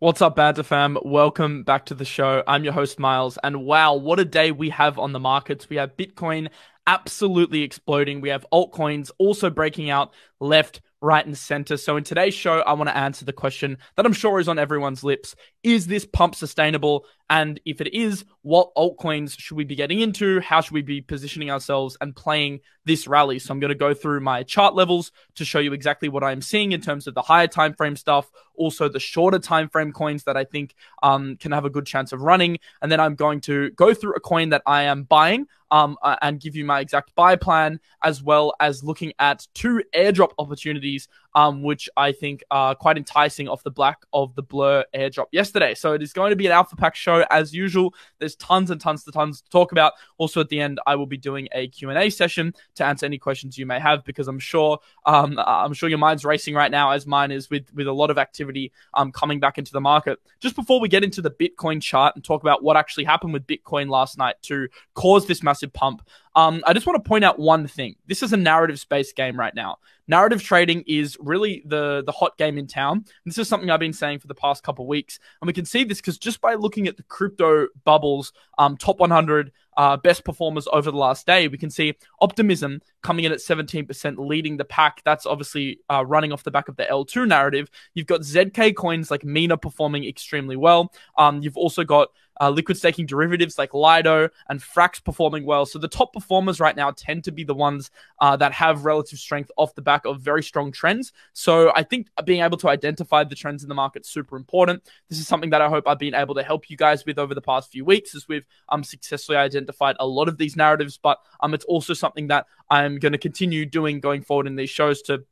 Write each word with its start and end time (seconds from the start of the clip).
What's 0.00 0.22
up, 0.22 0.36
Banter 0.36 0.62
fam? 0.62 0.96
Welcome 1.02 1.64
back 1.64 1.86
to 1.86 1.94
the 1.94 2.04
show. 2.04 2.44
I'm 2.46 2.62
your 2.62 2.72
host, 2.72 3.00
Miles. 3.00 3.36
And 3.42 3.64
wow, 3.64 3.94
what 3.94 4.20
a 4.20 4.24
day 4.24 4.52
we 4.52 4.70
have 4.70 4.96
on 4.96 5.10
the 5.12 5.18
markets. 5.18 5.68
We 5.68 5.74
have 5.74 5.96
Bitcoin 5.96 6.50
absolutely 6.86 7.62
exploding. 7.62 8.20
We 8.20 8.28
have 8.28 8.46
altcoins 8.52 9.10
also 9.18 9.50
breaking 9.50 9.90
out 9.90 10.12
left, 10.38 10.82
right, 11.00 11.26
and 11.26 11.36
center. 11.36 11.76
So, 11.76 11.96
in 11.96 12.04
today's 12.04 12.34
show, 12.34 12.60
I 12.60 12.74
want 12.74 12.88
to 12.90 12.96
answer 12.96 13.24
the 13.24 13.32
question 13.32 13.78
that 13.96 14.06
I'm 14.06 14.12
sure 14.12 14.38
is 14.38 14.46
on 14.46 14.56
everyone's 14.56 15.02
lips 15.02 15.34
Is 15.64 15.88
this 15.88 16.06
pump 16.06 16.36
sustainable? 16.36 17.04
And 17.30 17.60
if 17.66 17.80
it 17.80 17.94
is, 17.94 18.24
what 18.42 18.74
altcoins 18.74 19.38
should 19.38 19.56
we 19.56 19.64
be 19.64 19.74
getting 19.74 20.00
into? 20.00 20.40
How 20.40 20.62
should 20.62 20.72
we 20.72 20.82
be 20.82 21.02
positioning 21.02 21.50
ourselves 21.50 21.96
and 22.00 22.16
playing 22.16 22.60
this 22.86 23.06
rally? 23.06 23.38
So 23.38 23.52
I'm 23.52 23.60
going 23.60 23.68
to 23.68 23.74
go 23.74 23.92
through 23.92 24.20
my 24.20 24.42
chart 24.42 24.74
levels 24.74 25.12
to 25.34 25.44
show 25.44 25.58
you 25.58 25.74
exactly 25.74 26.08
what 26.08 26.24
I'm 26.24 26.40
seeing 26.40 26.72
in 26.72 26.80
terms 26.80 27.06
of 27.06 27.14
the 27.14 27.20
higher 27.22 27.46
time 27.46 27.74
frame 27.74 27.96
stuff, 27.96 28.30
also 28.54 28.88
the 28.88 28.98
shorter 28.98 29.38
time 29.38 29.68
frame 29.68 29.92
coins 29.92 30.24
that 30.24 30.36
I 30.38 30.44
think 30.44 30.74
um, 31.02 31.36
can 31.36 31.52
have 31.52 31.66
a 31.66 31.70
good 31.70 31.84
chance 31.84 32.12
of 32.12 32.22
running, 32.22 32.58
and 32.80 32.90
then 32.90 33.00
I'm 33.00 33.14
going 33.14 33.40
to 33.42 33.70
go 33.70 33.92
through 33.92 34.14
a 34.14 34.20
coin 34.20 34.48
that 34.50 34.62
I 34.64 34.84
am 34.84 35.02
buying 35.02 35.46
um, 35.70 35.98
uh, 36.02 36.16
and 36.22 36.40
give 36.40 36.56
you 36.56 36.64
my 36.64 36.80
exact 36.80 37.14
buy 37.14 37.36
plan, 37.36 37.80
as 38.02 38.22
well 38.22 38.54
as 38.60 38.82
looking 38.82 39.12
at 39.18 39.46
two 39.54 39.82
airdrop 39.94 40.30
opportunities, 40.38 41.08
um, 41.34 41.62
which 41.62 41.88
I 41.96 42.12
think 42.12 42.42
are 42.50 42.74
quite 42.74 42.96
enticing 42.96 43.48
off 43.48 43.62
the 43.62 43.70
back 43.70 43.98
of 44.12 44.34
the 44.34 44.42
Blur 44.42 44.84
airdrop 44.94 45.26
yesterday. 45.32 45.74
So 45.74 45.92
it 45.92 46.02
is 46.02 46.12
going 46.12 46.30
to 46.30 46.36
be 46.36 46.46
an 46.46 46.52
Alpha 46.52 46.76
Pack 46.76 46.96
show 46.96 47.24
as 47.30 47.54
usual. 47.54 47.94
There's 48.18 48.36
tons 48.36 48.70
and 48.70 48.80
tons 48.80 49.04
and 49.06 49.14
tons 49.14 49.40
to 49.42 49.50
talk 49.50 49.72
about. 49.72 49.92
Also, 50.16 50.40
at 50.40 50.48
the 50.48 50.60
end, 50.60 50.80
I 50.86 50.96
will 50.96 51.06
be 51.06 51.16
doing 51.16 51.48
a 51.52 51.68
Q&A 51.68 52.10
session 52.10 52.54
to 52.76 52.84
answer 52.84 53.06
any 53.06 53.18
questions 53.18 53.58
you 53.58 53.66
may 53.66 53.78
have 53.78 54.04
because 54.04 54.28
I'm 54.28 54.38
sure 54.38 54.78
um, 55.06 55.38
I'm 55.44 55.74
sure 55.74 55.88
your 55.88 55.98
mind's 55.98 56.24
racing 56.24 56.54
right 56.54 56.70
now 56.70 56.90
as 56.90 57.06
mine 57.06 57.30
is 57.30 57.50
with 57.50 57.72
with 57.74 57.86
a 57.86 57.92
lot 57.92 58.10
of 58.10 58.18
activity 58.18 58.72
um, 58.94 59.12
coming 59.12 59.40
back 59.40 59.58
into 59.58 59.72
the 59.72 59.80
market. 59.80 60.18
Just 60.40 60.56
before 60.56 60.80
we 60.80 60.88
get 60.88 61.04
into 61.04 61.22
the 61.22 61.30
Bitcoin 61.30 61.80
chart 61.82 62.14
and 62.14 62.24
talk 62.24 62.42
about 62.42 62.62
what 62.62 62.76
actually 62.76 63.04
happened 63.04 63.32
with 63.32 63.46
Bitcoin 63.46 63.88
last 63.88 64.18
night 64.18 64.36
to 64.42 64.68
cause 64.94 65.26
this 65.26 65.42
massive 65.42 65.72
pump, 65.72 66.02
um, 66.38 66.62
I 66.64 66.72
just 66.72 66.86
want 66.86 67.02
to 67.02 67.08
point 67.08 67.24
out 67.24 67.40
one 67.40 67.66
thing. 67.66 67.96
This 68.06 68.22
is 68.22 68.32
a 68.32 68.36
narrative 68.36 68.78
space 68.78 69.12
game 69.12 69.36
right 69.36 69.52
now. 69.52 69.78
Narrative 70.06 70.40
trading 70.40 70.84
is 70.86 71.16
really 71.18 71.64
the 71.66 72.04
the 72.06 72.12
hot 72.12 72.38
game 72.38 72.58
in 72.58 72.68
town. 72.68 73.06
This 73.26 73.38
is 73.38 73.48
something 73.48 73.70
I've 73.70 73.80
been 73.80 73.92
saying 73.92 74.20
for 74.20 74.28
the 74.28 74.36
past 74.36 74.62
couple 74.62 74.86
weeks, 74.86 75.18
and 75.42 75.48
we 75.48 75.52
can 75.52 75.64
see 75.64 75.82
this 75.82 76.00
because 76.00 76.16
just 76.16 76.40
by 76.40 76.54
looking 76.54 76.86
at 76.86 76.96
the 76.96 77.02
crypto 77.02 77.66
bubbles, 77.84 78.32
um, 78.56 78.76
top 78.76 79.00
100 79.00 79.50
uh, 79.78 79.96
best 79.96 80.24
performers 80.24 80.66
over 80.72 80.90
the 80.90 80.96
last 80.96 81.24
day, 81.24 81.46
we 81.46 81.56
can 81.56 81.70
see 81.70 81.94
Optimism 82.20 82.82
coming 83.02 83.24
in 83.24 83.32
at 83.32 83.38
17%, 83.38 84.18
leading 84.18 84.56
the 84.56 84.64
pack. 84.64 85.00
That's 85.04 85.24
obviously 85.24 85.78
uh, 85.88 86.04
running 86.04 86.32
off 86.32 86.42
the 86.42 86.50
back 86.50 86.68
of 86.68 86.76
the 86.76 86.84
L2 86.84 87.28
narrative. 87.28 87.70
You've 87.94 88.08
got 88.08 88.22
ZK 88.22 88.74
coins 88.74 89.10
like 89.10 89.24
Mina 89.24 89.56
performing 89.56 90.04
extremely 90.04 90.56
well. 90.56 90.92
Um, 91.16 91.40
you've 91.42 91.56
also 91.56 91.84
got 91.84 92.08
uh, 92.40 92.50
liquid 92.50 92.76
staking 92.76 93.06
derivatives 93.06 93.58
like 93.58 93.74
Lido 93.74 94.28
and 94.48 94.60
Frax 94.60 95.02
performing 95.02 95.44
well. 95.44 95.66
So 95.66 95.78
the 95.78 95.88
top 95.88 96.12
performers 96.12 96.60
right 96.60 96.76
now 96.76 96.92
tend 96.92 97.24
to 97.24 97.32
be 97.32 97.42
the 97.42 97.54
ones 97.54 97.90
uh, 98.20 98.36
that 98.36 98.52
have 98.52 98.84
relative 98.84 99.18
strength 99.18 99.50
off 99.56 99.74
the 99.74 99.82
back 99.82 100.04
of 100.04 100.20
very 100.20 100.42
strong 100.42 100.70
trends. 100.70 101.12
So 101.32 101.72
I 101.74 101.82
think 101.82 102.08
being 102.24 102.42
able 102.42 102.56
to 102.58 102.68
identify 102.68 103.24
the 103.24 103.34
trends 103.34 103.64
in 103.64 103.68
the 103.68 103.74
market 103.74 104.02
is 104.02 104.08
super 104.08 104.36
important. 104.36 104.84
This 105.08 105.18
is 105.18 105.26
something 105.26 105.50
that 105.50 105.62
I 105.62 105.68
hope 105.68 105.88
I've 105.88 105.98
been 105.98 106.14
able 106.14 106.36
to 106.36 106.42
help 106.44 106.70
you 106.70 106.76
guys 106.76 107.04
with 107.04 107.18
over 107.18 107.34
the 107.34 107.40
past 107.40 107.72
few 107.72 107.84
weeks 107.84 108.14
as 108.14 108.28
we've 108.28 108.46
um, 108.68 108.84
successfully 108.84 109.36
identified 109.36 109.67
a 110.00 110.06
lot 110.06 110.28
of 110.28 110.38
these 110.38 110.56
narratives. 110.56 110.98
But 111.02 111.18
um, 111.40 111.54
it's 111.54 111.64
also 111.64 111.94
something 111.94 112.28
that 112.28 112.46
I'm 112.70 112.98
going 112.98 113.12
to 113.12 113.18
continue 113.18 113.66
doing 113.66 114.00
going 114.00 114.22
forward 114.22 114.46
in 114.46 114.56
these 114.56 114.70
shows 114.70 115.02
to 115.02 115.24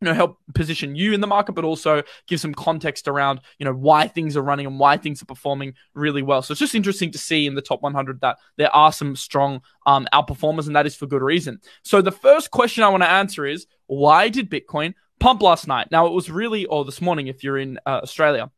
you 0.00 0.06
know 0.06 0.14
help 0.14 0.38
position 0.54 0.94
you 0.94 1.12
in 1.14 1.20
the 1.20 1.26
market 1.26 1.52
but 1.52 1.64
also 1.64 2.02
give 2.26 2.38
some 2.38 2.52
context 2.52 3.08
around 3.08 3.40
you 3.58 3.64
know 3.64 3.72
why 3.72 4.06
things 4.06 4.36
are 4.36 4.42
running 4.42 4.66
and 4.66 4.78
why 4.78 4.96
things 4.96 5.22
are 5.22 5.26
performing 5.26 5.72
really 5.94 6.20
well 6.20 6.42
so 6.42 6.52
it's 6.52 6.58
just 6.58 6.74
interesting 6.74 7.10
to 7.12 7.16
see 7.18 7.46
in 7.46 7.54
the 7.54 7.62
top 7.62 7.80
100 7.80 8.20
that 8.20 8.36
there 8.56 8.74
are 8.74 8.92
some 8.92 9.16
strong 9.16 9.62
um, 9.86 10.06
outperformers 10.12 10.66
and 10.66 10.76
that 10.76 10.84
is 10.84 10.94
for 10.94 11.06
good 11.06 11.22
reason 11.22 11.58
so 11.84 12.02
the 12.02 12.12
first 12.12 12.50
question 12.50 12.84
i 12.84 12.88
want 12.88 13.02
to 13.02 13.10
answer 13.10 13.46
is 13.46 13.66
why 13.86 14.28
did 14.28 14.50
bitcoin 14.50 14.94
pump 15.20 15.40
last 15.40 15.66
night 15.66 15.88
now 15.90 16.06
it 16.06 16.12
was 16.12 16.28
really 16.28 16.66
or 16.66 16.84
this 16.84 17.00
morning 17.00 17.28
if 17.28 17.42
you're 17.42 17.58
in 17.58 17.78
uh, 17.86 18.00
australia 18.02 18.50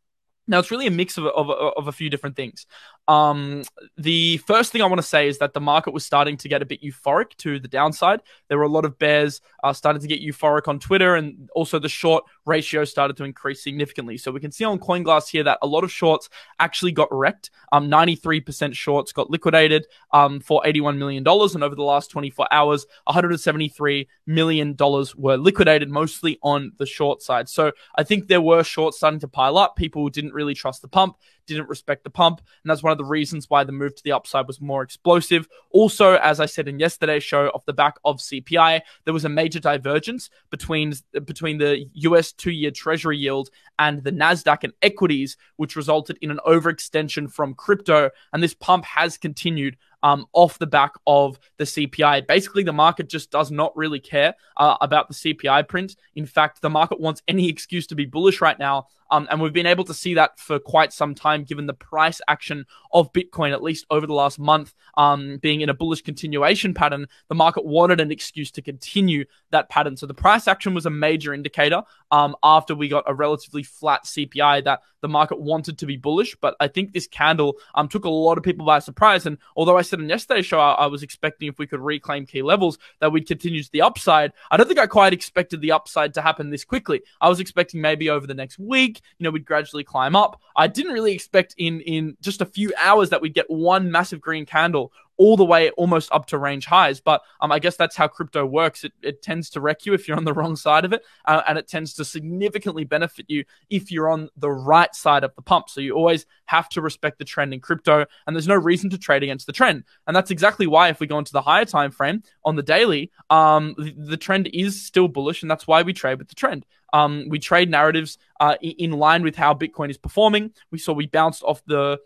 now 0.49 0.59
it's 0.59 0.71
really 0.71 0.87
a 0.87 0.91
mix 0.91 1.19
of, 1.19 1.27
of, 1.27 1.51
of 1.51 1.89
a 1.89 1.93
few 1.93 2.09
different 2.09 2.37
things. 2.37 2.67
Um, 3.09 3.63
the 3.97 4.39
first 4.39 4.73
thing 4.73 4.83
I 4.83 4.87
want 4.87 4.99
to 4.99 5.07
say 5.07 5.29
is 5.29 5.39
that 5.39 5.55
the 5.55 5.61
market 5.61 5.93
was 5.93 6.05
starting 6.05 6.37
to 6.39 6.49
get 6.49 6.63
a 6.63 6.65
bit 6.65 6.83
euphoric 6.83 7.37
to 7.39 7.61
the 7.61 7.69
downside. 7.69 8.21
There 8.49 8.59
were 8.59 8.65
a 8.65 8.69
lot 8.69 8.85
of 8.85 8.99
bears 8.99 9.41
uh, 9.63 9.73
started 9.73 10.03
to 10.03 10.09
get 10.09 10.21
euphoric 10.21 10.67
on 10.67 10.79
Twitter, 10.79 11.15
and 11.15 11.49
also 11.55 11.79
the 11.79 11.89
short 11.89 12.25
ratio 12.47 12.85
started 12.85 13.17
to 13.19 13.25
increase 13.25 13.63
significantly. 13.63 14.17
So 14.17 14.33
we 14.33 14.41
can 14.41 14.51
see 14.51 14.65
on 14.65 14.79
CoinGlass 14.79 15.29
here 15.29 15.45
that 15.45 15.59
a 15.63 15.67
lot 15.67 15.85
of 15.85 15.93
shorts 15.93 16.29
actually 16.59 16.93
got 16.93 17.09
wrecked. 17.11 17.51
Um, 17.73 17.89
93% 17.89 18.75
shorts 18.75 19.13
got 19.13 19.31
liquidated 19.31 19.87
um, 20.13 20.41
for 20.41 20.63
$81 20.65 20.99
million, 20.99 21.25
and 21.27 21.65
over 21.65 21.75
the 21.75 21.83
last 21.83 22.11
24 22.11 22.53
hours, 22.53 22.87
$173 23.09 24.07
million 24.27 24.77
were 25.17 25.37
liquidated, 25.37 25.91
mostly 25.91 26.39
on 26.43 26.73
the 26.79 26.87
short 26.87 27.23
side. 27.23 27.49
So 27.49 27.73
I 27.97 28.03
think 28.03 28.27
there 28.27 28.41
were 28.41 28.65
shorts 28.65 28.97
starting 28.97 29.21
to 29.21 29.29
pile 29.29 29.59
up. 29.59 29.77
People 29.77 30.09
didn't 30.09 30.33
really 30.33 30.55
trust 30.55 30.83
the 30.83 30.89
pump 30.89 31.17
didn't 31.47 31.69
respect 31.69 32.05
the 32.05 32.11
pump. 32.11 32.41
And 32.63 32.71
that's 32.71 32.83
one 32.83 32.93
of 32.93 32.99
the 32.99 33.05
reasons 33.05 33.49
why 33.49 33.65
the 33.65 33.73
move 33.73 33.95
to 33.95 34.03
the 34.03 34.13
upside 34.13 34.47
was 34.47 34.61
more 34.61 34.83
explosive. 34.83 35.49
Also, 35.71 36.15
as 36.15 36.41
I 36.41 36.47
said 36.47 36.69
in 36.69 36.79
yesterday's 36.79 37.25
show, 37.25 37.49
off 37.49 37.65
the 37.65 37.73
back 37.73 37.97
of 38.05 38.19
CPI, 38.19 38.81
there 39.05 39.15
was 39.15 39.25
a 39.25 39.29
major 39.29 39.61
divergence 39.61 40.31
between, 40.51 40.95
between 41.25 41.59
the 41.59 41.89
US 41.95 42.33
two 42.33 42.51
year 42.51 42.71
treasury 42.71 43.19
yield 43.19 43.51
and 43.79 44.03
the 44.03 44.13
NASDAQ 44.13 44.65
and 44.65 44.73
equities, 44.83 45.37
which 45.57 45.77
resulted 45.77 46.19
in 46.21 46.31
an 46.31 46.41
overextension 46.47 47.31
from 47.31 47.55
crypto. 47.55 48.11
And 48.33 48.43
this 48.43 48.55
pump 48.55 48.85
has 48.85 49.19
continued 49.19 49.77
um, 50.03 50.27
off 50.33 50.59
the 50.59 50.67
back 50.67 50.93
of 51.07 51.39
the 51.59 51.65
CPI. 51.65 52.27
Basically, 52.27 52.63
the 52.63 52.73
market 52.73 53.09
just 53.09 53.31
does 53.31 53.51
not 53.51 53.77
really 53.77 54.01
care 54.01 54.35
uh, 54.57 54.77
about 54.81 55.09
the 55.09 55.15
CPI 55.15 55.69
print. 55.69 55.97
In 56.15 56.27
fact, 56.27 56.63
the 56.63 56.71
market 56.71 57.01
wants 57.01 57.23
any 57.29 57.49
excuse 57.49 57.87
to 57.89 57.95
be 57.95 58.07
bullish 58.07 58.41
right 58.41 58.59
now. 58.59 58.87
Um, 59.11 59.29
and 59.31 59.41
we've 59.41 59.53
been 59.53 59.67
able 59.67 59.85
to 59.85 59.95
see 59.95 60.15
that 60.15 60.39
for 60.39 60.59
quite 60.59 60.93
some 60.93 61.15
time, 61.15 61.45
given 61.45 61.67
the 61.67 61.75
price 61.75 62.21
action 62.29 62.67
of 62.93 63.13
Bitcoin, 63.13 63.53
at 63.53 63.63
least 63.63 63.87
over 63.91 64.07
the 64.07 64.15
last 64.15 64.39
month, 64.39 64.75
um, 64.97 65.39
being 65.39 65.61
in 65.61 65.69
a 65.69 65.75
bullish 65.75 66.03
continuation 66.03 66.75
pattern. 66.75 67.07
The 67.29 67.35
market 67.35 67.65
wanted 67.65 68.01
an 68.01 68.11
excuse 68.11 68.51
to 68.53 68.63
continue 68.63 69.25
that 69.51 69.69
pattern. 69.69 69.97
So 69.97 70.07
the 70.07 70.15
price 70.15 70.49
action 70.49 70.75
was 70.75 70.87
a 70.87 70.91
major 70.91 71.33
indicator 71.33 71.83
um, 72.11 72.35
after 72.43 72.75
we 72.75 72.89
got 72.89 73.05
a 73.07 73.15
relatively 73.15 73.63
flat 73.63 74.05
CPI 74.05 74.65
that 74.65 74.81
the 75.03 75.09
market 75.09 75.41
wanted 75.41 75.79
to 75.79 75.87
be 75.87 75.97
bullish. 75.97 76.37
But 76.41 76.57
I 76.59 76.69
think 76.69 76.93
this 76.93 77.07
candle 77.07 77.57
um, 77.75 77.89
took 77.89 78.05
a 78.05 78.11
lot 78.11 78.39
of 78.39 78.45
people 78.45 78.67
by 78.67 78.81
surprise. 78.81 79.27
And 79.27 79.39
although 79.57 79.79
I 79.79 79.83
said 79.89 80.01
in 80.01 80.09
yesterday's 80.09 80.47
show 80.47 80.59
I, 80.59 80.73
I 80.73 80.87
was 80.87 81.03
expecting 81.03 81.49
if 81.49 81.59
we 81.59 81.67
could 81.67 81.81
reclaim 81.81 82.27
key 82.27 82.43
levels 82.43 82.79
that 83.01 83.13
we'd 83.13 83.27
continue 83.27 83.63
to 83.63 83.73
the 83.73 83.83
upside, 83.83 84.33
I 84.51 84.57
don't 84.57 84.67
think 84.67 84.79
I 84.79 84.87
quite 84.87 85.13
expected 85.13 85.61
the 85.61 85.73
upside 85.73 86.15
to 86.15 86.23
happen 86.23 86.51
this 86.51 86.65
quickly. 86.65 87.03
I 87.21 87.29
was 87.29 87.41
expecting 87.41 87.81
maybe 87.81 88.11
over 88.11 88.27
the 88.27 88.35
next 88.35 88.59
week, 88.59 89.01
you 89.19 89.25
know, 89.25 89.31
we'd 89.31 89.45
gradually 89.45 89.85
climb 89.85 90.17
up. 90.17 90.41
I 90.57 90.67
didn't 90.67 90.93
really 90.93 91.13
expect 91.13 91.55
in 91.59 91.81
in 91.81 92.17
just 92.21 92.41
a 92.41 92.47
few 92.47 92.73
hours 92.79 93.11
that 93.11 93.21
we'd 93.21 93.35
get 93.35 93.51
one 93.51 93.91
massive 93.91 94.21
green 94.21 94.47
candle 94.47 94.93
all 95.19 95.37
the 95.37 95.45
way 95.45 95.71
almost 95.71 96.11
up 96.13 96.27
to 96.27 96.39
range 96.39 96.67
highs. 96.67 97.01
But 97.01 97.23
um, 97.41 97.53
I 97.53 97.59
guess 97.59 97.77
that's 97.77 97.97
how 97.97 98.09
crypto 98.09 98.45
works. 98.45 98.85
It, 98.85 98.93
it 99.03 99.23
tends 99.23 99.51
to 99.51 99.61
wreck 99.61 99.87
you 99.87 99.95
if 99.95 100.07
you're 100.07 100.17
on 100.17 100.25
the 100.25 100.33
wrong 100.33 100.57
side 100.57 100.85
of 100.85 100.93
it, 100.93 101.05
uh, 101.25 101.43
and 101.49 101.59
it 101.59 101.69
tends 101.69 101.95
to 101.95 102.05
significantly 102.05 102.85
benefit 102.85 103.27
you 103.29 103.45
if 103.71 103.91
you're 103.91 104.09
on 104.09 104.29
the 104.37 104.51
right 104.51 104.95
side 104.95 105.25
of 105.25 105.35
the 105.35 105.43
pump. 105.43 105.69
So 105.69 105.81
you 105.81 105.95
always 105.95 106.27
have 106.47 106.69
to 106.71 106.81
respect 106.81 107.19
the 107.19 107.25
trend 107.25 107.55
in 107.55 107.61
crypto, 107.61 108.07
and 108.27 108.37
there's 108.37 108.49
no 108.49 108.55
reason 108.55 108.91
to 108.91 108.99
trade 108.99 109.23
against 109.23 109.47
the 109.47 109.53
trend. 109.53 109.85
And 110.07 110.15
that's 110.15 110.31
exactly 110.31 110.67
why, 110.67 110.89
if 110.89 111.01
we 111.01 111.07
go 111.07 111.19
into 111.19 111.33
the 111.33 111.43
higher 111.43 111.65
time 111.65 111.91
frame 111.91 112.23
on 112.45 112.57
the 112.57 112.63
daily, 112.63 113.11
um, 113.31 113.75
the, 113.79 113.95
the 113.97 114.17
trend 114.17 114.49
is 114.53 114.85
still 114.85 115.09
bullish, 115.09 115.43
and 115.43 115.51
that's 115.51 115.67
why 115.67 115.83
we 115.83 115.93
trade 115.93 116.19
with 116.19 116.29
the 116.29 116.35
trend. 116.35 116.67
Um, 116.93 117.27
we 117.29 117.39
trade 117.39 117.69
narratives 117.69 118.17
uh, 118.41 118.57
in 118.61 118.93
line 118.93 119.23
with 119.23 119.37
how 119.37 119.55
Bitcoin 119.55 119.91
is 119.91 119.99
performing. 119.99 120.53
We 120.71 120.79
saw 120.79 120.93
we 120.93 121.07
bounced 121.07 121.43
off 121.43 121.63
the 121.67 121.99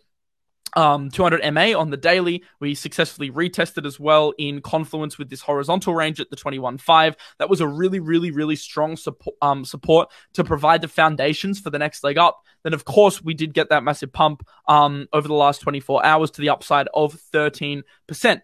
um, 0.76 1.10
200 1.10 1.52
MA 1.52 1.78
on 1.78 1.90
the 1.90 1.96
daily. 1.96 2.44
We 2.60 2.74
successfully 2.74 3.30
retested 3.30 3.86
as 3.86 3.98
well 3.98 4.32
in 4.38 4.60
confluence 4.60 5.18
with 5.18 5.30
this 5.30 5.40
horizontal 5.40 5.94
range 5.94 6.20
at 6.20 6.30
the 6.30 6.36
21.5. 6.36 7.14
That 7.38 7.50
was 7.50 7.60
a 7.60 7.68
really, 7.68 8.00
really, 8.00 8.30
really 8.30 8.56
strong 8.56 8.96
support, 8.96 9.36
um, 9.42 9.64
support 9.64 10.10
to 10.34 10.44
provide 10.44 10.82
the 10.82 10.88
foundations 10.88 11.60
for 11.60 11.70
the 11.70 11.78
next 11.78 12.04
leg 12.04 12.18
up. 12.18 12.42
Then, 12.62 12.74
of 12.74 12.84
course, 12.84 13.22
we 13.22 13.34
did 13.34 13.54
get 13.54 13.70
that 13.70 13.82
massive 13.82 14.12
pump 14.12 14.46
um, 14.68 15.08
over 15.12 15.26
the 15.26 15.34
last 15.34 15.60
24 15.60 16.04
hours 16.04 16.30
to 16.32 16.40
the 16.40 16.50
upside 16.50 16.88
of 16.94 17.14
13%. 17.32 17.82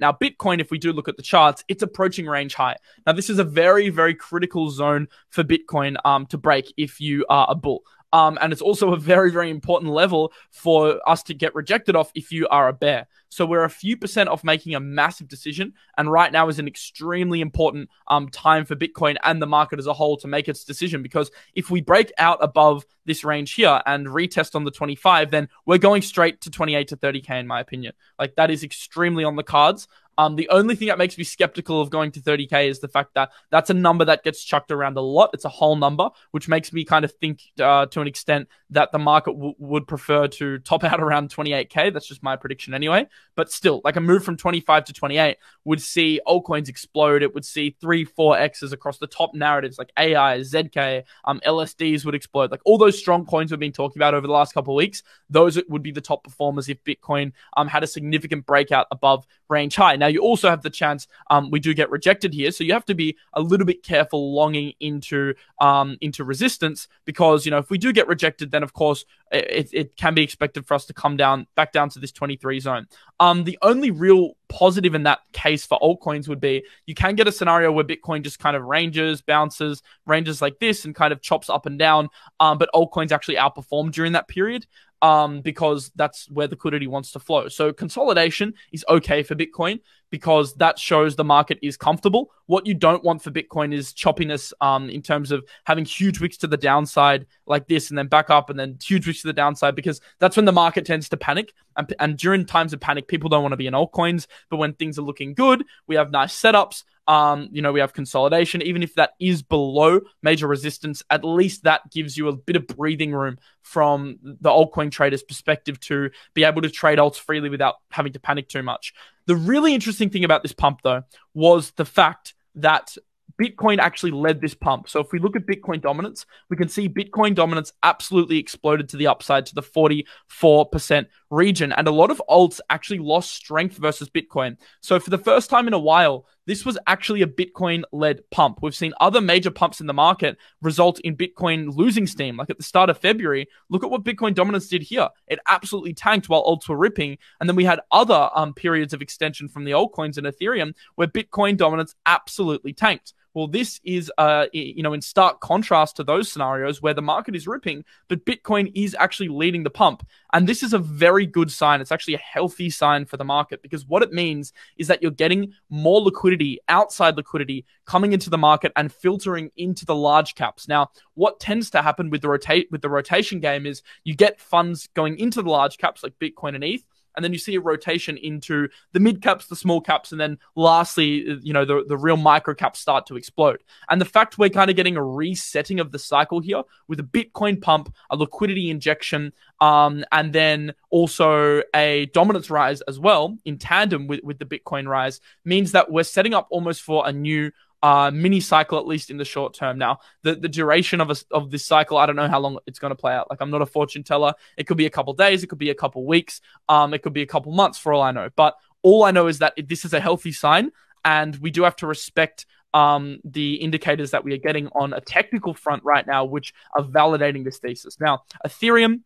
Now, 0.01 0.13
Bitcoin, 0.13 0.61
if 0.61 0.71
we 0.71 0.79
do 0.79 0.93
look 0.93 1.09
at 1.09 1.17
the 1.17 1.23
charts, 1.23 1.65
it's 1.69 1.83
approaching 1.83 2.27
range 2.27 2.55
high. 2.55 2.77
Now, 3.07 3.13
this 3.13 3.29
is 3.29 3.39
a 3.39 3.45
very, 3.45 3.91
very 3.91 4.15
critical 4.15 4.71
zone 4.71 5.09
for 5.29 5.45
Bitcoin 5.45 5.97
um, 6.05 6.27
to 6.27 6.39
break 6.39 6.73
if 6.77 7.01
you 7.01 7.27
are 7.29 7.47
a 7.51 7.55
bull. 7.55 7.83
Um, 8.13 8.39
and 8.41 8.53
it's 8.53 8.63
also 8.63 8.93
a 8.93 8.99
very, 8.99 9.31
very 9.31 9.51
important 9.51 9.93
level 9.93 10.33
for 10.51 11.01
us 11.09 11.23
to 11.25 11.35
get 11.35 11.55
rejected 11.55 11.97
off 11.97 12.11
if 12.15 12.33
you 12.33 12.47
are 12.49 12.69
a 12.69 12.73
bear. 12.73 13.09
So 13.29 13.45
we're 13.45 13.65
a 13.65 13.71
few 13.71 13.97
percent 13.97 14.29
off 14.29 14.45
making 14.45 14.75
a 14.75 14.81
massive 14.81 15.29
decision. 15.29 15.75
And 15.99 16.11
right 16.11 16.33
now 16.33 16.49
is 16.49 16.59
an 16.59 16.69
extremely 16.69 17.41
important 17.41 17.91
um, 18.07 18.29
time 18.29 18.65
for 18.65 18.77
Bitcoin 18.77 19.17
and 19.25 19.43
the 19.43 19.47
market 19.47 19.79
as 19.79 19.87
a 19.87 19.93
whole 19.93 20.17
to 20.19 20.29
make 20.29 20.49
its 20.49 20.65
decision. 20.65 21.03
Because 21.03 21.31
if 21.55 21.71
we 21.71 21.81
break 21.81 22.13
out 22.19 22.39
above 22.41 22.87
this 23.05 23.25
range 23.25 23.55
here 23.55 23.83
and 23.87 24.07
retest 24.07 24.55
on 24.55 24.65
the 24.65 24.71
25, 24.71 25.31
then 25.31 25.49
we're 25.65 25.79
going 25.79 26.03
straight 26.03 26.41
to 26.43 26.51
28 26.51 26.89
to 26.89 26.97
30K, 26.97 27.41
in 27.41 27.47
my 27.47 27.61
opinion. 27.61 27.93
Like 28.19 28.37
that 28.37 28.51
is 28.51 28.63
extremely 28.63 29.25
on 29.25 29.37
the 29.37 29.43
cards. 29.43 29.89
Um, 30.19 30.37
the 30.37 30.49
only 30.49 30.75
thing 30.75 30.89
that 30.89 30.99
makes 30.99 31.19
me 31.19 31.25
skeptical 31.25 31.81
of 31.81 31.91
going 31.91 32.11
to 32.13 32.21
30k 32.21 32.69
is 32.69 32.81
the 32.81 32.89
fact 32.89 33.15
that 33.15 33.31
that's 33.51 33.71
a 33.71 33.75
number 33.75 34.05
that 34.05 34.25
gets 34.25 34.43
chucked 34.43 34.71
around 34.71 34.97
a 34.97 35.01
lot. 35.01 35.31
It's 35.35 35.45
a 35.45 35.51
whole 35.51 35.77
number, 35.77 36.09
which 36.31 36.49
makes 36.49 36.73
me 36.73 36.85
kind 36.85 37.05
of 37.05 37.13
think 37.13 37.43
uh, 37.61 37.87
to 37.87 38.01
an 38.01 38.07
extent 38.07 38.49
that 38.71 38.93
the 38.93 38.99
market 38.99 39.33
w- 39.33 39.55
would 39.59 39.87
prefer 39.87 40.27
to 40.29 40.59
top 40.61 40.85
out 40.85 41.01
around 41.01 41.31
28k. 41.31 41.93
That's 41.93 42.07
just 42.07 42.23
my 42.23 42.37
prediction 42.37 42.75
anyway. 42.75 43.07
But 43.35 43.51
still, 43.51 43.81
like 43.85 43.97
a 43.97 44.01
move 44.01 44.25
from 44.25 44.37
25 44.37 44.85
to 44.87 44.93
28 44.93 45.37
would 45.65 45.83
see 45.83 46.21
altcoins 46.27 46.69
explode. 46.69 47.23
It 47.23 47.35
would 47.35 47.45
see 47.45 47.77
three, 47.81 48.05
four 48.05 48.39
X's 48.39 48.73
across 48.73 48.99
the 48.99 49.07
top 49.07 49.35
narratives 49.35 49.79
like 49.79 49.93
AI, 49.99 50.39
ZK, 50.39 51.05
um, 51.25 51.41
LSDs 51.47 52.05
would 52.05 52.15
explode. 52.15 52.51
Like 52.51 52.61
all 52.65 52.79
those 52.79 52.99
strong 52.99 53.27
coins 53.27 53.51
we've 53.51 53.61
been 53.61 53.73
talking 53.73 53.99
about 53.99 54.15
over 54.15 54.27
the 54.27 54.33
last 54.33 54.55
couple 54.55 54.75
of 54.75 54.79
weeks, 54.79 55.03
those 55.29 55.61
would 55.69 55.83
be 55.83 55.93
the 55.93 56.01
top 56.01 56.25
performers 56.25 56.69
if 56.69 56.83
Bitcoin 56.85 57.33
um, 57.57 57.69
had 57.69 57.83
a 57.83 57.87
significant 57.87 58.47
breakout 58.47 58.87
above 58.91 59.27
range 59.49 59.77
high. 59.77 59.97
Now, 59.97 60.06
you 60.09 60.21
also 60.21 60.49
have 60.49 60.63
the 60.63 60.71
chance 60.71 61.07
um, 61.31 61.51
we 61.51 61.61
do 61.61 61.75
get 61.75 61.91
rejected 61.91 62.33
here, 62.33 62.51
so 62.51 62.65
you 62.65 62.73
have 62.73 62.85
to 62.87 62.95
be 62.95 63.17
a 63.33 63.41
little 63.41 63.67
bit 63.67 63.83
careful 63.83 64.35
longing 64.35 64.73
into 64.81 65.35
um, 65.61 65.97
into 66.01 66.25
resistance 66.25 66.89
because 67.05 67.45
you 67.45 67.51
know 67.51 67.59
if 67.59 67.71
we 67.71 67.79
do 67.79 67.93
get 67.93 68.09
rejected, 68.09 68.51
then 68.51 68.63
of 68.63 68.73
course 68.73 69.05
it, 69.33 69.71
it 69.73 69.97
can 69.97 70.15
be 70.15 70.23
expected 70.23 70.67
for 70.67 70.75
us 70.75 70.85
to 70.87 70.95
come 70.95 71.17
down 71.17 71.47
back 71.55 71.73
down 71.73 71.89
to 71.91 71.99
this 71.99 72.13
23 72.13 72.61
zone. 72.61 72.87
Um, 73.19 73.45
the 73.45 73.59
only 73.63 73.91
real 73.91 74.37
positive 74.49 74.95
in 74.95 75.03
that 75.03 75.21
case 75.33 75.67
for 75.67 75.79
altcoins 75.81 76.29
would 76.29 76.41
be 76.41 76.65
you 76.87 76.95
can 76.95 77.15
get 77.15 77.27
a 77.27 77.33
scenario 77.33 77.73
where 77.73 77.85
Bitcoin 77.85 78.23
just 78.23 78.39
kind 78.39 78.57
of 78.57 78.65
ranges, 78.65 79.21
bounces, 79.21 79.83
ranges 80.07 80.41
like 80.41 80.59
this, 80.59 80.85
and 80.85 80.95
kind 80.95 81.13
of 81.13 81.21
chops 81.21 81.51
up 81.51 81.67
and 81.67 81.79
down. 81.79 82.09
Um, 82.41 82.59
but 82.59 82.71
altcoins 82.75 83.13
actually 83.13 83.37
outperform 83.37 83.91
during 83.93 84.13
that 84.13 84.29
period 84.29 84.67
um, 85.03 85.41
because 85.41 85.91
that's 85.97 86.31
where 86.31 86.49
liquidity 86.49 86.87
wants 86.87 87.13
to 87.13 87.21
flow. 87.21 87.49
So 87.49 87.73
consolidation 87.73 88.55
is 88.73 88.85
okay 88.89 89.23
for 89.23 89.35
Bitcoin 89.35 89.81
because 90.11 90.55
that 90.55 90.79
shows 90.79 91.17
the 91.17 91.25
market 91.25 91.59
is 91.63 91.77
comfortable. 91.77 92.31
What 92.47 92.67
you 92.67 92.75
don't 92.75 93.03
want 93.03 93.23
for 93.23 93.31
Bitcoin 93.31 93.75
is 93.75 93.93
choppiness 93.93 94.53
um, 94.61 94.89
in 94.89 95.03
terms 95.03 95.33
of 95.33 95.45
having 95.65 95.85
huge 95.85 96.21
wicks 96.21 96.37
to 96.39 96.47
the 96.47 96.57
downside 96.57 97.27
like 97.47 97.67
this 97.67 97.91
and 97.91 97.99
then 97.99 98.07
back 98.07 98.31
up 98.31 98.49
and 98.49 98.59
then 98.59 98.79
huge 98.83 99.07
wicks 99.07 99.23
to 99.23 99.27
the 99.27 99.33
downside 99.33 99.75
because 99.75 100.01
that's 100.19 100.37
when 100.37 100.45
the 100.45 100.53
market 100.53 100.87
tends 100.87 101.09
to 101.09 101.17
panic. 101.17 101.53
And, 101.77 101.93
and 101.99 102.17
during 102.17 102.47
times 102.47 102.73
of 102.73 102.81
panic, 102.81 103.09
people 103.09 103.29
don't 103.29 103.43
want 103.43 103.53
to 103.53 103.57
be 103.57 103.67
in 103.67 103.75
altcoins. 103.75 104.27
But 104.49 104.59
when 104.59 104.75
things 104.75 104.99
are 104.99 105.03
looking 105.03 105.35
good, 105.35 105.65
we 105.87 105.97
have 105.97 106.11
nice 106.11 106.35
setups. 106.35 106.85
Um, 107.09 107.49
you 107.53 107.63
know, 107.63 107.73
we 107.73 107.81
have 107.81 107.93
consolidation. 107.93 108.63
Even 108.63 108.83
if 108.83 108.95
that 108.95 109.11
is 109.21 109.43
below 109.43 110.01
major 110.23 110.47
resistance, 110.47 111.03
at 111.11 111.25
least 111.25 111.65
that 111.65 111.91
gives 111.91 112.17
you 112.17 112.29
a 112.29 112.37
bit 112.37 112.57
of 112.57 112.67
breathing 112.67 113.13
room 113.13 113.39
from 113.63 114.19
the 114.23 114.51
altcoin 114.51 114.91
trader's 114.91 115.23
perspective 115.23 115.79
to 115.81 116.11
be 116.35 116.45
able 116.45 116.63
to 116.63 116.71
trade 116.71 116.99
alts 116.99 117.17
freely 117.17 117.49
without 117.49 117.77
having 117.91 118.13
to 118.13 118.21
panic 118.21 118.49
too 118.49 118.63
much. 118.63 118.93
The 119.27 119.37
really 119.37 119.75
interesting 119.75 120.11
thing 120.11 120.25
about 120.25 120.43
this 120.43 120.53
pump, 120.53 120.81
though, 120.83 121.03
was 121.35 121.73
the 121.73 121.85
fact 121.85 122.35
that 122.57 122.97
Bitcoin 123.41 123.79
actually 123.79 124.13
led 124.13 124.41
this 124.41 124.55
pump. 124.55 124.89
So 124.89 125.01
if 125.01 125.13
we 125.13 125.19
look 125.19 125.37
at 125.37 125.47
Bitcoin 125.47 125.83
dominance, 125.83 126.25
we 126.49 126.57
can 126.57 126.69
see 126.69 126.89
Bitcoin 126.89 127.35
dominance 127.35 127.73
absolutely 127.83 128.39
exploded 128.39 128.89
to 128.91 128.97
the 128.97 129.09
upside 129.09 129.47
to 129.47 129.55
the 129.55 129.63
44% 129.63 131.07
region. 131.31 131.73
And 131.73 131.89
a 131.89 131.93
lot 131.93 132.11
of 132.11 132.23
alts 132.29 132.61
actually 132.71 132.99
lost 132.99 133.33
strength 133.33 133.77
versus 133.77 134.09
Bitcoin. 134.09 134.57
So 134.81 135.01
for 135.01 135.11
the 135.11 135.19
first 135.19 135.51
time 135.51 135.67
in 135.67 135.75
a 135.75 135.79
while, 135.79 136.27
this 136.47 136.65
was 136.65 136.79
actually 136.87 137.23
a 137.23 137.27
Bitcoin 137.27 137.83
led 137.93 138.21
pump. 138.31 138.61
We've 138.63 138.75
seen 138.75 138.95
other 139.01 139.21
major 139.21 139.51
pumps 139.51 139.81
in 139.81 139.87
the 139.87 139.93
market 139.93 140.37
result 140.63 141.01
in 141.01 141.17
Bitcoin 141.17 141.75
losing 141.75 142.07
steam. 142.07 142.37
Like 142.37 142.51
at 142.51 142.57
the 142.57 142.63
start 142.63 142.89
of 142.89 142.99
February, 142.99 143.49
look 143.69 143.83
at 143.83 143.91
what 143.91 144.05
Bitcoin 144.05 144.35
dominance 144.35 144.69
did 144.69 144.83
here. 144.83 145.09
It 145.27 145.41
absolutely 145.49 145.95
tanked 145.95 146.29
while 146.29 146.45
alts 146.45 146.69
were 146.69 146.77
ripping. 146.77 147.19
And 147.41 147.49
then 147.49 147.57
we 147.57 147.65
had 147.65 147.81
other 147.91 148.31
um, 148.35 148.55
periods 148.55 148.95
of 148.95 149.03
extension 149.03 149.49
from 149.49 149.65
the 149.65 149.73
altcoins 149.73 150.19
and 150.19 150.27
Ethereum 150.27 150.75
where 150.95 151.09
Bitcoin 151.09 151.57
dominance 151.57 151.95
absolutely 152.07 152.73
tanked. 152.73 153.13
Well, 153.37 153.49
this 153.49 153.81
is, 153.85 154.11
uh, 154.17 154.47
you 154.55 154.83
know, 154.83 154.95
in 154.95 155.03
stark 155.03 155.41
contrast 155.41 155.97
to 155.97 156.05
those 156.05 156.33
scenarios 156.33 156.81
where 156.81 156.95
the 156.95 157.03
market 157.03 157.37
is 157.37 157.47
ripping, 157.47 157.85
but 158.09 158.25
Bitcoin 158.25 158.73
is 158.75 158.97
actually 158.99 159.29
leading 159.29 159.63
the 159.63 159.69
pump. 159.69 160.09
And 160.33 160.49
this 160.49 160.63
is 160.63 160.73
a 160.73 160.79
very 160.79 161.27
good 161.27 161.53
sign. 161.53 161.83
It's 161.83 161.93
actually 161.93 162.15
a 162.15 162.19
healthy 162.33 162.71
sign 162.71 163.05
for 163.05 163.19
the 163.19 163.25
market 163.25 163.61
because 163.61 163.85
what 163.85 164.03
it 164.03 164.11
means 164.11 164.55
is 164.79 164.89
that 164.89 165.03
you're 165.03 165.11
getting 165.11 165.53
more 165.69 166.01
liquidity, 166.01 166.61
outside 166.71 167.19
liquidity, 167.19 167.67
coming 167.85 168.15
into 168.15 168.31
the 168.31 168.39
market 168.39 168.73
and 168.75 168.91
filtering 168.91 169.51
into 169.59 169.85
the 169.85 169.95
large 169.95 170.35
caps. 170.35 170.67
Now, 170.67 170.89
what 171.13 171.39
tends 171.39 171.69
to 171.73 171.83
happen 171.83 172.09
with 172.09 172.23
the 172.23 172.31
rotate 172.31 172.69
with 172.71 172.81
the 172.81 172.89
rotation 172.89 173.41
game 173.41 173.67
is 173.67 173.83
you 174.05 174.15
get 174.15 174.41
funds 174.41 174.89
going 174.95 175.19
into 175.19 175.43
the 175.43 175.51
large 175.51 175.77
caps 175.77 176.03
like 176.03 176.19
Bitcoin 176.19 176.55
and 176.55 176.65
ETH 176.65 176.87
and 177.17 177.25
then 177.25 177.33
you 177.33 177.39
see 177.39 177.55
a 177.55 177.61
rotation 177.61 178.17
into 178.17 178.69
the 178.93 179.01
mid 179.01 179.23
caps, 179.23 179.47
the 179.47 179.57
small 179.57 179.81
caps, 179.81 180.13
and 180.13 180.21
then 180.21 180.39
lastly, 180.55 181.39
you 181.43 181.53
know, 181.53 181.65
the, 181.65 181.85
the 181.89 181.97
real 181.97 182.17
micro 182.17 182.55
caps 182.55 182.79
start 182.79 183.07
to 183.07 183.17
explode. 183.17 183.63
And 183.91 184.01
the 184.01 184.05
fact 184.05 184.39
we're 184.39 184.51
kind 184.51 184.71
of 184.71 184.77
getting 184.77 184.97
a 184.97 185.05
resetting 185.05 185.81
of 185.81 185.93
the 185.93 185.99
cycle 185.99 186.41
here 186.41 186.63
with 186.89 187.01
a 187.01 187.03
Bitcoin 187.03 187.61
pump, 187.61 187.93
a 188.11 188.17
liquidity 188.17 188.71
injection, 188.71 189.33
um, 189.61 190.05
and 190.13 190.33
then 190.33 190.75
also 190.91 191.63
a 191.75 192.07
dominance 192.13 192.51
rise 192.51 192.81
as 192.83 192.99
well 192.99 193.37
in 193.45 193.59
tandem 193.59 194.07
with, 194.07 194.23
with 194.23 194.39
the 194.39 194.45
Bitcoin 194.45 194.87
rise 194.87 195.21
means 195.45 195.73
that 195.73 195.91
we're 195.91 196.05
setting 196.05 196.35
up 196.35 196.47
almost 196.51 196.83
for 196.83 197.07
a 197.09 197.13
new 197.13 197.51
uh, 197.83 198.11
mini 198.13 198.41
cycle, 198.41 198.79
at 198.79 198.87
least 198.87 199.11
in 199.11 199.17
the 199.17 199.25
short 199.25 199.55
term. 199.55 199.79
Now, 199.79 199.99
the, 200.23 200.35
the 200.35 200.49
duration 200.49 201.01
of 201.01 201.11
a, 201.11 201.17
of 201.31 201.51
this 201.51 201.65
cycle, 201.65 201.99
I 201.99 202.07
don't 202.07 202.17
know 202.17 202.29
how 202.29 202.41
long 202.41 202.59
it's 202.67 202.79
going 202.79 202.91
to 202.91 202.97
play 202.97 203.13
out. 203.13 203.29
Like, 203.31 203.41
I'm 203.41 203.51
not 203.51 203.63
a 203.63 203.67
fortune 203.67 204.03
teller. 204.03 204.35
It 204.57 204.67
could 204.67 204.77
be 204.77 204.87
a 204.87 204.91
couple 204.91 205.13
days, 205.15 205.43
it 205.43 205.49
could 205.49 205.59
be 205.59 205.71
a 205.71 205.75
couple 205.75 206.05
weeks, 206.07 206.41
um, 206.69 206.95
it 206.95 207.03
could 207.03 207.13
be 207.13 207.23
a 207.23 207.27
couple 207.27 207.53
months 207.53 207.79
for 207.79 207.93
all 207.93 208.03
I 208.03 208.13
know. 208.13 208.29
But 208.35 208.57
all 208.83 209.05
I 209.05 209.11
know 209.11 209.27
is 209.27 209.39
that 209.39 209.55
this 209.69 209.85
is 209.85 209.93
a 209.93 210.01
healthy 210.01 210.33
sign, 210.33 210.73
and 211.05 211.37
we 211.37 211.51
do 211.51 211.63
have 211.63 211.77
to 211.77 211.87
respect 211.87 212.47
um, 212.75 213.21
the 213.25 213.55
indicators 213.55 214.11
that 214.11 214.25
we 214.25 214.35
are 214.35 214.39
getting 214.39 214.69
on 214.69 214.93
a 214.93 215.01
technical 215.01 215.55
front 215.55 215.83
right 215.85 216.07
now, 216.07 216.25
which 216.25 216.53
are 216.77 216.83
validating 216.83 217.45
this 217.45 217.59
thesis. 217.59 217.99
Now, 218.01 218.25
Ethereum 218.47 219.01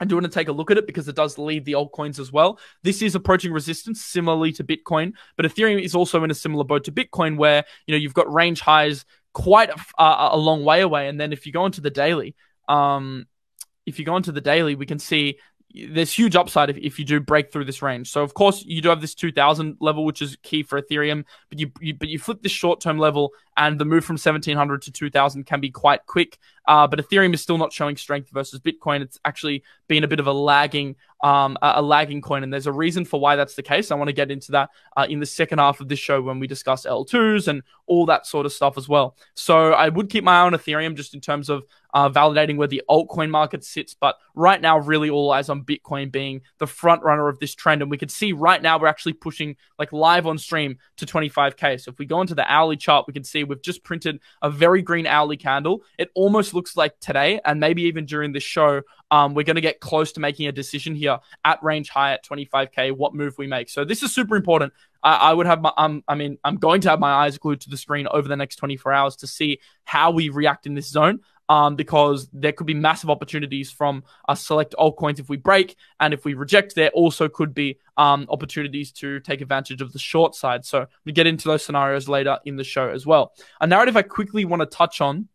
I 0.00 0.04
do 0.04 0.14
want 0.16 0.26
to 0.26 0.32
take 0.32 0.48
a 0.48 0.52
look 0.52 0.70
at 0.70 0.76
it 0.76 0.86
because 0.86 1.08
it 1.08 1.16
does 1.16 1.38
lead 1.38 1.64
the 1.64 1.72
altcoins 1.72 2.18
as 2.18 2.30
well. 2.30 2.58
This 2.82 3.02
is 3.02 3.14
approaching 3.14 3.52
resistance 3.52 4.02
similarly 4.02 4.52
to 4.52 4.64
Bitcoin, 4.64 5.12
but 5.36 5.46
Ethereum 5.46 5.80
is 5.80 5.94
also 5.94 6.22
in 6.22 6.30
a 6.30 6.34
similar 6.34 6.64
boat 6.64 6.84
to 6.84 6.92
Bitcoin 6.92 7.36
where, 7.36 7.64
you 7.86 7.92
know, 7.92 7.98
you've 7.98 8.14
got 8.14 8.32
range 8.32 8.60
highs 8.60 9.04
quite 9.32 9.70
a, 9.98 10.28
a 10.32 10.36
long 10.36 10.64
way 10.64 10.80
away. 10.82 11.08
And 11.08 11.20
then 11.20 11.32
if 11.32 11.46
you 11.46 11.52
go 11.52 11.66
into 11.66 11.80
the 11.80 11.90
daily, 11.90 12.34
um, 12.68 13.26
if 13.86 13.98
you 13.98 14.04
go 14.04 14.16
into 14.16 14.32
the 14.32 14.40
daily, 14.40 14.74
we 14.74 14.86
can 14.86 14.98
see 14.98 15.38
there's 15.88 16.12
huge 16.12 16.36
upside 16.36 16.70
if, 16.70 16.76
if 16.78 16.98
you 16.98 17.04
do 17.04 17.20
break 17.20 17.52
through 17.52 17.64
this 17.64 17.82
range. 17.82 18.10
So 18.10 18.22
of 18.22 18.34
course 18.34 18.64
you 18.64 18.80
do 18.80 18.88
have 18.88 19.00
this 19.00 19.14
2000 19.14 19.76
level, 19.80 20.04
which 20.04 20.22
is 20.22 20.36
key 20.42 20.62
for 20.62 20.80
Ethereum, 20.80 21.24
but 21.48 21.58
you, 21.58 21.70
you 21.80 21.94
but 21.94 22.08
you 22.08 22.18
flip 22.18 22.42
this 22.42 22.52
short 22.52 22.80
term 22.80 22.98
level 22.98 23.32
and 23.56 23.78
the 23.78 23.84
move 23.84 24.04
from 24.04 24.14
1700 24.14 24.82
to 24.82 24.92
2000 24.92 25.44
can 25.44 25.60
be 25.60 25.70
quite 25.70 26.06
quick. 26.06 26.38
Uh, 26.66 26.86
but 26.86 26.98
Ethereum 26.98 27.34
is 27.34 27.40
still 27.40 27.58
not 27.58 27.72
showing 27.72 27.96
strength 27.96 28.30
versus 28.30 28.60
Bitcoin. 28.60 29.00
It's 29.00 29.18
actually 29.24 29.62
been 29.88 30.04
a 30.04 30.08
bit 30.08 30.20
of 30.20 30.26
a 30.26 30.32
lagging, 30.32 30.96
um, 31.22 31.56
a, 31.62 31.74
a 31.76 31.82
lagging 31.82 32.20
coin, 32.20 32.42
and 32.42 32.52
there's 32.52 32.66
a 32.66 32.72
reason 32.72 33.04
for 33.04 33.20
why 33.20 33.36
that's 33.36 33.54
the 33.54 33.62
case. 33.62 33.90
I 33.90 33.94
want 33.94 34.08
to 34.08 34.14
get 34.14 34.30
into 34.30 34.52
that 34.52 34.70
uh, 34.96 35.06
in 35.08 35.20
the 35.20 35.26
second 35.26 35.58
half 35.58 35.80
of 35.80 35.88
this 35.88 35.98
show 35.98 36.20
when 36.20 36.38
we 36.38 36.46
discuss 36.46 36.84
L2s 36.84 37.48
and 37.48 37.62
all 37.86 38.06
that 38.06 38.26
sort 38.26 38.46
of 38.46 38.52
stuff 38.52 38.76
as 38.76 38.88
well. 38.88 39.16
So 39.34 39.72
I 39.72 39.88
would 39.88 40.10
keep 40.10 40.24
my 40.24 40.40
eye 40.40 40.46
on 40.46 40.52
Ethereum 40.52 40.96
just 40.96 41.14
in 41.14 41.20
terms 41.20 41.48
of 41.48 41.64
uh, 41.94 42.10
validating 42.10 42.56
where 42.56 42.68
the 42.68 42.82
altcoin 42.90 43.30
market 43.30 43.64
sits. 43.64 43.94
But 43.94 44.16
right 44.34 44.60
now, 44.60 44.78
really 44.78 45.08
all 45.08 45.30
eyes 45.30 45.48
on 45.48 45.62
Bitcoin 45.62 46.12
being 46.12 46.42
the 46.58 46.66
front 46.66 47.02
runner 47.02 47.28
of 47.28 47.38
this 47.38 47.54
trend, 47.54 47.80
and 47.80 47.90
we 47.90 47.96
can 47.96 48.10
see 48.10 48.32
right 48.32 48.60
now 48.60 48.78
we're 48.78 48.86
actually 48.86 49.14
pushing 49.14 49.56
like 49.78 49.92
live 49.92 50.26
on 50.26 50.36
stream 50.36 50.78
to 50.96 51.06
25k. 51.06 51.80
So 51.80 51.90
if 51.90 51.98
we 51.98 52.04
go 52.04 52.20
into 52.20 52.34
the 52.34 52.50
hourly 52.50 52.76
chart, 52.76 53.06
we 53.06 53.14
can 53.14 53.24
see 53.24 53.44
we've 53.44 53.62
just 53.62 53.82
printed 53.82 54.20
a 54.42 54.50
very 54.50 54.82
green 54.82 55.06
hourly 55.06 55.38
candle. 55.38 55.82
It 55.96 56.10
almost 56.14 56.52
looks 56.56 56.76
like 56.76 56.98
today, 56.98 57.40
and 57.44 57.60
maybe 57.60 57.82
even 57.82 58.04
during 58.04 58.32
this 58.32 58.42
show, 58.42 58.82
um, 59.12 59.34
we're 59.34 59.44
going 59.44 59.54
to 59.54 59.60
get 59.60 59.78
close 59.78 60.10
to 60.12 60.20
making 60.20 60.48
a 60.48 60.52
decision 60.52 60.96
here 60.96 61.18
at 61.44 61.62
range 61.62 61.88
high 61.88 62.12
at 62.12 62.26
25k, 62.26 62.90
what 62.96 63.14
move 63.14 63.38
we 63.38 63.46
make. 63.46 63.68
So 63.68 63.84
this 63.84 64.02
is 64.02 64.12
super 64.12 64.34
important. 64.34 64.72
I, 65.04 65.14
I 65.14 65.32
would 65.32 65.46
have 65.46 65.60
my, 65.60 65.72
um, 65.76 66.02
I 66.08 66.16
mean, 66.16 66.38
I'm 66.42 66.56
going 66.56 66.80
to 66.80 66.90
have 66.90 66.98
my 66.98 67.12
eyes 67.12 67.38
glued 67.38 67.60
to 67.60 67.70
the 67.70 67.76
screen 67.76 68.08
over 68.10 68.26
the 68.26 68.36
next 68.36 68.56
24 68.56 68.92
hours 68.92 69.16
to 69.16 69.28
see 69.28 69.60
how 69.84 70.10
we 70.10 70.30
react 70.30 70.66
in 70.66 70.74
this 70.74 70.88
zone 70.88 71.20
um, 71.48 71.76
because 71.76 72.28
there 72.32 72.52
could 72.52 72.66
be 72.66 72.74
massive 72.74 73.10
opportunities 73.10 73.70
from 73.70 74.04
a 74.28 74.36
select 74.36 74.74
altcoins 74.78 75.20
if 75.20 75.28
we 75.28 75.36
break, 75.36 75.76
and 76.00 76.12
if 76.12 76.24
we 76.24 76.34
reject, 76.34 76.74
there 76.74 76.90
also 76.90 77.28
could 77.28 77.54
be 77.54 77.78
um, 77.96 78.26
opportunities 78.28 78.92
to 78.92 79.20
take 79.20 79.40
advantage 79.40 79.80
of 79.80 79.92
the 79.92 79.98
short 79.98 80.34
side. 80.34 80.64
So 80.64 80.86
we 81.04 81.12
get 81.12 81.26
into 81.26 81.48
those 81.48 81.64
scenarios 81.64 82.08
later 82.08 82.38
in 82.44 82.56
the 82.56 82.64
show 82.64 82.88
as 82.88 83.06
well. 83.06 83.32
A 83.60 83.66
narrative 83.66 83.96
I 83.96 84.02
quickly 84.02 84.44
want 84.44 84.60
to 84.60 84.66
touch 84.66 85.00
on 85.00 85.28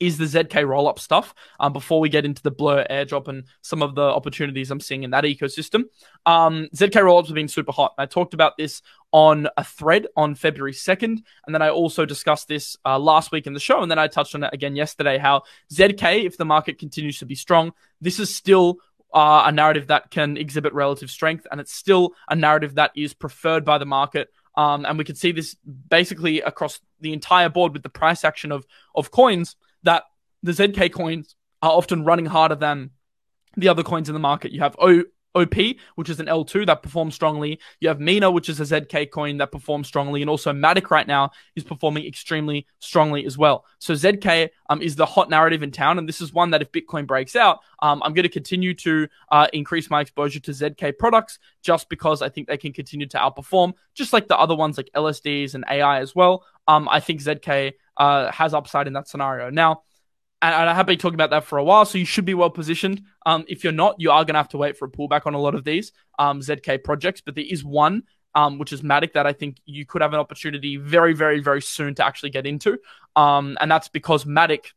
is 0.00 0.18
the 0.18 0.24
ZK 0.24 0.64
rollup 0.64 0.98
stuff 0.98 1.34
um, 1.60 1.72
before 1.72 2.00
we 2.00 2.08
get 2.08 2.24
into 2.24 2.42
the 2.42 2.50
Blur 2.50 2.86
airdrop 2.90 3.28
and 3.28 3.44
some 3.62 3.82
of 3.82 3.94
the 3.94 4.02
opportunities 4.02 4.70
I'm 4.70 4.80
seeing 4.80 5.02
in 5.02 5.10
that 5.10 5.24
ecosystem. 5.24 5.84
Um, 6.24 6.68
ZK 6.74 7.02
rollups 7.02 7.26
have 7.26 7.34
been 7.34 7.48
super 7.48 7.72
hot. 7.72 7.94
I 7.98 8.06
talked 8.06 8.34
about 8.34 8.56
this 8.56 8.82
on 9.12 9.48
a 9.56 9.64
thread 9.64 10.06
on 10.16 10.34
February 10.34 10.72
2nd. 10.72 11.22
And 11.46 11.54
then 11.54 11.62
I 11.62 11.70
also 11.70 12.04
discussed 12.04 12.48
this 12.48 12.76
uh, 12.84 12.98
last 12.98 13.32
week 13.32 13.46
in 13.46 13.54
the 13.54 13.60
show. 13.60 13.82
And 13.82 13.90
then 13.90 13.98
I 13.98 14.08
touched 14.08 14.34
on 14.34 14.44
it 14.44 14.50
again 14.52 14.76
yesterday 14.76 15.18
how 15.18 15.42
ZK, 15.72 16.24
if 16.24 16.36
the 16.36 16.44
market 16.44 16.78
continues 16.78 17.18
to 17.20 17.26
be 17.26 17.34
strong, 17.34 17.72
this 18.00 18.18
is 18.18 18.34
still 18.34 18.78
uh, 19.14 19.44
a 19.46 19.52
narrative 19.52 19.86
that 19.86 20.10
can 20.10 20.36
exhibit 20.36 20.72
relative 20.74 21.10
strength. 21.10 21.46
And 21.50 21.60
it's 21.60 21.72
still 21.72 22.14
a 22.28 22.36
narrative 22.36 22.74
that 22.74 22.90
is 22.96 23.14
preferred 23.14 23.64
by 23.64 23.78
the 23.78 23.86
market 23.86 24.28
um, 24.56 24.86
and 24.86 24.96
we 24.96 25.04
can 25.04 25.16
see 25.16 25.32
this 25.32 25.54
basically 25.88 26.40
across 26.40 26.80
the 27.00 27.12
entire 27.12 27.48
board 27.48 27.72
with 27.72 27.82
the 27.82 27.88
price 27.88 28.24
action 28.24 28.52
of 28.52 28.66
of 28.94 29.10
coins 29.10 29.56
that 29.86 30.04
the 30.42 30.52
ZK 30.52 30.92
coins 30.92 31.34
are 31.62 31.72
often 31.72 32.04
running 32.04 32.26
harder 32.26 32.54
than 32.54 32.90
the 33.56 33.68
other 33.68 33.82
coins 33.82 34.08
in 34.08 34.12
the 34.12 34.20
market. 34.20 34.52
You 34.52 34.60
have 34.60 34.76
o- 34.78 35.04
OP, 35.36 35.76
which 35.94 36.08
is 36.08 36.20
an 36.20 36.26
L2 36.26 36.66
that 36.66 36.82
performs 36.82 37.14
strongly. 37.14 37.60
You 37.80 37.88
have 37.88 38.00
Mina, 38.00 38.30
which 38.30 38.48
is 38.48 38.60
a 38.60 38.64
ZK 38.64 39.10
coin 39.10 39.36
that 39.38 39.52
performs 39.52 39.86
strongly. 39.86 40.22
And 40.22 40.30
also 40.30 40.52
Matic 40.52 40.90
right 40.90 41.06
now 41.06 41.30
is 41.54 41.64
performing 41.64 42.06
extremely 42.06 42.66
strongly 42.78 43.26
as 43.26 43.36
well. 43.36 43.64
So 43.78 43.94
ZK 43.94 44.48
um, 44.70 44.82
is 44.82 44.96
the 44.96 45.06
hot 45.06 45.30
narrative 45.30 45.62
in 45.62 45.70
town. 45.70 45.98
And 45.98 46.08
this 46.08 46.20
is 46.20 46.32
one 46.32 46.50
that 46.50 46.62
if 46.62 46.72
Bitcoin 46.72 47.06
breaks 47.06 47.36
out, 47.36 47.60
um, 47.80 48.02
I'm 48.02 48.14
going 48.14 48.24
to 48.24 48.28
continue 48.28 48.74
to 48.74 49.08
uh, 49.30 49.48
increase 49.52 49.90
my 49.90 50.00
exposure 50.00 50.40
to 50.40 50.50
ZK 50.50 50.98
products 50.98 51.38
just 51.62 51.88
because 51.88 52.22
I 52.22 52.28
think 52.28 52.48
they 52.48 52.56
can 52.56 52.72
continue 52.72 53.06
to 53.08 53.18
outperform, 53.18 53.74
just 53.94 54.12
like 54.12 54.28
the 54.28 54.38
other 54.38 54.54
ones 54.54 54.76
like 54.76 54.90
LSDs 54.94 55.54
and 55.54 55.64
AI 55.70 56.00
as 56.00 56.14
well. 56.14 56.44
Um, 56.68 56.88
I 56.88 57.00
think 57.00 57.20
ZK 57.20 57.74
uh, 57.96 58.30
has 58.30 58.54
upside 58.54 58.86
in 58.86 58.92
that 58.94 59.08
scenario. 59.08 59.50
Now, 59.50 59.82
and 60.42 60.54
I 60.70 60.74
have 60.74 60.86
been 60.86 60.98
talking 60.98 61.14
about 61.14 61.30
that 61.30 61.44
for 61.44 61.58
a 61.58 61.64
while, 61.64 61.84
so 61.84 61.98
you 61.98 62.04
should 62.04 62.24
be 62.24 62.34
well 62.34 62.50
positioned. 62.50 63.02
Um, 63.24 63.44
if 63.48 63.64
you're 63.64 63.72
not, 63.72 63.96
you 63.98 64.10
are 64.10 64.24
going 64.24 64.34
to 64.34 64.38
have 64.38 64.50
to 64.50 64.58
wait 64.58 64.76
for 64.76 64.86
a 64.86 64.90
pullback 64.90 65.26
on 65.26 65.34
a 65.34 65.38
lot 65.38 65.54
of 65.54 65.64
these 65.64 65.92
um, 66.18 66.40
ZK 66.40 66.84
projects, 66.84 67.20
but 67.20 67.34
there 67.34 67.44
is 67.48 67.64
one, 67.64 68.02
um, 68.34 68.58
which 68.58 68.72
is 68.72 68.82
Matic, 68.82 69.14
that 69.14 69.26
I 69.26 69.32
think 69.32 69.56
you 69.64 69.86
could 69.86 70.02
have 70.02 70.12
an 70.12 70.20
opportunity 70.20 70.76
very, 70.76 71.14
very, 71.14 71.40
very 71.40 71.62
soon 71.62 71.94
to 71.94 72.04
actually 72.04 72.30
get 72.30 72.46
into. 72.46 72.78
Um, 73.16 73.56
and 73.60 73.70
that's 73.70 73.88
because 73.88 74.24
Matic 74.24 74.72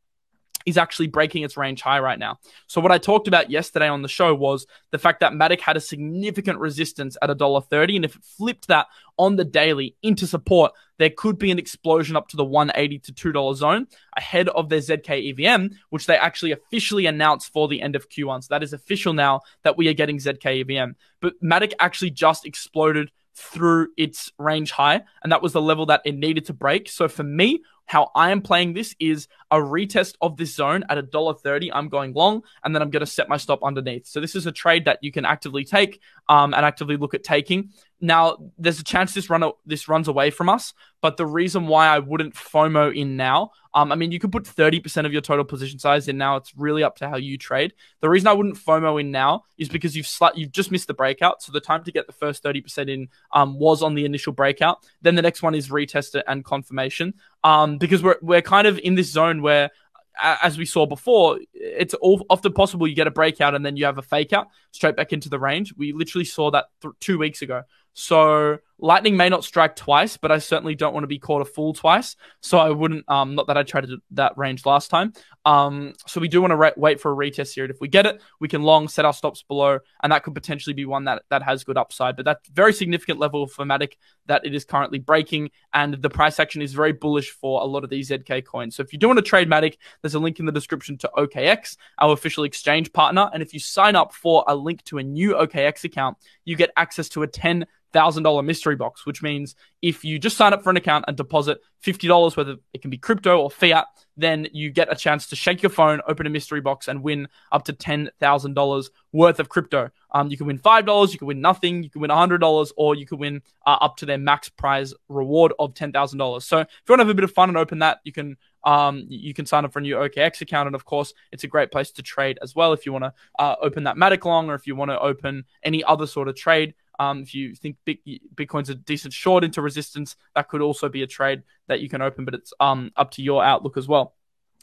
is 0.66 0.78
actually 0.78 1.08
breaking 1.08 1.44
its 1.44 1.58
range 1.58 1.82
high 1.82 2.00
right 2.00 2.20
now. 2.20 2.38
So 2.68 2.82
what 2.82 2.92
I 2.92 2.98
talked 2.98 3.28
about 3.28 3.50
yesterday 3.50 3.88
on 3.88 4.02
the 4.02 4.08
show 4.08 4.34
was 4.34 4.66
the 4.92 4.98
fact 4.98 5.20
that 5.22 5.34
Matic 5.34 5.60
had 5.62 5.78
a 5.78 5.82
significant 5.82 6.60
resistance 6.60 7.18
at 7.22 7.30
$1.30 7.30 7.96
and 7.96 8.06
if 8.06 8.16
it 8.16 8.24
flipped 8.24 8.68
that 8.68 8.88
on 9.18 9.36
the 9.36 9.46
daily 9.46 9.96
into 10.02 10.26
support, 10.26 10.72
there 10.98 11.10
could 11.10 11.38
be 11.38 11.52
an 11.52 11.60
explosion 11.60 12.16
up 12.16 12.28
to 12.30 12.38
the 12.38 12.44
180 12.44 13.00
to 13.00 13.14
$2 13.14 13.56
zone 13.56 13.88
ahead 14.16 14.50
of 14.50 14.70
their 14.70 14.80
ZK 14.80 15.34
EVM, 15.34 15.74
which 15.90 16.06
they 16.06 16.18
actually 16.18 16.52
officially 16.52 17.06
announced 17.06 17.52
for 17.52 17.68
the 17.68 17.82
end 17.82 17.96
of 17.96 18.10
Q1. 18.10 18.44
So 18.44 18.48
that 18.52 18.64
is 18.64 18.74
official 18.74 19.14
now 19.14 19.42
that 19.64 19.78
we 19.78 19.88
are 19.88 19.94
getting 19.94 20.18
ZK 20.18 20.62
EVM. 20.62 20.92
But 21.22 21.42
Matic 21.42 21.74
actually 21.80 22.12
just 22.12 22.46
exploded 22.46 23.12
through 23.40 23.88
its 23.96 24.32
range 24.38 24.72
high, 24.72 25.02
and 25.24 25.32
that 25.32 25.42
was 25.42 25.54
the 25.54 25.62
level 25.62 25.86
that 25.86 26.02
it 26.04 26.16
needed 26.16 26.46
to 26.46 26.54
break. 26.54 26.90
So 26.90 27.08
for 27.08 27.24
me, 27.24 27.62
how 27.90 28.12
I 28.14 28.30
am 28.30 28.44
playing 28.44 28.74
this 28.74 28.96
is 29.00 29.28
a 29.50 29.58
retest 29.58 30.14
of 30.22 30.38
this 30.38 30.54
zone 30.54 30.84
at 30.90 31.00
a 31.00 31.02
dollar 31.02 31.34
thirty. 31.34 31.74
I'm 31.74 31.90
going 31.90 32.14
long, 32.14 32.44
and 32.64 32.74
then 32.74 32.84
I'm 32.84 32.92
going 32.92 33.02
to 33.02 33.08
set 33.08 33.28
my 33.28 33.38
stop 33.38 33.64
underneath. 33.64 34.06
So 34.06 34.22
this 34.22 34.36
is 34.36 34.46
a 34.46 34.52
trade 34.52 34.86
that 34.86 35.00
you 35.02 35.12
can 35.12 35.26
actively 35.26 35.66
take 35.66 36.00
um, 36.30 36.54
and 36.54 36.64
actively 36.64 36.98
look 36.98 37.16
at 37.16 37.24
taking. 37.24 37.72
Now, 38.02 38.38
there's 38.58 38.80
a 38.80 38.84
chance 38.84 39.14
this 39.14 39.30
run 39.30 39.44
this 39.66 39.88
runs 39.88 40.08
away 40.08 40.30
from 40.30 40.48
us, 40.48 40.74
but 41.02 41.18
the 41.18 41.26
reason 41.26 41.68
why 41.68 41.88
I 41.88 42.00
wouldn't 42.00 42.34
FOMO 42.34 42.96
in 42.96 43.18
now, 43.18 43.52
um, 43.74 43.92
I 43.92 43.96
mean, 43.96 44.12
you 44.12 44.20
could 44.20 44.32
put 44.32 44.44
30% 44.44 45.06
of 45.06 45.12
your 45.12 45.22
total 45.22 45.44
position 45.44 45.80
size 45.80 46.08
in 46.08 46.18
now. 46.18 46.38
It's 46.38 46.56
really 46.56 46.84
up 46.84 46.96
to 46.98 47.10
how 47.10 47.18
you 47.18 47.38
trade. 47.38 47.74
The 48.00 48.10
reason 48.10 48.28
I 48.28 48.34
wouldn't 48.34 48.56
FOMO 48.56 49.02
in 49.02 49.12
now 49.12 49.44
is 49.58 49.68
because 49.68 49.96
you've 49.96 50.08
sl- 50.08 50.36
you've 50.36 50.52
just 50.52 50.72
missed 50.72 50.88
the 50.88 50.94
breakout, 50.94 51.42
so 51.42 51.52
the 51.52 51.60
time 51.60 51.84
to 51.84 51.92
get 51.92 52.08
the 52.08 52.14
first 52.14 52.44
30% 52.44 52.90
in 52.90 53.10
um, 53.34 53.60
was 53.60 53.84
on 53.84 53.96
the 53.96 54.06
initial 54.06 54.32
breakout. 54.32 54.86
Then 55.02 55.16
the 55.16 55.22
next 55.22 55.44
one 55.44 55.54
is 55.54 55.70
retest 55.70 56.22
and 56.26 56.46
confirmation, 56.46 57.14
um, 57.44 57.78
because 57.78 58.02
we're 58.02 58.18
we're 58.22 58.42
kind 58.42 58.68
of 58.68 58.80
in 58.80 58.96
this 58.96 59.12
zone 59.12 59.42
where 59.42 59.72
as 60.20 60.58
we 60.58 60.66
saw 60.66 60.86
before, 60.86 61.40
it's 61.54 61.96
often 62.02 62.54
possible 62.54 62.88
you 62.88 62.96
get 62.96 63.08
a 63.08 63.12
breakout 63.12 63.56
and 63.56 63.66
then 63.66 63.78
you 63.78 63.86
have 63.86 63.98
a 63.98 64.02
fake 64.02 64.34
out 64.34 64.48
straight 64.72 64.96
back 64.96 65.14
into 65.14 65.30
the 65.30 65.40
range. 65.40 65.74
We 65.78 65.94
literally 65.94 66.26
saw 66.26 66.52
that 66.52 66.66
th- 66.82 66.94
two 67.00 67.18
weeks 67.18 67.42
ago. 67.42 67.64
So 67.94 68.60
lightning 68.82 69.18
may 69.18 69.30
not 69.30 69.44
strike 69.44 69.76
twice, 69.76 70.18
but 70.18 70.32
I 70.32 70.40
certainly 70.40 70.76
don't 70.76 70.94
want 70.94 71.04
to 71.04 71.08
be 71.08 71.20
caught 71.20 71.42
a 71.42 71.46
fool 71.46 71.74
twice. 71.74 72.16
So 72.42 72.58
I 72.58 72.70
wouldn't. 72.70 73.10
Um, 73.10 73.36
not 73.36 73.48
that 73.48 73.58
I 73.58 73.64
tried 73.64 73.88
that 74.12 74.38
range 74.38 74.66
last 74.66 74.90
time. 74.90 75.14
Um, 75.46 75.94
so 76.08 76.20
we 76.20 76.28
do 76.28 76.42
want 76.42 76.52
to 76.52 76.58
re- 76.58 76.74
wait 76.78 77.00
for 77.00 77.12
a 77.12 77.16
retest 77.16 77.54
here. 77.54 77.66
If 77.66 77.82
we 77.82 77.88
get 77.88 78.06
it, 78.06 78.22
we 78.40 78.48
can 78.48 78.64
long 78.64 78.88
set 78.88 79.06
our 79.06 79.14
stops 79.14 79.44
below, 79.44 79.80
and 80.02 80.12
that 80.12 80.24
could 80.24 80.36
potentially 80.36 80.74
be 80.74 80.86
one 80.86 81.06
that 81.06 81.24
that 81.30 81.44
has 81.44 81.64
good 81.64 81.78
upside. 81.78 82.16
But 82.16 82.26
that's 82.26 82.48
very 82.50 82.74
significant 82.74 83.20
level 83.20 83.44
of 83.44 83.52
Matic 83.52 83.94
that 84.28 84.46
it 84.46 84.54
is 84.54 84.66
currently 84.66 85.00
breaking, 85.00 85.52
and 85.74 85.96
the 85.96 86.10
price 86.10 86.40
action 86.40 86.62
is 86.62 86.74
very 86.74 86.94
bullish 86.94 87.32
for 87.32 87.62
a 87.62 87.66
lot 87.66 87.84
of 87.84 87.90
these 87.90 88.10
ZK 88.10 88.46
coins. 88.46 88.76
So 88.76 88.84
if 88.84 88.94
you 88.94 89.00
do 89.00 89.08
want 89.08 89.18
to 89.18 89.24
trade 89.24 89.50
Matic, 89.50 89.78
there's 90.02 90.16
a 90.16 90.20
link 90.20 90.40
in 90.40 90.46
the 90.46 90.52
description 90.52 90.98
to 91.00 91.12
OKX, 91.18 91.78
our 92.00 92.14
official 92.14 92.44
exchange 92.44 92.94
partner, 92.94 93.30
and 93.34 93.42
if 93.42 93.54
you 93.54 93.60
sign 93.60 93.96
up 93.96 94.14
for 94.14 94.44
a 94.48 94.56
link 94.56 94.84
to 94.86 95.00
a 95.00 95.04
new 95.04 95.34
OKX 95.34 95.84
account, 95.84 96.18
you 96.46 96.56
get 96.56 96.72
access 96.78 97.10
to 97.10 97.24
a 97.24 97.28
10 97.28 97.66
thousand 97.92 98.24
dollar 98.24 98.44
mystery 98.44 98.76
box, 98.76 99.06
which 99.06 99.22
means 99.22 99.56
if 99.82 100.04
you 100.04 100.20
just 100.20 100.38
sign 100.38 100.54
up 100.54 100.64
for 100.64 100.70
an 100.70 100.78
account 100.78 101.06
and 101.08 101.16
deposit 101.16 101.60
fifty 101.80 102.08
dollars, 102.08 102.36
whether 102.36 102.56
it 102.74 102.82
can 102.82 102.92
be 102.92 102.98
crypto 102.98 103.40
or 103.40 103.50
fiat, 103.50 103.86
then 104.18 104.48
you 104.52 104.70
get 104.70 104.92
a 104.92 104.96
chance 104.96 105.28
to 105.28 105.36
shake 105.36 105.64
your 105.64 105.70
phone, 105.70 106.02
open 106.08 106.28
a 106.28 106.30
mystery 106.30 106.62
box, 106.62 106.88
and 106.88 107.04
win 107.04 107.28
up 107.52 107.64
to 107.66 107.74
ten 107.74 108.10
thousand 108.20 108.54
dollars 108.54 108.92
worth 109.12 109.40
of 109.40 109.50
crypto. 109.50 109.90
Um, 110.12 110.30
you 110.30 110.38
can 110.38 110.48
win 110.48 110.58
five 110.58 110.86
dollars, 110.86 111.14
you 111.14 111.20
can 111.20 111.28
win 111.28 111.42
nothing, 111.42 111.84
you 111.84 111.90
can 111.90 112.02
win 112.02 112.10
hundred 112.10 112.40
dollars, 112.40 112.72
or 112.78 112.96
you 112.96 113.06
can 113.06 113.18
win 113.18 113.42
uh, 113.66 113.78
up 113.82 113.98
to 113.98 114.06
their 114.06 114.18
max 114.18 114.50
prize 114.50 114.94
reward 115.08 115.54
of 115.60 115.74
ten 115.74 115.92
thousand 115.92 116.20
dollars. 116.20 116.46
So 116.46 116.60
if 116.60 116.68
you 116.88 116.94
want 116.94 117.00
to 117.00 117.06
have 117.06 117.12
a 117.12 117.16
bit 117.16 117.24
of 117.24 117.32
fun 117.32 117.50
and 117.50 117.58
open 117.58 117.80
that, 117.80 118.00
you 118.04 118.12
can 118.12 118.38
um, 118.64 119.06
you 119.08 119.34
can 119.34 119.46
sign 119.46 119.66
up 119.66 119.74
for 119.74 119.80
a 119.80 119.82
new 119.82 119.96
OKX 119.96 120.42
account, 120.42 120.68
and 120.68 120.76
of 120.76 120.86
course, 120.86 121.14
it's 121.32 121.44
a 121.44 121.48
great 121.48 121.72
place 121.72 121.92
to 121.92 122.02
trade 122.02 122.40
as 122.42 122.56
well. 122.56 122.74
If 122.74 122.86
you 122.86 122.92
want 122.92 123.06
to 123.06 123.14
uh, 123.38 123.56
open 123.62 123.86
that 123.86 123.96
Matic 123.96 124.26
long, 124.26 124.50
or 124.50 124.56
if 124.56 124.68
you 124.68 124.76
want 124.76 124.92
to 124.92 125.00
open 125.00 125.46
any 125.64 125.84
other 125.84 126.08
sort 126.08 126.28
of 126.28 126.36
trade, 126.36 126.74
um, 127.00 127.22
if 127.22 127.34
you 127.34 127.56
think 127.56 127.78
Bitcoin's 127.86 128.70
a 128.70 128.76
decent 128.76 129.14
short 129.14 129.44
into 129.44 129.62
resistance, 129.62 130.16
that 130.36 130.50
could 130.50 130.62
also 130.62 130.90
be 130.90 131.02
a 131.02 131.08
trade 131.08 131.44
that 131.68 131.80
you 131.80 131.90
can 131.90 132.02
open, 132.02 132.26
but 132.26 132.34
it's 132.34 132.54
um, 132.60 132.92
up 132.96 133.12
to 133.12 133.24
your 133.24 133.44
outlook 133.44 133.78
as 133.78 133.88
well. 133.88 134.16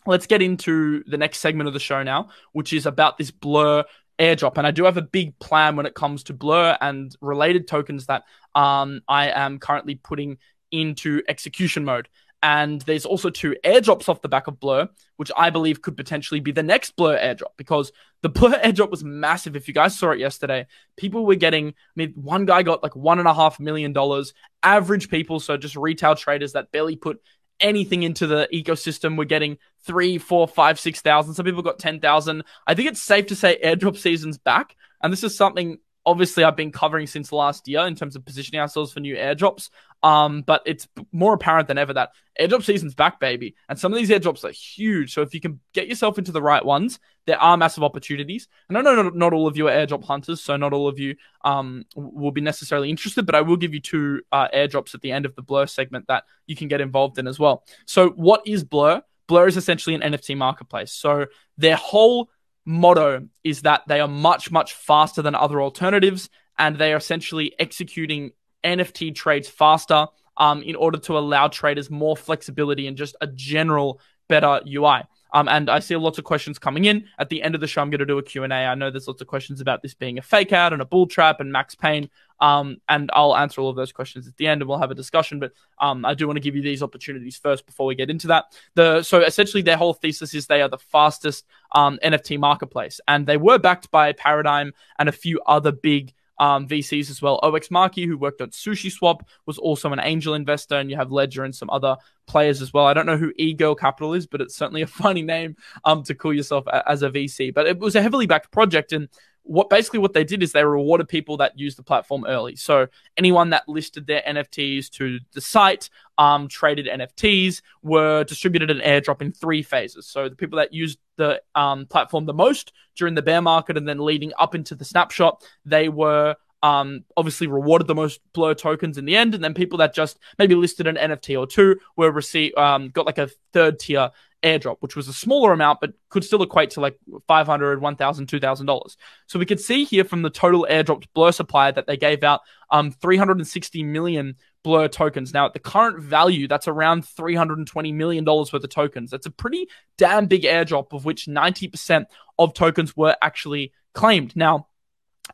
Let's 0.07 0.27
get 0.27 0.43
into 0.43 1.03
the 1.05 1.17
next 1.17 1.39
segment 1.39 1.67
of 1.67 1.73
the 1.73 1.81
show 1.81 2.03
now, 2.03 2.29
which 2.53 2.73
is 2.73 2.87
about 2.87 3.19
this 3.19 3.31
Blur 3.31 3.85
airdrop. 4.19 4.59
And 4.59 4.67
I 4.67 4.71
do 4.71 4.85
have 4.85 4.97
a 4.97 5.03
big 5.03 5.39
plan 5.39 5.77
when 5.77 5.87
it 5.87 5.95
comes 5.95 6.25
to 6.25 6.35
Blur 6.35 6.77
and 6.81 7.15
related 7.21 7.67
tokens 7.67 8.07
that 8.07 8.25
um, 8.55 9.01
I 9.09 9.31
am 9.31 9.59
currently 9.59 9.97
putting 9.97 10.39
into 10.71 11.23
execution 11.29 11.85
mode. 11.85 12.09
And 12.43 12.83
there's 12.83 13.07
also 13.07 13.31
two 13.31 13.57
airdrops 13.65 14.09
off 14.09 14.23
the 14.23 14.29
back 14.29 14.47
of 14.47 14.61
Blur, 14.61 14.89
which 15.17 15.33
I 15.37 15.51
believe 15.51 15.83
could 15.83 15.97
potentially 15.97 16.41
be 16.41 16.53
the 16.53 16.63
next 16.63 16.95
Blur 16.97 17.19
airdrop 17.19 17.57
because 17.57 17.93
the 18.23 18.29
Blur 18.29 18.61
airdrop 18.63 18.91
was 18.91 19.03
massive. 19.03 19.57
If 19.57 19.69
you 19.69 19.75
guys 19.75 19.99
saw 19.99 20.11
it 20.11 20.19
yesterday, 20.19 20.67
people 20.97 21.25
were 21.25 21.35
getting, 21.35 21.69
I 21.69 21.73
mean, 21.97 22.13
one 22.15 22.45
guy 22.45 22.63
got 22.63 22.83
like 22.83 22.95
one 22.95 23.19
and 23.19 23.29
a 23.29 23.35
half 23.35 23.59
million 23.59 23.93
dollars. 23.93 24.35
Average 24.63 25.09
people, 25.11 25.41
so 25.41 25.57
just 25.57 25.77
retail 25.77 26.15
traders 26.15 26.53
that 26.53 26.73
barely 26.73 26.97
put 26.97 27.21
anything 27.59 28.03
into 28.03 28.27
the 28.27 28.49
ecosystem, 28.53 29.17
were 29.17 29.25
getting 29.25 29.59
three, 29.85 30.19
four, 30.19 30.47
five, 30.47 30.79
six 30.79 31.01
thousand. 31.01 31.35
Some 31.35 31.47
people 31.47 31.63
got 31.63 31.79
10,000. 31.79 32.43
I 32.67 32.75
think 32.75 32.89
it's 32.89 33.03
safe 33.03 33.27
to 33.29 33.37
say 33.37 33.59
airdrop 33.65 33.97
season's 33.97 34.39
back. 34.39 34.77
And 35.03 35.13
this 35.13 35.25
is 35.25 35.37
something 35.37 35.79
obviously 36.07 36.45
I've 36.45 36.57
been 36.57 36.73
covering 36.73 37.09
since 37.09 37.33
last 37.33 37.67
year 37.67 37.81
in 37.81 37.97
terms 37.97 38.15
of 38.15 38.25
positioning 38.25 38.61
ourselves 38.61 38.93
for 38.93 39.01
new 39.01 39.17
airdrops. 39.17 39.69
Um, 40.03 40.43
but 40.43 40.63
it's 40.67 40.87
more 41.11 41.35
apparent 41.35 41.67
than 41.67 41.79
ever 41.79 41.93
that 41.95 42.11
airdrop 42.41 42.63
season's 42.63 42.95
back, 42.95 43.19
baby. 43.19 43.57
And 43.69 43.79
some 43.79 43.93
of 43.93 43.99
these 43.99 44.11
airdrops 44.11 44.45
are 44.45 44.53
huge. 44.53 45.13
So 45.13 45.23
if 45.23 45.35
you 45.35 45.41
can 45.41 45.59
get 45.73 45.89
yourself 45.89 46.17
into 46.17 46.31
the 46.31 46.41
right 46.43 46.65
ones, 46.65 47.01
there 47.27 47.41
are 47.41 47.57
massive 47.57 47.83
opportunities. 47.83 48.47
And 48.69 48.79
I 48.79 48.83
know 48.83 49.03
not, 49.03 49.17
not 49.17 49.33
all 49.33 49.49
of 49.49 49.57
you 49.57 49.67
are 49.67 49.73
airdrop 49.73 50.05
hunters, 50.05 50.41
so 50.41 50.57
not 50.57 50.73
all 50.73 50.87
of 50.87 51.01
you 51.01 51.17
um, 51.45 51.85
will 51.97 52.31
be 52.31 52.41
necessarily 52.41 52.89
interested, 52.89 53.27
but 53.27 53.35
I 53.35 53.41
will 53.41 53.57
give 53.57 53.75
you 53.75 53.81
two 53.81 54.23
uh, 54.31 54.47
airdrops 54.55 54.95
at 54.95 55.01
the 55.01 55.11
end 55.11 55.27
of 55.27 55.35
the 55.35 55.43
Blur 55.43 55.67
segment 55.67 56.07
that 56.07 56.23
you 56.47 56.55
can 56.55 56.69
get 56.69 56.81
involved 56.81 57.19
in 57.19 57.27
as 57.27 57.41
well. 57.41 57.65
So 57.85 58.11
what 58.11 58.43
is 58.47 58.63
Blur? 58.63 59.03
Blur 59.27 59.49
is 59.49 59.57
essentially 59.57 59.97
an 59.97 60.03
NFT 60.03 60.37
marketplace. 60.37 60.93
So 60.93 61.27
their 61.59 61.75
whole 61.75 62.31
motto 62.67 63.29
is 63.45 63.63
that 63.63 63.83
they 63.87 64.01
are 64.01 64.09
much, 64.09 64.51
much 64.51 64.75
faster 64.75 65.23
than 65.23 65.35
other 65.35 65.63
alternatives 65.63 66.29
and 66.59 66.77
they 66.77 66.93
are 66.93 66.97
essentially 66.97 67.55
executing 67.59 68.33
NFT 68.65 69.15
trades 69.15 69.49
faster 69.49 70.09
um, 70.37 70.63
in 70.63 70.77
order 70.77 70.99
to 70.99 71.17
allow 71.17 71.49
traders 71.49 71.91
more 71.91 72.17
flexibility 72.17 72.87
and 72.87 72.97
just 72.97 73.17
a 73.21 73.27
general 73.27 74.01
better 74.29 74.61
UI. 74.67 75.03
Um, 75.33 75.49
and 75.49 75.69
I 75.69 75.81
see 75.81 75.97
lots 75.97 76.19
of 76.19 76.25
questions 76.25 76.59
coming 76.59 76.85
in. 76.87 77.07
At 77.19 77.29
the 77.29 77.43
end 77.43 77.55
of 77.55 77.61
the 77.61 77.67
show, 77.67 77.83
I'm 77.83 77.91
going 77.91 78.01
to 78.01 78.07
do 78.07 78.19
a 78.19 78.23
Q&A. 78.23 78.49
I 78.49 78.75
know 78.75 78.91
there's 78.91 79.09
lots 79.09 79.21
of 79.21 79.27
questions 79.27 79.61
about 79.61 79.83
this 79.83 79.95
being 79.95 80.19
a 80.19 80.23
fake 80.23 80.53
out 80.53 80.73
and 80.73 80.81
a 80.81 80.87
bull 80.87 81.07
trap 81.07 81.41
and 81.41 81.53
Max 81.53 81.75
Pain. 81.75 82.11
Um, 82.41 82.79
and 82.89 83.11
I'll 83.13 83.37
answer 83.37 83.61
all 83.61 83.71
of 83.71 83.77
those 83.77 83.93
questions 83.93 84.29
at 84.29 84.37
the 84.37 84.47
end 84.47 84.61
and 84.61 84.69
we'll 84.69 84.79
have 84.79 84.91
a 84.91 84.95
discussion. 84.95 85.41
But 85.41 85.53
um, 85.81 86.05
I 86.05 86.15
do 86.15 86.27
want 86.27 86.37
to 86.37 86.43
give 86.43 86.57
you 86.57 86.63
these 86.63 86.83
opportunities 86.83 87.37
first 87.37 87.67
before 87.67 87.87
we 87.87 87.95
get 87.95 88.11
into 88.11 88.27
that. 88.29 88.57
The 88.75 89.03
So 89.03 89.23
essentially, 89.23 89.63
their 89.63 89.77
whole 89.77 89.95
thesis 89.95 90.35
is 90.35 90.47
they 90.47 90.63
are 90.63 90.69
the 90.69 90.79
fastest 90.79 91.47
um, 91.73 91.99
NFT 92.03 92.39
marketplace. 92.39 93.01
And 93.09 93.27
they 93.27 93.37
were 93.37 93.59
backed 93.59 93.91
by 93.91 94.13
Paradigm 94.13 94.73
and 94.99 95.09
a 95.09 95.13
few 95.13 95.41
other 95.47 95.73
big 95.73 96.13
um, 96.39 96.67
VCs 96.69 97.11
as 97.11 97.23
well. 97.23 97.41
0xMaki, 97.43 98.07
who 98.07 98.19
worked 98.19 98.41
at 98.41 98.51
SushiSwap, 98.51 99.21
was 99.47 99.59
also 99.59 99.93
an 99.93 100.01
angel 100.01 100.35
investor, 100.35 100.77
and 100.77 100.91
you 100.91 100.97
have 100.97 101.13
Ledger 101.13 101.45
and 101.45 101.55
some 101.55 101.71
other 101.71 101.97
players 102.27 102.61
as 102.61 102.73
well. 102.73 102.87
I 102.87 102.95
don't 102.95 103.07
know 103.07 103.17
who 103.17 103.33
E-Girl 103.37 103.75
Capital 103.75 104.15
is, 104.15 104.27
but 104.27 104.41
it's 104.41 104.57
certainly 104.57 104.83
a 104.83 104.87
funny 105.05 105.23
name 105.23 105.57
um, 105.85 106.03
to 106.05 106.15
call 106.15 106.35
yourself 106.35 106.67
as 106.87 107.03
a 107.03 107.11
VC. 107.11 107.53
But 107.53 107.67
it 107.67 107.79
was 107.79 107.97
a 107.97 108.03
heavily 108.03 108.27
backed 108.27 108.51
project, 108.51 108.93
and 108.93 109.09
what 109.47 109.71
basically 109.71 110.01
what 110.01 110.13
they 110.13 110.25
did 110.25 110.43
is 110.43 110.53
they 110.53 110.65
rewarded 110.65 111.09
people 111.09 111.37
that 111.37 111.59
used 111.59 111.79
the 111.79 111.83
platform 111.83 112.25
early. 112.27 112.57
So 112.57 112.89
anyone 113.17 113.51
that 113.51 113.69
listed 113.69 114.07
their 114.07 114.23
NFTs 114.27 114.91
to 114.91 115.21
the 115.33 115.41
site, 115.41 115.89
um, 116.19 116.49
traded 116.49 116.87
NFTs, 116.87 117.63
were 117.83 118.25
distributed 118.25 118.71
an 118.71 118.81
airdrop 118.81 119.23
in 119.23 119.33
three 119.33 119.63
phases. 119.63 120.07
So 120.07 120.29
the 120.29 120.37
people 120.37 120.59
that 120.59 120.73
used 120.73 120.99
the 121.17 121.41
um, 121.55 121.87
platform 121.87 122.27
the 122.27 122.35
most 122.35 122.73
during 122.97 123.15
the 123.15 123.23
bear 123.23 123.41
market 123.41 123.77
and 123.77 123.89
then 123.89 123.99
leading 123.99 124.33
up 124.39 124.55
into 124.55 124.75
the 124.75 124.85
snapshot, 124.85 125.45
they 125.65 125.89
were 125.89 126.35
um, 126.63 127.05
obviously 127.17 127.47
rewarded 127.47 127.87
the 127.87 127.95
most 127.95 128.21
blur 128.33 128.55
tokens 128.55 128.99
in 128.99 129.05
the 129.05 129.17
end, 129.17 129.35
and 129.35 129.45
then 129.45 129.55
people 129.55 129.79
that 129.79 129.95
just 129.95 130.19
maybe 130.39 130.55
listed 130.57 130.87
an 130.87 130.97
NFT 130.97 131.39
or 131.39 131.47
two 131.47 131.77
were 131.97 132.11
received 132.11 132.57
um, 132.59 132.89
got 132.89 133.07
like 133.07 133.19
a 133.19 133.31
third 133.53 133.79
tier 133.79 134.11
airdrop, 134.47 134.77
which 134.81 134.95
was 134.95 135.09
a 135.09 135.13
smaller 135.13 135.53
amount, 135.53 135.81
but 135.81 135.93
could 136.09 136.25
still 136.25 136.43
equate 136.43 136.71
to 136.71 136.81
like 136.81 136.99
500, 137.27 137.81
1000, 137.81 138.27
2000 138.27 138.67
dollars. 138.67 138.97
So 139.27 139.39
we 139.39 139.47
could 139.47 139.61
see 139.61 139.85
here 139.85 140.05
from 140.05 140.23
the 140.23 140.31
total 140.31 140.67
airdropped 140.71 141.07
blur 141.15 141.33
supply 141.33 141.71
that 141.73 141.87
they 141.87 141.97
gave 141.97 142.23
out 142.23 142.41
um 142.71 142.93
360 142.93 143.83
million 143.83 144.37
blur 144.63 144.89
tokens. 144.89 145.35
Now 145.35 145.47
at 145.47 145.53
the 145.53 145.59
current 145.59 146.01
value, 146.01 146.49
that's 146.49 146.69
around 146.69 147.05
320 147.05 147.93
million 147.93 148.25
dollars 148.25 148.53
worth 148.53 148.65
of 148.65 148.71
tokens. 148.71 149.11
That's 149.11 149.27
a 149.27 149.31
pretty 149.31 149.69
damn 149.99 150.27
big 150.27 150.43
airdrop, 150.43 150.93
of 150.93 151.05
which 151.05 151.27
90% 151.27 152.07
of 152.39 152.55
tokens 152.55 152.97
were 152.97 153.17
actually 153.21 153.73
claimed. 153.95 154.35
Now 154.37 154.69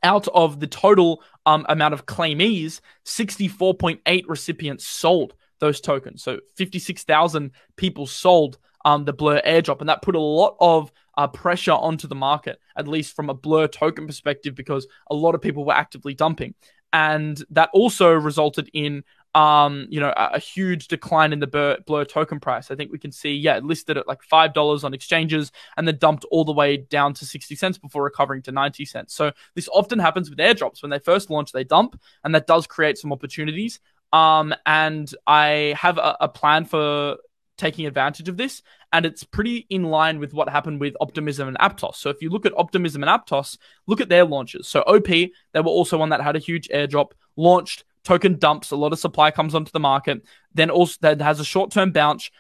out 0.02 0.26
of 0.28 0.60
the 0.60 0.66
total 0.66 1.22
um, 1.44 1.66
amount 1.68 1.94
of 1.94 2.06
claimees, 2.06 2.80
64.8 3.04 4.24
recipients 4.26 4.86
sold 4.86 5.34
those 5.62 5.80
tokens. 5.80 6.22
So 6.22 6.40
56,000 6.56 7.52
people 7.76 8.06
sold 8.06 8.58
um, 8.84 9.04
the 9.04 9.12
Blur 9.12 9.40
airdrop, 9.42 9.80
and 9.80 9.88
that 9.88 10.02
put 10.02 10.14
a 10.14 10.20
lot 10.20 10.56
of 10.60 10.92
uh, 11.16 11.28
pressure 11.28 11.72
onto 11.72 12.08
the 12.08 12.14
market, 12.14 12.58
at 12.76 12.88
least 12.88 13.14
from 13.14 13.30
a 13.30 13.34
Blur 13.34 13.66
token 13.68 14.06
perspective, 14.06 14.54
because 14.54 14.86
a 15.10 15.14
lot 15.14 15.34
of 15.34 15.40
people 15.40 15.64
were 15.64 15.74
actively 15.74 16.14
dumping, 16.14 16.54
and 16.92 17.42
that 17.50 17.70
also 17.72 18.12
resulted 18.12 18.70
in 18.72 19.04
um, 19.34 19.86
you 19.88 19.98
know, 19.98 20.12
a, 20.14 20.32
a, 20.34 20.38
huge 20.38 20.88
decline 20.88 21.32
in 21.32 21.40
the 21.40 21.46
Blur, 21.46 21.78
Blur 21.86 22.04
token 22.04 22.38
price. 22.38 22.70
I 22.70 22.74
think 22.74 22.92
we 22.92 22.98
can 22.98 23.12
see, 23.12 23.34
yeah, 23.34 23.60
listed 23.60 23.96
at 23.96 24.06
like 24.06 24.22
five 24.22 24.52
dollars 24.52 24.84
on 24.84 24.92
exchanges, 24.92 25.52
and 25.76 25.88
then 25.88 25.96
dumped 25.96 26.26
all 26.30 26.44
the 26.44 26.52
way 26.52 26.76
down 26.76 27.14
to 27.14 27.24
sixty 27.24 27.54
cents 27.54 27.78
before 27.78 28.04
recovering 28.04 28.42
to 28.42 28.52
ninety 28.52 28.84
cents. 28.84 29.14
So 29.14 29.32
this 29.54 29.68
often 29.72 29.98
happens 29.98 30.28
with 30.28 30.38
airdrops 30.38 30.82
when 30.82 30.90
they 30.90 30.98
first 30.98 31.30
launch, 31.30 31.52
they 31.52 31.64
dump, 31.64 31.98
and 32.24 32.34
that 32.34 32.46
does 32.46 32.66
create 32.66 32.98
some 32.98 33.12
opportunities. 33.12 33.80
Um, 34.12 34.54
and 34.66 35.12
I 35.26 35.74
have 35.78 35.96
a, 35.96 36.16
a 36.20 36.28
plan 36.28 36.66
for 36.66 37.16
taking 37.62 37.86
advantage 37.86 38.28
of 38.28 38.36
this. 38.36 38.60
And 38.92 39.06
it's 39.06 39.24
pretty 39.24 39.66
in 39.70 39.84
line 39.84 40.18
with 40.18 40.34
what 40.34 40.48
happened 40.48 40.80
with 40.80 40.96
Optimism 41.00 41.46
and 41.48 41.58
Aptos. 41.58 41.94
So 41.96 42.10
if 42.10 42.20
you 42.20 42.28
look 42.28 42.44
at 42.44 42.58
Optimism 42.58 43.02
and 43.02 43.10
Aptos, 43.10 43.56
look 43.86 44.00
at 44.00 44.08
their 44.08 44.24
launches. 44.24 44.66
So 44.66 44.80
OP, 44.82 45.06
they 45.06 45.30
were 45.54 45.62
also 45.64 45.96
one 45.96 46.10
that 46.10 46.20
had 46.20 46.36
a 46.36 46.40
huge 46.40 46.68
airdrop, 46.68 47.12
launched, 47.36 47.84
token 48.04 48.36
dumps, 48.36 48.72
a 48.72 48.76
lot 48.76 48.92
of 48.92 48.98
supply 48.98 49.30
comes 49.30 49.54
onto 49.54 49.70
the 49.70 49.78
market, 49.78 50.22
then 50.52 50.70
also 50.70 50.96
that 51.02 51.20
has 51.20 51.38
a 51.38 51.44
short-term 51.44 51.92
bounce, 51.92 52.32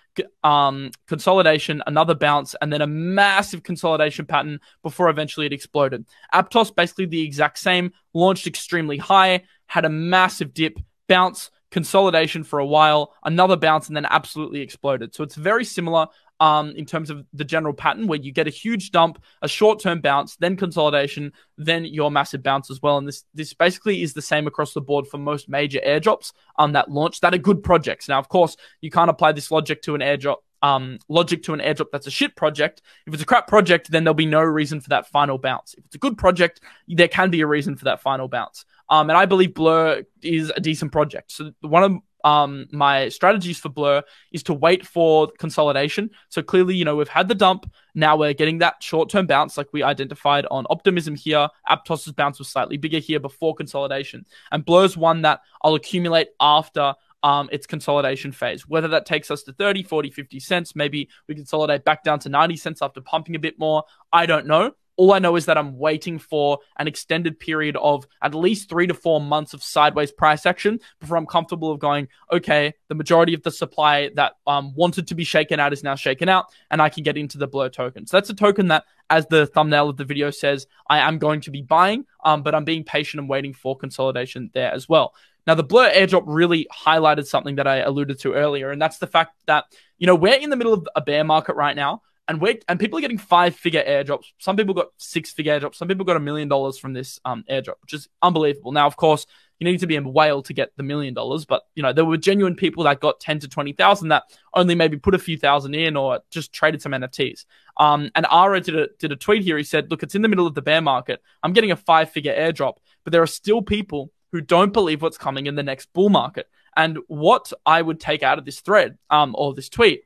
um, 0.42 0.90
consolidation, 1.06 1.80
another 1.86 2.16
bounce, 2.16 2.56
and 2.60 2.72
then 2.72 2.82
a 2.82 2.86
massive 2.86 3.62
consolidation 3.62 4.26
pattern 4.26 4.58
before 4.82 5.08
eventually 5.08 5.46
it 5.46 5.52
exploded. 5.52 6.04
Aptos 6.34 6.74
basically 6.74 7.06
the 7.06 7.22
exact 7.22 7.58
same, 7.58 7.92
launched 8.12 8.48
extremely 8.48 8.98
high, 8.98 9.44
had 9.66 9.84
a 9.84 9.88
massive 9.88 10.52
dip, 10.52 10.78
bounce, 11.08 11.50
consolidation 11.72 12.44
for 12.44 12.60
a 12.60 12.66
while, 12.66 13.12
another 13.24 13.56
bounce, 13.56 13.88
and 13.88 13.96
then 13.96 14.06
absolutely 14.08 14.60
exploded. 14.60 15.14
So 15.14 15.24
it's 15.24 15.34
very 15.34 15.64
similar 15.64 16.06
um, 16.38 16.70
in 16.76 16.84
terms 16.84 17.10
of 17.10 17.24
the 17.32 17.44
general 17.44 17.72
pattern 17.72 18.06
where 18.06 18.18
you 18.18 18.30
get 18.30 18.46
a 18.46 18.50
huge 18.50 18.90
dump, 18.90 19.22
a 19.42 19.48
short 19.48 19.80
term 19.80 20.00
bounce, 20.00 20.36
then 20.36 20.56
consolidation, 20.56 21.32
then 21.56 21.84
your 21.84 22.10
massive 22.10 22.42
bounce 22.42 22.70
as 22.70 22.80
well. 22.80 22.98
And 22.98 23.08
this 23.08 23.24
this 23.34 23.54
basically 23.54 24.02
is 24.02 24.12
the 24.12 24.22
same 24.22 24.46
across 24.46 24.74
the 24.74 24.80
board 24.80 25.08
for 25.08 25.18
most 25.18 25.48
major 25.48 25.80
airdrops 25.84 26.32
um, 26.58 26.72
that 26.72 26.90
launch 26.90 27.20
that 27.20 27.34
are 27.34 27.38
good 27.38 27.62
projects. 27.62 28.08
Now, 28.08 28.18
of 28.18 28.28
course, 28.28 28.56
you 28.80 28.90
can't 28.90 29.10
apply 29.10 29.32
this 29.32 29.50
logic 29.50 29.82
to 29.82 29.94
an 29.94 30.00
airdrop 30.00 30.36
um, 30.62 30.98
logic 31.08 31.42
to 31.44 31.54
an 31.54 31.60
airdrop 31.60 31.90
that's 31.92 32.06
a 32.06 32.10
shit 32.10 32.36
project. 32.36 32.82
If 33.06 33.14
it's 33.14 33.22
a 33.22 33.26
crap 33.26 33.48
project, 33.48 33.90
then 33.90 34.04
there'll 34.04 34.14
be 34.14 34.26
no 34.26 34.42
reason 34.42 34.80
for 34.80 34.88
that 34.90 35.08
final 35.08 35.38
bounce. 35.38 35.74
If 35.74 35.84
it's 35.86 35.96
a 35.96 35.98
good 35.98 36.16
project, 36.16 36.60
there 36.88 37.08
can 37.08 37.30
be 37.30 37.40
a 37.40 37.46
reason 37.46 37.76
for 37.76 37.84
that 37.86 38.00
final 38.00 38.28
bounce. 38.28 38.64
Um, 38.88 39.10
and 39.10 39.16
I 39.16 39.26
believe 39.26 39.54
Blur 39.54 40.02
is 40.22 40.52
a 40.54 40.60
decent 40.60 40.92
project. 40.92 41.32
So 41.32 41.52
one 41.60 41.82
of 41.82 41.96
um, 42.24 42.66
my 42.70 43.08
strategies 43.08 43.58
for 43.58 43.68
Blur 43.68 44.02
is 44.32 44.42
to 44.44 44.54
wait 44.54 44.86
for 44.86 45.28
consolidation. 45.38 46.10
So 46.28 46.42
clearly, 46.42 46.76
you 46.76 46.84
know, 46.84 46.96
we've 46.96 47.08
had 47.08 47.28
the 47.28 47.34
dump. 47.34 47.70
Now 47.94 48.16
we're 48.16 48.34
getting 48.34 48.58
that 48.58 48.82
short 48.82 49.08
term 49.10 49.26
bounce, 49.26 49.56
like 49.56 49.68
we 49.72 49.82
identified 49.82 50.46
on 50.50 50.66
Optimism 50.70 51.16
here. 51.16 51.48
Aptos's 51.68 52.12
bounce 52.12 52.38
was 52.38 52.48
slightly 52.48 52.76
bigger 52.76 52.98
here 52.98 53.18
before 53.18 53.54
consolidation. 53.54 54.24
And 54.50 54.64
Blur's 54.64 54.96
one 54.96 55.22
that 55.22 55.40
I'll 55.62 55.74
accumulate 55.74 56.28
after 56.40 56.94
um, 57.22 57.48
its 57.52 57.66
consolidation 57.66 58.32
phase. 58.32 58.68
Whether 58.68 58.88
that 58.88 59.06
takes 59.06 59.30
us 59.30 59.42
to 59.44 59.52
30, 59.52 59.82
40, 59.82 60.10
50 60.10 60.40
cents, 60.40 60.76
maybe 60.76 61.08
we 61.28 61.34
consolidate 61.34 61.84
back 61.84 62.02
down 62.02 62.18
to 62.20 62.28
90 62.28 62.56
cents 62.56 62.82
after 62.82 63.00
pumping 63.00 63.36
a 63.36 63.38
bit 63.38 63.58
more. 63.58 63.84
I 64.12 64.26
don't 64.26 64.46
know. 64.46 64.72
All 64.96 65.12
I 65.12 65.18
know 65.18 65.36
is 65.36 65.46
that 65.46 65.56
I'm 65.56 65.78
waiting 65.78 66.18
for 66.18 66.58
an 66.78 66.86
extended 66.86 67.40
period 67.40 67.76
of 67.76 68.06
at 68.20 68.34
least 68.34 68.68
three 68.68 68.86
to 68.86 68.94
four 68.94 69.20
months 69.20 69.54
of 69.54 69.62
sideways 69.62 70.12
price 70.12 70.44
action 70.44 70.80
before 71.00 71.16
I'm 71.16 71.26
comfortable 71.26 71.70
of 71.70 71.78
going, 71.78 72.08
okay, 72.30 72.74
the 72.88 72.94
majority 72.94 73.32
of 73.32 73.42
the 73.42 73.50
supply 73.50 74.10
that 74.16 74.34
um, 74.46 74.74
wanted 74.74 75.06
to 75.08 75.14
be 75.14 75.24
shaken 75.24 75.58
out 75.58 75.72
is 75.72 75.82
now 75.82 75.94
shaken 75.94 76.28
out, 76.28 76.46
and 76.70 76.82
I 76.82 76.88
can 76.90 77.02
get 77.02 77.16
into 77.16 77.38
the 77.38 77.46
Blur 77.46 77.70
token. 77.70 78.06
So 78.06 78.16
that's 78.16 78.30
a 78.30 78.34
token 78.34 78.68
that, 78.68 78.84
as 79.08 79.26
the 79.26 79.46
thumbnail 79.46 79.88
of 79.88 79.96
the 79.96 80.04
video 80.04 80.30
says, 80.30 80.66
I 80.88 80.98
am 80.98 81.18
going 81.18 81.40
to 81.42 81.50
be 81.50 81.62
buying, 81.62 82.04
um, 82.24 82.42
but 82.42 82.54
I'm 82.54 82.64
being 82.64 82.84
patient 82.84 83.20
and 83.20 83.28
waiting 83.28 83.54
for 83.54 83.76
consolidation 83.76 84.50
there 84.52 84.72
as 84.72 84.88
well. 84.88 85.14
Now, 85.46 85.54
the 85.54 85.64
Blur 85.64 85.90
airdrop 85.90 86.24
really 86.26 86.68
highlighted 86.72 87.26
something 87.26 87.56
that 87.56 87.66
I 87.66 87.78
alluded 87.78 88.20
to 88.20 88.34
earlier, 88.34 88.70
and 88.70 88.80
that's 88.80 88.98
the 88.98 89.06
fact 89.06 89.32
that, 89.46 89.64
you 89.98 90.06
know, 90.06 90.14
we're 90.14 90.34
in 90.34 90.50
the 90.50 90.56
middle 90.56 90.72
of 90.72 90.86
a 90.94 91.00
bear 91.00 91.24
market 91.24 91.56
right 91.56 91.74
now 91.74 92.02
and 92.32 92.40
we 92.40 92.58
and 92.66 92.80
people 92.80 92.98
are 92.98 93.02
getting 93.02 93.18
five 93.18 93.54
figure 93.54 93.84
airdrops. 93.86 94.32
Some 94.38 94.56
people 94.56 94.72
got 94.72 94.86
six 94.96 95.30
figure 95.30 95.60
airdrops. 95.60 95.74
Some 95.74 95.86
people 95.86 96.06
got 96.06 96.16
a 96.16 96.20
million 96.20 96.48
dollars 96.48 96.78
from 96.78 96.94
this 96.94 97.20
um, 97.26 97.44
airdrop, 97.50 97.74
which 97.82 97.92
is 97.92 98.08
unbelievable. 98.22 98.72
Now, 98.72 98.86
of 98.86 98.96
course, 98.96 99.26
you 99.58 99.66
need 99.66 99.80
to 99.80 99.86
be 99.86 99.96
a 99.96 100.02
whale 100.02 100.42
to 100.44 100.54
get 100.54 100.70
the 100.78 100.82
million 100.82 101.12
dollars, 101.12 101.44
but 101.44 101.64
you 101.74 101.82
know 101.82 101.92
there 101.92 102.06
were 102.06 102.16
genuine 102.16 102.56
people 102.56 102.84
that 102.84 103.00
got 103.00 103.20
ten 103.20 103.38
to 103.40 103.48
twenty 103.48 103.74
thousand 103.74 104.08
that 104.08 104.22
only 104.54 104.74
maybe 104.74 104.96
put 104.96 105.14
a 105.14 105.18
few 105.18 105.36
thousand 105.36 105.74
in 105.74 105.94
or 105.94 106.20
just 106.30 106.54
traded 106.54 106.80
some 106.80 106.92
NFTs. 106.92 107.44
Um, 107.76 108.10
and 108.14 108.24
Ara 108.30 108.62
did 108.62 108.76
a 108.76 108.88
did 108.98 109.12
a 109.12 109.16
tweet 109.16 109.42
here. 109.42 109.58
He 109.58 109.64
said, 109.64 109.90
"Look, 109.90 110.02
it's 110.02 110.14
in 110.14 110.22
the 110.22 110.28
middle 110.28 110.46
of 110.46 110.54
the 110.54 110.62
bear 110.62 110.80
market. 110.80 111.20
I'm 111.42 111.52
getting 111.52 111.70
a 111.70 111.76
five 111.76 112.12
figure 112.12 112.34
airdrop, 112.34 112.78
but 113.04 113.12
there 113.12 113.22
are 113.22 113.26
still 113.26 113.60
people 113.60 114.10
who 114.32 114.40
don't 114.40 114.72
believe 114.72 115.02
what's 115.02 115.18
coming 115.18 115.48
in 115.48 115.54
the 115.54 115.62
next 115.62 115.92
bull 115.92 116.08
market." 116.08 116.48
And 116.74 117.00
what 117.08 117.52
I 117.66 117.82
would 117.82 118.00
take 118.00 118.22
out 118.22 118.38
of 118.38 118.46
this 118.46 118.60
thread 118.60 118.96
um, 119.10 119.34
or 119.36 119.52
this 119.52 119.68
tweet 119.68 120.04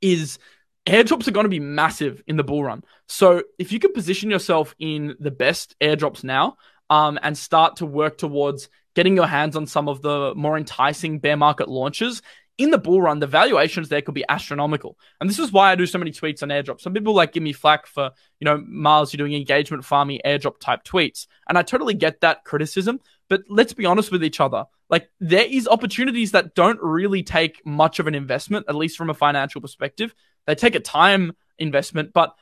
is 0.00 0.40
airdrops 0.86 1.28
are 1.28 1.32
going 1.32 1.44
to 1.44 1.50
be 1.50 1.60
massive 1.60 2.22
in 2.26 2.36
the 2.36 2.44
bull 2.44 2.64
run. 2.64 2.82
So 3.06 3.42
if 3.58 3.72
you 3.72 3.78
can 3.78 3.92
position 3.92 4.30
yourself 4.30 4.74
in 4.78 5.16
the 5.20 5.30
best 5.30 5.76
airdrops 5.80 6.24
now 6.24 6.56
um, 6.90 7.18
and 7.22 7.36
start 7.36 7.76
to 7.76 7.86
work 7.86 8.18
towards 8.18 8.68
getting 8.94 9.16
your 9.16 9.26
hands 9.26 9.56
on 9.56 9.66
some 9.66 9.88
of 9.88 10.02
the 10.02 10.34
more 10.34 10.58
enticing 10.58 11.18
bear 11.18 11.36
market 11.36 11.68
launches, 11.68 12.22
in 12.58 12.70
the 12.70 12.78
bull 12.78 13.00
run, 13.00 13.18
the 13.18 13.26
valuations 13.26 13.88
there 13.88 14.02
could 14.02 14.14
be 14.14 14.24
astronomical. 14.28 14.98
And 15.20 15.28
this 15.28 15.38
is 15.38 15.52
why 15.52 15.72
I 15.72 15.74
do 15.74 15.86
so 15.86 15.98
many 15.98 16.10
tweets 16.10 16.42
on 16.42 16.50
airdrops. 16.50 16.82
Some 16.82 16.92
people 16.92 17.14
like 17.14 17.32
give 17.32 17.42
me 17.42 17.52
flack 17.52 17.86
for, 17.86 18.10
you 18.40 18.44
know, 18.44 18.58
Miles, 18.58 19.12
you're 19.12 19.18
doing 19.18 19.34
engagement 19.34 19.84
farming 19.84 20.20
airdrop 20.24 20.58
type 20.58 20.84
tweets. 20.84 21.26
And 21.48 21.56
I 21.56 21.62
totally 21.62 21.94
get 21.94 22.20
that 22.20 22.44
criticism. 22.44 23.00
But 23.28 23.42
let's 23.48 23.72
be 23.72 23.86
honest 23.86 24.12
with 24.12 24.22
each 24.22 24.38
other. 24.38 24.66
Like 24.92 25.10
there 25.18 25.46
is 25.46 25.66
opportunities 25.66 26.32
that 26.32 26.54
don't 26.54 26.78
really 26.80 27.22
take 27.22 27.64
much 27.64 27.98
of 27.98 28.06
an 28.06 28.14
investment, 28.14 28.66
at 28.68 28.74
least 28.74 28.98
from 28.98 29.08
a 29.08 29.14
financial 29.14 29.62
perspective. 29.62 30.14
They 30.46 30.54
take 30.54 30.74
a 30.74 30.80
time 30.80 31.32
investment, 31.58 32.12
but 32.12 32.34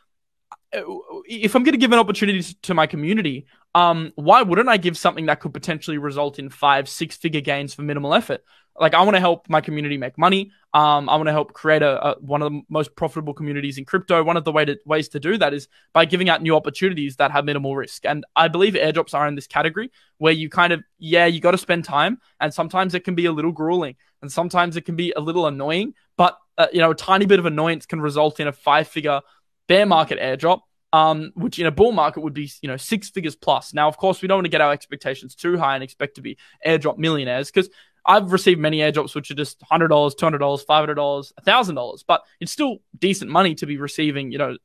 uh, 0.77 0.83
if 1.27 1.55
I'm 1.55 1.63
going 1.63 1.75
to 1.75 1.79
give 1.79 1.93
an 1.93 2.01
opportunity 2.01 2.43
to 2.63 2.75
my 2.75 2.89
community, 2.89 3.47
um, 3.75 4.13
why 4.17 4.43
wouldn't 4.43 4.69
I 4.69 4.79
give 4.79 4.99
something 4.99 5.27
that 5.27 5.39
could 5.39 5.55
potentially 5.55 5.99
result 5.99 6.41
in 6.41 6.51
five, 6.51 6.89
six 6.89 7.17
figure 7.17 7.41
gains 7.41 7.73
for 7.73 7.83
minimal 7.83 8.15
effort? 8.15 8.43
Like 8.81 8.95
I 8.95 9.03
want 9.03 9.15
to 9.15 9.21
help 9.21 9.49
my 9.49 9.61
community 9.61 9.99
make 9.99 10.17
money. 10.17 10.51
Um, 10.73 11.09
I 11.09 11.17
want 11.17 11.27
to 11.27 11.33
help 11.33 11.53
create 11.53 11.83
a, 11.83 12.09
a, 12.09 12.19
one 12.21 12.41
of 12.41 12.51
the 12.51 12.63
most 12.71 12.97
profitable 12.97 13.35
communities 13.35 13.77
in 13.77 13.85
crypto. 13.85 14.25
One 14.25 14.39
of 14.39 14.45
the 14.45 14.53
way 14.53 14.65
to, 14.65 14.79
ways 14.87 15.09
to 15.11 15.21
do 15.21 15.37
that 15.37 15.53
is 15.53 15.69
by 15.93 16.07
giving 16.07 16.31
out 16.31 16.41
new 16.41 16.57
opportunities 16.57 17.17
that 17.17 17.31
have 17.31 17.45
minimal 17.45 17.77
risk. 17.77 18.07
And 18.07 18.25
I 18.35 18.49
believe 18.49 18.73
airdrops 18.73 19.13
are 19.13 19.29
in 19.29 19.35
this 19.35 19.47
category 19.47 19.91
where 20.17 20.33
you 20.33 20.49
kind 20.49 20.73
of 20.73 20.83
yeah 20.99 21.27
you 21.27 21.41
got 21.41 21.51
to 21.51 21.59
spend 21.59 21.85
time, 21.85 22.19
and 22.41 22.53
sometimes 22.53 22.95
it 22.95 23.05
can 23.05 23.15
be 23.15 23.27
a 23.27 23.33
little 23.33 23.53
grueling, 23.53 23.97
and 24.23 24.33
sometimes 24.33 24.77
it 24.77 24.87
can 24.87 24.97
be 24.97 25.13
a 25.15 25.21
little 25.21 25.47
annoying. 25.47 25.95
But 26.17 26.39
uh, 26.57 26.69
you 26.73 26.81
know, 26.81 26.91
a 26.91 26.95
tiny 26.95 27.27
bit 27.27 27.39
of 27.39 27.47
annoyance 27.47 27.85
can 27.85 28.01
result 28.01 28.41
in 28.41 28.49
a 28.49 28.53
five 28.53 28.89
figure 28.89 29.21
bear 29.69 29.87
market 29.87 30.19
airdrop 30.19 30.63
um, 30.93 31.33
which 31.35 31.59
in 31.59 31.67
a 31.67 31.71
bull 31.71 31.93
market 31.93 32.21
would 32.21 32.35
be 32.35 32.51
you 32.63 32.69
know 32.69 32.77
six 32.77 33.11
figures 33.11 33.37
plus. 33.37 33.73
Now, 33.73 33.89
of 33.89 33.97
course, 33.97 34.23
we 34.23 34.29
don't 34.29 34.39
want 34.39 34.47
to 34.47 34.51
get 34.51 34.61
our 34.61 34.73
expectations 34.73 35.35
too 35.35 35.57
high 35.57 35.75
and 35.75 35.85
expect 35.85 36.17
to 36.17 36.21
be 36.21 36.37
airdrop 36.67 36.99
millionaires 36.99 37.51
because 37.51 37.71
I've 38.07 38.33
received 38.33 38.61
many 38.61 38.79
airdrops 38.79 39.15
which 39.15 39.31
are 39.31 39.35
just 39.35 39.63
hundred 39.63 39.89
dollars, 39.89 40.15
two 40.15 40.27
hundred 40.27 40.39
dollars, 40.39 40.63
five 40.63 40.83
hundred 40.83 40.95
dollars, 40.95 41.33
thousand 41.45 41.75
dollars, 41.75 42.03
but 42.03 42.23
it's 42.41 42.53
still 42.53 42.79
decent 42.99 43.31
money 43.31 43.55
to 43.57 43.67
be 43.67 43.77
receiving. 43.77 44.33
You 44.33 44.39
know, 44.39 44.57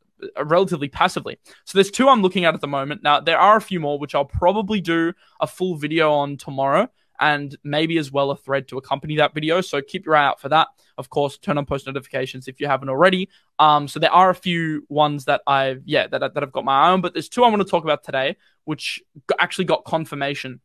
relatively 0.43 0.89
passively. 0.89 1.38
So 1.65 1.78
there's 1.78 1.91
two 1.91 2.10
I'm 2.10 2.21
looking 2.21 2.45
at 2.45 2.54
at 2.54 2.62
the 2.62 2.67
moment. 2.67 3.04
Now 3.04 3.19
there 3.19 3.38
are 3.39 3.58
a 3.58 3.62
few 3.62 3.80
more 3.80 4.00
which 4.00 4.15
I'll 4.15 4.26
probably 4.26 4.82
do 4.82 5.13
a 5.39 5.48
full 5.48 5.76
video 5.76 6.12
on 6.13 6.38
tomorrow 6.38 6.89
and 7.19 7.58
maybe 7.63 7.98
as 7.98 8.12
well 8.12 8.32
a 8.32 8.36
thread 8.36 8.67
to 8.67 8.78
accompany 8.78 9.17
that 9.17 9.34
video. 9.34 9.62
So 9.62 9.82
keep 9.82 10.06
your 10.06 10.15
eye 10.15 10.26
out 10.26 10.39
for 10.39 10.50
that. 10.50 10.67
Of 10.98 11.10
course, 11.10 11.38
turn 11.38 11.58
on 11.58 11.65
post 11.65 11.88
notifications 11.88 12.48
if 12.48 12.60
you 12.60 12.67
haven't 12.67 12.89
already. 12.89 13.30
Um, 13.60 13.88
so 13.88 14.00
there 14.00 14.12
are 14.12 14.30
a 14.30 14.36
few 14.36 14.86
ones 14.89 15.26
that 15.26 15.41
I've 15.45 15.82
yeah 15.86 16.08
that 16.08 16.19
that 16.19 16.43
I've 16.43 16.52
got 16.52 16.65
my 16.65 16.89
own, 16.89 17.02
but 17.02 17.13
there's 17.13 17.30
two 17.30 17.43
I 17.43 17.50
want 17.50 17.62
to 17.62 17.69
talk 17.69 17.84
about 17.84 18.04
today, 18.04 18.38
which 18.63 19.02
actually 19.39 19.65
got 19.65 19.86
confirmation 19.86 20.62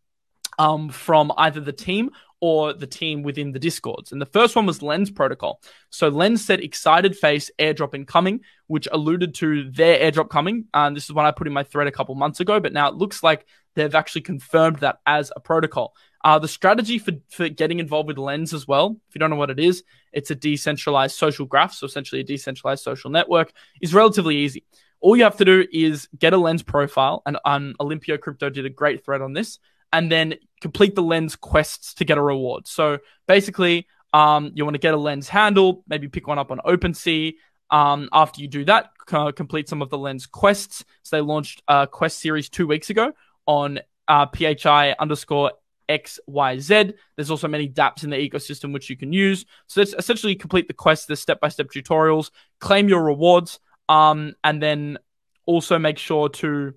um, 0.59 0.89
from 0.91 1.33
either 1.37 1.61
the 1.61 1.73
team 1.73 2.11
or 2.41 2.73
the 2.73 2.87
team 2.87 3.23
within 3.23 3.53
the 3.53 3.59
discords. 3.59 4.13
And 4.13 4.21
the 4.21 4.27
first 4.27 4.57
one 4.57 4.67
was 4.67 4.83
Lens 4.83 5.11
Protocol. 5.11 5.61
So 5.91 6.09
Lens 6.09 6.45
said 6.45 6.61
excited 6.61 7.17
face 7.17 7.51
airdrop 7.59 7.95
incoming, 7.95 8.41
which 8.67 8.89
alluded 8.91 9.35
to 9.37 9.71
their 9.71 9.99
airdrop 9.99 10.31
coming. 10.31 10.65
And 10.73 10.97
this 10.97 11.05
is 11.05 11.13
one 11.13 11.27
I 11.27 11.33
put 11.33 11.47
in 11.47 11.53
my 11.53 11.65
thread 11.65 11.87
a 11.87 11.93
couple 11.93 12.15
months 12.15 12.41
ago, 12.41 12.59
but 12.59 12.73
now 12.73 12.89
it 12.89 12.95
looks 12.95 13.23
like 13.23 13.47
they've 13.75 13.95
actually 13.95 14.23
confirmed 14.23 14.79
that 14.79 15.01
as 15.07 15.31
a 15.37 15.41
protocol. 15.41 15.95
Uh, 16.23 16.39
the 16.39 16.49
strategy 16.49 16.99
for, 16.99 17.13
for 17.31 17.49
getting 17.49 17.79
involved 17.79 18.09
with 18.09 18.19
Lens 18.19 18.53
as 18.53 18.69
well, 18.69 18.97
if 19.09 19.15
you 19.15 19.19
don't 19.19 19.31
know 19.31 19.37
what 19.37 19.51
it 19.51 19.61
is, 19.61 19.85
it's 20.13 20.31
a 20.31 20.35
decentralized 20.35 21.17
social 21.17 21.47
graph, 21.47 21.73
so 21.73 21.87
essentially 21.87 22.21
a 22.21 22.25
decentralized 22.25 22.83
social 22.83 23.11
network, 23.11 23.53
is 23.81 23.95
relatively 23.95 24.37
easy. 24.37 24.65
All 25.01 25.17
you 25.17 25.23
have 25.23 25.39
to 25.39 25.47
do 25.47 25.67
is 25.73 26.09
get 26.19 26.35
a 26.35 26.37
Lens 26.37 26.63
profile, 26.63 27.23
and 27.25 27.39
um, 27.47 27.75
Olimpio 27.81 28.21
Crypto 28.21 28.51
did 28.51 28.67
a 28.67 28.71
great 28.71 29.03
thread 29.03 29.23
on 29.23 29.33
this, 29.33 29.59
and 29.93 30.11
then 30.11 30.35
complete 30.61 30.95
the 30.95 31.03
Lens 31.03 31.37
quests 31.37 31.95
to 31.95 32.05
get 32.05 32.19
a 32.19 32.23
reward. 32.23 32.67
So 32.67 32.99
basically, 33.27 33.87
um, 34.13 34.53
you 34.55 34.65
want 34.65 34.75
to 34.75 34.81
get 34.81 34.95
a 34.95 34.99
Lens 34.99 35.29
handle, 35.29 35.85
maybe 35.89 36.09
pick 36.09 36.27
one 36.27 36.39
up 36.39 36.51
on 36.51 36.59
OpenSea. 36.59 37.35
Um, 37.71 38.09
after 38.13 38.41
you 38.41 38.49
do 38.49 38.65
that, 38.65 38.91
uh, 39.13 39.33
complete 39.33 39.69
some 39.69 39.83
of 39.83 39.91
the 39.91 39.99
Lens 39.99 40.27
quests. 40.27 40.85
So 41.03 41.17
they 41.17 41.21
launched 41.21 41.63
a 41.69 41.87
quest 41.87 42.19
series 42.19 42.49
two 42.49 42.67
weeks 42.67 42.91
ago 42.91 43.13
on 43.47 43.81
uh, 44.09 44.27
PHI 44.27 44.95
underscore 44.99 45.53
XYZ. 45.89 46.95
There's 47.17 47.31
also 47.31 47.49
many 47.49 47.69
dApps 47.69 48.05
in 48.05 48.11
the 48.11 48.17
ecosystem 48.17 48.73
which 48.73 48.91
you 48.91 48.97
can 48.97 49.13
use. 49.13 49.45
So 49.67 49.81
let's 49.81 49.95
essentially 49.95 50.35
complete 50.35 50.69
the 50.69 50.75
quest, 50.75 51.09
the 51.09 51.17
step 51.17 51.41
by 51.41 51.49
step 51.49 51.69
tutorials, 51.69 52.31
claim 52.61 52.89
your 52.89 53.03
rewards, 53.03 53.61
um, 53.89 54.35
and 54.45 54.63
then 54.63 54.99
also 55.47 55.79
make 55.79 55.99
sure 55.99 56.29
to. 56.29 56.75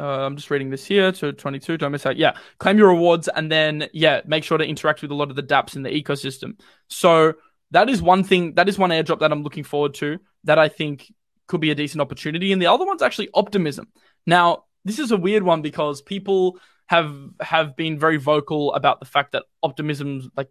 Uh, 0.00 0.24
I'm 0.24 0.36
just 0.36 0.50
reading 0.50 0.70
this 0.70 0.86
here 0.86 1.12
to 1.12 1.32
22. 1.32 1.76
Don't 1.76 1.92
miss 1.92 2.06
out. 2.06 2.16
Yeah, 2.16 2.32
claim 2.58 2.78
your 2.78 2.88
rewards 2.88 3.28
and 3.28 3.52
then 3.52 3.88
yeah, 3.92 4.22
make 4.24 4.44
sure 4.44 4.56
to 4.56 4.64
interact 4.64 5.02
with 5.02 5.10
a 5.10 5.14
lot 5.14 5.28
of 5.28 5.36
the 5.36 5.42
DApps 5.42 5.76
in 5.76 5.82
the 5.82 5.90
ecosystem. 5.90 6.58
So 6.88 7.34
that 7.72 7.90
is 7.90 8.00
one 8.00 8.24
thing. 8.24 8.54
That 8.54 8.68
is 8.68 8.78
one 8.78 8.90
airdrop 8.90 9.20
that 9.20 9.30
I'm 9.30 9.42
looking 9.42 9.64
forward 9.64 9.94
to. 9.94 10.18
That 10.44 10.58
I 10.58 10.68
think 10.68 11.12
could 11.48 11.60
be 11.60 11.70
a 11.70 11.74
decent 11.74 12.00
opportunity. 12.00 12.52
And 12.52 12.62
the 12.62 12.66
other 12.66 12.86
one's 12.86 13.02
actually 13.02 13.28
optimism. 13.34 13.88
Now 14.26 14.64
this 14.86 14.98
is 14.98 15.12
a 15.12 15.16
weird 15.18 15.42
one 15.42 15.60
because 15.60 16.00
people 16.00 16.58
have 16.86 17.14
have 17.40 17.76
been 17.76 17.98
very 17.98 18.16
vocal 18.16 18.72
about 18.72 19.00
the 19.00 19.06
fact 19.06 19.32
that 19.32 19.44
optimism 19.62 20.30
like 20.34 20.48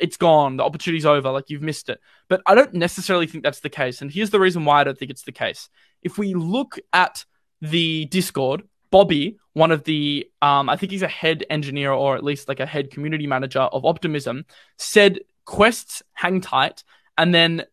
it's 0.00 0.16
gone, 0.16 0.56
the 0.56 0.64
opportunity's 0.64 1.06
over, 1.06 1.30
like 1.30 1.50
you've 1.50 1.62
missed 1.62 1.88
it. 1.88 2.00
But 2.28 2.42
I 2.46 2.56
don't 2.56 2.74
necessarily 2.74 3.28
think 3.28 3.44
that's 3.44 3.60
the 3.60 3.70
case. 3.70 4.02
And 4.02 4.10
here's 4.10 4.30
the 4.30 4.40
reason 4.40 4.64
why 4.64 4.80
I 4.80 4.84
don't 4.84 4.98
think 4.98 5.12
it's 5.12 5.22
the 5.22 5.30
case. 5.30 5.68
If 6.02 6.18
we 6.18 6.34
look 6.34 6.78
at 6.92 7.24
the 7.60 8.06
Discord, 8.06 8.64
Bobby, 8.90 9.38
one 9.52 9.70
of 9.70 9.84
the, 9.84 10.28
um, 10.40 10.68
I 10.68 10.76
think 10.76 10.92
he's 10.92 11.02
a 11.02 11.08
head 11.08 11.44
engineer 11.50 11.92
or 11.92 12.16
at 12.16 12.24
least 12.24 12.48
like 12.48 12.60
a 12.60 12.66
head 12.66 12.90
community 12.90 13.26
manager 13.26 13.60
of 13.60 13.84
Optimism, 13.84 14.46
said 14.76 15.20
quests 15.44 16.02
hang 16.12 16.40
tight. 16.40 16.84
And 17.16 17.34
then 17.34 17.64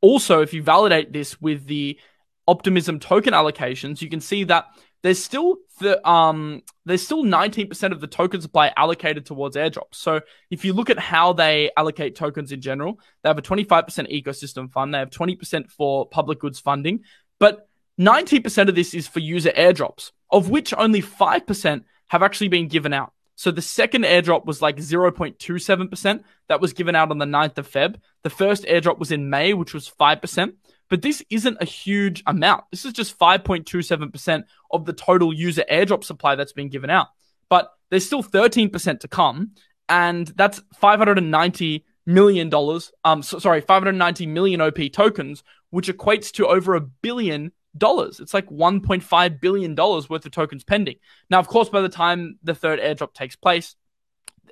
also, 0.00 0.40
if 0.40 0.52
you 0.52 0.62
validate 0.62 1.12
this 1.12 1.40
with 1.40 1.66
the 1.66 1.98
Optimism 2.46 3.00
token 3.00 3.32
allocations, 3.32 4.02
you 4.02 4.10
can 4.10 4.20
see 4.20 4.44
that 4.44 4.66
there's 5.02 5.22
still 5.22 5.56
the 5.80 6.06
um 6.08 6.62
there's 6.86 7.02
still 7.02 7.24
19% 7.24 7.92
of 7.92 8.00
the 8.00 8.06
token 8.06 8.40
supply 8.40 8.72
allocated 8.76 9.26
towards 9.26 9.56
airdrops. 9.56 9.94
So 9.94 10.20
if 10.50 10.64
you 10.64 10.72
look 10.72 10.90
at 10.90 10.98
how 10.98 11.32
they 11.32 11.70
allocate 11.76 12.16
tokens 12.16 12.52
in 12.52 12.60
general, 12.60 12.98
they 13.22 13.28
have 13.28 13.38
a 13.38 13.42
25% 13.42 13.78
ecosystem 14.10 14.70
fund, 14.70 14.92
they 14.94 14.98
have 14.98 15.10
20% 15.10 15.70
for 15.70 16.06
public 16.06 16.38
goods 16.38 16.58
funding, 16.58 17.00
but 17.38 17.68
90% 18.00 18.68
of 18.68 18.74
this 18.74 18.92
is 18.92 19.06
for 19.06 19.20
user 19.20 19.50
airdrops, 19.50 20.10
of 20.34 20.50
which 20.50 20.74
only 20.76 21.00
5% 21.00 21.84
have 22.08 22.22
actually 22.22 22.48
been 22.48 22.66
given 22.66 22.92
out. 22.92 23.12
So 23.36 23.52
the 23.52 23.62
second 23.62 24.04
airdrop 24.04 24.44
was 24.44 24.60
like 24.60 24.76
0.27% 24.76 26.24
that 26.48 26.60
was 26.60 26.72
given 26.72 26.96
out 26.96 27.12
on 27.12 27.18
the 27.18 27.24
9th 27.24 27.56
of 27.58 27.70
Feb. 27.70 27.96
The 28.24 28.30
first 28.30 28.64
airdrop 28.64 28.98
was 28.98 29.12
in 29.12 29.30
May, 29.30 29.54
which 29.54 29.72
was 29.72 29.88
5%. 29.88 30.52
But 30.90 31.02
this 31.02 31.22
isn't 31.30 31.58
a 31.60 31.64
huge 31.64 32.22
amount. 32.26 32.64
This 32.72 32.84
is 32.84 32.92
just 32.92 33.16
5.27% 33.18 34.44
of 34.72 34.84
the 34.84 34.92
total 34.92 35.32
user 35.32 35.64
airdrop 35.70 36.02
supply 36.02 36.34
that's 36.34 36.52
been 36.52 36.68
given 36.68 36.90
out. 36.90 37.08
But 37.48 37.70
there's 37.90 38.04
still 38.04 38.22
13% 38.22 39.00
to 39.00 39.08
come. 39.08 39.52
And 39.88 40.26
that's 40.28 40.60
590 40.74 41.84
million 42.06 42.50
dollars. 42.50 42.92
Um, 43.04 43.22
so, 43.22 43.38
sorry, 43.38 43.60
590 43.60 44.26
million 44.26 44.60
OP 44.60 44.78
tokens, 44.92 45.44
which 45.70 45.88
equates 45.88 46.32
to 46.32 46.48
over 46.48 46.74
a 46.74 46.80
billion 46.80 47.52
dollars. 47.76 48.20
It's 48.20 48.34
like 48.34 48.48
1.5 48.48 49.40
billion 49.40 49.74
dollars 49.74 50.08
worth 50.08 50.26
of 50.26 50.32
tokens 50.32 50.64
pending. 50.64 50.96
Now, 51.30 51.38
of 51.38 51.48
course, 51.48 51.68
by 51.68 51.80
the 51.80 51.88
time 51.88 52.38
the 52.42 52.54
third 52.54 52.80
airdrop 52.80 53.14
takes 53.14 53.36
place, 53.36 53.74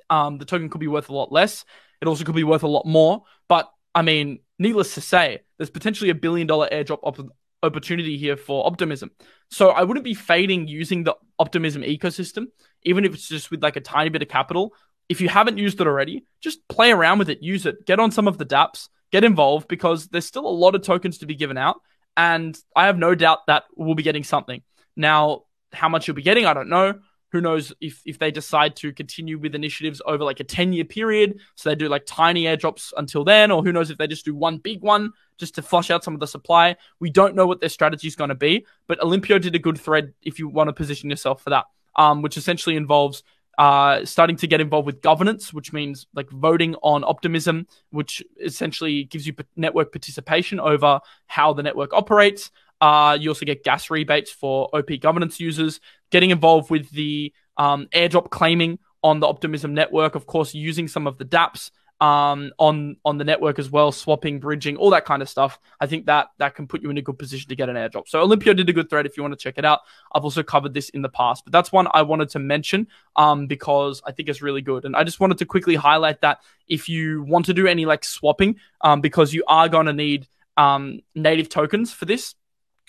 um, 0.09 0.37
the 0.37 0.45
token 0.45 0.69
could 0.69 0.81
be 0.81 0.87
worth 0.87 1.09
a 1.09 1.13
lot 1.13 1.31
less. 1.31 1.65
It 2.01 2.07
also 2.07 2.23
could 2.23 2.35
be 2.35 2.43
worth 2.43 2.63
a 2.63 2.67
lot 2.67 2.85
more. 2.85 3.23
But 3.47 3.71
I 3.95 4.01
mean, 4.01 4.39
needless 4.59 4.95
to 4.95 5.01
say, 5.01 5.39
there's 5.57 5.69
potentially 5.69 6.09
a 6.09 6.15
billion 6.15 6.47
dollar 6.47 6.67
airdrop 6.71 6.99
op- 7.03 7.31
opportunity 7.63 8.17
here 8.17 8.37
for 8.37 8.67
Optimism. 8.67 9.11
So 9.49 9.69
I 9.69 9.83
wouldn't 9.83 10.03
be 10.03 10.13
fading 10.13 10.67
using 10.67 11.03
the 11.03 11.15
Optimism 11.39 11.81
ecosystem, 11.81 12.47
even 12.83 13.05
if 13.05 13.13
it's 13.13 13.27
just 13.27 13.51
with 13.51 13.63
like 13.63 13.75
a 13.75 13.81
tiny 13.81 14.09
bit 14.09 14.21
of 14.21 14.27
capital. 14.27 14.73
If 15.09 15.21
you 15.21 15.29
haven't 15.29 15.57
used 15.57 15.81
it 15.81 15.87
already, 15.87 16.25
just 16.41 16.67
play 16.67 16.91
around 16.91 17.19
with 17.19 17.29
it, 17.29 17.43
use 17.43 17.65
it, 17.65 17.85
get 17.85 17.99
on 17.99 18.11
some 18.11 18.27
of 18.27 18.37
the 18.37 18.45
dApps, 18.45 18.87
get 19.11 19.23
involved 19.23 19.67
because 19.67 20.07
there's 20.07 20.25
still 20.25 20.47
a 20.47 20.49
lot 20.49 20.75
of 20.75 20.81
tokens 20.81 21.19
to 21.19 21.25
be 21.25 21.35
given 21.35 21.57
out. 21.57 21.81
And 22.15 22.57
I 22.75 22.85
have 22.85 22.97
no 22.97 23.15
doubt 23.15 23.47
that 23.47 23.63
we'll 23.75 23.95
be 23.95 24.03
getting 24.03 24.23
something. 24.23 24.61
Now, 24.95 25.43
how 25.71 25.89
much 25.89 26.07
you'll 26.07 26.15
be 26.15 26.21
getting, 26.21 26.45
I 26.45 26.53
don't 26.53 26.69
know. 26.69 26.99
Who 27.31 27.41
knows 27.41 27.73
if, 27.81 27.99
if 28.05 28.19
they 28.19 28.29
decide 28.29 28.75
to 28.77 28.93
continue 28.93 29.39
with 29.39 29.55
initiatives 29.55 30.03
over 30.05 30.23
like 30.23 30.39
a 30.39 30.43
10 30.43 30.71
year 30.71 30.85
period. 30.85 31.39
So 31.55 31.69
they 31.69 31.75
do 31.75 31.89
like 31.89 32.03
tiny 32.05 32.43
airdrops 32.43 32.93
until 32.95 33.23
then, 33.23 33.49
or 33.49 33.63
who 33.63 33.71
knows 33.71 33.89
if 33.89 33.97
they 33.97 34.05
just 34.05 34.23
do 34.23 34.35
one 34.35 34.57
big 34.57 34.81
one 34.81 35.11
just 35.37 35.55
to 35.55 35.63
flush 35.63 35.89
out 35.89 36.03
some 36.03 36.13
of 36.13 36.19
the 36.19 36.27
supply. 36.27 36.75
We 36.99 37.09
don't 37.09 37.33
know 37.33 37.47
what 37.47 37.59
their 37.59 37.69
strategy 37.69 38.07
is 38.07 38.15
going 38.15 38.29
to 38.29 38.35
be, 38.35 38.67
but 38.85 38.99
Olimpio 38.99 39.41
did 39.41 39.55
a 39.55 39.59
good 39.59 39.79
thread 39.79 40.13
if 40.21 40.37
you 40.37 40.47
want 40.47 40.67
to 40.67 40.73
position 40.73 41.09
yourself 41.09 41.41
for 41.41 41.49
that, 41.49 41.65
um, 41.95 42.21
which 42.21 42.37
essentially 42.37 42.75
involves 42.75 43.23
starting 43.57 44.35
to 44.37 44.47
get 44.47 44.61
involved 44.61 44.85
with 44.85 45.01
governance, 45.01 45.53
which 45.53 45.73
means 45.73 46.07
like 46.13 46.29
voting 46.29 46.75
on 46.83 47.03
optimism, 47.03 47.67
which 47.91 48.23
essentially 48.41 49.03
gives 49.05 49.27
you 49.27 49.33
network 49.55 49.91
participation 49.91 50.59
over 50.59 50.99
how 51.27 51.53
the 51.53 51.63
network 51.63 51.93
operates. 51.93 52.51
Uh, 52.81 53.17
you 53.19 53.29
also 53.29 53.45
get 53.45 53.63
gas 53.63 53.89
rebates 53.89 54.31
for 54.31 54.69
OP 54.73 54.89
governance 54.99 55.39
users, 55.39 55.79
getting 56.11 56.31
involved 56.31 56.69
with 56.69 56.89
the 56.91 57.31
um, 57.57 57.87
airdrop 57.93 58.29
claiming 58.29 58.77
on 59.03 59.19
the 59.19 59.27
Optimism 59.27 59.73
network, 59.73 60.15
of 60.15 60.25
course, 60.25 60.53
using 60.53 60.87
some 60.87 61.07
of 61.07 61.17
the 61.17 61.25
dApps 61.25 61.71
um, 62.03 62.51
on 62.59 62.97
on 63.05 63.17
the 63.17 63.23
network 63.23 63.59
as 63.59 63.69
well, 63.69 63.89
swapping, 63.93 64.41
bridging, 64.41 64.75
all 64.75 64.89
that 64.89 65.05
kind 65.05 65.21
of 65.21 65.29
stuff. 65.29 65.57
I 65.79 65.87
think 65.87 66.05
that 66.07 66.27
that 66.37 66.53
can 66.53 66.67
put 66.67 66.83
you 66.83 66.89
in 66.89 66.97
a 66.97 67.01
good 67.01 67.17
position 67.17 67.47
to 67.47 67.55
get 67.55 67.69
an 67.69 67.77
airdrop. 67.77 68.09
So 68.09 68.27
Olimpio 68.27 68.53
did 68.53 68.67
a 68.67 68.73
good 68.73 68.89
thread 68.89 69.05
if 69.05 69.15
you 69.15 69.23
want 69.23 69.31
to 69.31 69.41
check 69.41 69.57
it 69.57 69.63
out. 69.63 69.79
I've 70.13 70.25
also 70.25 70.43
covered 70.43 70.73
this 70.73 70.89
in 70.89 71.01
the 71.01 71.07
past, 71.07 71.45
but 71.45 71.53
that's 71.53 71.71
one 71.71 71.87
I 71.93 72.01
wanted 72.01 72.27
to 72.31 72.39
mention 72.39 72.87
um, 73.15 73.47
because 73.47 74.01
I 74.05 74.11
think 74.11 74.27
it's 74.27 74.41
really 74.41 74.61
good. 74.61 74.83
And 74.83 74.97
I 74.97 75.05
just 75.05 75.21
wanted 75.21 75.37
to 75.37 75.45
quickly 75.45 75.75
highlight 75.75 76.19
that 76.21 76.41
if 76.67 76.89
you 76.89 77.23
want 77.23 77.45
to 77.45 77.53
do 77.53 77.67
any 77.67 77.85
like 77.85 78.03
swapping, 78.03 78.57
um, 78.81 78.99
because 78.99 79.33
you 79.33 79.45
are 79.47 79.69
going 79.69 79.85
to 79.85 79.93
need 79.93 80.27
um, 80.57 80.99
native 81.15 81.47
tokens 81.47 81.93
for 81.93 82.03
this 82.03 82.35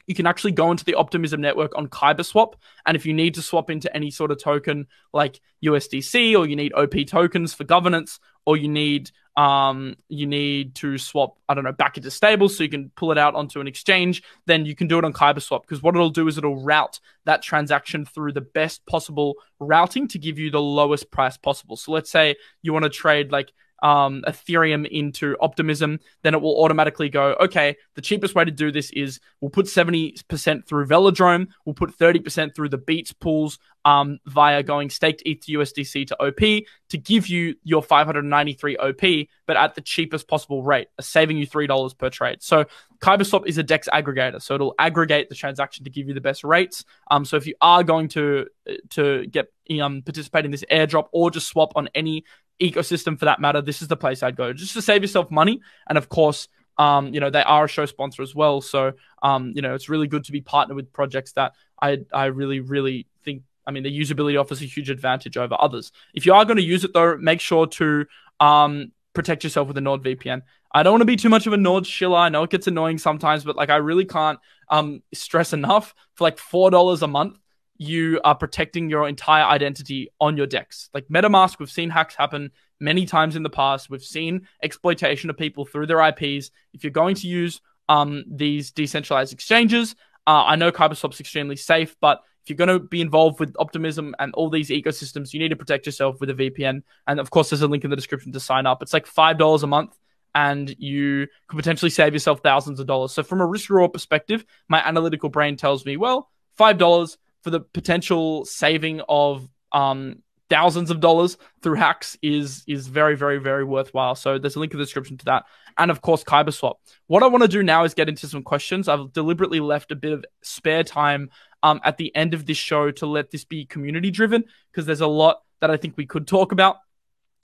you 0.07 0.15
can 0.15 0.27
actually 0.27 0.53
go 0.53 0.71
into 0.71 0.85
the 0.85 0.95
Optimism 0.95 1.41
network 1.41 1.77
on 1.77 1.89
KyberSwap. 1.89 2.55
And 2.87 2.97
if 2.97 3.07
you 3.07 3.15
need 3.15 3.35
to 3.35 3.43
swap 3.43 3.71
into 3.71 3.95
any 3.95 4.11
sort 4.11 4.31
of 4.31 4.43
token 4.43 4.87
like 5.13 5.41
USDC 5.65 6.37
or 6.37 6.47
you 6.47 6.57
need 6.57 6.73
OP 6.75 6.95
tokens 7.07 7.55
for 7.55 7.65
governance 7.65 8.21
or 8.47 8.57
you 8.57 8.69
need 8.69 9.11
um, 9.37 9.97
you 10.09 10.27
need 10.27 10.77
to 10.77 10.97
swap, 10.97 11.39
I 11.49 11.55
don't 11.55 11.65
know, 11.65 11.73
back 11.73 11.97
into 11.97 12.11
stable 12.11 12.49
so 12.49 12.63
you 12.63 12.69
can 12.69 12.91
pull 12.91 13.11
it 13.11 13.19
out 13.19 13.35
onto 13.35 13.61
an 13.61 13.67
exchange, 13.67 14.23
then 14.47 14.65
you 14.65 14.77
can 14.77 14.87
do 14.87 14.97
it 14.97 15.05
on 15.05 15.13
KyberSwap 15.13 15.63
because 15.63 15.83
what 15.83 15.97
it'll 15.97 16.11
do 16.11 16.29
is 16.29 16.39
it'll 16.39 16.63
route 16.63 17.01
that 17.25 17.43
transaction 17.43 18.05
through 18.05 18.33
the 18.33 18.41
best 18.41 18.87
possible 18.87 19.35
routing 19.59 20.07
to 20.09 20.21
give 20.21 20.39
you 20.39 20.51
the 20.51 20.61
lowest 20.61 21.11
price 21.11 21.37
possible. 21.37 21.77
So 21.77 21.91
let's 21.91 22.11
say 22.11 22.37
you 22.63 22.73
want 22.73 22.85
to 22.85 22.91
trade 22.91 23.33
like 23.33 23.53
um, 23.85 24.25
Ethereum 24.27 24.89
into 24.89 25.37
Optimism, 25.41 26.01
then 26.23 26.35
it 26.35 26.41
will 26.41 26.59
automatically 26.65 27.11
go, 27.11 27.37
okay, 27.39 27.77
the 27.95 28.01
cheapest 28.01 28.35
way 28.35 28.45
to 28.45 28.51
do 28.51 28.73
this 28.73 28.91
is 28.93 29.21
we'll 29.41 29.51
put 29.51 29.67
70% 29.67 30.67
through 30.67 30.87
Velodrome, 30.87 31.49
we'll 31.67 31.75
put 31.75 31.97
30% 31.97 32.55
through 32.55 32.71
the 32.71 32.79
Beets 32.79 33.13
pools 33.13 33.59
um, 33.85 34.19
via 34.25 34.63
going 34.63 34.89
staked 34.89 35.23
ETH 35.27 35.41
to 35.43 35.59
USDC 35.59 36.07
to 36.07 36.23
OP 36.23 36.65
to 36.89 36.99
give 36.99 37.29
you 37.29 37.57
your 37.63 37.83
593 37.83 38.79
OP, 38.79 39.29
but 39.47 39.59
at 39.59 39.75
the 39.75 39.83
cheapest 39.83 40.27
possible 40.29 40.63
rate, 40.63 40.89
saving 41.03 41.37
you 41.37 41.47
$3 41.47 41.99
per 41.99 42.09
trade. 42.09 42.43
So 42.43 42.65
KyberSwap 43.01 43.47
is 43.47 43.59
a 43.59 43.63
DEX 43.63 43.87
aggregator, 43.93 44.41
so 44.41 44.55
it'll 44.55 44.75
aggregate 44.79 45.29
the 45.29 45.35
transaction 45.35 45.85
to 45.85 45.91
give 45.91 46.09
you 46.09 46.15
the 46.15 46.23
best 46.23 46.43
rates. 46.43 46.87
Um, 47.11 47.27
so 47.27 47.37
if 47.37 47.47
you 47.47 47.55
are 47.61 47.85
going 47.85 48.09
to 48.09 48.47
to 48.91 49.27
get 49.27 49.53
um, 49.83 50.03
participate 50.03 50.45
in 50.45 50.51
this 50.51 50.65
airdrop 50.71 51.09
or 51.13 51.31
just 51.31 51.49
swap 51.49 51.73
on 51.77 51.89
any 51.95 52.25
ecosystem 52.61 53.19
for 53.19 53.25
that 53.27 53.41
matter, 53.41 53.61
this 53.61 53.83
is 53.83 53.89
the 53.89 53.97
place 53.97 54.23
I'd 54.23 54.37
go 54.37 54.53
just 54.53 54.75
to 54.75 54.83
save 54.83 55.03
yourself 55.03 55.31
money. 55.31 55.61
And 55.89 55.99
of 55.99 56.09
course, 56.09 56.49
um, 56.79 57.15
you 57.15 57.21
know, 57.21 57.31
they 57.31 57.43
are 57.43 57.65
a 57.65 57.69
show 57.69 57.87
sponsor 57.87 58.23
as 58.23 58.35
well. 58.35 58.61
So, 58.61 58.93
um, 59.23 59.53
you 59.55 59.63
know, 59.63 59.75
it's 59.75 59.89
really 59.89 60.09
good 60.09 60.25
to 60.25 60.33
be 60.33 60.41
partnered 60.41 60.77
with 60.77 60.93
projects 60.93 61.33
that 61.33 61.53
I, 61.81 61.99
I 62.13 62.27
really, 62.27 62.61
really 62.61 63.07
think, 63.25 63.43
I 63.67 63.71
mean, 63.71 63.83
the 63.83 63.99
usability 63.99 64.41
offers 64.41 64.61
a 64.61 64.67
huge 64.67 64.91
advantage 64.91 65.37
over 65.37 65.57
others. 65.59 65.93
If 66.15 66.27
you 66.27 66.35
are 66.35 66.45
going 66.45 66.57
to 66.57 66.65
use 66.65 66.85
it 66.85 66.93
though, 66.93 67.17
make 67.17 67.41
sure 67.41 67.67
to, 67.67 68.07
um, 68.41 68.93
protect 69.15 69.45
yourself 69.45 69.69
with 69.69 69.79
a 69.79 69.81
NordVPN. 69.81 70.43
I 70.73 70.83
don't 70.83 70.95
want 70.95 71.03
to 71.03 71.07
be 71.07 71.17
too 71.17 71.29
much 71.29 71.47
of 71.47 71.53
a 71.53 71.57
Nord 71.57 71.87
shiller. 71.87 72.19
I 72.19 72.29
know 72.29 72.43
it 72.43 72.51
gets 72.51 72.67
annoying 72.67 72.99
sometimes, 72.99 73.45
but 73.45 73.57
like 73.57 73.71
I 73.71 73.77
really 73.77 74.05
can't 74.05 74.39
um 74.69 75.03
stress 75.13 75.53
enough 75.53 75.95
for 76.15 76.25
like 76.25 76.39
four 76.39 76.71
dollars 76.71 77.03
a 77.03 77.07
month 77.07 77.39
you 77.77 78.21
are 78.25 78.35
protecting 78.35 78.89
your 78.89 79.09
entire 79.09 79.45
identity 79.45 80.09
on 80.21 80.37
your 80.37 80.47
DEXs. 80.47 80.91
Like 80.95 81.09
MetaMask, 81.09 81.59
we've 81.59 81.71
seen 81.71 81.91
hacks 81.91 82.15
happen 82.15 82.51
many 82.81 83.07
times 83.07 83.37
in 83.37 83.43
the 83.43 83.51
past. 83.51 83.91
We've 83.91 84.03
seen 84.03 84.47
exploitation 84.63 85.31
of 85.31 85.37
people 85.37 85.65
through 85.65 85.87
their 85.87 86.01
IPs. 86.01 86.51
If 86.73 86.85
you're 86.85 86.91
going 86.91 87.17
to 87.17 87.27
use 87.27 87.61
um, 87.89 88.25
these 88.31 88.71
decentralized 88.71 89.33
exchanges, 89.33 89.95
uh, 90.27 90.45
I 90.45 90.57
know 90.57 90.71
KyberSwap's 90.73 91.21
extremely 91.21 91.57
safe, 91.57 91.97
but 92.01 92.21
if 92.45 92.51
you're 92.51 92.57
going 92.57 92.79
to 92.79 92.79
be 92.79 93.01
involved 93.01 93.41
with 93.41 93.55
Optimism 93.59 94.15
and 94.19 94.33
all 94.35 94.51
these 94.51 94.69
ecosystems, 94.69 95.33
you 95.33 95.41
need 95.41 95.49
to 95.49 95.57
protect 95.57 95.87
yourself 95.87 96.21
with 96.21 96.31
a 96.31 96.35
VPN. 96.35 96.83
And 97.07 97.19
of 97.19 97.31
course, 97.31 97.51
there's 97.51 97.63
a 97.63 97.69
link 97.69 97.85
in 97.85 97.91
the 97.91 97.97
description 97.97 98.33
to 98.33 98.41
sign 98.41 98.67
up. 98.67 98.83
It's 98.83 98.93
like 98.93 99.07
$5 99.07 99.63
a 99.63 99.67
month 99.67 99.99
and 100.35 100.75
you 100.79 101.29
could 101.49 101.57
potentially 101.57 101.91
save 101.91 102.13
yourself 102.13 102.41
thousands 102.43 102.81
of 102.81 102.87
dollars. 102.87 103.13
So, 103.13 103.23
from 103.23 103.41
a 103.41 103.47
risk 103.47 103.71
reward 103.71 103.93
perspective, 103.93 104.45
my 104.69 104.87
analytical 104.87 105.29
brain 105.29 105.57
tells 105.57 105.87
me, 105.87 105.97
well, 105.97 106.31
$5 106.59 107.17
for 107.45 107.51
the 107.51 107.61
potential 107.61 108.45
saving 108.47 109.03
of 109.09 109.49
um, 109.71 110.23
thousands 110.51 110.91
of 110.91 111.01
dollars 111.01 111.37
through 111.63 111.75
hacks 111.75 112.17
is 112.23 112.65
is 112.67 112.89
very 112.89 113.17
very 113.17 113.39
very 113.39 113.65
worthwhile. 113.65 114.15
So 114.15 114.39
there's 114.39 114.57
a 114.57 114.61
link 114.61 114.73
in 114.73 114.79
the 114.79 114.85
description 114.85 115.19
to 115.19 115.25
that, 115.27 115.45
and 115.79 115.91
of 115.91 116.01
course 116.01 116.25
KyberSwap. 116.25 116.75
What 117.07 117.23
I 117.23 117.27
want 117.27 117.43
to 117.43 117.49
do 117.49 117.63
now 117.63 117.85
is 117.85 117.95
get 117.95 118.09
into 118.09 118.27
some 118.27 118.43
questions. 118.43 118.89
I've 118.89 119.13
deliberately 119.13 119.61
left 119.61 119.93
a 119.93 119.97
bit 119.97 120.13
of 120.13 120.25
spare 120.43 120.83
time 120.83 121.31
um, 121.63 121.81
at 121.85 121.99
the 121.99 122.15
end 122.17 122.35
of 122.35 122.47
this 122.47 122.57
show 122.57 122.91
to 122.93 123.07
let 123.07 123.31
this 123.31 123.45
be 123.45 123.67
community 123.67 124.11
driven 124.11 124.45
because 124.73 124.87
there's 124.87 125.03
a 125.03 125.07
lot 125.07 125.43
that 125.61 125.71
I 125.71 125.77
think 125.77 125.97
we 125.97 126.07
could 126.07 126.27
talk 126.27 126.53
about. 126.53 126.77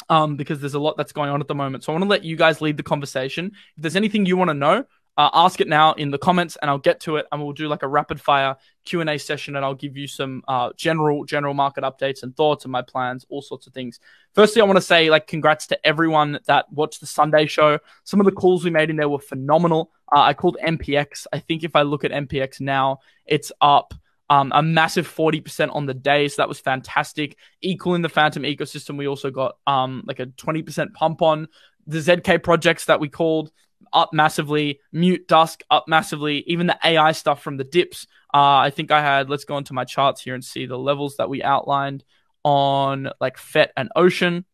Um, 0.09 0.35
because 0.35 0.61
there's 0.61 0.75
a 0.75 0.81
lot 0.81 0.97
that's 0.97 1.13
going 1.13 1.31
on 1.31 1.41
at 1.41 1.47
the 1.47 1.55
moment. 1.55 1.85
So 1.85 1.93
I 1.93 1.95
want 1.95 2.03
to 2.05 2.09
let 2.09 2.25
you 2.25 2.35
guys 2.35 2.61
lead 2.61 2.77
the 2.77 2.83
conversation. 2.83 3.53
If 3.77 3.83
there's 3.83 3.95
anything 3.95 4.27
you 4.27 4.37
want 4.37 4.49
to 4.49 4.55
know, 4.55 4.85
uh, 5.21 5.29
ask 5.35 5.61
it 5.61 5.69
now 5.69 5.93
in 5.93 6.11
the 6.11 6.17
comments 6.17 6.57
and 6.63 6.71
I'll 6.71 6.79
get 6.79 7.01
to 7.01 7.17
it 7.17 7.27
and 7.31 7.43
we'll 7.43 7.53
do 7.53 7.69
like 7.69 7.83
a 7.83 7.89
rapid 7.89 8.19
fire 8.19 8.57
Q&A 8.87 9.19
session 9.19 9.55
and 9.55 9.63
I'll 9.63 9.75
give 9.75 9.95
you 9.95 10.07
some 10.07 10.43
uh, 10.49 10.71
general 10.79 11.27
general 11.27 11.53
market 11.53 11.85
updates 11.85 12.23
and 12.23 12.35
thoughts 12.35 12.65
and 12.65 12.73
my 12.73 12.81
plans, 12.81 13.27
all 13.29 13.43
sorts 13.43 13.67
of 13.67 13.75
things. 13.75 14.01
Firstly, 14.35 14.63
I 14.63 14.65
want 14.65 14.79
to 14.79 14.83
say 14.83 15.11
like 15.11 15.27
congrats 15.27 15.67
to 15.67 15.87
everyone 15.87 16.39
that 16.47 16.73
watched 16.73 17.01
the 17.01 17.07
Sunday 17.07 17.45
show. 17.45 17.79
Some 18.05 18.19
of 18.19 18.25
the 18.25 18.33
calls 18.33 18.65
we 18.65 18.71
made 18.71 18.89
in 18.89 18.97
there 18.97 19.11
were 19.11 19.19
phenomenal. 19.19 19.91
Uh, 20.11 20.21
I 20.21 20.33
called 20.33 20.57
MPX. 20.65 21.27
I 21.31 21.39
think 21.39 21.65
if 21.65 21.77
I 21.77 21.83
look 21.83 22.03
at 22.05 22.13
MPX 22.13 22.63
now, 22.63 23.01
it's 23.27 23.53
up 23.61 23.93
um, 24.31 24.53
a 24.55 24.63
massive 24.63 25.07
40% 25.07 25.75
on 25.75 25.85
the 25.85 25.93
day. 25.93 26.29
So 26.29 26.37
that 26.41 26.49
was 26.49 26.61
fantastic. 26.61 27.37
Equal 27.61 27.95
in 27.95 28.01
the 28.01 28.09
Fantom 28.09 28.45
ecosystem, 28.45 28.97
we 28.97 29.07
also 29.07 29.31
got 29.31 29.59
um, 29.67 30.03
like 30.07 30.21
a 30.21 30.27
20% 30.27 30.95
pump 30.95 31.21
on 31.21 31.49
the 31.87 31.99
ZK 31.99 32.43
projects 32.43 32.87
that 32.87 33.01
we 33.01 33.11
called 33.11 33.51
up 33.93 34.13
massively. 34.13 34.81
Mute 34.93 35.27
Dusk 35.29 35.63
up 35.71 35.87
massively. 35.89 36.45
Even 36.47 36.67
the 36.67 36.79
AI 36.85 37.13
stuff 37.13 37.43
from 37.43 37.57
the 37.57 37.65
dips. 37.65 38.07
Uh, 38.33 38.57
I 38.59 38.71
think 38.71 38.91
I 38.91 39.01
had. 39.01 39.29
Let's 39.29 39.45
go 39.45 39.59
into 39.59 39.73
my 39.73 39.85
charts 39.85 40.23
here 40.23 40.35
and 40.35 40.45
see 40.45 40.67
the 40.67 40.79
levels 40.79 41.17
that 41.17 41.29
we 41.29 41.43
outlined 41.43 42.05
on 42.45 43.11
like 43.21 43.37
FET 43.37 43.73
and 43.77 43.91
Ocean. 43.97 44.45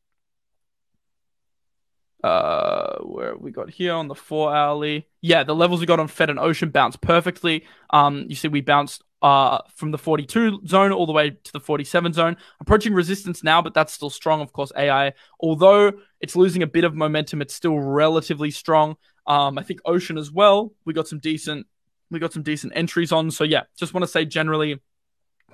Uh, 2.25 2.99
where 3.03 3.37
we 3.37 3.53
got 3.53 3.71
here 3.71 3.93
on 3.93 4.09
the 4.09 4.15
four 4.15 4.55
hourly. 4.55 5.07
Yeah, 5.21 5.45
the 5.45 5.55
levels 5.55 5.81
we 5.81 5.87
got 5.87 6.01
on 6.01 6.09
FET 6.09 6.31
and 6.31 6.39
Ocean 6.39 6.71
bounced 6.71 7.01
perfectly. 7.01 7.65
Um, 7.91 8.27
you 8.29 8.35
see, 8.35 8.49
we 8.49 8.63
bounced 8.63 9.05
uh, 9.23 9.59
from 9.75 9.91
the 9.91 9.99
42 9.99 10.67
zone 10.67 10.93
all 10.93 11.07
the 11.07 11.13
way 11.13 11.31
to 11.31 11.53
the 11.53 11.61
47 11.61 12.13
zone. 12.13 12.37
Approaching 12.61 12.95
resistance 12.95 13.43
now, 13.43 13.63
but 13.63 13.75
that's 13.75 13.93
still 13.93 14.11
strong. 14.11 14.41
Of 14.41 14.53
course, 14.53 14.73
AI, 14.77 15.13
although 15.41 15.93
it's 16.21 16.37
losing 16.37 16.63
a 16.63 16.67
bit 16.67 16.85
of 16.85 16.95
momentum, 16.95 17.43
it's 17.43 17.55
still 17.55 17.79
relatively 17.79 18.51
strong. 18.51 18.97
Um, 19.27 19.59
I 19.59 19.63
think 19.63 19.81
Ocean 19.85 20.19
as 20.19 20.31
well. 20.31 20.73
We 20.85 20.93
got 20.93 21.09
some 21.09 21.19
decent, 21.19 21.67
we 22.11 22.19
got 22.19 22.33
some 22.33 22.43
decent 22.43 22.73
entries 22.77 23.13
on. 23.13 23.31
So 23.31 23.45
yeah, 23.45 23.65
just 23.79 23.95
want 23.95 24.03
to 24.03 24.09
say 24.09 24.25
generally, 24.25 24.81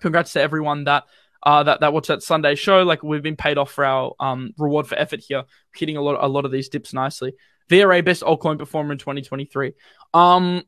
congrats 0.00 0.32
to 0.34 0.40
everyone 0.40 0.84
that 0.84 1.04
uh, 1.42 1.62
that 1.64 1.80
that 1.80 1.92
watched 1.92 2.08
that 2.08 2.22
Sunday 2.22 2.54
show. 2.54 2.82
Like 2.82 3.02
we've 3.02 3.22
been 3.22 3.36
paid 3.36 3.58
off 3.58 3.72
for 3.72 3.84
our 3.84 4.12
um, 4.20 4.52
reward 4.58 4.86
for 4.86 4.96
effort 4.96 5.20
here, 5.20 5.44
hitting 5.74 5.96
a 5.96 6.02
lot 6.02 6.22
a 6.22 6.28
lot 6.28 6.44
of 6.44 6.52
these 6.52 6.68
dips 6.68 6.92
nicely. 6.92 7.34
VRA 7.70 8.04
best 8.04 8.22
altcoin 8.22 8.58
performer 8.58 8.92
in 8.92 8.98
2023. 8.98 9.72
Um, 10.12 10.62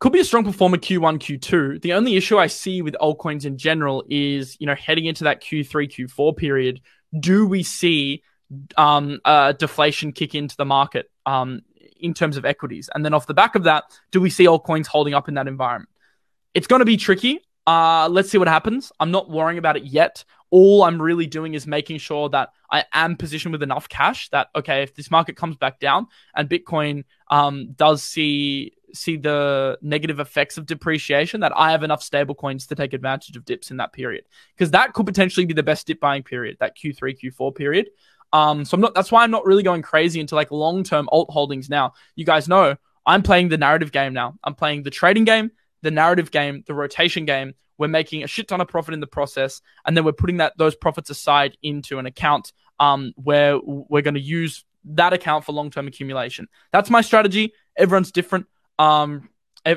could 0.00 0.12
be 0.12 0.20
a 0.20 0.24
strong 0.24 0.44
performer 0.44 0.76
Q1, 0.76 1.18
Q2. 1.18 1.80
The 1.80 1.94
only 1.94 2.16
issue 2.16 2.36
I 2.36 2.48
see 2.48 2.82
with 2.82 2.94
altcoins 3.00 3.46
in 3.46 3.56
general 3.56 4.04
is, 4.10 4.56
you 4.60 4.66
know, 4.66 4.74
heading 4.74 5.06
into 5.06 5.24
that 5.24 5.42
Q3, 5.42 5.90
Q4 5.90 6.36
period, 6.36 6.80
do 7.18 7.46
we 7.46 7.62
see 7.62 8.22
um, 8.76 9.20
uh, 9.24 9.52
deflation 9.52 10.12
kick 10.12 10.34
into 10.34 10.56
the 10.56 10.66
market? 10.66 11.10
Um, 11.24 11.62
in 12.04 12.12
terms 12.12 12.36
of 12.36 12.44
equities. 12.44 12.90
And 12.94 13.02
then 13.02 13.14
off 13.14 13.26
the 13.26 13.34
back 13.34 13.54
of 13.54 13.64
that, 13.64 13.84
do 14.12 14.20
we 14.20 14.28
see 14.28 14.44
altcoins 14.44 14.86
holding 14.86 15.14
up 15.14 15.26
in 15.26 15.34
that 15.34 15.48
environment? 15.48 15.88
It's 16.52 16.66
going 16.66 16.80
to 16.80 16.84
be 16.84 16.98
tricky. 16.98 17.40
Uh, 17.66 18.08
let's 18.10 18.28
see 18.28 18.36
what 18.36 18.46
happens. 18.46 18.92
I'm 19.00 19.10
not 19.10 19.30
worrying 19.30 19.56
about 19.56 19.78
it 19.78 19.84
yet. 19.84 20.22
All 20.50 20.84
I'm 20.84 21.00
really 21.00 21.26
doing 21.26 21.54
is 21.54 21.66
making 21.66 21.98
sure 21.98 22.28
that 22.28 22.50
I 22.70 22.84
am 22.92 23.16
positioned 23.16 23.52
with 23.52 23.62
enough 23.62 23.88
cash 23.88 24.28
that 24.30 24.48
okay, 24.54 24.82
if 24.82 24.94
this 24.94 25.10
market 25.10 25.34
comes 25.36 25.56
back 25.56 25.80
down 25.80 26.06
and 26.36 26.48
Bitcoin 26.48 27.04
um, 27.30 27.72
does 27.72 28.04
see 28.04 28.74
see 28.92 29.16
the 29.16 29.78
negative 29.80 30.20
effects 30.20 30.58
of 30.58 30.66
depreciation, 30.66 31.40
that 31.40 31.56
I 31.56 31.70
have 31.72 31.82
enough 31.82 32.02
stable 32.02 32.34
coins 32.34 32.66
to 32.66 32.74
take 32.74 32.92
advantage 32.92 33.34
of 33.34 33.46
dips 33.46 33.70
in 33.70 33.78
that 33.78 33.92
period 33.94 34.24
because 34.54 34.70
that 34.72 34.92
could 34.92 35.06
potentially 35.06 35.46
be 35.46 35.54
the 35.54 35.62
best 35.62 35.86
dip 35.86 36.00
buying 36.00 36.22
period, 36.22 36.58
that 36.60 36.76
Q3 36.76 37.18
Q4 37.18 37.54
period. 37.56 37.88
Um, 38.34 38.64
so 38.64 38.74
I'm 38.74 38.80
not. 38.80 38.94
That's 38.94 39.12
why 39.12 39.22
I'm 39.22 39.30
not 39.30 39.46
really 39.46 39.62
going 39.62 39.80
crazy 39.80 40.18
into 40.18 40.34
like 40.34 40.50
long 40.50 40.82
term 40.82 41.08
alt 41.12 41.30
holdings 41.30 41.70
now. 41.70 41.94
You 42.16 42.24
guys 42.24 42.48
know 42.48 42.76
I'm 43.06 43.22
playing 43.22 43.48
the 43.48 43.56
narrative 43.56 43.92
game 43.92 44.12
now. 44.12 44.34
I'm 44.42 44.56
playing 44.56 44.82
the 44.82 44.90
trading 44.90 45.24
game, 45.24 45.52
the 45.82 45.92
narrative 45.92 46.32
game, 46.32 46.64
the 46.66 46.74
rotation 46.74 47.26
game. 47.26 47.54
We're 47.78 47.88
making 47.88 48.24
a 48.24 48.26
shit 48.26 48.48
ton 48.48 48.60
of 48.60 48.66
profit 48.66 48.92
in 48.92 49.00
the 49.00 49.06
process, 49.06 49.62
and 49.86 49.96
then 49.96 50.04
we're 50.04 50.12
putting 50.12 50.38
that 50.38 50.58
those 50.58 50.74
profits 50.74 51.10
aside 51.10 51.56
into 51.62 52.00
an 52.00 52.06
account 52.06 52.52
um, 52.80 53.12
where 53.16 53.58
we're 53.62 54.02
going 54.02 54.14
to 54.14 54.20
use 54.20 54.64
that 54.86 55.12
account 55.12 55.44
for 55.44 55.52
long 55.52 55.70
term 55.70 55.86
accumulation. 55.86 56.48
That's 56.72 56.90
my 56.90 57.02
strategy. 57.02 57.52
Everyone's 57.76 58.10
different. 58.10 58.46
Um, 58.80 59.28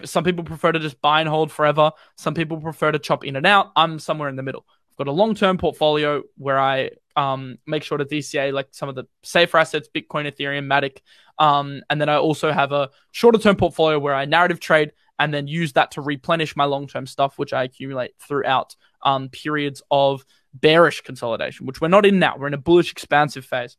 some 0.04 0.24
people 0.24 0.44
prefer 0.44 0.72
to 0.72 0.80
just 0.80 1.00
buy 1.00 1.20
and 1.20 1.30
hold 1.30 1.52
forever. 1.52 1.92
Some 2.16 2.34
people 2.34 2.58
prefer 2.58 2.92
to 2.92 3.00
chop 3.00 3.24
in 3.24 3.36
and 3.36 3.46
out. 3.46 3.72
I'm 3.76 4.00
somewhere 4.00 4.30
in 4.30 4.36
the 4.36 4.44
middle. 4.44 4.66
I've 4.92 4.98
got 4.98 5.08
a 5.08 5.12
long 5.12 5.36
term 5.36 5.60
portfolio 5.60 6.24
where 6.38 6.60
I 6.60 6.90
um, 7.18 7.58
make 7.66 7.84
sure 7.84 7.98
to 7.98 8.06
DCA 8.06 8.54
like 8.54 8.68
some 8.72 8.88
of 8.88 8.96
the 8.96 9.06
safer 9.24 9.58
assets, 9.58 9.90
Bitcoin, 9.94 10.32
Ethereum, 10.32 10.68
Matic. 10.68 11.00
Um, 11.40 11.82
and 11.90 12.00
then 12.00 12.10
I 12.10 12.18
also 12.18 12.52
have 12.52 12.72
a 12.72 12.92
shorter 13.12 13.40
term 13.40 13.56
portfolio 13.56 14.00
where 14.00 14.16
I 14.16 14.26
narrative 14.26 14.60
trade 14.60 14.92
and 15.20 15.34
then 15.34 15.48
use 15.48 15.74
that 15.74 15.92
to 15.92 16.02
replenish 16.02 16.56
my 16.56 16.66
long 16.66 16.88
term 16.88 17.08
stuff, 17.08 17.40
which 17.40 17.54
I 17.54 17.64
accumulate 17.64 18.12
throughout 18.20 18.76
um, 19.02 19.30
periods 19.30 19.82
of 19.90 20.24
bearish 20.54 21.02
consolidation, 21.02 21.66
which 21.66 21.82
we're 21.82 21.88
not 21.88 22.06
in 22.06 22.20
now. 22.20 22.38
We're 22.38 22.48
in 22.48 22.54
a 22.54 22.60
bullish, 22.60 22.92
expansive 22.92 23.46
phase. 23.46 23.78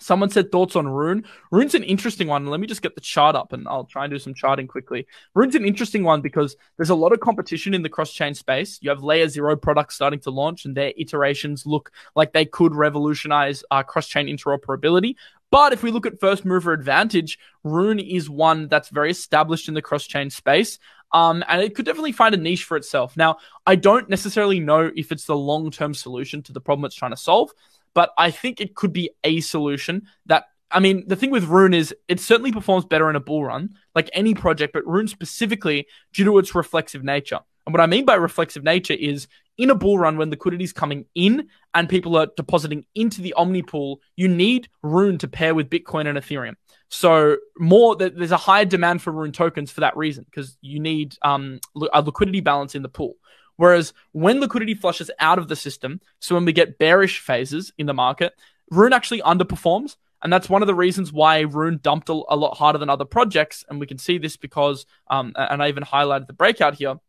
Someone 0.00 0.30
said 0.30 0.50
thoughts 0.50 0.76
on 0.76 0.88
Rune. 0.88 1.24
Rune's 1.50 1.74
an 1.74 1.84
interesting 1.84 2.26
one. 2.26 2.46
Let 2.46 2.58
me 2.58 2.66
just 2.66 2.82
get 2.82 2.94
the 2.94 3.00
chart 3.00 3.36
up 3.36 3.52
and 3.52 3.68
I'll 3.68 3.84
try 3.84 4.04
and 4.04 4.10
do 4.10 4.18
some 4.18 4.34
charting 4.34 4.66
quickly. 4.66 5.06
Rune's 5.34 5.54
an 5.54 5.64
interesting 5.64 6.02
one 6.02 6.22
because 6.22 6.56
there's 6.76 6.90
a 6.90 6.94
lot 6.94 7.12
of 7.12 7.20
competition 7.20 7.74
in 7.74 7.82
the 7.82 7.88
cross 7.88 8.12
chain 8.12 8.34
space. 8.34 8.78
You 8.80 8.88
have 8.90 9.02
layer 9.02 9.28
zero 9.28 9.56
products 9.56 9.94
starting 9.94 10.20
to 10.20 10.30
launch 10.30 10.64
and 10.64 10.74
their 10.74 10.92
iterations 10.96 11.66
look 11.66 11.92
like 12.16 12.32
they 12.32 12.46
could 12.46 12.74
revolutionize 12.74 13.62
uh, 13.70 13.82
cross 13.82 14.08
chain 14.08 14.26
interoperability. 14.26 15.16
But 15.50 15.72
if 15.72 15.82
we 15.82 15.90
look 15.90 16.06
at 16.06 16.20
first 16.20 16.44
mover 16.44 16.72
advantage, 16.72 17.38
Rune 17.62 17.98
is 17.98 18.30
one 18.30 18.68
that's 18.68 18.88
very 18.88 19.10
established 19.10 19.68
in 19.68 19.74
the 19.74 19.82
cross 19.82 20.06
chain 20.06 20.30
space. 20.30 20.78
Um, 21.12 21.44
and 21.48 21.60
it 21.60 21.74
could 21.74 21.84
definitely 21.84 22.12
find 22.12 22.34
a 22.34 22.38
niche 22.38 22.64
for 22.64 22.76
itself. 22.76 23.16
Now, 23.16 23.38
I 23.66 23.74
don't 23.74 24.08
necessarily 24.08 24.60
know 24.60 24.90
if 24.94 25.10
it's 25.10 25.26
the 25.26 25.36
long 25.36 25.70
term 25.70 25.92
solution 25.92 26.42
to 26.44 26.52
the 26.52 26.60
problem 26.60 26.84
it's 26.84 26.94
trying 26.94 27.10
to 27.10 27.16
solve 27.16 27.50
but 27.94 28.12
I 28.18 28.30
think 28.30 28.60
it 28.60 28.74
could 28.74 28.92
be 28.92 29.10
a 29.24 29.40
solution 29.40 30.06
that 30.26 30.44
I 30.72 30.78
mean, 30.78 31.04
the 31.08 31.16
thing 31.16 31.30
with 31.30 31.44
Rune 31.44 31.74
is 31.74 31.94
it 32.06 32.20
certainly 32.20 32.52
performs 32.52 32.84
better 32.84 33.10
in 33.10 33.16
a 33.16 33.20
bull 33.20 33.44
run, 33.44 33.70
like 33.94 34.08
any 34.12 34.34
project, 34.34 34.72
but 34.72 34.86
Rune 34.86 35.08
specifically 35.08 35.86
due 36.12 36.24
to 36.24 36.38
its 36.38 36.54
reflexive 36.54 37.02
nature. 37.02 37.40
And 37.66 37.74
what 37.74 37.80
I 37.80 37.86
mean 37.86 38.04
by 38.04 38.14
reflexive 38.14 38.62
nature 38.62 38.94
is 38.94 39.26
in 39.58 39.70
a 39.70 39.74
bull 39.74 39.98
run 39.98 40.16
when 40.16 40.30
liquidity 40.30 40.64
is 40.64 40.72
coming 40.72 41.04
in 41.14 41.48
and 41.74 41.88
people 41.88 42.16
are 42.16 42.28
depositing 42.36 42.86
into 42.94 43.20
the 43.20 43.32
Omni 43.34 43.62
pool, 43.62 44.00
you 44.16 44.28
need 44.28 44.68
Rune 44.82 45.18
to 45.18 45.28
pair 45.28 45.54
with 45.54 45.68
Bitcoin 45.68 46.06
and 46.06 46.16
Ethereum. 46.16 46.54
So 46.88 47.36
more 47.58 47.94
there's 47.96 48.32
a 48.32 48.36
higher 48.36 48.64
demand 48.64 49.02
for 49.02 49.12
Rune 49.12 49.32
tokens 49.32 49.70
for 49.70 49.80
that 49.80 49.96
reason 49.96 50.24
because 50.24 50.56
you 50.60 50.80
need 50.80 51.16
um, 51.22 51.60
a 51.92 52.00
liquidity 52.02 52.40
balance 52.40 52.74
in 52.74 52.82
the 52.82 52.88
pool. 52.88 53.16
Whereas 53.60 53.92
when 54.12 54.40
liquidity 54.40 54.72
flushes 54.72 55.10
out 55.18 55.38
of 55.38 55.48
the 55.48 55.54
system, 55.54 56.00
so 56.18 56.34
when 56.34 56.46
we 56.46 56.52
get 56.54 56.78
bearish 56.78 57.20
phases 57.20 57.74
in 57.76 57.84
the 57.84 57.92
market, 57.92 58.32
Rune 58.70 58.94
actually 58.94 59.20
underperforms. 59.20 59.96
And 60.22 60.32
that's 60.32 60.48
one 60.48 60.62
of 60.62 60.66
the 60.66 60.74
reasons 60.74 61.12
why 61.12 61.40
Rune 61.40 61.78
dumped 61.82 62.08
a, 62.08 62.12
a 62.12 62.36
lot 62.36 62.56
harder 62.56 62.78
than 62.78 62.88
other 62.88 63.04
projects. 63.04 63.62
And 63.68 63.78
we 63.78 63.86
can 63.86 63.98
see 63.98 64.16
this 64.16 64.38
because, 64.38 64.86
um, 65.08 65.34
and 65.36 65.62
I 65.62 65.68
even 65.68 65.82
highlighted 65.82 66.26
the 66.26 66.32
breakout 66.32 66.76
here 66.76 67.00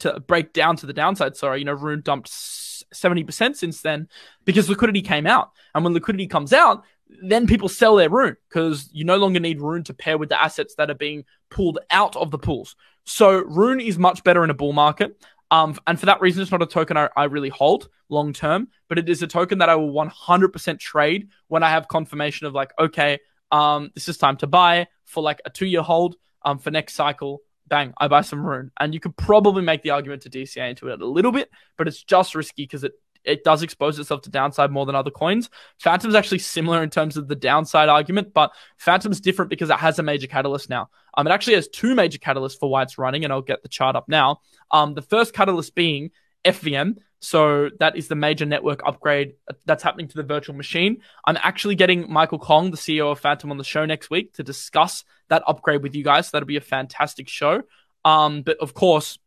to 0.00 0.18
break 0.18 0.52
down 0.52 0.74
to 0.78 0.86
the 0.86 0.92
downside. 0.92 1.36
Sorry, 1.36 1.60
you 1.60 1.64
know, 1.64 1.74
Rune 1.74 2.00
dumped 2.00 2.28
70% 2.28 3.54
since 3.54 3.80
then 3.80 4.08
because 4.44 4.68
liquidity 4.68 5.02
came 5.02 5.28
out. 5.28 5.52
And 5.76 5.84
when 5.84 5.94
liquidity 5.94 6.26
comes 6.26 6.52
out, 6.52 6.82
then 7.22 7.46
people 7.46 7.68
sell 7.68 7.94
their 7.94 8.10
Rune 8.10 8.36
because 8.48 8.90
you 8.92 9.04
no 9.04 9.16
longer 9.16 9.38
need 9.38 9.60
Rune 9.60 9.84
to 9.84 9.94
pair 9.94 10.18
with 10.18 10.28
the 10.28 10.42
assets 10.42 10.74
that 10.74 10.90
are 10.90 10.94
being 10.94 11.24
pulled 11.50 11.78
out 11.88 12.16
of 12.16 12.32
the 12.32 12.38
pools. 12.38 12.74
So 13.04 13.38
Rune 13.38 13.80
is 13.80 13.96
much 13.96 14.24
better 14.24 14.42
in 14.42 14.50
a 14.50 14.54
bull 14.54 14.72
market. 14.72 15.16
Um, 15.50 15.78
and 15.86 15.98
for 15.98 16.06
that 16.06 16.20
reason, 16.20 16.42
it's 16.42 16.50
not 16.50 16.62
a 16.62 16.66
token 16.66 16.96
I, 16.96 17.08
I 17.16 17.24
really 17.24 17.48
hold 17.48 17.88
long 18.08 18.32
term, 18.32 18.68
but 18.88 18.98
it 18.98 19.08
is 19.08 19.22
a 19.22 19.26
token 19.26 19.58
that 19.58 19.68
I 19.68 19.76
will 19.76 19.92
100% 19.92 20.78
trade 20.78 21.28
when 21.48 21.62
I 21.62 21.70
have 21.70 21.88
confirmation 21.88 22.46
of 22.46 22.54
like, 22.54 22.72
okay, 22.78 23.18
um, 23.50 23.90
this 23.94 24.08
is 24.08 24.18
time 24.18 24.36
to 24.38 24.46
buy 24.46 24.88
for 25.06 25.22
like 25.22 25.40
a 25.44 25.50
two 25.50 25.66
year 25.66 25.82
hold. 25.82 26.16
Um, 26.42 26.58
for 26.58 26.70
next 26.70 26.94
cycle, 26.94 27.40
bang, 27.66 27.92
I 27.98 28.08
buy 28.08 28.20
some 28.20 28.46
Rune. 28.46 28.70
And 28.78 28.94
you 28.94 29.00
could 29.00 29.16
probably 29.16 29.62
make 29.62 29.82
the 29.82 29.90
argument 29.90 30.22
to 30.22 30.30
DCA 30.30 30.70
into 30.70 30.88
it 30.88 31.00
a 31.00 31.06
little 31.06 31.32
bit, 31.32 31.50
but 31.76 31.88
it's 31.88 32.02
just 32.02 32.34
risky 32.34 32.62
because 32.62 32.84
it 32.84 32.92
it 33.24 33.44
does 33.44 33.62
expose 33.62 33.98
itself 33.98 34.22
to 34.22 34.30
downside 34.30 34.70
more 34.70 34.86
than 34.86 34.94
other 34.94 35.10
coins. 35.10 35.50
Fantom's 35.78 36.14
actually 36.14 36.38
similar 36.38 36.82
in 36.82 36.90
terms 36.90 37.16
of 37.16 37.28
the 37.28 37.36
downside 37.36 37.88
argument, 37.88 38.32
but 38.32 38.52
Fantom's 38.78 39.20
different 39.20 39.50
because 39.50 39.70
it 39.70 39.78
has 39.78 39.98
a 39.98 40.02
major 40.02 40.26
catalyst 40.26 40.70
now. 40.70 40.88
Um, 41.16 41.26
it 41.26 41.30
actually 41.30 41.54
has 41.54 41.68
two 41.68 41.94
major 41.94 42.18
catalysts 42.18 42.58
for 42.58 42.70
why 42.70 42.82
it's 42.82 42.98
running, 42.98 43.24
and 43.24 43.32
I'll 43.32 43.42
get 43.42 43.62
the 43.62 43.68
chart 43.68 43.96
up 43.96 44.08
now. 44.08 44.40
Um, 44.70 44.94
the 44.94 45.02
first 45.02 45.34
catalyst 45.34 45.74
being 45.74 46.10
FVM. 46.44 46.98
So 47.20 47.70
that 47.80 47.96
is 47.96 48.06
the 48.06 48.14
major 48.14 48.46
network 48.46 48.80
upgrade 48.86 49.34
that's 49.66 49.82
happening 49.82 50.06
to 50.08 50.16
the 50.16 50.22
virtual 50.22 50.54
machine. 50.54 51.02
I'm 51.26 51.36
actually 51.38 51.74
getting 51.74 52.10
Michael 52.10 52.38
Kong, 52.38 52.70
the 52.70 52.76
CEO 52.76 53.10
of 53.10 53.18
Fantom, 53.18 53.50
on 53.50 53.58
the 53.58 53.64
show 53.64 53.84
next 53.84 54.08
week 54.08 54.34
to 54.34 54.44
discuss 54.44 55.04
that 55.28 55.42
upgrade 55.46 55.82
with 55.82 55.96
you 55.96 56.04
guys. 56.04 56.26
So 56.26 56.30
that'll 56.36 56.46
be 56.46 56.56
a 56.56 56.60
fantastic 56.60 57.28
show. 57.28 57.62
Um, 58.04 58.42
but 58.42 58.58
of 58.58 58.72
course, 58.72 59.18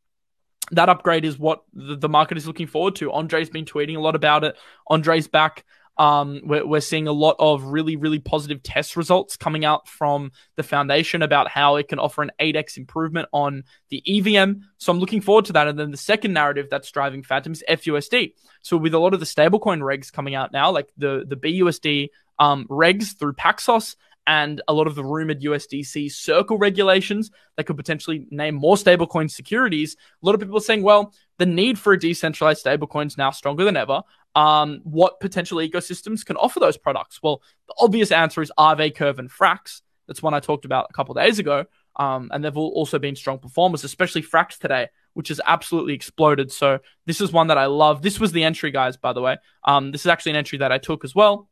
that 0.71 0.89
upgrade 0.89 1.25
is 1.25 1.37
what 1.37 1.63
the, 1.73 2.09
market 2.09 2.37
is 2.37 2.47
looking 2.47 2.67
forward 2.67 2.95
to. 2.95 3.11
Andre's 3.11 3.49
been 3.49 3.65
tweeting 3.65 3.97
a 3.97 3.99
lot 3.99 4.15
about 4.15 4.43
it. 4.43 4.57
Andre's 4.87 5.27
back. 5.27 5.65
Um, 5.97 6.41
we're, 6.43 6.65
we're 6.65 6.79
seeing 6.79 7.07
a 7.07 7.11
lot 7.11 7.35
of 7.37 7.63
really, 7.65 7.95
really 7.95 8.19
positive 8.19 8.63
test 8.63 8.95
results 8.95 9.35
coming 9.35 9.65
out 9.65 9.87
from 9.87 10.31
the 10.55 10.63
foundation 10.63 11.21
about 11.21 11.49
how 11.49 11.75
it 11.75 11.89
can 11.89 11.99
offer 11.99 12.23
an 12.23 12.31
8x 12.39 12.77
improvement 12.77 13.27
on 13.33 13.63
the 13.89 14.01
EVM. 14.07 14.61
So 14.77 14.91
I'm 14.91 14.99
looking 14.99 15.21
forward 15.21 15.45
to 15.45 15.53
that. 15.53 15.67
And 15.67 15.77
then 15.77 15.91
the 15.91 15.97
second 15.97 16.33
narrative 16.33 16.67
that's 16.71 16.89
driving 16.89 17.23
Fantom 17.23 17.51
is 17.51 17.63
FUSD. 17.69 18.33
So 18.61 18.77
with 18.77 18.93
a 18.93 18.99
lot 18.99 19.13
of 19.13 19.19
the 19.19 19.25
stablecoin 19.25 19.81
regs 19.81 20.11
coming 20.11 20.33
out 20.33 20.51
now, 20.51 20.71
like 20.71 20.89
the, 20.97 21.25
the 21.27 21.35
BUSD 21.35 22.09
um, 22.39 22.65
regs 22.67 23.17
through 23.17 23.33
Paxos 23.33 23.95
and 24.27 24.61
a 24.67 24.73
lot 24.73 24.87
of 24.87 24.95
the 24.95 25.03
rumored 25.03 25.41
USDC 25.41 26.11
circle 26.11 26.57
regulations 26.57 27.31
that 27.57 27.65
could 27.65 27.77
potentially 27.77 28.27
name 28.29 28.55
more 28.55 28.75
stablecoin 28.75 29.29
securities. 29.29 29.95
A 30.21 30.25
lot 30.25 30.35
of 30.35 30.41
people 30.41 30.57
are 30.57 30.61
saying, 30.61 30.83
well, 30.83 31.13
the 31.37 31.45
need 31.45 31.79
for 31.79 31.93
a 31.93 31.99
decentralized 31.99 32.63
stablecoin 32.63 33.07
is 33.07 33.17
now 33.17 33.31
stronger 33.31 33.63
than 33.63 33.77
ever. 33.77 34.01
Um, 34.35 34.81
what 34.83 35.19
potential 35.19 35.57
ecosystems 35.57 36.23
can 36.23 36.37
offer 36.37 36.59
those 36.59 36.77
products? 36.77 37.21
Well, 37.21 37.41
the 37.67 37.73
obvious 37.79 38.11
answer 38.11 38.41
is 38.41 38.51
Aave, 38.57 38.95
Curve, 38.95 39.19
and 39.19 39.29
Frax. 39.29 39.81
That's 40.07 40.21
one 40.21 40.33
I 40.33 40.39
talked 40.39 40.65
about 40.65 40.87
a 40.89 40.93
couple 40.93 41.15
days 41.15 41.39
ago. 41.39 41.65
Um, 41.97 42.29
and 42.31 42.43
they've 42.43 42.55
also 42.55 42.99
been 42.99 43.15
strong 43.15 43.39
performers, 43.39 43.83
especially 43.83 44.21
Frax 44.21 44.57
today, 44.57 44.87
which 45.13 45.27
has 45.27 45.41
absolutely 45.45 45.93
exploded. 45.93 46.51
So 46.51 46.79
this 47.05 47.19
is 47.19 47.33
one 47.33 47.47
that 47.47 47.57
I 47.57 47.65
love. 47.65 48.01
This 48.01 48.19
was 48.19 48.31
the 48.31 48.43
entry, 48.43 48.71
guys, 48.71 48.95
by 48.95 49.13
the 49.13 49.21
way. 49.21 49.37
Um, 49.65 49.91
this 49.91 50.01
is 50.01 50.07
actually 50.07 50.31
an 50.31 50.37
entry 50.37 50.59
that 50.59 50.71
I 50.71 50.77
took 50.77 51.03
as 51.03 51.13
well. 51.13 51.49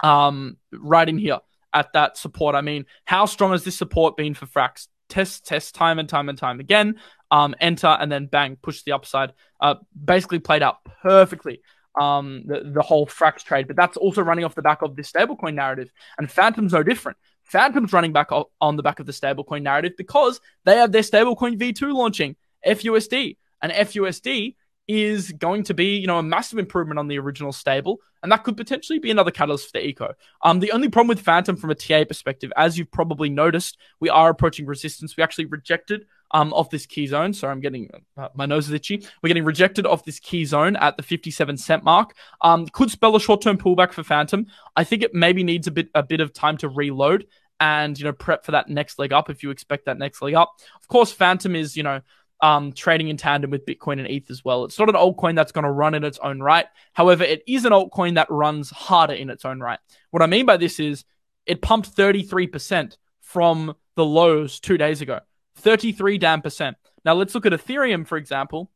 Um, 0.00 0.56
right 0.72 1.08
in 1.08 1.16
here 1.16 1.38
at 1.72 1.92
that 1.92 2.16
support. 2.16 2.54
I 2.54 2.60
mean, 2.60 2.86
how 3.04 3.26
strong 3.26 3.52
has 3.52 3.64
this 3.64 3.76
support 3.76 4.16
been 4.16 4.34
for 4.34 4.46
Frax? 4.46 4.88
Test, 5.08 5.46
test, 5.46 5.74
time 5.74 5.98
and 5.98 6.08
time 6.08 6.28
and 6.28 6.38
time 6.38 6.60
again. 6.60 6.98
Um, 7.30 7.54
enter 7.60 7.86
and 7.86 8.10
then 8.10 8.26
bang, 8.26 8.56
push 8.56 8.82
the 8.82 8.92
upside. 8.92 9.32
Uh, 9.60 9.76
basically 10.04 10.38
played 10.38 10.62
out 10.62 10.78
perfectly. 11.02 11.62
Um, 12.00 12.44
the, 12.46 12.62
the 12.72 12.82
whole 12.82 13.06
Frax 13.06 13.42
trade, 13.42 13.66
but 13.66 13.76
that's 13.76 13.98
also 13.98 14.22
running 14.22 14.46
off 14.46 14.54
the 14.54 14.62
back 14.62 14.80
of 14.80 14.96
this 14.96 15.12
stablecoin 15.12 15.52
narrative. 15.54 15.92
And 16.16 16.30
Fantom's 16.30 16.72
no 16.72 16.82
different. 16.82 17.18
Fantom's 17.44 17.92
running 17.92 18.14
back 18.14 18.30
on 18.60 18.76
the 18.76 18.82
back 18.82 18.98
of 18.98 19.04
the 19.04 19.12
stablecoin 19.12 19.60
narrative 19.62 19.92
because 19.98 20.40
they 20.64 20.76
have 20.76 20.92
their 20.92 21.02
stablecoin 21.02 21.58
V2 21.58 21.92
launching, 21.92 22.36
FUSD. 22.66 23.36
And 23.60 23.72
FUSD 23.72 24.56
is 24.88 25.32
going 25.32 25.62
to 25.64 25.74
be, 25.74 25.96
you 25.96 26.06
know, 26.06 26.18
a 26.18 26.22
massive 26.22 26.58
improvement 26.58 26.98
on 26.98 27.08
the 27.08 27.18
original 27.18 27.52
stable, 27.52 27.98
and 28.22 28.30
that 28.32 28.44
could 28.44 28.56
potentially 28.56 28.98
be 28.98 29.10
another 29.10 29.30
catalyst 29.30 29.66
for 29.66 29.72
the 29.72 29.86
eco. 29.86 30.12
Um, 30.42 30.60
the 30.60 30.72
only 30.72 30.88
problem 30.88 31.08
with 31.08 31.20
Fantom 31.20 31.56
from 31.56 31.70
a 31.70 31.74
TA 31.74 32.04
perspective, 32.04 32.52
as 32.56 32.78
you've 32.78 32.90
probably 32.90 33.30
noticed, 33.30 33.78
we 34.00 34.08
are 34.08 34.30
approaching 34.30 34.66
resistance. 34.66 35.16
We 35.16 35.22
actually 35.22 35.46
rejected 35.46 36.06
um 36.32 36.52
off 36.54 36.70
this 36.70 36.86
key 36.86 37.06
zone. 37.06 37.32
Sorry, 37.34 37.52
I'm 37.52 37.60
getting 37.60 37.90
uh, 38.16 38.28
my 38.34 38.46
nose 38.46 38.66
is 38.66 38.72
itchy. 38.72 39.06
We're 39.22 39.28
getting 39.28 39.44
rejected 39.44 39.86
off 39.86 40.04
this 40.04 40.18
key 40.18 40.44
zone 40.44 40.76
at 40.76 40.96
the 40.96 41.02
57 41.02 41.56
cent 41.58 41.84
mark. 41.84 42.14
Um, 42.40 42.66
could 42.68 42.90
spell 42.90 43.14
a 43.16 43.20
short 43.20 43.42
term 43.42 43.58
pullback 43.58 43.92
for 43.92 44.02
Fantom. 44.02 44.46
I 44.74 44.84
think 44.84 45.02
it 45.02 45.14
maybe 45.14 45.44
needs 45.44 45.66
a 45.66 45.70
bit 45.70 45.88
a 45.94 46.02
bit 46.02 46.20
of 46.20 46.32
time 46.32 46.56
to 46.58 46.68
reload 46.68 47.26
and 47.60 47.96
you 47.96 48.04
know 48.04 48.12
prep 48.12 48.44
for 48.44 48.50
that 48.50 48.68
next 48.68 48.98
leg 48.98 49.12
up 49.12 49.30
if 49.30 49.44
you 49.44 49.50
expect 49.50 49.86
that 49.86 49.98
next 49.98 50.20
leg 50.20 50.34
up. 50.34 50.52
Of 50.80 50.88
course, 50.88 51.12
Fantom 51.12 51.54
is 51.54 51.76
you 51.76 51.84
know 51.84 52.00
um, 52.42 52.72
trading 52.72 53.08
in 53.08 53.16
tandem 53.16 53.50
with 53.50 53.64
Bitcoin 53.64 53.98
and 54.00 54.08
ETH 54.08 54.30
as 54.30 54.44
well. 54.44 54.64
It's 54.64 54.78
not 54.78 54.88
an 54.88 54.96
altcoin 54.96 55.36
that's 55.36 55.52
going 55.52 55.64
to 55.64 55.70
run 55.70 55.94
in 55.94 56.02
its 56.02 56.18
own 56.18 56.40
right. 56.40 56.66
However, 56.92 57.22
it 57.22 57.42
is 57.46 57.64
an 57.64 57.72
altcoin 57.72 58.16
that 58.16 58.30
runs 58.30 58.70
harder 58.70 59.14
in 59.14 59.30
its 59.30 59.44
own 59.44 59.60
right. 59.60 59.78
What 60.10 60.22
I 60.22 60.26
mean 60.26 60.44
by 60.44 60.56
this 60.56 60.80
is 60.80 61.04
it 61.46 61.62
pumped 61.62 61.94
33% 61.94 62.96
from 63.20 63.74
the 63.94 64.04
lows 64.04 64.58
two 64.58 64.76
days 64.76 65.00
ago. 65.00 65.20
33 65.56 66.18
damn 66.18 66.42
percent. 66.42 66.76
Now 67.04 67.14
let's 67.14 67.34
look 67.34 67.46
at 67.46 67.52
Ethereum, 67.52 68.06
for 68.06 68.18
example. 68.18 68.70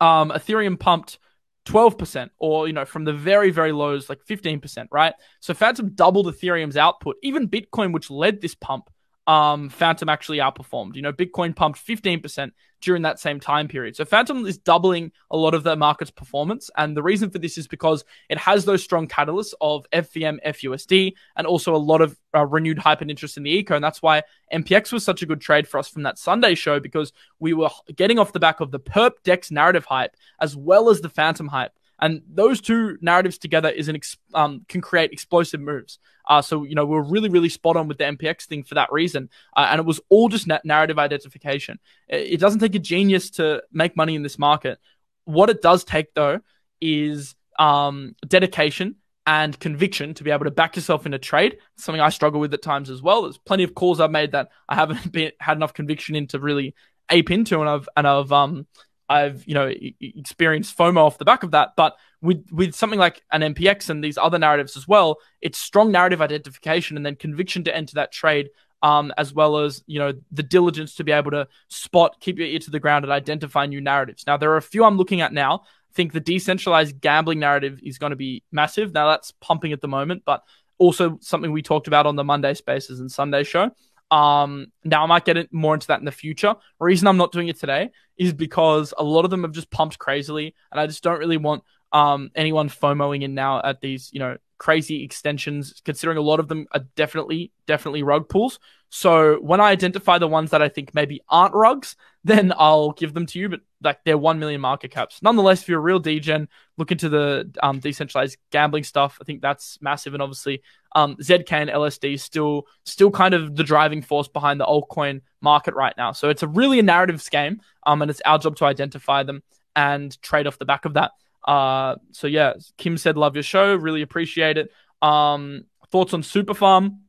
Um, 0.00 0.30
Ethereum 0.30 0.78
pumped 0.78 1.18
12% 1.66 2.30
or, 2.38 2.66
you 2.66 2.72
know, 2.72 2.84
from 2.84 3.04
the 3.04 3.12
very, 3.12 3.50
very 3.50 3.72
lows, 3.72 4.08
like 4.08 4.20
15%, 4.28 4.88
right? 4.90 5.14
So 5.40 5.54
Fantom 5.54 5.90
doubled 5.94 6.26
Ethereum's 6.26 6.76
output. 6.76 7.16
Even 7.22 7.48
Bitcoin, 7.48 7.92
which 7.92 8.10
led 8.10 8.40
this 8.40 8.54
pump, 8.54 8.90
um, 9.26 9.68
Fantom 9.68 10.08
actually 10.08 10.38
outperformed. 10.38 10.96
You 10.96 11.02
know, 11.02 11.12
Bitcoin 11.12 11.54
pumped 11.54 11.84
15% 11.84 12.52
during 12.80 13.02
that 13.02 13.20
same 13.20 13.38
time 13.38 13.68
period. 13.68 13.94
So 13.94 14.04
Fantom 14.04 14.44
is 14.44 14.58
doubling 14.58 15.12
a 15.30 15.36
lot 15.36 15.54
of 15.54 15.62
the 15.62 15.76
market's 15.76 16.10
performance. 16.10 16.68
And 16.76 16.96
the 16.96 17.02
reason 17.02 17.30
for 17.30 17.38
this 17.38 17.56
is 17.56 17.68
because 17.68 18.04
it 18.28 18.38
has 18.38 18.64
those 18.64 18.82
strong 18.82 19.06
catalysts 19.06 19.54
of 19.60 19.86
FVM, 19.92 20.38
FUSD, 20.44 21.12
and 21.36 21.46
also 21.46 21.74
a 21.74 21.78
lot 21.78 22.00
of 22.00 22.18
uh, 22.34 22.44
renewed 22.44 22.78
hype 22.78 23.00
and 23.00 23.10
interest 23.10 23.36
in 23.36 23.44
the 23.44 23.50
eco. 23.50 23.76
And 23.76 23.84
that's 23.84 24.02
why 24.02 24.22
MPX 24.52 24.92
was 24.92 25.04
such 25.04 25.22
a 25.22 25.26
good 25.26 25.40
trade 25.40 25.68
for 25.68 25.78
us 25.78 25.88
from 25.88 26.02
that 26.02 26.18
Sunday 26.18 26.56
show 26.56 26.80
because 26.80 27.12
we 27.38 27.52
were 27.52 27.70
getting 27.94 28.18
off 28.18 28.32
the 28.32 28.40
back 28.40 28.60
of 28.60 28.72
the 28.72 28.80
Perp 28.80 29.12
Dex 29.22 29.50
narrative 29.52 29.84
hype 29.84 30.16
as 30.40 30.56
well 30.56 30.90
as 30.90 31.00
the 31.00 31.08
Fantom 31.08 31.46
hype. 31.46 31.72
And 32.02 32.20
those 32.28 32.60
two 32.60 32.98
narratives 33.00 33.38
together 33.38 33.70
is 33.70 33.88
an 33.88 33.94
ex- 33.94 34.16
um, 34.34 34.66
can 34.68 34.80
create 34.80 35.12
explosive 35.12 35.60
moves. 35.60 36.00
Uh, 36.28 36.42
so 36.42 36.64
you 36.64 36.74
know 36.74 36.84
we're 36.84 37.02
really 37.02 37.28
really 37.28 37.48
spot 37.48 37.76
on 37.76 37.88
with 37.88 37.98
the 37.98 38.04
MPX 38.04 38.44
thing 38.46 38.64
for 38.64 38.74
that 38.74 38.92
reason, 38.92 39.30
uh, 39.56 39.68
and 39.70 39.78
it 39.78 39.86
was 39.86 40.00
all 40.08 40.28
just 40.28 40.46
na- 40.46 40.58
narrative 40.64 40.98
identification. 40.98 41.78
It, 42.08 42.34
it 42.34 42.40
doesn't 42.40 42.60
take 42.60 42.74
a 42.74 42.80
genius 42.80 43.30
to 43.30 43.62
make 43.72 43.96
money 43.96 44.16
in 44.16 44.22
this 44.22 44.38
market. 44.38 44.78
What 45.24 45.48
it 45.48 45.62
does 45.62 45.84
take 45.84 46.12
though 46.14 46.40
is 46.80 47.36
um, 47.58 48.16
dedication 48.26 48.96
and 49.24 49.58
conviction 49.58 50.14
to 50.14 50.24
be 50.24 50.32
able 50.32 50.46
to 50.46 50.50
back 50.50 50.74
yourself 50.74 51.06
in 51.06 51.14
a 51.14 51.18
trade. 51.18 51.58
Something 51.76 52.00
I 52.00 52.08
struggle 52.08 52.40
with 52.40 52.52
at 52.52 52.62
times 52.62 52.90
as 52.90 53.00
well. 53.00 53.22
There's 53.22 53.38
plenty 53.38 53.62
of 53.62 53.74
calls 53.76 54.00
I've 54.00 54.10
made 54.10 54.32
that 54.32 54.48
I 54.68 54.74
haven't 54.74 55.12
been, 55.12 55.30
had 55.38 55.56
enough 55.56 55.72
conviction 55.72 56.16
in 56.16 56.26
to 56.28 56.40
really 56.40 56.74
ape 57.10 57.30
into, 57.30 57.60
and 57.60 57.68
I've 57.68 57.88
and 57.96 58.08
I've 58.08 58.32
um 58.32 58.66
I've 59.12 59.46
you 59.46 59.54
know 59.54 59.70
experienced 60.00 60.76
FOMO 60.76 61.04
off 61.04 61.18
the 61.18 61.24
back 61.24 61.42
of 61.42 61.50
that. 61.50 61.74
But 61.76 61.96
with 62.20 62.46
with 62.50 62.74
something 62.74 62.98
like 62.98 63.22
an 63.30 63.42
MPX 63.54 63.90
and 63.90 64.02
these 64.02 64.16
other 64.16 64.38
narratives 64.38 64.76
as 64.76 64.88
well, 64.88 65.18
it's 65.40 65.58
strong 65.58 65.92
narrative 65.92 66.22
identification 66.22 66.96
and 66.96 67.04
then 67.04 67.16
conviction 67.16 67.64
to 67.64 67.76
enter 67.76 67.94
that 67.96 68.12
trade. 68.12 68.50
Um, 68.84 69.12
as 69.16 69.32
well 69.32 69.58
as 69.58 69.84
you 69.86 70.00
know 70.00 70.12
the 70.32 70.42
diligence 70.42 70.96
to 70.96 71.04
be 71.04 71.12
able 71.12 71.30
to 71.32 71.46
spot, 71.68 72.16
keep 72.18 72.38
your 72.38 72.48
ear 72.48 72.58
to 72.60 72.70
the 72.70 72.80
ground, 72.80 73.04
and 73.04 73.12
identify 73.12 73.66
new 73.66 73.80
narratives. 73.80 74.24
Now 74.26 74.36
there 74.36 74.50
are 74.50 74.56
a 74.56 74.62
few 74.62 74.82
I'm 74.82 74.96
looking 74.96 75.20
at 75.20 75.32
now 75.32 75.62
I 75.92 75.94
think 75.94 76.12
the 76.12 76.20
decentralized 76.20 77.00
gambling 77.00 77.38
narrative 77.38 77.78
is 77.82 77.98
going 77.98 78.10
to 78.10 78.16
be 78.16 78.42
massive. 78.50 78.92
Now 78.92 79.10
that's 79.10 79.30
pumping 79.40 79.72
at 79.72 79.82
the 79.82 79.88
moment, 79.88 80.22
but 80.24 80.42
also 80.78 81.18
something 81.20 81.52
we 81.52 81.62
talked 81.62 81.86
about 81.86 82.06
on 82.06 82.16
the 82.16 82.24
Monday 82.24 82.54
Spaces 82.54 82.98
and 82.98 83.12
Sunday 83.12 83.44
show. 83.44 83.70
Um, 84.12 84.66
now 84.84 85.02
I 85.02 85.06
might 85.06 85.24
get 85.24 85.52
more 85.54 85.72
into 85.72 85.86
that 85.86 85.98
in 85.98 86.04
the 86.04 86.12
future. 86.12 86.54
Reason 86.78 87.08
I'm 87.08 87.16
not 87.16 87.32
doing 87.32 87.48
it 87.48 87.58
today 87.58 87.90
is 88.18 88.34
because 88.34 88.92
a 88.98 89.02
lot 89.02 89.24
of 89.24 89.30
them 89.30 89.42
have 89.42 89.52
just 89.52 89.70
pumped 89.70 89.98
crazily, 89.98 90.54
and 90.70 90.78
I 90.78 90.86
just 90.86 91.02
don't 91.02 91.18
really 91.18 91.38
want 91.38 91.64
um 91.92 92.30
anyone 92.34 92.68
FOMOing 92.68 93.22
in 93.22 93.34
now 93.34 93.60
at 93.62 93.80
these, 93.80 94.10
you 94.12 94.18
know, 94.18 94.36
crazy 94.62 95.02
extensions, 95.02 95.82
considering 95.84 96.18
a 96.18 96.22
lot 96.22 96.38
of 96.38 96.46
them 96.46 96.68
are 96.70 96.84
definitely, 96.94 97.50
definitely 97.66 98.04
rug 98.04 98.28
pulls. 98.28 98.60
So 98.90 99.40
when 99.40 99.60
I 99.60 99.70
identify 99.70 100.18
the 100.18 100.28
ones 100.28 100.50
that 100.50 100.62
I 100.62 100.68
think 100.68 100.94
maybe 100.94 101.20
aren't 101.28 101.52
rugs, 101.52 101.96
then 102.24 102.52
I'll 102.56 102.92
give 102.92 103.12
them 103.12 103.26
to 103.26 103.40
you. 103.40 103.48
But 103.48 103.60
like 103.82 103.98
they're 104.04 104.16
one 104.16 104.38
million 104.38 104.60
market 104.60 104.92
caps. 104.92 105.20
Nonetheless, 105.20 105.62
if 105.62 105.68
you're 105.68 105.80
a 105.80 105.82
real 105.82 105.98
degen, 105.98 106.48
look 106.78 106.92
into 106.92 107.08
the 107.08 107.50
um, 107.60 107.80
decentralized 107.80 108.36
gambling 108.52 108.84
stuff. 108.84 109.18
I 109.20 109.24
think 109.24 109.42
that's 109.42 109.78
massive, 109.80 110.14
and 110.14 110.22
obviously 110.22 110.62
um, 110.94 111.16
ZK 111.16 111.50
and 111.50 111.70
LSD 111.70 112.20
still 112.20 112.68
still 112.84 113.10
kind 113.10 113.34
of 113.34 113.56
the 113.56 113.64
driving 113.64 114.02
force 114.02 114.28
behind 114.28 114.60
the 114.60 114.66
altcoin 114.66 115.22
market 115.40 115.74
right 115.74 115.94
now. 115.96 116.12
So 116.12 116.28
it's 116.28 116.44
a 116.44 116.48
really 116.48 116.78
a 116.78 116.84
narrative 116.84 117.26
game, 117.30 117.60
um, 117.84 118.02
and 118.02 118.10
it's 118.12 118.20
our 118.24 118.38
job 118.38 118.54
to 118.56 118.66
identify 118.66 119.24
them 119.24 119.42
and 119.74 120.20
trade 120.22 120.46
off 120.46 120.58
the 120.58 120.66
back 120.66 120.84
of 120.84 120.94
that. 120.94 121.10
Uh, 121.46 121.96
so 122.12 122.26
yeah, 122.26 122.54
Kim 122.78 122.96
said, 122.96 123.16
"Love 123.16 123.36
your 123.36 123.42
show, 123.42 123.74
really 123.74 124.02
appreciate 124.02 124.58
it." 124.58 124.70
Um, 125.00 125.64
thoughts 125.90 126.14
on 126.14 126.22
Super 126.22 126.54
Farm? 126.54 127.00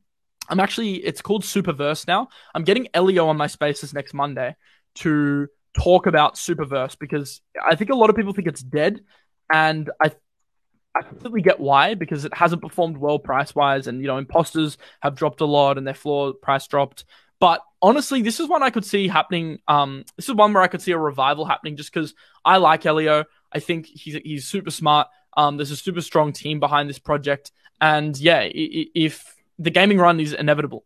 I'm 0.48 0.60
actually, 0.60 0.96
it's 0.96 1.22
called 1.22 1.42
Superverse 1.42 2.06
now. 2.06 2.28
I'm 2.54 2.64
getting 2.64 2.88
Elio 2.92 3.28
on 3.28 3.36
my 3.36 3.46
spaces 3.46 3.94
next 3.94 4.12
Monday 4.12 4.56
to 4.96 5.48
talk 5.78 6.06
about 6.06 6.34
Superverse 6.34 6.98
because 6.98 7.40
I 7.64 7.76
think 7.76 7.90
a 7.90 7.94
lot 7.94 8.10
of 8.10 8.16
people 8.16 8.34
think 8.34 8.48
it's 8.48 8.62
dead. 8.62 9.00
And 9.50 9.90
I 10.02 10.12
I 10.96 11.02
completely 11.02 11.42
get 11.42 11.58
why 11.58 11.94
because 11.94 12.24
it 12.24 12.32
hasn't 12.32 12.62
performed 12.62 12.96
well 12.96 13.18
price 13.18 13.54
wise, 13.54 13.86
and 13.86 14.00
you 14.00 14.06
know 14.06 14.16
imposters 14.16 14.78
have 15.00 15.16
dropped 15.16 15.40
a 15.40 15.44
lot 15.44 15.76
and 15.76 15.86
their 15.86 15.94
floor 15.94 16.32
price 16.32 16.66
dropped. 16.66 17.04
But 17.40 17.60
honestly, 17.82 18.22
this 18.22 18.38
is 18.38 18.48
one 18.48 18.62
I 18.62 18.70
could 18.70 18.84
see 18.84 19.08
happening. 19.08 19.58
Um, 19.66 20.04
this 20.16 20.28
is 20.28 20.34
one 20.34 20.52
where 20.52 20.62
I 20.62 20.68
could 20.68 20.82
see 20.82 20.92
a 20.92 20.98
revival 20.98 21.44
happening 21.44 21.76
just 21.76 21.92
because 21.92 22.14
I 22.44 22.58
like 22.58 22.86
Elio. 22.86 23.24
I 23.54 23.60
think 23.60 23.86
he's 23.86 24.14
he's 24.14 24.46
super 24.46 24.70
smart. 24.70 25.08
Um, 25.36 25.56
there's 25.56 25.70
a 25.70 25.76
super 25.76 26.00
strong 26.00 26.32
team 26.32 26.60
behind 26.60 26.88
this 26.88 26.98
project, 26.98 27.52
and 27.80 28.18
yeah, 28.18 28.42
if 28.44 29.34
the 29.58 29.70
gaming 29.70 29.98
run 29.98 30.20
is 30.20 30.32
inevitable. 30.32 30.84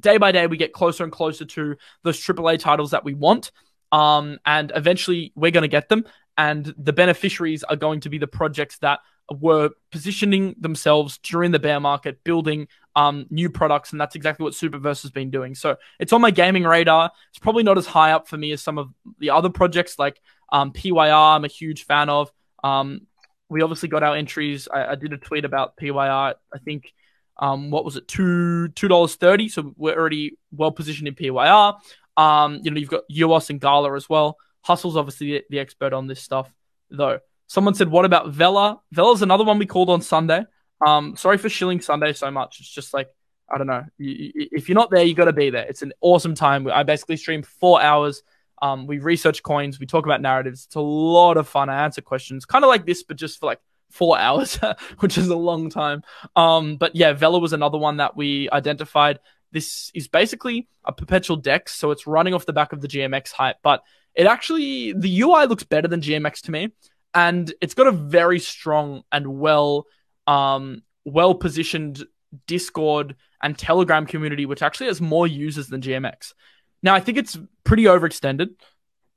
Day 0.00 0.18
by 0.18 0.32
day, 0.32 0.46
we 0.46 0.56
get 0.56 0.72
closer 0.72 1.04
and 1.04 1.12
closer 1.12 1.44
to 1.44 1.76
those 2.02 2.20
AAA 2.20 2.58
titles 2.58 2.90
that 2.90 3.04
we 3.04 3.14
want. 3.14 3.52
Um, 3.92 4.38
and 4.44 4.72
eventually 4.74 5.32
we're 5.34 5.50
going 5.50 5.62
to 5.62 5.68
get 5.68 5.88
them. 5.88 6.04
And 6.36 6.74
the 6.76 6.92
beneficiaries 6.92 7.64
are 7.64 7.76
going 7.76 8.00
to 8.00 8.08
be 8.08 8.18
the 8.18 8.26
projects 8.26 8.78
that 8.78 9.00
were 9.30 9.70
positioning 9.90 10.54
themselves 10.58 11.18
during 11.18 11.50
the 11.50 11.58
bear 11.58 11.80
market, 11.80 12.22
building 12.24 12.68
um, 12.96 13.26
new 13.30 13.50
products, 13.50 13.92
and 13.92 14.00
that's 14.00 14.14
exactly 14.14 14.44
what 14.44 14.54
Superverse 14.54 15.02
has 15.02 15.10
been 15.10 15.30
doing. 15.30 15.54
So 15.54 15.76
it's 16.00 16.12
on 16.12 16.20
my 16.20 16.30
gaming 16.30 16.64
radar. 16.64 17.10
It's 17.30 17.38
probably 17.38 17.62
not 17.62 17.78
as 17.78 17.86
high 17.86 18.12
up 18.12 18.28
for 18.28 18.36
me 18.36 18.52
as 18.52 18.62
some 18.62 18.78
of 18.78 18.92
the 19.18 19.30
other 19.30 19.50
projects 19.50 19.98
like 19.98 20.20
um, 20.50 20.72
PYR. 20.72 21.12
I'm 21.12 21.44
a 21.44 21.48
huge 21.48 21.84
fan 21.84 22.08
of. 22.08 22.32
Um, 22.62 23.02
we 23.48 23.62
obviously 23.62 23.88
got 23.88 24.02
our 24.02 24.16
entries. 24.16 24.68
I, 24.72 24.92
I, 24.92 24.94
did 24.94 25.12
a 25.12 25.16
tweet 25.16 25.44
about 25.44 25.76
PYR. 25.76 26.34
I 26.52 26.58
think 26.64 26.92
um, 27.38 27.70
what 27.70 27.84
was 27.84 27.96
it, 27.96 28.08
two 28.08 28.68
two 28.68 28.88
dollars 28.88 29.14
thirty? 29.14 29.48
So 29.48 29.72
we're 29.76 29.98
already 29.98 30.38
well 30.52 30.72
positioned 30.72 31.08
in 31.08 31.14
PYR. 31.14 31.74
Um, 32.16 32.60
you 32.62 32.70
know, 32.70 32.78
you've 32.78 32.90
got 32.90 33.04
UOS 33.10 33.50
and 33.50 33.60
Gala 33.60 33.94
as 33.94 34.08
well. 34.08 34.36
Hustle's 34.62 34.96
obviously 34.96 35.32
the, 35.32 35.44
the 35.50 35.58
expert 35.60 35.92
on 35.92 36.08
this 36.08 36.20
stuff, 36.20 36.52
though. 36.90 37.20
Someone 37.46 37.74
said, 37.74 37.88
"What 37.88 38.04
about 38.04 38.30
Vela?" 38.30 38.80
Vela's 38.92 39.22
another 39.22 39.44
one 39.44 39.58
we 39.58 39.66
called 39.66 39.88
on 39.88 40.02
Sunday. 40.02 40.44
Um, 40.84 41.16
sorry 41.16 41.38
for 41.38 41.48
shilling 41.48 41.80
Sunday 41.80 42.12
so 42.12 42.30
much. 42.30 42.60
It's 42.60 42.68
just 42.68 42.92
like 42.92 43.08
I 43.50 43.56
don't 43.56 43.66
know. 43.66 43.84
if 43.98 44.68
you're 44.68 44.74
not 44.74 44.90
there, 44.90 45.02
you 45.04 45.14
got 45.14 45.24
to 45.24 45.32
be 45.32 45.50
there. 45.50 45.64
It's 45.64 45.82
an 45.82 45.92
awesome 46.00 46.34
time. 46.34 46.68
I 46.68 46.82
basically 46.82 47.16
stream 47.16 47.42
four 47.42 47.80
hours. 47.80 48.22
Um, 48.60 48.86
we 48.86 48.98
research 48.98 49.42
coins. 49.42 49.78
We 49.78 49.86
talk 49.86 50.04
about 50.04 50.20
narratives. 50.20 50.66
It's 50.66 50.74
a 50.74 50.80
lot 50.80 51.36
of 51.36 51.48
fun. 51.48 51.68
I 51.68 51.84
answer 51.84 52.00
questions, 52.00 52.44
kind 52.44 52.64
of 52.64 52.68
like 52.68 52.86
this, 52.86 53.02
but 53.02 53.16
just 53.16 53.40
for 53.40 53.46
like 53.46 53.60
four 53.90 54.18
hours, 54.18 54.58
which 54.98 55.18
is 55.18 55.28
a 55.28 55.36
long 55.36 55.70
time. 55.70 56.02
Um, 56.36 56.76
but 56.76 56.94
yeah, 56.94 57.12
Vela 57.12 57.38
was 57.38 57.52
another 57.52 57.78
one 57.78 57.98
that 57.98 58.16
we 58.16 58.48
identified. 58.50 59.20
This 59.52 59.90
is 59.94 60.08
basically 60.08 60.68
a 60.84 60.92
perpetual 60.92 61.36
DEX, 61.36 61.74
so 61.74 61.90
it's 61.90 62.06
running 62.06 62.34
off 62.34 62.46
the 62.46 62.52
back 62.52 62.72
of 62.72 62.80
the 62.80 62.88
GMX 62.88 63.32
hype, 63.32 63.56
but 63.62 63.82
it 64.14 64.26
actually 64.26 64.92
the 64.92 65.20
UI 65.20 65.46
looks 65.46 65.64
better 65.64 65.88
than 65.88 66.00
GMX 66.00 66.42
to 66.42 66.50
me, 66.50 66.70
and 67.14 67.52
it's 67.60 67.74
got 67.74 67.86
a 67.86 67.92
very 67.92 68.40
strong 68.40 69.02
and 69.10 69.38
well, 69.38 69.86
um, 70.26 70.82
well 71.04 71.34
positioned 71.34 72.04
Discord 72.46 73.16
and 73.42 73.56
Telegram 73.56 74.04
community, 74.06 74.44
which 74.44 74.62
actually 74.62 74.88
has 74.88 75.00
more 75.00 75.26
users 75.26 75.68
than 75.68 75.80
GMX. 75.80 76.34
Now, 76.82 76.94
I 76.94 77.00
think 77.00 77.18
it's 77.18 77.38
pretty 77.64 77.84
overextended. 77.84 78.48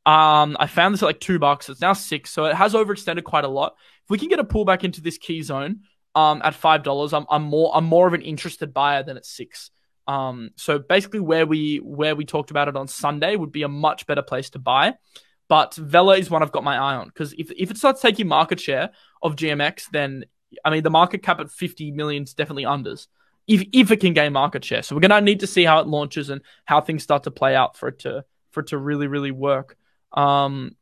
Um, 0.06 0.58
I 0.60 0.68
found 0.68 0.94
this 0.94 1.04
at 1.04 1.06
like 1.06 1.20
two 1.20 1.38
bucks. 1.38 1.70
It's 1.70 1.82
now 1.82 1.94
six, 1.94 2.32
so 2.32 2.46
it 2.46 2.56
has 2.56 2.74
overextended 2.74 3.24
quite 3.24 3.44
a 3.44 3.50
lot. 3.50 3.76
If 4.04 4.10
we 4.10 4.18
can 4.18 4.30
get 4.30 4.40
a 4.40 4.44
pullback 4.44 4.84
into 4.84 5.02
this 5.02 5.18
key 5.18 5.42
zone, 5.44 5.82
um, 6.16 6.42
at 6.44 6.56
five 6.56 6.84
dollars, 6.84 7.14
I'm, 7.14 7.26
I'm 7.30 7.44
more 7.44 7.72
I'm 7.76 7.86
more 7.86 8.08
of 8.08 8.14
an 8.14 8.22
interested 8.22 8.74
buyer 8.74 9.04
than 9.04 9.18
at 9.18 9.26
six. 9.26 9.72
Um, 10.08 10.50
so 10.56 10.80
basically, 10.80 11.20
where 11.20 11.46
we 11.46 11.78
where 11.78 12.16
we 12.16 12.26
talked 12.26 12.52
about 12.52 12.68
it 12.68 12.76
on 12.76 12.88
Sunday 12.88 13.36
would 13.36 13.52
be 13.52 13.64
a 13.64 13.68
much 13.68 14.08
better 14.08 14.22
place 14.22 14.50
to 14.52 14.60
buy. 14.60 14.96
But 15.48 15.76
Vela 15.76 16.18
is 16.18 16.30
one 16.30 16.42
I've 16.42 16.52
got 16.52 16.64
my 16.64 16.78
eye 16.78 16.96
on 16.96 17.08
because 17.08 17.34
if 17.34 17.52
if 17.56 17.72
it 17.72 17.78
starts 17.78 18.02
taking 18.02 18.28
market 18.28 18.60
share 18.60 18.92
of 19.22 19.36
GMX, 19.36 19.90
then 19.92 20.26
I 20.66 20.70
mean 20.70 20.84
the 20.84 20.90
market 20.90 21.24
cap 21.24 21.40
at 21.40 21.52
50 21.52 21.92
million 21.92 22.24
is 22.24 22.34
definitely 22.34 22.64
unders. 22.64 23.08
If 23.48 23.68
if 23.74 23.92
it 23.92 23.98
can 23.98 24.14
gain 24.14 24.34
market 24.34 24.64
share, 24.64 24.84
so 24.84 24.96
we're 24.96 25.02
gonna 25.02 25.22
need 25.22 25.42
to 25.42 25.48
see 25.48 25.64
how 25.64 25.80
it 25.80 25.88
launches 25.88 26.30
and 26.30 26.42
how 26.66 26.82
things 26.82 27.04
start 27.04 27.24
to 27.24 27.32
play 27.32 27.56
out 27.56 27.78
for 27.78 27.90
it 27.90 28.00
to 28.00 28.26
for 28.52 28.62
it 28.62 28.68
to 28.68 28.78
really 28.78 29.08
really 29.08 29.32
work. 29.32 29.78
Um, 30.14 30.76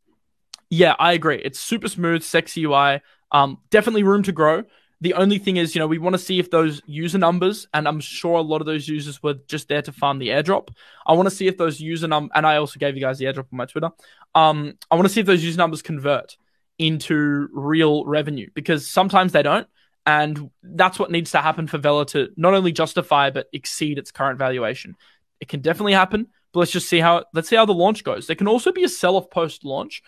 yeah, 0.69 0.95
I 0.99 1.13
agree. 1.13 1.41
It's 1.43 1.59
super 1.59 1.87
smooth, 1.87 2.23
sexy 2.23 2.63
UI. 2.65 3.01
Um, 3.31 3.59
definitely 3.69 4.03
room 4.03 4.23
to 4.23 4.31
grow. 4.31 4.63
The 5.01 5.13
only 5.13 5.39
thing 5.39 5.55
is, 5.55 5.73
you 5.73 5.79
know, 5.79 5.87
we 5.87 5.97
want 5.97 6.13
to 6.13 6.19
see 6.19 6.39
if 6.39 6.51
those 6.51 6.81
user 6.85 7.17
numbers, 7.17 7.67
and 7.73 7.87
I'm 7.87 8.01
sure 8.01 8.37
a 8.37 8.41
lot 8.41 8.59
of 8.59 8.67
those 8.67 8.87
users 8.87 9.23
were 9.23 9.35
just 9.47 9.69
there 9.69 9.81
to 9.81 9.93
farm 9.93 10.19
the 10.19 10.27
airdrop. 10.27 10.69
I 11.07 11.13
want 11.13 11.29
to 11.29 11.35
see 11.35 11.47
if 11.47 11.57
those 11.57 11.79
user 11.79 12.07
num, 12.07 12.29
and 12.35 12.45
I 12.45 12.57
also 12.57 12.79
gave 12.79 12.95
you 12.95 13.01
guys 13.01 13.17
the 13.17 13.25
airdrop 13.25 13.47
on 13.51 13.57
my 13.57 13.65
Twitter. 13.65 13.91
Um, 14.35 14.77
I 14.91 14.95
want 14.95 15.07
to 15.07 15.13
see 15.13 15.21
if 15.21 15.25
those 15.25 15.43
user 15.43 15.57
numbers 15.57 15.81
convert 15.81 16.35
into 16.77 17.47
real 17.53 18.05
revenue 18.05 18.49
because 18.53 18.89
sometimes 18.89 19.31
they 19.31 19.43
don't, 19.43 19.67
and 20.09 20.49
that's 20.63 20.97
what 20.97 21.11
needs 21.11 21.29
to 21.31 21.37
happen 21.37 21.67
for 21.67 21.77
Vela 21.77 22.03
to 22.07 22.29
not 22.35 22.55
only 22.55 22.71
justify 22.71 23.29
but 23.29 23.47
exceed 23.53 23.99
its 23.99 24.09
current 24.11 24.39
valuation. 24.39 24.95
It 25.39 25.49
can 25.49 25.61
definitely 25.61 25.93
happen, 25.93 26.25
but 26.51 26.61
let's 26.61 26.71
just 26.71 26.89
see 26.89 26.97
how 26.97 27.25
let's 27.31 27.47
see 27.47 27.55
how 27.55 27.67
the 27.67 27.75
launch 27.75 28.03
goes. 28.03 28.25
There 28.25 28.35
can 28.35 28.47
also 28.47 28.71
be 28.71 28.83
a 28.83 28.89
sell-off 28.89 29.29
post-launch. 29.29 30.01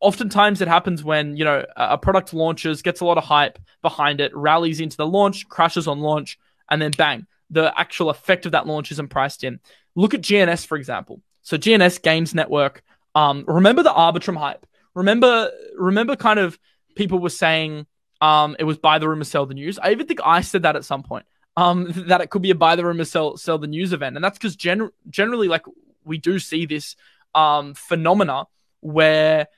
Oftentimes, 0.00 0.60
it 0.60 0.66
happens 0.66 1.04
when 1.04 1.36
you 1.36 1.44
know 1.44 1.64
a 1.76 1.96
product 1.96 2.34
launches, 2.34 2.82
gets 2.82 3.00
a 3.00 3.04
lot 3.04 3.18
of 3.18 3.24
hype 3.24 3.60
behind 3.82 4.20
it, 4.20 4.36
rallies 4.36 4.80
into 4.80 4.96
the 4.96 5.06
launch, 5.06 5.48
crashes 5.48 5.86
on 5.86 6.00
launch, 6.00 6.38
and 6.68 6.82
then 6.82 6.90
bang, 6.98 7.24
the 7.48 7.72
actual 7.78 8.10
effect 8.10 8.46
of 8.46 8.52
that 8.52 8.66
launch 8.66 8.90
isn't 8.90 9.10
priced 9.10 9.44
in. 9.44 9.60
Look 9.94 10.12
at 10.12 10.22
GNS 10.22 10.66
for 10.66 10.76
example. 10.76 11.22
So 11.42 11.56
GNS 11.56 12.02
Gains 12.02 12.34
Network. 12.34 12.82
Um, 13.14 13.44
remember 13.46 13.84
the 13.84 13.90
Arbitrum 13.92 14.36
hype. 14.36 14.66
Remember, 14.94 15.52
remember, 15.76 16.16
kind 16.16 16.40
of 16.40 16.58
people 16.96 17.20
were 17.20 17.30
saying 17.30 17.86
um, 18.20 18.56
it 18.58 18.64
was 18.64 18.78
buy 18.78 18.98
the 18.98 19.08
rumor, 19.08 19.24
sell 19.24 19.46
the 19.46 19.54
news. 19.54 19.78
I 19.78 19.92
even 19.92 20.06
think 20.06 20.20
I 20.24 20.40
said 20.40 20.62
that 20.62 20.76
at 20.76 20.84
some 20.84 21.02
point 21.02 21.26
um, 21.56 21.92
that 22.08 22.20
it 22.20 22.30
could 22.30 22.42
be 22.42 22.50
a 22.50 22.54
buy 22.54 22.76
the 22.76 22.84
rumor, 22.84 23.04
sell 23.04 23.36
sell 23.36 23.58
the 23.58 23.66
news 23.66 23.92
event, 23.92 24.16
and 24.16 24.24
that's 24.24 24.38
because 24.38 24.56
gen- 24.56 24.90
generally, 25.08 25.48
like 25.48 25.64
we 26.04 26.18
do 26.18 26.38
see 26.38 26.66
this 26.66 26.96
um, 27.34 27.74
phenomena 27.74 28.44
where 28.80 29.48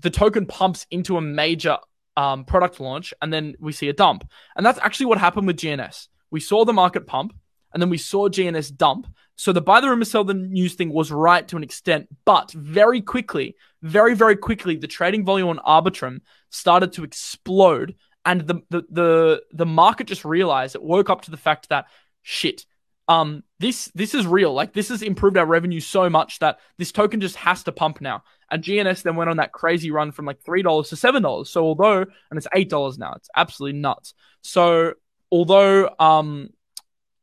the 0.00 0.10
token 0.10 0.46
pumps 0.46 0.86
into 0.90 1.16
a 1.16 1.20
major 1.20 1.78
um, 2.16 2.44
product 2.44 2.80
launch, 2.80 3.14
and 3.22 3.32
then 3.32 3.54
we 3.60 3.72
see 3.72 3.88
a 3.88 3.92
dump, 3.92 4.28
and 4.56 4.64
that's 4.64 4.78
actually 4.80 5.06
what 5.06 5.18
happened 5.18 5.46
with 5.46 5.56
GNS. 5.56 6.08
We 6.30 6.40
saw 6.40 6.64
the 6.64 6.72
market 6.72 7.06
pump, 7.06 7.34
and 7.74 7.82
then 7.82 7.90
we 7.90 7.98
saw 7.98 8.28
GNS 8.28 8.76
dump. 8.76 9.06
So 9.36 9.52
the 9.52 9.60
buy 9.60 9.80
the 9.80 9.90
rumor, 9.90 10.04
sell 10.04 10.24
the 10.24 10.32
news 10.32 10.74
thing 10.74 10.92
was 10.92 11.10
right 11.10 11.46
to 11.48 11.56
an 11.56 11.64
extent, 11.64 12.08
but 12.24 12.52
very 12.52 13.02
quickly, 13.02 13.56
very 13.82 14.14
very 14.14 14.36
quickly, 14.36 14.76
the 14.76 14.86
trading 14.86 15.24
volume 15.24 15.48
on 15.48 15.58
Arbitrum 15.58 16.20
started 16.50 16.92
to 16.94 17.04
explode 17.04 17.96
and 18.24 18.42
the 18.42 18.60
the 18.70 18.82
the, 18.90 19.42
the 19.52 19.66
market 19.66 20.06
just 20.06 20.24
realized 20.24 20.74
it 20.74 20.82
woke 20.82 21.10
up 21.10 21.22
to 21.22 21.30
the 21.30 21.36
fact 21.36 21.68
that 21.68 21.86
shit 22.22 22.64
um 23.08 23.42
this 23.58 23.90
this 23.94 24.14
is 24.14 24.26
real. 24.26 24.54
Like 24.54 24.72
this 24.72 24.88
has 24.88 25.02
improved 25.02 25.36
our 25.36 25.46
revenue 25.46 25.80
so 25.80 26.08
much 26.08 26.38
that 26.38 26.58
this 26.78 26.92
token 26.92 27.20
just 27.20 27.36
has 27.36 27.62
to 27.64 27.72
pump 27.72 28.00
now. 28.00 28.22
And 28.50 28.62
gns 28.62 29.02
then 29.02 29.16
went 29.16 29.30
on 29.30 29.38
that 29.38 29.52
crazy 29.52 29.90
run 29.90 30.12
from 30.12 30.24
like 30.24 30.40
three 30.42 30.62
dollars 30.62 30.88
to 30.90 30.96
seven 30.96 31.22
dollars. 31.22 31.50
So 31.50 31.64
although 31.64 32.02
and 32.30 32.38
it's 32.38 32.46
eight 32.54 32.70
dollars 32.70 32.98
now 32.98 33.12
it's 33.16 33.28
absolutely 33.36 33.78
nuts. 33.78 34.14
So 34.42 34.94
although 35.30 35.94
um 35.98 36.50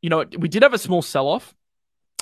you 0.01 0.09
know 0.09 0.25
we 0.37 0.49
did 0.49 0.63
have 0.63 0.73
a 0.73 0.77
small 0.77 1.01
sell 1.01 1.27
off 1.27 1.55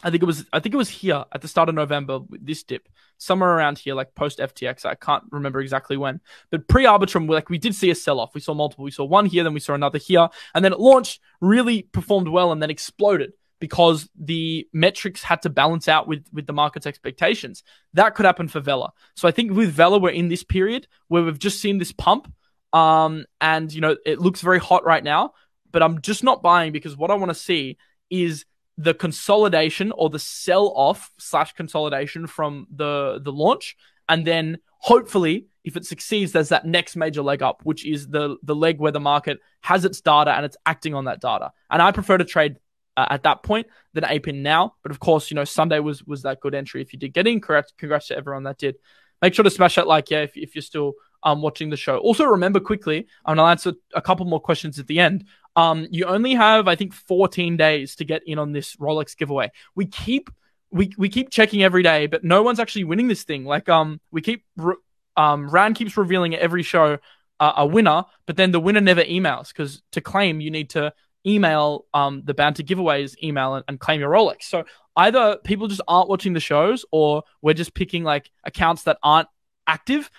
I 0.01 0.09
think 0.09 0.23
it 0.23 0.25
was 0.25 0.45
I 0.53 0.59
think 0.59 0.73
it 0.73 0.77
was 0.77 0.89
here 0.89 1.25
at 1.31 1.41
the 1.41 1.47
start 1.47 1.69
of 1.69 1.75
November 1.75 2.19
with 2.19 2.45
this 2.45 2.63
dip 2.63 2.87
somewhere 3.17 3.49
around 3.49 3.79
here 3.79 3.95
like 3.95 4.15
post 4.15 4.39
FTX 4.39 4.85
I 4.85 4.95
can't 4.95 5.23
remember 5.31 5.59
exactly 5.59 5.97
when 5.97 6.21
but 6.51 6.67
pre 6.67 6.85
Arbitrum 6.85 7.29
like 7.29 7.49
we 7.49 7.57
did 7.57 7.75
see 7.75 7.89
a 7.89 7.95
sell 7.95 8.19
off 8.19 8.33
we 8.33 8.41
saw 8.41 8.53
multiple. 8.53 8.85
We 8.85 8.91
saw 8.91 9.03
one 9.03 9.25
here 9.25 9.43
then 9.43 9.53
we 9.53 9.59
saw 9.59 9.73
another 9.73 9.97
here 9.97 10.29
and 10.55 10.63
then 10.63 10.73
it 10.73 10.79
launched 10.79 11.19
really 11.41 11.81
performed 11.81 12.29
well 12.29 12.51
and 12.51 12.61
then 12.61 12.69
exploded 12.69 13.33
because 13.59 14.09
the 14.17 14.65
metrics 14.71 15.21
had 15.21 15.41
to 15.41 15.49
balance 15.49 15.89
out 15.89 16.07
with 16.07 16.25
with 16.31 16.47
the 16.47 16.53
market's 16.53 16.85
expectations. 16.85 17.63
That 17.93 18.15
could 18.15 18.25
happen 18.25 18.47
for 18.47 18.61
Vela. 18.61 18.93
So 19.15 19.27
I 19.27 19.31
think 19.31 19.51
with 19.51 19.71
Vela 19.71 19.99
we're 19.99 20.11
in 20.11 20.29
this 20.29 20.43
period 20.43 20.87
where 21.09 21.23
we've 21.23 21.39
just 21.39 21.59
seen 21.59 21.77
this 21.77 21.91
pump 21.91 22.31
um 22.71 23.25
and 23.41 23.73
you 23.73 23.81
know 23.81 23.97
it 24.05 24.19
looks 24.19 24.41
very 24.41 24.59
hot 24.59 24.85
right 24.85 25.03
now 25.03 25.33
but 25.71 25.83
I'm 25.83 26.01
just 26.01 26.23
not 26.23 26.41
buying 26.41 26.71
because 26.71 26.97
what 26.97 27.11
I 27.11 27.15
want 27.15 27.29
to 27.29 27.35
see 27.35 27.77
is 28.09 28.45
the 28.77 28.93
consolidation 28.93 29.91
or 29.91 30.09
the 30.09 30.19
sell 30.19 30.67
off 30.75 31.11
slash 31.17 31.53
consolidation 31.53 32.27
from 32.27 32.67
the 32.73 33.19
the 33.21 33.31
launch, 33.31 33.75
and 34.07 34.25
then 34.25 34.59
hopefully, 34.77 35.47
if 35.63 35.75
it 35.77 35.85
succeeds, 35.85 36.31
there's 36.31 36.49
that 36.49 36.65
next 36.65 36.95
major 36.95 37.21
leg 37.21 37.41
up, 37.41 37.61
which 37.63 37.85
is 37.85 38.07
the 38.07 38.37
the 38.43 38.55
leg 38.55 38.79
where 38.79 38.91
the 38.91 38.99
market 38.99 39.39
has 39.61 39.85
its 39.85 40.01
data 40.01 40.31
and 40.31 40.45
it's 40.45 40.57
acting 40.65 40.93
on 40.93 41.05
that 41.05 41.21
data. 41.21 41.51
And 41.69 41.81
I 41.81 41.91
prefer 41.91 42.17
to 42.17 42.25
trade 42.25 42.57
uh, 42.95 43.07
at 43.09 43.23
that 43.23 43.43
point 43.43 43.67
than 43.93 44.05
APIN 44.05 44.41
now. 44.43 44.75
But 44.81 44.91
of 44.91 44.99
course, 44.99 45.29
you 45.29 45.35
know 45.35 45.43
Sunday 45.43 45.79
was 45.79 46.03
was 46.05 46.23
that 46.23 46.39
good 46.39 46.55
entry. 46.55 46.81
If 46.81 46.93
you 46.93 46.99
did 46.99 47.13
get 47.13 47.27
in, 47.27 47.41
correct, 47.41 47.73
congrats 47.77 48.07
to 48.07 48.17
everyone 48.17 48.43
that 48.43 48.57
did. 48.57 48.75
Make 49.21 49.33
sure 49.33 49.43
to 49.43 49.51
smash 49.51 49.75
that 49.75 49.85
like, 49.85 50.09
yeah, 50.09 50.21
if, 50.21 50.37
if 50.37 50.55
you're 50.55 50.61
still 50.61 50.93
um, 51.23 51.41
watching 51.41 51.69
the 51.69 51.77
show. 51.77 51.97
Also, 51.97 52.23
remember 52.23 52.59
quickly, 52.59 53.07
and 53.25 53.39
I'll 53.39 53.47
answer 53.47 53.73
a 53.93 54.01
couple 54.01 54.25
more 54.25 54.39
questions 54.39 54.79
at 54.79 54.87
the 54.87 54.99
end. 54.99 55.25
Um, 55.55 55.87
you 55.91 56.05
only 56.05 56.33
have, 56.35 56.67
I 56.67 56.75
think, 56.75 56.93
14 56.93 57.57
days 57.57 57.95
to 57.97 58.05
get 58.05 58.21
in 58.25 58.39
on 58.39 58.51
this 58.51 58.75
Rolex 58.77 59.17
giveaway. 59.17 59.51
We 59.75 59.85
keep 59.85 60.29
we 60.71 60.91
we 60.97 61.09
keep 61.09 61.29
checking 61.31 61.63
every 61.63 61.83
day, 61.83 62.07
but 62.07 62.23
no 62.23 62.43
one's 62.43 62.59
actually 62.59 62.83
winning 62.83 63.07
this 63.07 63.23
thing. 63.23 63.45
Like 63.45 63.67
um, 63.69 63.99
we 64.11 64.21
keep 64.21 64.45
re- 64.55 64.75
um, 65.17 65.49
Rand 65.49 65.75
keeps 65.75 65.97
revealing 65.97 66.35
at 66.35 66.41
every 66.41 66.63
show 66.63 66.99
uh, 67.39 67.53
a 67.57 67.65
winner, 67.65 68.05
but 68.25 68.37
then 68.37 68.51
the 68.51 68.59
winner 68.59 68.81
never 68.81 69.03
emails 69.03 69.49
because 69.49 69.81
to 69.91 70.01
claim 70.01 70.41
you 70.41 70.51
need 70.51 70.69
to 70.71 70.93
email 71.25 71.85
um 71.93 72.21
the 72.23 72.33
bounty 72.33 72.63
giveaways 72.63 73.13
email 73.21 73.55
and, 73.55 73.65
and 73.67 73.79
claim 73.79 73.99
your 73.99 74.11
Rolex. 74.11 74.43
So 74.43 74.63
either 74.95 75.37
people 75.43 75.67
just 75.67 75.81
aren't 75.87 76.09
watching 76.09 76.33
the 76.33 76.39
shows, 76.39 76.85
or 76.91 77.23
we're 77.41 77.53
just 77.53 77.73
picking 77.73 78.03
like 78.03 78.29
accounts 78.43 78.83
that 78.83 78.97
aren't 79.01 79.27
active, 79.67 80.09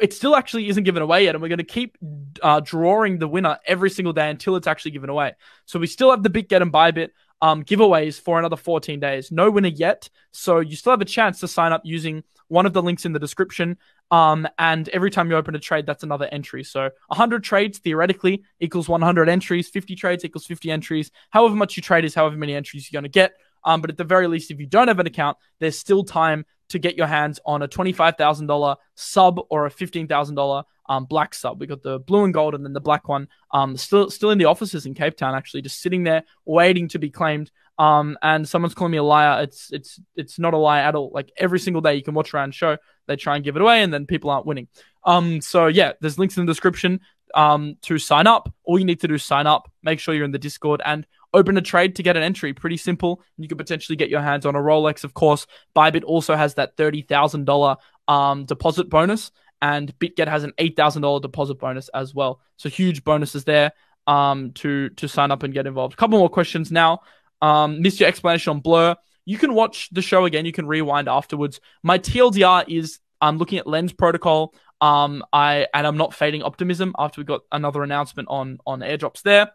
it 0.00 0.12
still 0.12 0.34
actually 0.36 0.68
isn't 0.68 0.84
given 0.84 1.02
away 1.02 1.24
yet. 1.24 1.34
And 1.34 1.42
we're 1.42 1.48
going 1.48 1.58
to 1.58 1.64
keep 1.64 1.96
uh, 2.42 2.60
drawing 2.60 3.18
the 3.18 3.28
winner 3.28 3.58
every 3.66 3.90
single 3.90 4.12
day 4.12 4.30
until 4.30 4.56
it's 4.56 4.66
actually 4.66 4.92
given 4.92 5.10
away. 5.10 5.32
So 5.66 5.78
we 5.78 5.86
still 5.86 6.10
have 6.10 6.22
the 6.22 6.30
BitGet 6.30 6.62
and 6.62 6.72
Bybit 6.72 7.10
um, 7.40 7.64
giveaways 7.64 8.20
for 8.20 8.38
another 8.38 8.56
14 8.56 9.00
days. 9.00 9.30
No 9.30 9.50
winner 9.50 9.68
yet. 9.68 10.08
So 10.30 10.60
you 10.60 10.76
still 10.76 10.92
have 10.92 11.00
a 11.00 11.06
chance 11.06 11.40
to 11.40 11.48
sign 11.48 11.72
up 11.72 11.82
using 11.84 12.22
one 12.48 12.66
of 12.66 12.72
the 12.72 12.82
links 12.82 13.04
in 13.04 13.12
the 13.12 13.18
description. 13.18 13.78
Um, 14.10 14.46
and 14.58 14.88
every 14.90 15.10
time 15.10 15.30
you 15.30 15.36
open 15.36 15.54
a 15.54 15.58
trade, 15.58 15.86
that's 15.86 16.02
another 16.02 16.28
entry. 16.30 16.64
So 16.64 16.90
100 17.08 17.42
trades 17.42 17.78
theoretically 17.78 18.44
equals 18.60 18.88
100 18.88 19.28
entries. 19.28 19.68
50 19.70 19.96
trades 19.96 20.24
equals 20.24 20.46
50 20.46 20.70
entries. 20.70 21.10
However 21.30 21.54
much 21.54 21.76
you 21.76 21.82
trade 21.82 22.04
is 22.04 22.14
however 22.14 22.36
many 22.36 22.54
entries 22.54 22.90
you're 22.90 23.00
going 23.00 23.10
to 23.10 23.14
get. 23.14 23.32
Um, 23.64 23.80
but 23.80 23.90
at 23.90 23.96
the 23.96 24.04
very 24.04 24.26
least, 24.26 24.50
if 24.50 24.60
you 24.60 24.66
don't 24.66 24.88
have 24.88 24.98
an 24.98 25.06
account, 25.06 25.38
there's 25.60 25.78
still 25.78 26.04
time 26.04 26.44
to 26.70 26.78
get 26.78 26.96
your 26.96 27.06
hands 27.06 27.38
on 27.44 27.62
a 27.62 27.68
$25,000 27.68 28.76
sub 28.94 29.40
or 29.50 29.66
a 29.66 29.70
$15,000 29.70 30.64
um, 30.88 31.04
black 31.04 31.34
sub. 31.34 31.60
We 31.60 31.66
got 31.66 31.82
the 31.82 31.98
blue 32.00 32.24
and 32.24 32.34
gold 32.34 32.54
and 32.54 32.64
then 32.64 32.72
the 32.72 32.80
black 32.80 33.08
one 33.08 33.28
um, 33.52 33.76
still 33.76 34.10
still 34.10 34.30
in 34.30 34.38
the 34.38 34.46
offices 34.46 34.86
in 34.86 34.94
Cape 34.94 35.16
Town, 35.16 35.34
actually, 35.34 35.62
just 35.62 35.80
sitting 35.80 36.04
there 36.04 36.24
waiting 36.44 36.88
to 36.88 36.98
be 36.98 37.10
claimed. 37.10 37.50
Um, 37.78 38.18
and 38.22 38.48
someone's 38.48 38.74
calling 38.74 38.92
me 38.92 38.98
a 38.98 39.02
liar. 39.02 39.42
It's 39.42 39.72
it's 39.72 40.00
it's 40.16 40.38
not 40.38 40.54
a 40.54 40.58
lie 40.58 40.80
at 40.80 40.94
all. 40.94 41.10
Like 41.12 41.32
every 41.36 41.58
single 41.58 41.80
day 41.80 41.94
you 41.94 42.02
can 42.02 42.14
watch 42.14 42.34
around 42.34 42.54
show, 42.54 42.76
they 43.06 43.16
try 43.16 43.36
and 43.36 43.44
give 43.44 43.56
it 43.56 43.62
away, 43.62 43.82
and 43.82 43.92
then 43.92 44.06
people 44.06 44.30
aren't 44.30 44.46
winning. 44.46 44.68
Um, 45.04 45.40
so 45.40 45.66
yeah, 45.66 45.92
there's 46.00 46.18
links 46.18 46.36
in 46.36 46.46
the 46.46 46.50
description 46.50 47.00
um, 47.34 47.76
to 47.82 47.98
sign 47.98 48.26
up. 48.26 48.52
All 48.64 48.78
you 48.78 48.84
need 48.84 49.00
to 49.00 49.08
do 49.08 49.14
is 49.14 49.24
sign 49.24 49.46
up, 49.46 49.70
make 49.82 50.00
sure 50.00 50.14
you're 50.14 50.24
in 50.24 50.32
the 50.32 50.38
Discord, 50.38 50.82
and 50.84 51.06
open 51.34 51.56
a 51.56 51.62
trade 51.62 51.96
to 51.96 52.02
get 52.02 52.16
an 52.16 52.22
entry. 52.22 52.52
Pretty 52.52 52.76
simple. 52.76 53.22
You 53.36 53.48
could 53.48 53.58
potentially 53.58 53.96
get 53.96 54.10
your 54.10 54.20
hands 54.20 54.46
on 54.46 54.54
a 54.54 54.58
Rolex, 54.58 55.04
of 55.04 55.14
course. 55.14 55.46
Bybit 55.74 56.04
also 56.04 56.34
has 56.34 56.54
that 56.54 56.76
$30,000 56.76 57.76
um, 58.08 58.44
deposit 58.44 58.88
bonus, 58.88 59.30
and 59.60 59.96
BitGet 59.98 60.28
has 60.28 60.44
an 60.44 60.52
$8,000 60.58 61.22
deposit 61.22 61.54
bonus 61.54 61.88
as 61.90 62.14
well. 62.14 62.40
So 62.56 62.68
huge 62.68 63.04
bonuses 63.04 63.44
there 63.44 63.72
um, 64.06 64.52
to, 64.54 64.90
to 64.90 65.08
sign 65.08 65.30
up 65.30 65.42
and 65.42 65.54
get 65.54 65.66
involved. 65.66 65.94
A 65.94 65.96
couple 65.96 66.18
more 66.18 66.28
questions 66.28 66.70
now. 66.70 67.00
Um, 67.40 67.82
missed 67.82 68.00
your 68.00 68.08
explanation 68.08 68.50
on 68.50 68.60
Blur. 68.60 68.96
You 69.24 69.38
can 69.38 69.54
watch 69.54 69.88
the 69.92 70.02
show 70.02 70.24
again. 70.24 70.46
You 70.46 70.52
can 70.52 70.66
rewind 70.66 71.08
afterwards. 71.08 71.60
My 71.82 71.98
TLDR 71.98 72.64
is 72.68 72.98
I'm 73.20 73.38
looking 73.38 73.58
at 73.58 73.66
Lens 73.66 73.92
Protocol. 73.92 74.54
Um, 74.80 75.24
I 75.32 75.68
and 75.72 75.86
I'm 75.86 75.96
not 75.96 76.12
fading 76.12 76.42
optimism 76.42 76.92
after 76.98 77.20
we 77.20 77.24
got 77.24 77.42
another 77.52 77.84
announcement 77.84 78.28
on 78.28 78.58
on 78.66 78.80
airdrops 78.80 79.22
there. 79.22 79.52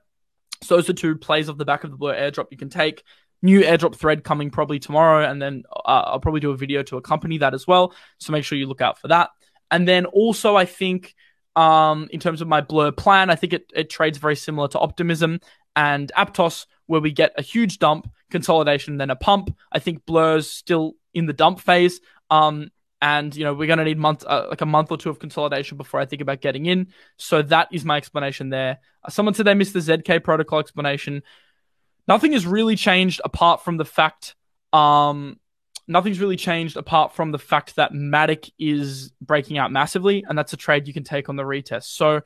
So 0.63 0.75
those 0.75 0.89
are 0.89 0.93
two 0.93 1.15
plays 1.15 1.49
off 1.49 1.57
the 1.57 1.65
back 1.65 1.83
of 1.83 1.91
the 1.91 1.97
blur 1.97 2.15
airdrop 2.15 2.47
you 2.51 2.57
can 2.57 2.69
take. 2.69 3.03
New 3.41 3.61
airdrop 3.61 3.95
thread 3.95 4.23
coming 4.23 4.49
probably 4.49 4.79
tomorrow, 4.79 5.29
and 5.29 5.41
then 5.41 5.63
uh, 5.71 6.03
I'll 6.07 6.19
probably 6.19 6.39
do 6.39 6.51
a 6.51 6.57
video 6.57 6.81
to 6.83 6.97
accompany 6.97 7.37
that 7.39 7.53
as 7.53 7.67
well. 7.67 7.93
So 8.19 8.31
make 8.31 8.43
sure 8.43 8.57
you 8.57 8.65
look 8.65 8.81
out 8.81 8.99
for 8.99 9.09
that. 9.09 9.29
And 9.69 9.87
then 9.87 10.05
also, 10.05 10.55
I 10.55 10.65
think 10.65 11.13
um, 11.55 12.07
in 12.11 12.19
terms 12.19 12.41
of 12.41 12.47
my 12.47 12.61
blur 12.61 12.91
plan, 12.91 13.29
I 13.29 13.35
think 13.35 13.53
it, 13.53 13.71
it 13.75 13.89
trades 13.89 14.17
very 14.17 14.35
similar 14.35 14.67
to 14.69 14.79
Optimism 14.79 15.39
and 15.75 16.11
Aptos, 16.17 16.65
where 16.87 17.01
we 17.01 17.11
get 17.11 17.33
a 17.37 17.41
huge 17.41 17.77
dump, 17.77 18.09
consolidation, 18.31 18.97
then 18.97 19.09
a 19.09 19.15
pump. 19.15 19.55
I 19.71 19.79
think 19.79 20.05
blur's 20.05 20.49
still 20.49 20.93
in 21.13 21.27
the 21.27 21.33
dump 21.33 21.59
phase. 21.59 21.99
Um, 22.29 22.71
and 23.01 23.35
you 23.35 23.43
know 23.43 23.53
we're 23.53 23.67
going 23.67 23.79
to 23.79 23.85
need 23.85 23.97
month 23.97 24.23
uh, 24.25 24.47
like 24.49 24.61
a 24.61 24.65
month 24.65 24.91
or 24.91 24.97
two 24.97 25.09
of 25.09 25.19
consolidation 25.19 25.77
before 25.77 25.99
I 25.99 26.05
think 26.05 26.21
about 26.21 26.41
getting 26.41 26.65
in. 26.65 26.87
So 27.17 27.41
that 27.43 27.69
is 27.71 27.85
my 27.85 27.97
explanation 27.97 28.49
there. 28.49 28.79
Someone 29.09 29.33
said 29.33 29.45
they 29.45 29.53
missed 29.53 29.73
the 29.73 29.79
ZK 29.79 30.23
protocol 30.23 30.59
explanation. 30.59 31.23
Nothing 32.07 32.33
has 32.33 32.45
really 32.45 32.75
changed 32.75 33.21
apart 33.23 33.63
from 33.63 33.77
the 33.77 33.85
fact 33.85 34.35
um 34.73 35.39
nothing's 35.87 36.19
really 36.19 36.35
changed 36.35 36.75
apart 36.75 37.15
from 37.15 37.31
the 37.31 37.39
fact 37.39 37.75
that 37.77 37.93
Matic 37.93 38.51
is 38.59 39.11
breaking 39.21 39.57
out 39.57 39.71
massively 39.71 40.25
and 40.27 40.37
that's 40.37 40.53
a 40.53 40.57
trade 40.57 40.87
you 40.87 40.93
can 40.93 41.03
take 41.03 41.29
on 41.29 41.37
the 41.37 41.43
retest. 41.43 41.85
So 41.85 42.21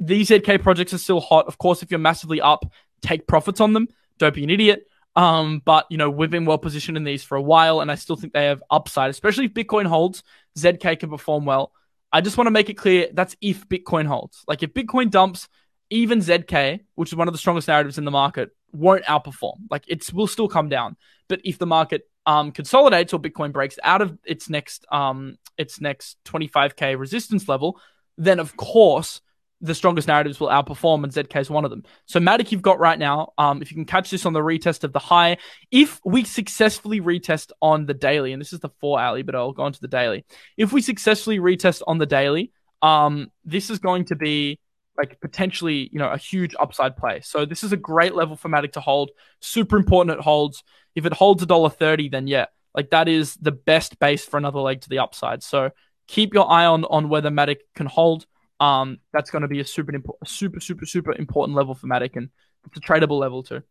these 0.00 0.30
ZK 0.30 0.62
projects 0.62 0.92
are 0.94 0.98
still 0.98 1.20
hot. 1.20 1.46
Of 1.46 1.58
course, 1.58 1.82
if 1.82 1.90
you're 1.90 1.98
massively 1.98 2.40
up, 2.40 2.64
take 3.02 3.26
profits 3.26 3.60
on 3.60 3.72
them. 3.72 3.88
Don't 4.18 4.34
be 4.34 4.44
an 4.44 4.50
idiot. 4.50 4.87
Um, 5.18 5.60
but 5.64 5.86
you 5.90 5.98
know, 5.98 6.10
we've 6.10 6.30
been 6.30 6.44
well 6.44 6.58
positioned 6.58 6.96
in 6.96 7.02
these 7.02 7.24
for 7.24 7.34
a 7.36 7.42
while, 7.42 7.80
and 7.80 7.90
I 7.90 7.96
still 7.96 8.14
think 8.14 8.32
they 8.32 8.44
have 8.44 8.62
upside, 8.70 9.10
especially 9.10 9.46
if 9.46 9.52
Bitcoin 9.52 9.84
holds. 9.84 10.22
ZK 10.56 11.00
can 11.00 11.10
perform 11.10 11.44
well. 11.44 11.72
I 12.12 12.20
just 12.20 12.36
want 12.36 12.46
to 12.46 12.52
make 12.52 12.70
it 12.70 12.74
clear 12.74 13.08
that's 13.12 13.36
if 13.40 13.68
Bitcoin 13.68 14.06
holds. 14.06 14.44
Like 14.46 14.62
if 14.62 14.72
Bitcoin 14.72 15.10
dumps, 15.10 15.48
even 15.90 16.20
ZK, 16.20 16.84
which 16.94 17.10
is 17.10 17.16
one 17.16 17.26
of 17.26 17.34
the 17.34 17.38
strongest 17.38 17.66
narratives 17.66 17.98
in 17.98 18.04
the 18.04 18.12
market, 18.12 18.50
won't 18.72 19.04
outperform. 19.06 19.56
Like 19.68 19.82
it 19.88 20.08
will 20.12 20.28
still 20.28 20.48
come 20.48 20.68
down. 20.68 20.96
But 21.28 21.40
if 21.42 21.58
the 21.58 21.66
market 21.66 22.02
um, 22.24 22.52
consolidates 22.52 23.12
or 23.12 23.18
Bitcoin 23.18 23.52
breaks 23.52 23.76
out 23.82 24.02
of 24.02 24.16
its 24.24 24.48
next 24.48 24.86
um, 24.92 25.36
its 25.56 25.80
next 25.80 26.16
25k 26.26 26.96
resistance 26.96 27.48
level, 27.48 27.80
then 28.16 28.38
of 28.38 28.56
course 28.56 29.20
the 29.60 29.74
strongest 29.74 30.08
narratives 30.08 30.38
will 30.38 30.48
outperform, 30.48 31.04
and 31.04 31.12
ZK 31.12 31.40
is 31.40 31.50
one 31.50 31.64
of 31.64 31.70
them. 31.70 31.84
So 32.06 32.20
Matic, 32.20 32.52
you've 32.52 32.62
got 32.62 32.78
right 32.78 32.98
now. 32.98 33.32
Um, 33.38 33.60
if 33.60 33.70
you 33.70 33.74
can 33.74 33.84
catch 33.84 34.10
this 34.10 34.24
on 34.24 34.32
the 34.32 34.40
retest 34.40 34.84
of 34.84 34.92
the 34.92 34.98
high, 34.98 35.38
if 35.70 36.00
we 36.04 36.24
successfully 36.24 37.00
retest 37.00 37.50
on 37.60 37.86
the 37.86 37.94
daily, 37.94 38.32
and 38.32 38.40
this 38.40 38.52
is 38.52 38.60
the 38.60 38.70
four 38.80 39.00
alley, 39.00 39.22
but 39.22 39.34
I'll 39.34 39.52
go 39.52 39.64
on 39.64 39.72
to 39.72 39.80
the 39.80 39.88
daily. 39.88 40.24
If 40.56 40.72
we 40.72 40.80
successfully 40.80 41.38
retest 41.38 41.82
on 41.86 41.98
the 41.98 42.06
daily, 42.06 42.52
um, 42.82 43.32
this 43.44 43.70
is 43.70 43.78
going 43.78 44.04
to 44.06 44.16
be 44.16 44.60
like 44.96 45.20
potentially, 45.20 45.88
you 45.92 45.98
know, 45.98 46.08
a 46.08 46.18
huge 46.18 46.54
upside 46.58 46.96
play. 46.96 47.20
So 47.20 47.44
this 47.44 47.62
is 47.62 47.72
a 47.72 47.76
great 47.76 48.14
level 48.14 48.36
for 48.36 48.48
Matic 48.48 48.72
to 48.72 48.80
hold. 48.80 49.10
Super 49.40 49.76
important 49.76 50.18
it 50.18 50.22
holds. 50.22 50.64
If 50.94 51.06
it 51.06 51.12
holds 51.12 51.42
a 51.42 51.46
dollar 51.46 51.70
thirty, 51.70 52.08
then 52.08 52.26
yeah, 52.26 52.46
like 52.74 52.90
that 52.90 53.08
is 53.08 53.34
the 53.36 53.52
best 53.52 53.98
base 53.98 54.24
for 54.24 54.36
another 54.36 54.60
leg 54.60 54.80
to 54.82 54.88
the 54.88 54.98
upside. 54.98 55.42
So 55.42 55.70
keep 56.08 56.34
your 56.34 56.50
eye 56.50 56.66
on 56.66 56.84
on 56.84 57.08
whether 57.08 57.30
Matic 57.30 57.58
can 57.74 57.86
hold. 57.86 58.26
Um, 58.60 58.98
that's 59.12 59.30
going 59.30 59.42
to 59.42 59.48
be 59.48 59.60
a 59.60 59.64
super, 59.64 59.92
super, 60.24 60.60
super, 60.60 60.86
super 60.86 61.12
important 61.12 61.56
level 61.56 61.74
for 61.74 61.86
Matic, 61.86 62.16
and 62.16 62.30
it's 62.66 62.76
a 62.76 62.80
tradable 62.80 63.18
level 63.20 63.42
too. 63.42 63.62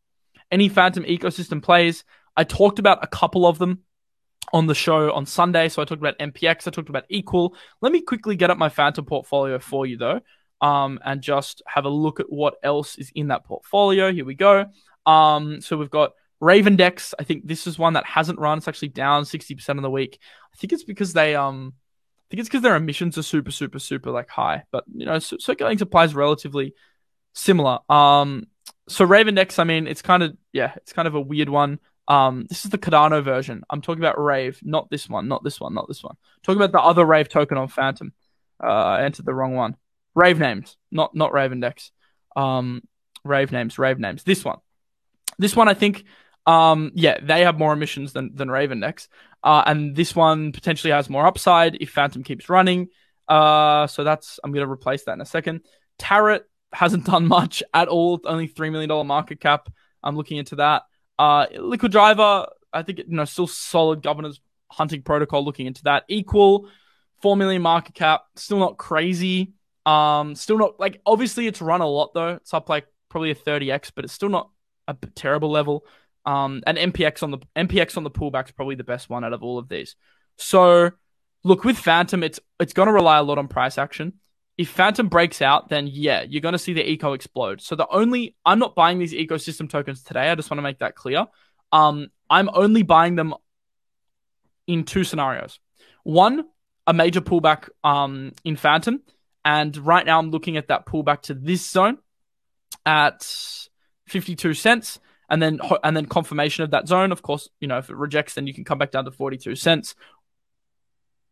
Any 0.52 0.70
Fantom 0.70 1.04
ecosystem 1.04 1.62
plays, 1.62 2.04
I 2.36 2.44
talked 2.46 2.80
about 2.80 3.04
a 3.04 3.08
couple 3.08 3.46
of 3.46 3.58
them 3.58 3.80
on 4.54 4.66
the 4.66 4.76
show 4.76 5.12
on 5.12 5.26
Sunday. 5.26 5.68
So 5.68 5.82
I 5.82 5.86
talked 5.86 6.02
about 6.02 6.18
MPX, 6.20 6.68
I 6.68 6.72
talked 6.72 6.90
about 6.90 7.04
Equal. 7.10 7.54
Let 7.82 7.92
me 7.92 8.02
quickly 8.02 8.36
get 8.38 8.50
up 8.50 8.58
my 8.58 8.70
Fantom 8.70 9.04
portfolio 9.04 9.60
for 9.60 9.86
you 9.86 9.98
though. 9.98 10.22
um, 10.62 11.00
and 11.06 11.22
just 11.22 11.62
have 11.68 11.86
a 11.86 11.90
look 11.90 12.20
at 12.20 12.32
what 12.32 12.56
else 12.64 12.98
is 12.98 13.12
in 13.14 13.28
that 13.28 13.46
portfolio. 13.46 14.12
Here 14.12 14.26
we 14.26 14.36
go. 14.36 14.66
Um, 15.06 15.62
so 15.62 15.78
we've 15.78 15.90
got 15.90 16.14
Raven 16.40 16.76
Dex. 16.76 17.14
I 17.20 17.24
think 17.24 17.48
this 17.48 17.68
is 17.68 17.78
one 17.78 17.94
that 17.94 18.06
hasn't 18.06 18.40
run. 18.40 18.58
It's 18.58 18.68
actually 18.68 18.90
down 18.90 19.24
60% 19.24 19.70
of 19.70 19.82
the 19.82 19.90
week. 19.90 20.20
I 20.54 20.58
think 20.58 20.74
it's 20.74 20.84
because 20.84 21.14
they 21.14 21.36
um 21.36 21.74
think 22.30 22.40
it's 22.40 22.50
because 22.50 22.62
their 22.62 22.76
emissions 22.76 23.18
are 23.18 23.24
super, 23.24 23.52
super, 23.52 23.80
super 23.80 24.12
like 24.12 24.30
high. 24.30 24.64
But 24.72 24.84
you 24.94 25.06
know, 25.06 25.20
circulating 25.20 25.78
supply 25.78 26.06
is 26.06 26.16
relatively 26.16 26.74
similar. 27.34 27.80
Um 27.90 28.48
so 28.90 29.06
Raven 29.06 29.36
Dex, 29.36 29.60
I 29.60 29.64
mean, 29.64 29.88
it's 29.88 30.02
kind 30.02 30.24
of 30.24 30.36
yeah, 30.54 30.74
it's 30.78 30.94
kind 30.94 31.08
of 31.08 31.16
a 31.16 31.22
weird 31.22 31.50
one. 31.50 31.80
Um, 32.08 32.46
this 32.48 32.64
is 32.64 32.72
the 32.72 32.78
Cardano 32.78 33.22
version. 33.22 33.64
I'm 33.70 33.82
talking 33.82 34.02
about 34.02 34.22
Rave, 34.22 34.60
not 34.64 34.90
this 34.90 35.10
one, 35.10 35.28
not 35.28 35.44
this 35.44 35.60
one, 35.60 35.74
not 35.74 35.88
this 35.88 36.04
one. 36.04 36.14
I'm 36.14 36.42
talking 36.42 36.62
about 36.62 36.72
the 36.72 36.82
other 36.82 37.06
Rave 37.06 37.28
token 37.28 37.58
on 37.58 37.68
Fantom. 37.68 38.14
Uh, 38.64 38.68
I 38.68 39.04
entered 39.04 39.26
the 39.26 39.34
wrong 39.34 39.56
one. 39.56 39.76
Rave 40.16 40.40
names, 40.40 40.78
not 40.92 41.14
not 41.14 41.34
Raven 41.34 41.60
Dex. 41.60 41.92
Um, 42.36 42.82
Rave 43.24 43.52
names, 43.52 43.78
Rave 43.78 44.00
names. 44.00 44.24
This 44.24 44.44
one, 44.44 44.60
this 45.38 45.56
one, 45.56 45.68
I 45.68 45.74
think. 45.74 46.06
Um, 46.48 46.92
yeah, 46.96 47.18
they 47.22 47.42
have 47.42 47.60
more 47.60 47.74
emissions 47.74 48.14
than 48.14 48.34
than 48.34 48.50
Raven 48.50 48.80
Dex. 48.80 49.10
Uh, 49.44 49.64
and 49.66 49.96
this 49.96 50.16
one 50.16 50.52
potentially 50.54 50.92
has 50.92 51.10
more 51.10 51.28
upside 51.28 51.76
if 51.76 51.92
Fantom 51.92 52.24
keeps 52.24 52.50
running. 52.50 52.88
Uh, 53.28 53.86
so 53.88 54.04
that's 54.04 54.40
I'm 54.44 54.54
gonna 54.54 54.72
replace 54.72 55.04
that 55.04 55.14
in 55.14 55.22
a 55.22 55.26
second. 55.26 55.62
Tarot 56.00 56.40
hasn't 56.74 57.06
done 57.12 57.28
much 57.28 57.62
at 57.74 57.90
all. 57.90 58.20
Only 58.24 58.48
three 58.48 58.70
million 58.70 58.90
dollar 58.90 59.04
market 59.04 59.40
cap. 59.42 59.70
I'm 60.02 60.16
looking 60.16 60.38
into 60.38 60.56
that. 60.56 60.84
Uh, 61.20 61.48
Liquid 61.60 61.92
Driver, 61.92 62.48
I 62.72 62.84
think 62.84 63.00
you 63.00 63.06
know 63.10 63.26
still 63.26 63.48
solid 63.48 64.02
governance 64.02 64.40
hunting 64.72 65.02
protocol. 65.02 65.44
Looking 65.44 65.68
into 65.68 65.84
that. 65.84 66.06
Equal, 66.08 66.70
four 67.22 67.36
million 67.36 67.62
market 67.62 67.94
cap. 67.94 68.22
Still 68.38 68.60
not 68.60 68.78
crazy. 68.78 69.54
Um, 69.86 70.36
still 70.36 70.58
not 70.58 70.80
like 70.80 71.02
obviously 71.06 71.48
it's 71.48 71.62
run 71.62 71.82
a 71.82 71.88
lot 71.88 72.14
though. 72.14 72.36
It's 72.36 72.54
up 72.54 72.70
like 72.70 72.88
probably 73.10 73.32
a 73.32 73.36
30x, 73.36 73.92
but 73.94 74.06
it's 74.06 74.14
still 74.14 74.30
not 74.30 74.50
a 74.88 74.96
terrible 75.16 75.50
level. 75.50 75.86
Um, 76.28 76.62
and 76.68 76.78
MPX 76.78 77.24
on 77.24 77.32
the 77.32 77.40
MPX 77.56 77.96
on 77.96 78.04
the 78.04 78.12
pullback 78.12 78.46
is 78.46 78.52
probably 78.52 78.76
the 78.76 78.84
best 78.84 79.10
one 79.10 79.24
out 79.24 79.34
of 79.34 79.42
all 79.42 79.58
of 79.58 79.70
these. 79.70 79.96
So 80.36 80.92
look 81.44 81.64
with 81.64 81.78
Fantom, 81.78 82.22
it's 82.22 82.40
it's 82.60 82.74
gonna 82.74 82.92
rely 82.92 83.18
a 83.18 83.24
lot 83.24 83.38
on 83.38 83.48
price 83.48 83.78
action. 83.78 84.14
If 84.58 84.70
Fantom 84.70 85.08
breaks 85.08 85.42
out, 85.42 85.70
then 85.70 85.88
yeah, 85.88 86.24
you're 86.28 86.42
gonna 86.42 86.60
see 86.60 86.74
the 86.74 86.88
eco 86.88 87.14
explode. 87.14 87.62
So 87.62 87.76
the 87.76 87.88
only 87.88 88.36
I'm 88.46 88.60
not 88.60 88.76
buying 88.76 89.00
these 89.00 89.14
ecosystem 89.14 89.70
tokens 89.70 90.04
today. 90.04 90.30
I 90.30 90.36
just 90.36 90.52
want 90.52 90.60
to 90.60 90.64
make 90.64 90.80
that 90.80 90.96
clear. 90.96 91.28
Um, 91.72 92.10
I'm 92.30 92.50
only 92.54 92.84
buying 92.84 93.16
them 93.16 93.34
in 94.68 94.84
two 94.84 95.06
scenarios. 95.06 95.60
One, 96.04 96.44
a 96.86 96.94
major 96.94 97.22
pullback 97.22 97.70
um 97.86 98.34
in 98.44 98.58
Fantom, 98.58 99.02
and 99.48 99.78
right 99.78 100.06
now, 100.06 100.20
I'm 100.20 100.30
looking 100.30 100.58
at 100.58 100.68
that 100.68 100.86
pullback 100.86 101.22
to 101.24 101.34
this 101.34 101.66
zone 101.70 102.00
at 102.86 103.26
52 104.08 104.54
cents, 104.54 105.00
and 105.30 105.42
then 105.42 105.60
and 105.84 105.96
then 105.96 106.06
confirmation 106.06 106.64
of 106.64 106.72
that 106.72 106.88
zone. 106.88 107.12
Of 107.12 107.22
course, 107.22 107.50
you 107.60 107.68
know 107.68 107.78
if 107.78 107.90
it 107.90 107.96
rejects, 107.96 108.34
then 108.36 108.48
you 108.48 108.54
can 108.54 108.64
come 108.64 108.78
back 108.78 108.92
down 108.92 109.06
to 109.06 109.12
42 109.12 109.56
cents. 109.56 109.96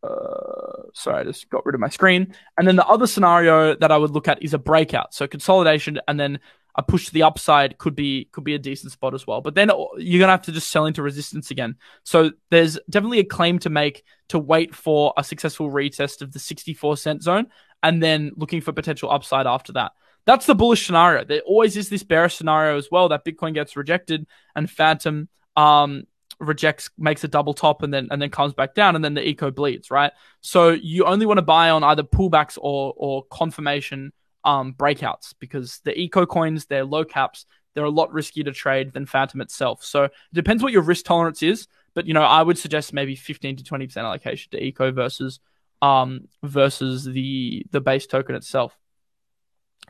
Uh, 0.04 0.84
sorry, 0.94 1.22
I 1.22 1.24
just 1.24 1.50
got 1.50 1.66
rid 1.66 1.74
of 1.74 1.82
my 1.82 1.90
screen. 1.90 2.36
And 2.58 2.68
then 2.68 2.76
the 2.76 2.86
other 2.86 3.08
scenario 3.08 3.76
that 3.76 3.92
I 3.92 3.98
would 3.98 4.12
look 4.12 4.28
at 4.28 4.44
is 4.44 4.54
a 4.54 4.60
breakout, 4.60 5.14
so 5.14 5.28
consolidation, 5.28 6.00
and 6.08 6.20
then 6.20 6.40
a 6.78 6.84
push 6.84 7.08
to 7.08 7.14
the 7.14 7.24
upside 7.24 7.78
could 7.78 7.96
be 7.96 8.26
could 8.32 8.44
be 8.44 8.54
a 8.54 8.60
decent 8.60 8.92
spot 8.92 9.14
as 9.14 9.26
well. 9.26 9.42
But 9.42 9.56
then 9.56 9.72
you're 9.98 10.20
gonna 10.20 10.34
have 10.34 10.44
to 10.44 10.52
just 10.52 10.70
sell 10.70 10.86
into 10.86 11.02
resistance 11.02 11.52
again. 11.52 11.76
So 12.04 12.32
there's 12.52 12.78
definitely 12.90 13.20
a 13.20 13.26
claim 13.26 13.60
to 13.60 13.70
make 13.70 14.04
to 14.30 14.40
wait 14.40 14.76
for 14.76 15.14
a 15.18 15.24
successful 15.24 15.72
retest 15.72 16.22
of 16.22 16.34
the 16.34 16.40
64 16.40 16.98
cent 16.98 17.24
zone 17.24 17.48
and 17.82 18.02
then 18.02 18.32
looking 18.36 18.62
for 18.62 18.74
potential 18.74 19.12
upside 19.12 19.48
after 19.48 19.74
that. 19.74 19.94
That's 20.26 20.46
the 20.46 20.56
bullish 20.56 20.86
scenario. 20.86 21.24
There 21.24 21.42
always 21.42 21.78
is 21.78 21.90
this 21.90 22.04
bearish 22.04 22.36
scenario 22.36 22.78
as 22.78 22.90
well 22.92 23.10
that 23.10 23.26
Bitcoin 23.26 23.54
gets 23.54 23.76
rejected 23.76 24.26
and 24.56 24.70
Fantom 24.70 25.30
um 25.56 26.04
rejects 26.40 26.90
makes 26.98 27.24
a 27.24 27.28
double 27.28 27.54
top 27.54 27.82
and 27.82 27.94
then 27.94 28.08
and 28.12 28.22
then 28.22 28.30
comes 28.30 28.54
back 28.54 28.76
down 28.76 28.96
and 28.96 29.04
then 29.06 29.14
the 29.14 29.26
eco 29.26 29.52
bleeds, 29.52 29.90
right? 29.92 30.12
So 30.42 30.70
you 30.70 31.06
only 31.06 31.26
want 31.26 31.38
to 31.38 31.44
buy 31.44 31.70
on 31.70 31.84
either 31.84 32.04
pullbacks 32.04 32.58
or 32.62 32.94
or 32.98 33.24
confirmation 33.32 34.12
um, 34.44 34.74
breakouts 34.74 35.34
because 35.40 35.80
the 35.84 35.98
eco 36.00 36.26
coins, 36.26 36.66
they're 36.66 36.86
low 36.86 37.04
caps, 37.04 37.46
they're 37.74 37.84
a 37.84 37.90
lot 37.90 38.12
riskier 38.12 38.46
to 38.46 38.52
trade 38.52 38.94
than 38.94 39.06
Fantom 39.06 39.42
itself. 39.42 39.84
So 39.84 40.06
it 40.06 40.14
depends 40.34 40.62
what 40.62 40.72
your 40.72 40.84
risk 40.84 41.06
tolerance 41.06 41.42
is, 41.42 41.68
but 41.94 42.06
you 42.06 42.14
know, 42.14 42.22
I 42.22 42.42
would 42.42 42.58
suggest 42.58 42.94
maybe 42.94 43.16
15 43.16 43.58
to 43.58 43.64
20% 43.64 43.98
allocation 43.98 44.52
to 44.52 44.64
eco 44.64 44.92
versus 44.92 45.40
um 45.82 46.28
versus 46.44 47.04
the 47.04 47.66
the 47.72 47.82
base 47.82 48.08
token 48.08 48.36
itself. 48.36 48.78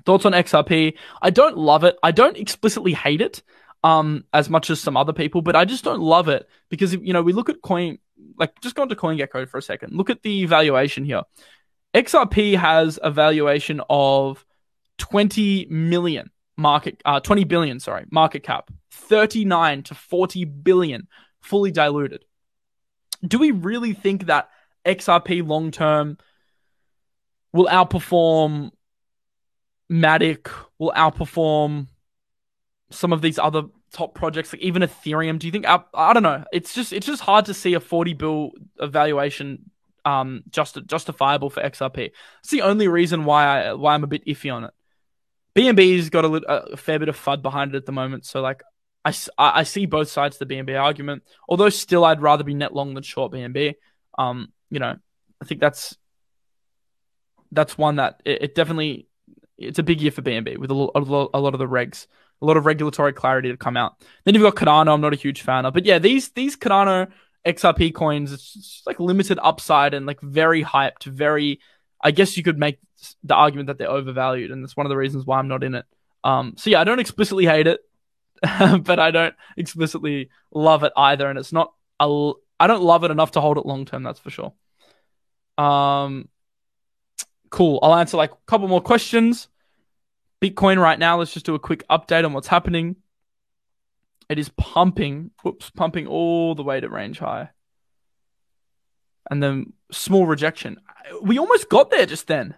Thoughts 0.05 0.25
on 0.25 0.33
XRP? 0.33 0.95
I 1.21 1.29
don't 1.29 1.57
love 1.57 1.83
it. 1.83 1.97
I 2.03 2.11
don't 2.11 2.37
explicitly 2.37 2.93
hate 2.93 3.21
it 3.21 3.41
um 3.83 4.25
as 4.33 4.49
much 4.49 4.69
as 4.69 4.79
some 4.79 4.97
other 4.97 5.13
people, 5.13 5.41
but 5.41 5.55
I 5.55 5.65
just 5.65 5.83
don't 5.83 6.01
love 6.01 6.27
it 6.27 6.47
because 6.69 6.93
you 6.93 7.13
know, 7.13 7.21
we 7.21 7.33
look 7.33 7.49
at 7.49 7.61
coin 7.61 7.99
like 8.37 8.59
just 8.61 8.75
go 8.75 8.83
into 8.83 8.95
CoinGecko 8.95 9.47
for 9.47 9.57
a 9.57 9.61
second. 9.61 9.93
Look 9.93 10.09
at 10.09 10.23
the 10.23 10.45
valuation 10.45 11.05
here. 11.05 11.21
XRP 11.93 12.57
has 12.57 12.99
a 13.01 13.11
valuation 13.11 13.81
of 13.89 14.45
20 14.97 15.67
million 15.69 16.31
market 16.57 17.01
uh 17.05 17.19
20 17.19 17.43
billion, 17.43 17.79
sorry, 17.79 18.05
market 18.11 18.43
cap. 18.43 18.71
39 18.91 19.83
to 19.83 19.95
40 19.95 20.45
billion 20.45 21.07
fully 21.41 21.71
diluted. 21.71 22.25
Do 23.25 23.39
we 23.39 23.51
really 23.51 23.93
think 23.93 24.25
that 24.27 24.49
XRP 24.85 25.47
long 25.47 25.71
term 25.71 26.17
will 27.53 27.67
outperform 27.67 28.71
Matic, 29.91 30.49
will 30.79 30.93
outperform 30.95 31.87
some 32.89 33.13
of 33.13 33.21
these 33.21 33.37
other 33.37 33.63
top 33.91 34.13
projects, 34.13 34.53
like 34.53 34.61
even 34.61 34.81
Ethereum? 34.81 35.39
Do 35.39 35.47
you 35.47 35.51
think? 35.51 35.65
I, 35.67 36.13
don't 36.13 36.23
know. 36.23 36.43
It's 36.51 36.73
just 36.73 36.93
it's 36.93 37.05
just 37.05 37.21
hard 37.21 37.45
to 37.45 37.53
see 37.53 37.73
a 37.73 37.79
40 37.79 38.13
bill 38.13 38.51
evaluation 38.79 39.69
um 40.03 40.43
just 40.49 40.77
justifiable 40.85 41.49
for 41.49 41.63
XRP. 41.63 42.11
It's 42.39 42.51
the 42.51 42.61
only 42.61 42.87
reason 42.87 43.25
why 43.25 43.45
I 43.45 43.73
why 43.73 43.93
I'm 43.93 44.03
a 44.03 44.07
bit 44.07 44.25
iffy 44.25 44.53
on 44.53 44.65
it. 44.65 44.71
BNB's 45.55 46.09
got 46.09 46.25
a, 46.25 46.73
a 46.73 46.77
fair 46.77 46.99
bit 46.99 47.09
of 47.09 47.17
FUD 47.17 47.41
behind 47.41 47.73
it 47.73 47.77
at 47.77 47.85
the 47.85 47.91
moment, 47.91 48.25
so 48.25 48.41
like 48.41 48.61
I, 49.05 49.13
I 49.37 49.63
see 49.63 49.85
both 49.85 50.09
sides 50.09 50.41
of 50.41 50.47
the 50.47 50.55
BNB 50.55 50.81
argument. 50.81 51.23
Although 51.47 51.69
still, 51.69 52.03
I'd 52.03 52.21
rather 52.21 52.43
be 52.43 52.55
net 52.55 52.73
long 52.73 52.95
than 52.95 53.03
short 53.03 53.31
BNB. 53.31 53.75
Um, 54.17 54.51
you 54.71 54.79
know, 54.79 54.95
I 55.39 55.45
think 55.45 55.61
that's 55.61 55.95
that's 57.51 57.77
one 57.77 57.97
that 57.97 58.21
it, 58.25 58.41
it 58.43 58.55
definitely 58.55 59.07
it's 59.57 59.79
a 59.79 59.83
big 59.83 60.01
year 60.01 60.11
for 60.11 60.21
BNB 60.21 60.57
with 60.57 60.71
a 60.71 60.73
lot, 60.73 60.91
a 60.95 60.99
lot, 60.99 61.29
a 61.33 61.39
lot 61.39 61.53
of 61.53 61.59
the 61.59 61.67
regs, 61.67 62.07
a 62.41 62.45
lot 62.45 62.57
of 62.57 62.65
regulatory 62.65 63.13
clarity 63.13 63.49
to 63.49 63.57
come 63.57 63.77
out. 63.77 64.01
Then 64.23 64.33
you've 64.33 64.43
got 64.43 64.55
Cardano. 64.55 64.93
I'm 64.93 65.01
not 65.01 65.13
a 65.13 65.17
huge 65.17 65.41
fan 65.41 65.65
of, 65.65 65.73
but 65.73 65.85
yeah, 65.85 65.99
these 65.99 66.29
these 66.29 66.55
Cardano 66.55 67.11
XRP 67.45 67.93
coins, 67.93 68.31
it's 68.31 68.81
like 68.85 68.99
limited 68.99 69.39
upside 69.41 69.93
and 69.93 70.05
like 70.05 70.19
very 70.21 70.63
hyped, 70.63 71.03
very. 71.03 71.59
I 72.01 72.11
guess 72.11 72.37
you 72.37 72.43
could 72.43 72.59
make 72.59 72.79
the 73.23 73.35
argument 73.35 73.67
that 73.67 73.77
they're 73.77 73.89
overvalued, 73.89 74.51
and 74.51 74.63
that's 74.63 74.75
one 74.75 74.85
of 74.85 74.89
the 74.89 74.97
reasons 74.97 75.25
why 75.25 75.39
I'm 75.39 75.47
not 75.47 75.63
in 75.63 75.75
it. 75.75 75.85
Um, 76.23 76.55
so 76.57 76.69
yeah, 76.69 76.81
I 76.81 76.83
don't 76.83 76.99
explicitly 76.99 77.45
hate 77.45 77.67
it, 77.67 77.79
but 78.41 78.99
I 78.99 79.11
don't 79.11 79.35
explicitly 79.57 80.29
love 80.51 80.83
it 80.83 80.93
either, 80.97 81.29
and 81.29 81.39
it's 81.39 81.53
not 81.53 81.73
a. 81.99 82.33
I 82.59 82.67
don't 82.67 82.83
love 82.83 83.03
it 83.03 83.11
enough 83.11 83.31
to 83.31 83.41
hold 83.41 83.57
it 83.57 83.65
long 83.65 83.85
term. 83.85 84.03
That's 84.03 84.19
for 84.19 84.29
sure. 84.29 84.53
Um, 85.57 86.29
cool. 87.55 87.79
I'll 87.81 87.95
answer 87.95 88.17
like 88.17 88.33
a 88.33 88.45
couple 88.47 88.67
more 88.67 88.81
questions. 88.81 89.47
Bitcoin 90.41 90.77
right 90.77 90.99
now. 90.99 91.17
Let's 91.17 91.33
just 91.33 91.45
do 91.45 91.55
a 91.55 91.59
quick 91.59 91.87
update 91.87 92.25
on 92.25 92.33
what's 92.33 92.49
happening. 92.49 92.97
It 94.27 94.37
is 94.37 94.49
pumping, 94.57 95.31
whoops, 95.41 95.69
pumping 95.69 96.05
all 96.05 96.53
the 96.53 96.63
way 96.63 96.81
to 96.81 96.89
range 96.89 97.19
high. 97.19 97.51
And 99.31 99.41
then 99.41 99.71
small 99.89 100.27
rejection. 100.27 100.81
We 101.21 101.39
almost 101.39 101.69
got 101.69 101.91
there 101.91 102.05
just 102.05 102.27
then. 102.27 102.55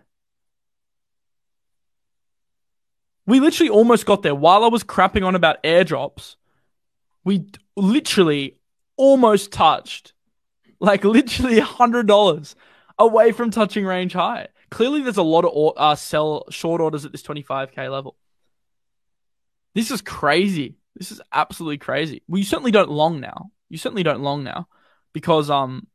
We 3.28 3.40
literally 3.40 3.70
almost 3.70 4.08
got 4.08 4.24
there. 4.24 4.34
While 4.34 4.64
I 4.64 4.68
was 4.68 4.84
crapping 4.84 5.24
on 5.24 5.36
about 5.36 5.62
airdrops, 5.62 6.38
we 7.24 7.46
literally 7.76 8.58
almost 8.96 9.52
touched, 9.52 10.14
like 10.80 11.04
literally 11.04 11.60
a 11.60 11.66
$100 11.66 12.56
away 12.98 13.32
from 13.32 13.52
touching 13.52 13.86
range 13.86 14.14
high. 14.14 14.48
Clearly, 14.70 15.02
there's 15.02 15.18
a 15.18 15.24
lot 15.24 15.46
of 15.46 15.74
uh, 15.78 15.96
sell 15.96 16.46
short 16.50 16.82
orders 16.82 17.06
at 17.06 17.12
this 17.12 17.24
25k 17.24 17.92
level. 17.92 18.18
This 19.74 19.92
is 19.92 20.02
crazy. 20.02 20.78
This 20.96 21.12
is 21.12 21.22
absolutely 21.32 21.78
crazy. 21.78 22.24
Well, 22.28 22.40
you 22.40 22.46
certainly 22.46 22.72
don't 22.72 22.90
long 22.90 23.20
now. 23.20 23.52
You 23.70 23.78
certainly 23.78 24.04
don't 24.04 24.24
long 24.24 24.44
now 24.44 24.68
because 25.14 25.50
um, 25.50 25.88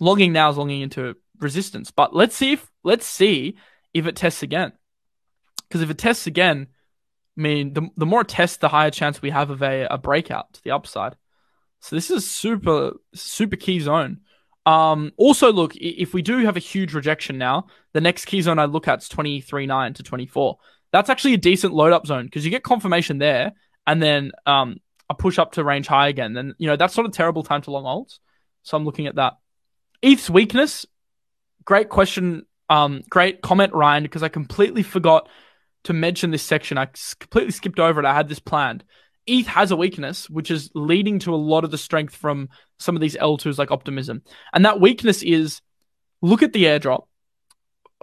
logging 0.00 0.32
now 0.32 0.50
is 0.50 0.56
longing 0.56 0.82
into 0.82 1.16
resistance. 1.40 1.90
But 1.90 2.14
let's 2.14 2.36
see 2.36 2.52
if 2.52 2.70
let's 2.84 3.06
see 3.06 3.56
if 3.94 4.06
it 4.06 4.16
tests 4.16 4.42
again. 4.42 4.72
Because 5.68 5.82
if 5.82 5.90
it 5.90 5.98
tests 5.98 6.26
again, 6.26 6.68
I 7.36 7.40
mean, 7.40 7.72
the 7.72 7.88
the 7.96 8.06
more 8.06 8.22
it 8.22 8.28
tests, 8.28 8.58
the 8.58 8.68
higher 8.68 8.90
chance 8.90 9.22
we 9.22 9.30
have 9.30 9.50
of 9.50 9.62
a, 9.62 9.86
a 9.90 9.98
breakout 9.98 10.52
to 10.54 10.62
the 10.62 10.72
upside. 10.72 11.16
So 11.80 11.96
this 11.96 12.10
is 12.10 12.30
super 12.30 12.92
super 13.14 13.56
key 13.56 13.80
zone. 13.80 14.20
Um, 14.66 15.12
also, 15.16 15.52
look, 15.52 15.74
if 15.76 16.12
we 16.12 16.22
do 16.22 16.44
have 16.44 16.56
a 16.56 16.60
huge 16.60 16.94
rejection 16.94 17.38
now, 17.38 17.66
the 17.94 18.00
next 18.00 18.26
key 18.26 18.42
zone 18.42 18.58
I 18.58 18.66
look 18.66 18.86
at 18.86 19.02
is 19.02 19.08
23.9 19.08 19.94
to 19.94 20.02
24. 20.02 20.58
That's 20.92 21.10
actually 21.10 21.34
a 21.34 21.38
decent 21.38 21.72
load 21.72 21.92
up 21.92 22.06
zone 22.06 22.26
because 22.26 22.44
you 22.44 22.50
get 22.50 22.62
confirmation 22.62 23.18
there 23.18 23.52
and 23.86 24.02
then 24.02 24.32
um, 24.46 24.76
a 25.08 25.14
push 25.14 25.38
up 25.38 25.52
to 25.52 25.64
range 25.64 25.86
high 25.86 26.08
again. 26.08 26.34
Then, 26.34 26.54
you 26.58 26.66
know, 26.66 26.76
that's 26.76 26.96
not 26.96 27.06
a 27.06 27.10
terrible 27.10 27.42
time 27.42 27.62
to 27.62 27.70
long 27.70 27.84
holds. 27.84 28.20
So 28.62 28.76
I'm 28.76 28.84
looking 28.84 29.06
at 29.06 29.16
that. 29.16 29.34
ETH's 30.02 30.30
weakness, 30.30 30.86
great 31.64 31.88
question. 31.88 32.44
Um, 32.70 33.02
great 33.08 33.40
comment, 33.40 33.72
Ryan, 33.72 34.02
because 34.02 34.22
I 34.22 34.28
completely 34.28 34.82
forgot 34.82 35.28
to 35.84 35.92
mention 35.92 36.30
this 36.30 36.42
section. 36.42 36.76
I 36.76 36.88
completely 37.18 37.52
skipped 37.52 37.80
over 37.80 38.00
it. 38.00 38.06
I 38.06 38.14
had 38.14 38.28
this 38.28 38.38
planned. 38.38 38.84
ETH 39.28 39.46
has 39.46 39.70
a 39.70 39.76
weakness, 39.76 40.28
which 40.30 40.50
is 40.50 40.70
leading 40.74 41.18
to 41.20 41.34
a 41.34 41.36
lot 41.36 41.64
of 41.64 41.70
the 41.70 41.78
strength 41.78 42.16
from 42.16 42.48
some 42.78 42.96
of 42.96 43.00
these 43.00 43.16
L2s 43.16 43.58
like 43.58 43.70
Optimism. 43.70 44.22
And 44.52 44.64
that 44.64 44.80
weakness 44.80 45.22
is 45.22 45.60
look 46.22 46.42
at 46.42 46.52
the 46.52 46.64
airdrop 46.64 47.04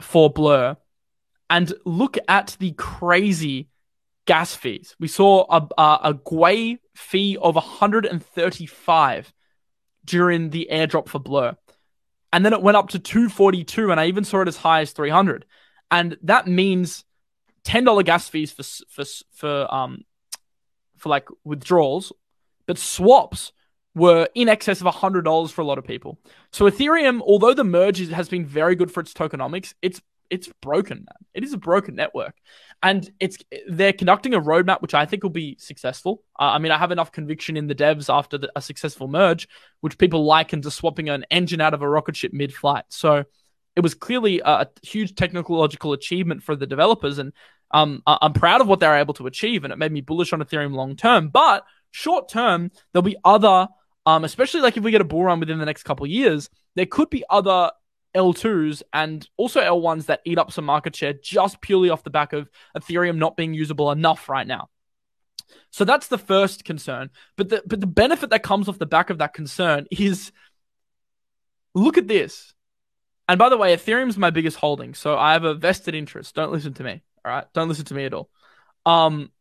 for 0.01 0.29
Blur 0.29 0.77
and 1.49 1.73
look 1.85 2.17
at 2.27 2.55
the 2.59 2.71
crazy 2.73 3.69
gas 4.25 4.55
fees. 4.55 4.95
We 4.99 5.07
saw 5.07 5.45
a, 5.49 5.67
a, 5.77 5.99
a 6.03 6.13
Gwei 6.13 6.79
fee 6.95 7.37
of 7.37 7.55
135 7.55 9.33
during 10.03 10.49
the 10.49 10.69
airdrop 10.71 11.07
for 11.07 11.19
Blur. 11.19 11.55
And 12.33 12.45
then 12.45 12.53
it 12.53 12.61
went 12.61 12.77
up 12.77 12.89
to 12.89 12.99
242, 12.99 13.91
and 13.91 13.99
I 13.99 14.07
even 14.07 14.25
saw 14.25 14.41
it 14.41 14.47
as 14.47 14.57
high 14.57 14.81
as 14.81 14.91
300. 14.91 15.45
And 15.89 16.17
that 16.23 16.47
means 16.47 17.05
$10 17.63 18.03
gas 18.03 18.27
fees 18.27 18.51
for, 18.51 18.63
for, 18.89 19.05
for 19.31 19.73
um, 19.73 20.03
for 20.97 21.09
like 21.09 21.27
withdrawals, 21.43 22.11
but 22.65 22.77
swaps 22.77 23.51
were 23.95 24.27
in 24.35 24.49
excess 24.49 24.81
of 24.81 24.87
$100 24.87 25.51
for 25.51 25.61
a 25.61 25.65
lot 25.65 25.77
of 25.77 25.85
people. 25.85 26.19
So 26.51 26.65
Ethereum, 26.69 27.21
although 27.21 27.53
the 27.53 27.63
merge 27.63 28.07
has 28.09 28.29
been 28.29 28.45
very 28.45 28.75
good 28.75 28.91
for 28.91 28.99
its 28.99 29.13
tokenomics, 29.13 29.73
it's 29.81 30.01
it's 30.29 30.49
broken, 30.61 30.97
man. 30.97 31.27
It 31.33 31.43
is 31.43 31.53
a 31.53 31.57
broken 31.57 31.95
network. 31.95 32.35
And 32.83 33.09
it's 33.19 33.37
they're 33.67 33.93
conducting 33.93 34.33
a 34.33 34.41
roadmap 34.41 34.81
which 34.81 34.93
I 34.93 35.05
think 35.05 35.23
will 35.23 35.29
be 35.29 35.55
successful. 35.59 36.23
Uh, 36.39 36.45
I 36.45 36.57
mean, 36.57 36.71
I 36.71 36.77
have 36.77 36.91
enough 36.91 37.11
conviction 37.11 37.57
in 37.57 37.67
the 37.67 37.75
devs 37.75 38.13
after 38.13 38.37
the, 38.37 38.51
a 38.55 38.61
successful 38.61 39.07
merge, 39.07 39.47
which 39.81 39.97
people 39.97 40.25
liken 40.25 40.61
to 40.63 40.71
swapping 40.71 41.09
an 41.09 41.25
engine 41.31 41.61
out 41.61 41.73
of 41.73 41.81
a 41.81 41.89
rocket 41.89 42.15
ship 42.15 42.33
mid-flight. 42.33 42.85
So 42.89 43.25
it 43.75 43.81
was 43.81 43.93
clearly 43.93 44.39
a, 44.39 44.49
a 44.61 44.67
huge 44.83 45.15
technological 45.15 45.93
achievement 45.93 46.43
for 46.43 46.55
the 46.55 46.67
developers, 46.67 47.17
and 47.17 47.33
um, 47.71 48.03
I'm 48.05 48.33
proud 48.33 48.61
of 48.61 48.67
what 48.67 48.79
they're 48.79 48.97
able 48.97 49.13
to 49.15 49.27
achieve, 49.27 49.63
and 49.63 49.73
it 49.73 49.79
made 49.79 49.91
me 49.91 50.01
bullish 50.01 50.33
on 50.33 50.39
Ethereum 50.39 50.73
long 50.73 50.95
term. 50.95 51.29
But 51.29 51.65
short 51.91 52.29
term, 52.29 52.71
there'll 52.91 53.03
be 53.03 53.17
other, 53.23 53.67
um, 54.05 54.23
especially 54.23 54.61
like 54.61 54.77
if 54.77 54.83
we 54.83 54.91
get 54.91 55.01
a 55.01 55.05
bull 55.05 55.23
run 55.23 55.39
within 55.39 55.59
the 55.59 55.65
next 55.65 55.83
couple 55.83 56.05
of 56.05 56.11
years, 56.11 56.49
there 56.75 56.85
could 56.85 57.09
be 57.09 57.23
other 57.29 57.71
L2s 58.15 58.81
and 58.93 59.27
also 59.37 59.61
L1s 59.61 60.05
that 60.05 60.21
eat 60.25 60.37
up 60.37 60.51
some 60.51 60.65
market 60.65 60.95
share 60.95 61.13
just 61.13 61.59
purely 61.61 61.89
off 61.89 62.03
the 62.03 62.09
back 62.09 62.33
of 62.33 62.49
Ethereum 62.77 63.17
not 63.17 63.35
being 63.35 63.53
usable 63.53 63.91
enough 63.91 64.29
right 64.29 64.47
now. 64.47 64.69
So 65.71 65.85
that's 65.85 66.07
the 66.07 66.17
first 66.17 66.63
concern. 66.63 67.09
But 67.35 67.49
the 67.49 67.63
but 67.65 67.81
the 67.81 67.87
benefit 67.87 68.29
that 68.29 68.43
comes 68.43 68.69
off 68.69 68.79
the 68.79 68.85
back 68.85 69.09
of 69.09 69.17
that 69.19 69.33
concern 69.33 69.85
is 69.91 70.31
look 71.73 71.97
at 71.97 72.07
this. 72.07 72.53
And 73.27 73.37
by 73.37 73.49
the 73.49 73.57
way, 73.57 73.75
Ethereum's 73.75 74.17
my 74.17 74.29
biggest 74.29 74.57
holding, 74.57 74.93
so 74.93 75.17
I 75.17 75.33
have 75.33 75.43
a 75.43 75.53
vested 75.53 75.95
interest. 75.95 76.35
Don't 76.35 76.51
listen 76.51 76.73
to 76.75 76.83
me. 76.83 77.01
All 77.25 77.31
right, 77.31 77.45
don't 77.53 77.67
listen 77.67 77.85
to 77.85 77.93
me 77.95 78.05
at 78.05 78.13
all. 78.13 78.29
Um, 78.85 79.31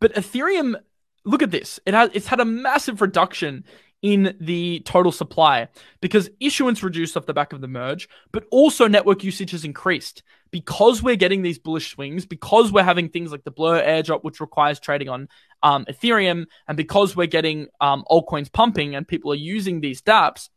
but 0.00 0.14
Ethereum, 0.14 0.76
look 1.24 1.42
at 1.42 1.50
this. 1.50 1.78
It 1.84 1.92
has 1.92 2.10
it's 2.14 2.26
had 2.26 2.40
a 2.40 2.44
massive 2.44 3.02
reduction 3.02 3.64
in 4.02 4.34
the 4.40 4.80
total 4.86 5.12
supply 5.12 5.68
because 6.00 6.30
issuance 6.40 6.82
reduced 6.82 7.18
off 7.18 7.26
the 7.26 7.34
back 7.34 7.52
of 7.52 7.60
the 7.60 7.68
merge, 7.68 8.08
but 8.32 8.44
also 8.50 8.88
network 8.88 9.22
usage 9.22 9.50
has 9.50 9.64
increased 9.64 10.22
because 10.50 11.02
we're 11.02 11.16
getting 11.16 11.42
these 11.42 11.58
bullish 11.58 11.90
swings, 11.92 12.24
because 12.24 12.72
we're 12.72 12.82
having 12.82 13.10
things 13.10 13.30
like 13.30 13.44
the 13.44 13.50
Blur 13.50 13.82
airdrop, 13.82 14.24
which 14.24 14.40
requires 14.40 14.80
trading 14.80 15.10
on 15.10 15.28
um, 15.62 15.84
Ethereum, 15.84 16.46
and 16.66 16.76
because 16.76 17.14
we're 17.14 17.26
getting 17.26 17.68
um, 17.80 18.04
altcoins 18.10 18.50
pumping 18.50 18.94
and 18.94 19.06
people 19.06 19.32
are 19.32 19.36
using 19.36 19.80
these 19.80 20.00
dApps, 20.00 20.48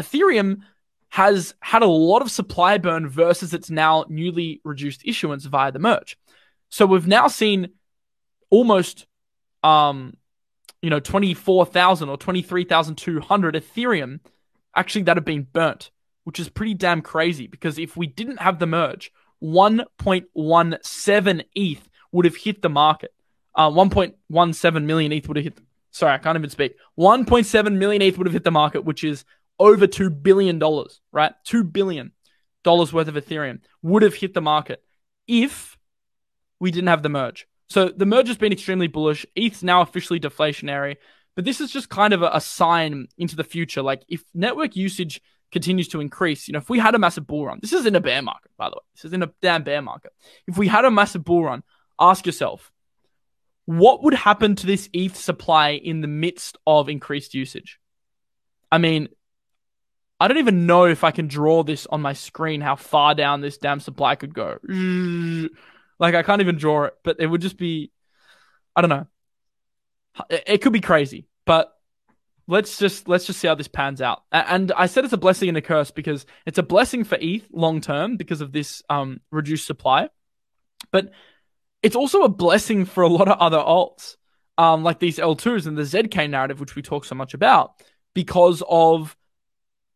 Ethereum 0.00 0.60
has 1.10 1.54
had 1.60 1.82
a 1.82 1.86
lot 1.86 2.22
of 2.22 2.30
supply 2.30 2.78
burn 2.78 3.08
versus 3.08 3.52
its 3.52 3.68
now 3.68 4.06
newly 4.08 4.60
reduced 4.64 5.02
issuance 5.04 5.44
via 5.44 5.72
the 5.72 5.78
merge. 5.78 6.16
So 6.70 6.86
we've 6.86 7.06
now 7.06 7.28
seen 7.28 7.70
almost 8.48 9.06
um 9.62 10.16
you 10.80 10.88
know 10.88 11.00
24,000 11.00 12.08
or 12.08 12.16
23,200 12.16 13.54
Ethereum 13.54 14.20
actually 14.74 15.02
that 15.02 15.16
have 15.16 15.24
been 15.24 15.46
burnt, 15.52 15.90
which 16.24 16.40
is 16.40 16.48
pretty 16.48 16.74
damn 16.74 17.02
crazy 17.02 17.46
because 17.46 17.78
if 17.78 17.96
we 17.96 18.06
didn't 18.06 18.38
have 18.38 18.58
the 18.58 18.66
merge, 18.66 19.12
1.17 19.42 21.44
ETH 21.54 21.88
would 22.12 22.24
have 22.24 22.36
hit 22.36 22.62
the 22.62 22.68
market. 22.68 23.12
Uh, 23.54 23.68
1.17 23.68 24.84
million 24.84 25.12
ETH 25.12 25.28
would 25.28 25.36
have 25.36 25.44
hit. 25.44 25.56
The, 25.56 25.62
sorry, 25.90 26.14
I 26.14 26.18
can't 26.18 26.38
even 26.38 26.50
speak. 26.50 26.76
1.7 26.98 27.76
million 27.76 28.02
ETH 28.02 28.16
would 28.16 28.28
have 28.28 28.34
hit 28.34 28.44
the 28.44 28.52
market, 28.52 28.84
which 28.84 29.02
is 29.02 29.24
over 29.60 29.86
$2 29.86 30.22
billion, 30.22 30.58
right? 31.12 31.32
$2 31.46 31.72
billion 31.72 32.12
worth 32.64 32.92
of 32.92 33.14
Ethereum 33.14 33.60
would 33.82 34.02
have 34.02 34.14
hit 34.14 34.34
the 34.34 34.40
market 34.40 34.82
if 35.28 35.78
we 36.58 36.70
didn't 36.70 36.88
have 36.88 37.02
the 37.02 37.08
merge. 37.08 37.46
So 37.68 37.88
the 37.88 38.06
merge 38.06 38.26
has 38.28 38.38
been 38.38 38.52
extremely 38.52 38.88
bullish. 38.88 39.24
ETH's 39.36 39.62
now 39.62 39.82
officially 39.82 40.18
deflationary, 40.18 40.96
but 41.36 41.44
this 41.44 41.60
is 41.60 41.70
just 41.70 41.88
kind 41.88 42.12
of 42.12 42.22
a, 42.22 42.30
a 42.32 42.40
sign 42.40 43.06
into 43.16 43.36
the 43.36 43.44
future. 43.44 43.82
Like 43.82 44.02
if 44.08 44.24
network 44.34 44.74
usage 44.74 45.20
continues 45.52 45.88
to 45.88 46.00
increase, 46.00 46.48
you 46.48 46.52
know, 46.52 46.58
if 46.58 46.70
we 46.70 46.78
had 46.78 46.94
a 46.94 46.98
massive 46.98 47.26
bull 47.26 47.46
run, 47.46 47.60
this 47.62 47.72
is 47.72 47.86
in 47.86 47.94
a 47.94 48.00
bear 48.00 48.22
market, 48.22 48.50
by 48.56 48.68
the 48.68 48.76
way. 48.76 48.82
This 48.94 49.04
is 49.04 49.12
in 49.12 49.22
a 49.22 49.30
damn 49.40 49.62
bear 49.62 49.82
market. 49.82 50.12
If 50.48 50.58
we 50.58 50.68
had 50.68 50.84
a 50.84 50.90
massive 50.90 51.24
bull 51.24 51.44
run, 51.44 51.62
ask 52.00 52.26
yourself, 52.26 52.72
what 53.66 54.02
would 54.02 54.14
happen 54.14 54.56
to 54.56 54.66
this 54.66 54.88
ETH 54.92 55.16
supply 55.16 55.70
in 55.70 56.00
the 56.00 56.08
midst 56.08 56.58
of 56.66 56.88
increased 56.88 57.34
usage? 57.34 57.78
I 58.72 58.78
mean, 58.78 59.08
I 60.20 60.28
don't 60.28 60.38
even 60.38 60.66
know 60.66 60.84
if 60.84 61.02
I 61.02 61.10
can 61.10 61.28
draw 61.28 61.62
this 61.62 61.86
on 61.86 62.02
my 62.02 62.12
screen 62.12 62.60
how 62.60 62.76
far 62.76 63.14
down 63.14 63.40
this 63.40 63.56
damn 63.56 63.80
supply 63.80 64.14
could 64.16 64.34
go. 64.34 64.58
Like 65.98 66.14
I 66.14 66.22
can't 66.22 66.42
even 66.42 66.56
draw 66.56 66.84
it, 66.84 66.94
but 67.02 67.16
it 67.18 67.26
would 67.26 67.40
just 67.40 67.56
be 67.56 67.90
I 68.76 68.82
don't 68.82 68.90
know. 68.90 69.06
It 70.28 70.58
could 70.58 70.72
be 70.72 70.80
crazy, 70.80 71.26
but 71.46 71.72
let's 72.46 72.78
just 72.78 73.08
let's 73.08 73.24
just 73.24 73.40
see 73.40 73.48
how 73.48 73.54
this 73.54 73.68
pans 73.68 74.02
out. 74.02 74.22
And 74.30 74.72
I 74.72 74.86
said 74.86 75.04
it's 75.04 75.12
a 75.14 75.18
blessing 75.18 75.48
and 75.48 75.56
a 75.56 75.62
curse 75.62 75.90
because 75.90 76.26
it's 76.44 76.58
a 76.58 76.62
blessing 76.62 77.04
for 77.04 77.16
ETH 77.20 77.46
long 77.52 77.80
term 77.80 78.16
because 78.16 78.40
of 78.42 78.52
this 78.52 78.82
um 78.90 79.20
reduced 79.30 79.66
supply. 79.66 80.10
But 80.90 81.12
it's 81.82 81.96
also 81.96 82.22
a 82.22 82.28
blessing 82.28 82.84
for 82.84 83.02
a 83.02 83.08
lot 83.08 83.28
of 83.28 83.38
other 83.38 83.58
alts. 83.58 84.16
Um, 84.58 84.82
like 84.82 84.98
these 84.98 85.18
L2s 85.18 85.66
and 85.66 85.78
the 85.78 85.82
ZK 85.82 86.28
narrative, 86.28 86.60
which 86.60 86.74
we 86.74 86.82
talk 86.82 87.06
so 87.06 87.14
much 87.14 87.32
about, 87.32 87.82
because 88.12 88.62
of 88.68 89.16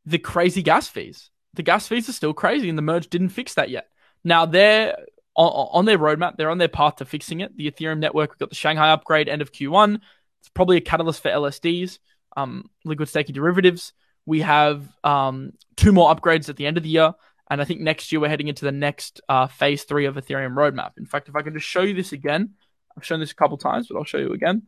the 0.06 0.18
crazy 0.18 0.62
gas 0.62 0.88
fees. 0.88 1.30
The 1.54 1.62
gas 1.62 1.86
fees 1.86 2.08
are 2.08 2.12
still 2.12 2.34
crazy, 2.34 2.68
and 2.68 2.76
the 2.76 2.82
merge 2.82 3.08
didn't 3.08 3.30
fix 3.30 3.54
that 3.54 3.70
yet. 3.70 3.88
Now 4.24 4.46
they're 4.46 4.96
on, 5.36 5.68
on 5.72 5.84
their 5.84 5.98
roadmap. 5.98 6.36
They're 6.36 6.50
on 6.50 6.58
their 6.58 6.68
path 6.68 6.96
to 6.96 7.04
fixing 7.04 7.40
it. 7.40 7.56
The 7.56 7.70
Ethereum 7.70 7.98
network, 7.98 8.30
we've 8.30 8.38
got 8.38 8.50
the 8.50 8.54
Shanghai 8.54 8.90
upgrade 8.90 9.28
end 9.28 9.42
of 9.42 9.52
Q1. 9.52 9.96
It's 10.40 10.48
probably 10.50 10.76
a 10.76 10.80
catalyst 10.80 11.22
for 11.22 11.30
LSDs, 11.30 11.98
um, 12.36 12.70
liquid 12.84 13.08
staking 13.08 13.34
derivatives. 13.34 13.92
We 14.26 14.40
have 14.40 14.86
um, 15.02 15.52
two 15.76 15.92
more 15.92 16.14
upgrades 16.14 16.48
at 16.48 16.56
the 16.56 16.66
end 16.66 16.76
of 16.76 16.82
the 16.82 16.88
year. 16.88 17.12
And 17.50 17.60
I 17.60 17.64
think 17.64 17.80
next 17.80 18.10
year 18.10 18.20
we're 18.20 18.28
heading 18.28 18.48
into 18.48 18.64
the 18.64 18.72
next 18.72 19.20
uh, 19.28 19.46
phase 19.46 19.84
three 19.84 20.06
of 20.06 20.14
Ethereum 20.16 20.54
roadmap. 20.54 20.92
In 20.96 21.04
fact, 21.04 21.28
if 21.28 21.36
I 21.36 21.42
can 21.42 21.52
just 21.52 21.66
show 21.66 21.82
you 21.82 21.94
this 21.94 22.12
again, 22.12 22.54
I've 22.96 23.04
shown 23.04 23.20
this 23.20 23.32
a 23.32 23.36
couple 23.36 23.58
times, 23.58 23.88
but 23.88 23.98
I'll 23.98 24.04
show 24.04 24.18
you 24.18 24.32
again. 24.32 24.62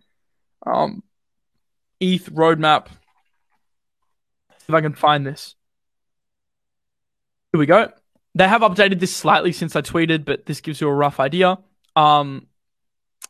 Um, 0.67 1.03
ETH 2.01 2.31
roadmap 2.31 2.89
if 4.69 4.75
I 4.75 4.81
can 4.81 4.95
find 4.95 5.27
this. 5.27 5.55
Here 7.53 7.59
we 7.59 7.67
go. 7.67 7.91
They 8.35 8.49
have 8.49 8.63
updated 8.63 9.01
this 9.01 9.15
slightly 9.15 9.53
since 9.53 9.77
I 9.77 9.81
tweeted, 9.81 10.25
but 10.25 10.47
this 10.47 10.61
gives 10.61 10.81
you 10.81 10.89
a 10.89 10.95
rough 10.95 11.21
idea. 11.21 11.59
Um, 11.95 12.49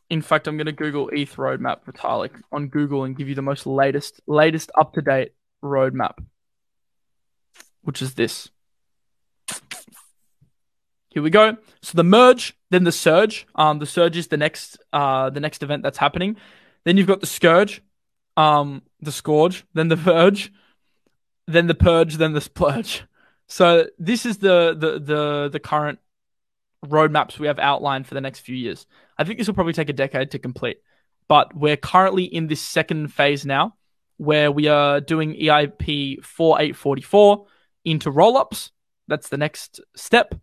in 0.09 0.21
fact, 0.21 0.47
I'm 0.47 0.57
going 0.57 0.65
to 0.65 0.73
Google 0.73 1.09
ETH 1.09 1.35
roadmap 1.35 1.85
Vitalik 1.85 2.41
on 2.51 2.67
Google 2.67 3.03
and 3.03 3.15
give 3.15 3.29
you 3.29 3.35
the 3.35 3.41
most 3.41 3.65
latest, 3.65 4.21
latest 4.27 4.71
up 4.77 4.93
to 4.93 5.01
date 5.01 5.33
roadmap, 5.63 6.17
which 7.81 8.01
is 8.01 8.15
this. 8.15 8.49
Here 11.09 11.23
we 11.23 11.29
go. 11.29 11.57
So 11.81 11.95
the 11.95 12.03
merge, 12.03 12.55
then 12.69 12.83
the 12.83 12.91
surge. 12.91 13.47
Um, 13.55 13.79
the 13.79 13.85
surge 13.85 14.17
is 14.17 14.27
the 14.27 14.37
next, 14.37 14.77
uh, 14.93 15.29
the 15.29 15.39
next 15.39 15.63
event 15.63 15.83
that's 15.83 15.97
happening. 15.97 16.37
Then 16.83 16.97
you've 16.97 17.07
got 17.07 17.21
the 17.21 17.25
scourge, 17.27 17.81
um, 18.35 18.83
the 19.01 19.11
scourge, 19.11 19.65
then 19.73 19.87
the 19.87 19.95
verge, 19.95 20.51
then 21.47 21.67
the 21.67 21.75
purge, 21.75 22.17
then 22.17 22.33
the 22.33 22.41
splurge. 22.41 23.03
So 23.47 23.87
this 23.97 24.25
is 24.25 24.39
the 24.39 24.75
the 24.77 24.99
the 24.99 25.49
the 25.53 25.59
current 25.59 25.99
roadmaps 26.85 27.39
we 27.39 27.47
have 27.47 27.59
outlined 27.59 28.05
for 28.05 28.13
the 28.13 28.21
next 28.21 28.41
few 28.41 28.55
years. 28.55 28.85
I 29.17 29.23
think 29.23 29.37
this 29.37 29.47
will 29.47 29.55
probably 29.55 29.73
take 29.73 29.89
a 29.89 29.93
decade 29.93 30.31
to 30.31 30.39
complete, 30.39 30.77
but 31.27 31.55
we're 31.55 31.77
currently 31.77 32.25
in 32.25 32.47
this 32.47 32.61
second 32.61 33.13
phase 33.13 33.45
now. 33.45 33.73
where 34.17 34.51
we 34.51 34.67
are 34.67 34.99
doing 34.99 35.35
EIP 35.35 36.23
4844 36.23 37.45
into 37.85 38.11
rollups. 38.11 38.71
That's 39.07 39.29
the 39.29 39.37
next 39.37 39.79
step. 39.95 40.33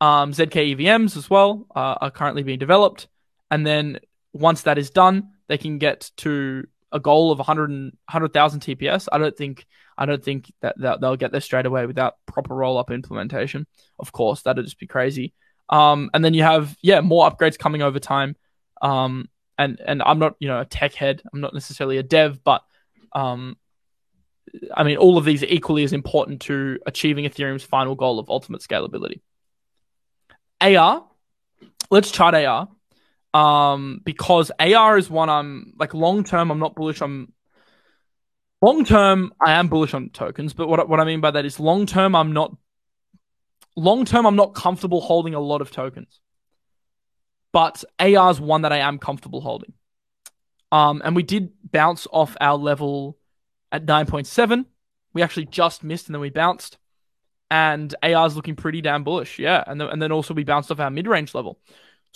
Um, 0.00 0.32
ZK 0.32 0.76
EVMs 0.76 1.16
as 1.16 1.28
well 1.30 1.66
uh, 1.74 1.96
are 2.00 2.10
currently 2.10 2.42
being 2.42 2.58
developed. 2.58 3.08
And 3.50 3.66
then 3.66 3.98
once 4.32 4.62
that 4.62 4.78
is 4.78 4.90
done, 4.90 5.30
they 5.48 5.58
can 5.58 5.78
get 5.78 6.10
to 6.18 6.66
a 6.96 7.00
goal 7.00 7.30
of 7.30 7.38
100 7.38 7.70
100,000 7.70 8.60
TPS. 8.60 9.06
I 9.12 9.18
don't 9.18 9.36
think 9.36 9.66
I 9.96 10.06
don't 10.06 10.22
think 10.22 10.52
that, 10.62 10.74
that 10.80 11.00
they'll 11.00 11.16
get 11.16 11.30
there 11.30 11.40
straight 11.40 11.66
away 11.66 11.86
without 11.86 12.14
proper 12.26 12.54
roll 12.54 12.78
up 12.78 12.90
implementation. 12.90 13.66
Of 13.98 14.12
course, 14.12 14.42
that'd 14.42 14.64
just 14.64 14.80
be 14.80 14.86
crazy. 14.86 15.32
Um, 15.68 16.10
and 16.12 16.24
then 16.24 16.34
you 16.34 16.42
have 16.42 16.76
yeah 16.82 17.00
more 17.00 17.30
upgrades 17.30 17.58
coming 17.58 17.82
over 17.82 18.00
time. 18.00 18.34
Um, 18.82 19.28
and 19.58 19.80
and 19.80 20.02
I'm 20.02 20.18
not 20.18 20.34
you 20.40 20.48
know 20.48 20.60
a 20.60 20.64
tech 20.64 20.94
head. 20.94 21.22
I'm 21.32 21.40
not 21.40 21.54
necessarily 21.54 21.98
a 21.98 22.02
dev, 22.02 22.42
but 22.42 22.62
um, 23.12 23.56
I 24.74 24.82
mean 24.82 24.96
all 24.96 25.18
of 25.18 25.24
these 25.24 25.42
are 25.42 25.48
equally 25.48 25.84
as 25.84 25.92
important 25.92 26.42
to 26.42 26.78
achieving 26.86 27.24
Ethereum's 27.24 27.62
final 27.62 27.94
goal 27.94 28.18
of 28.18 28.30
ultimate 28.30 28.62
scalability. 28.62 29.20
AR, 30.60 31.06
let's 31.90 32.10
chart 32.10 32.34
AR. 32.34 32.68
Um, 33.36 34.00
because 34.04 34.50
AR 34.58 34.96
is 34.96 35.10
one 35.10 35.28
I'm 35.28 35.74
like 35.78 35.94
long 35.94 36.24
term. 36.24 36.50
I'm 36.50 36.58
not 36.58 36.74
bullish 36.74 37.02
on 37.02 37.32
long 38.62 38.84
term. 38.84 39.32
I 39.44 39.52
am 39.52 39.68
bullish 39.68 39.94
on 39.94 40.10
tokens, 40.10 40.54
but 40.54 40.68
what 40.68 40.88
what 40.88 41.00
I 41.00 41.04
mean 41.04 41.20
by 41.20 41.32
that 41.32 41.44
is 41.44 41.60
long 41.60 41.86
term. 41.86 42.14
I'm 42.14 42.32
not 42.32 42.56
long 43.74 44.04
term. 44.04 44.26
I'm 44.26 44.36
not 44.36 44.54
comfortable 44.54 45.00
holding 45.00 45.34
a 45.34 45.40
lot 45.40 45.60
of 45.60 45.70
tokens 45.70 46.20
but 47.56 47.84
AR 47.98 48.30
is 48.30 48.38
one 48.38 48.60
that 48.60 48.72
I 48.74 48.80
am 48.80 48.98
comfortable 48.98 49.40
holding. 49.40 49.72
Um, 50.70 51.00
and 51.02 51.16
we 51.16 51.22
did 51.22 51.52
bounce 51.64 52.06
off 52.12 52.36
our 52.38 52.58
level 52.58 53.16
at 53.72 53.86
9.7. 53.86 54.66
We 55.14 55.22
actually 55.22 55.46
just 55.46 55.82
missed 55.82 56.06
and 56.06 56.14
then 56.14 56.20
we 56.20 56.28
bounced. 56.28 56.76
And 57.50 57.94
AR 58.02 58.26
is 58.26 58.36
looking 58.36 58.56
pretty 58.56 58.82
damn 58.82 59.04
bullish. 59.04 59.38
Yeah. 59.38 59.64
And 59.66 59.80
then, 59.80 59.88
and 59.88 60.02
then 60.02 60.12
also 60.12 60.34
we 60.34 60.44
bounced 60.44 60.70
off 60.70 60.80
our 60.80 60.90
mid 60.90 61.06
range 61.06 61.34
level. 61.34 61.58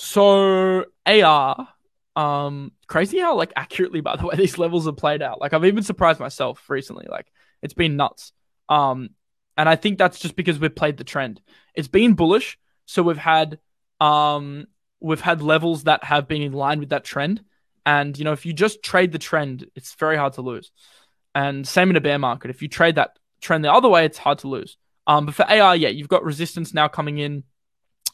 So 0.02 0.86
AR, 1.04 1.68
um, 2.16 2.72
crazy 2.86 3.18
how 3.18 3.36
like 3.36 3.52
accurately, 3.54 4.00
by 4.00 4.16
the 4.16 4.26
way, 4.26 4.34
these 4.38 4.56
levels 4.56 4.86
have 4.86 4.96
played 4.96 5.20
out. 5.20 5.42
Like 5.42 5.52
I've 5.52 5.66
even 5.66 5.82
surprised 5.82 6.18
myself 6.18 6.70
recently. 6.70 7.06
Like 7.08 7.30
it's 7.60 7.74
been 7.74 7.96
nuts. 7.96 8.32
Um, 8.70 9.10
and 9.58 9.68
I 9.68 9.76
think 9.76 9.98
that's 9.98 10.18
just 10.18 10.36
because 10.36 10.58
we've 10.58 10.74
played 10.74 10.96
the 10.96 11.04
trend. 11.04 11.42
It's 11.74 11.86
been 11.86 12.14
bullish. 12.14 12.58
So 12.86 13.02
we've 13.02 13.18
had 13.18 13.58
um 14.00 14.68
we've 15.00 15.20
had 15.20 15.42
levels 15.42 15.84
that 15.84 16.02
have 16.04 16.26
been 16.26 16.40
in 16.40 16.52
line 16.52 16.80
with 16.80 16.88
that 16.88 17.04
trend. 17.04 17.44
And, 17.84 18.18
you 18.18 18.24
know, 18.24 18.32
if 18.32 18.46
you 18.46 18.54
just 18.54 18.82
trade 18.82 19.12
the 19.12 19.18
trend, 19.18 19.68
it's 19.74 19.94
very 19.94 20.16
hard 20.16 20.32
to 20.34 20.42
lose. 20.42 20.72
And 21.34 21.68
same 21.68 21.90
in 21.90 21.96
a 21.96 22.00
bear 22.00 22.18
market. 22.18 22.50
If 22.50 22.62
you 22.62 22.68
trade 22.68 22.94
that 22.94 23.18
trend 23.42 23.64
the 23.64 23.72
other 23.72 23.88
way, 23.88 24.06
it's 24.06 24.18
hard 24.18 24.38
to 24.38 24.48
lose. 24.48 24.78
Um, 25.06 25.26
but 25.26 25.34
for 25.34 25.44
AR, 25.44 25.76
yeah, 25.76 25.88
you've 25.88 26.08
got 26.08 26.24
resistance 26.24 26.72
now 26.72 26.88
coming 26.88 27.18
in 27.18 27.44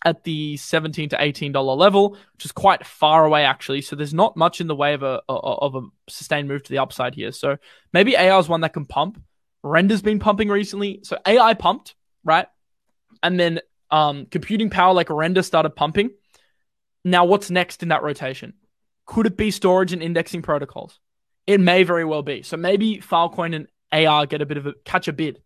at 0.04 0.24
the 0.24 0.56
17 0.56 1.10
to 1.10 1.22
18 1.22 1.52
dollar 1.52 1.74
level, 1.74 2.10
which 2.34 2.44
is 2.44 2.52
quite 2.52 2.86
far 2.86 3.24
away 3.24 3.44
actually. 3.44 3.80
So 3.80 3.96
there's 3.96 4.14
not 4.14 4.36
much 4.36 4.60
in 4.60 4.66
the 4.66 4.74
way 4.74 4.94
of 4.94 5.02
a 5.02 5.20
of 5.28 5.74
a 5.74 5.82
sustained 6.08 6.48
move 6.48 6.62
to 6.64 6.70
the 6.70 6.78
upside 6.78 7.14
here. 7.14 7.32
So 7.32 7.56
maybe 7.92 8.16
AR 8.16 8.40
is 8.40 8.48
one 8.48 8.60
that 8.60 8.72
can 8.72 8.84
pump. 8.84 9.22
Render's 9.62 10.02
been 10.02 10.18
pumping 10.18 10.48
recently, 10.48 11.00
so 11.02 11.18
AI 11.26 11.54
pumped 11.54 11.94
right, 12.24 12.46
and 13.22 13.38
then 13.38 13.60
um, 13.90 14.26
computing 14.26 14.70
power 14.70 14.92
like 14.94 15.10
Render 15.10 15.42
started 15.42 15.70
pumping. 15.70 16.10
Now, 17.04 17.24
what's 17.24 17.50
next 17.50 17.82
in 17.82 17.90
that 17.90 18.02
rotation? 18.02 18.54
Could 19.06 19.26
it 19.26 19.36
be 19.36 19.50
storage 19.50 19.92
and 19.92 20.02
indexing 20.02 20.42
protocols? 20.42 20.98
It 21.46 21.60
may 21.60 21.84
very 21.84 22.04
well 22.04 22.22
be. 22.22 22.42
So 22.42 22.56
maybe 22.56 22.98
Filecoin 22.98 23.54
and 23.54 23.68
AR 23.92 24.26
get 24.26 24.42
a 24.42 24.46
bit 24.46 24.56
of 24.56 24.66
a 24.66 24.74
catch 24.84 25.06
a 25.06 25.12
bid 25.12 25.40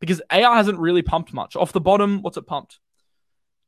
because 0.00 0.20
AR 0.30 0.56
hasn't 0.56 0.78
really 0.78 1.02
pumped 1.02 1.32
much. 1.32 1.54
Off 1.56 1.72
the 1.72 1.80
bottom, 1.80 2.22
what's 2.22 2.36
it 2.36 2.46
pumped? 2.46 2.80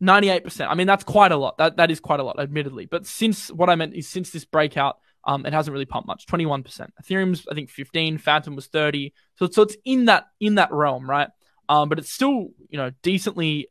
98%. 0.03 0.69
I 0.69 0.75
mean, 0.75 0.87
that's 0.87 1.05
quite 1.05 1.33
a 1.33 1.37
lot. 1.37 1.59
That 1.59 1.77
that 1.77 1.91
is 1.91 2.01
quite 2.01 2.21
a 2.21 2.23
lot, 2.23 2.39
admittedly. 2.39 2.87
But 2.87 3.07
since 3.07 3.51
what 3.51 3.69
I 3.69 3.75
meant 3.75 3.95
is 3.95 4.09
since 4.09 4.31
this 4.31 4.45
breakout, 4.45 4.99
um, 5.25 5.45
it 5.45 5.53
hasn't 5.53 5.73
really 5.73 5.85
pumped 5.85 6.07
much. 6.07 6.27
21%. 6.27 6.89
Ethereum's 7.03 7.47
I 7.51 7.55
think 7.55 7.71
15, 7.71 8.19
Fantom 8.19 8.55
was 8.55 8.67
30. 8.67 9.13
So 9.37 9.49
so 9.51 9.63
it's 9.63 9.77
in 9.85 10.07
that 10.07 10.27
in 10.41 10.57
that 10.57 10.73
realm, 10.73 11.09
right? 11.09 11.29
Um, 11.69 11.89
but 11.89 11.99
it's 11.99 12.13
still, 12.13 12.49
you 12.69 12.79
know, 12.79 12.93
decently 13.03 13.69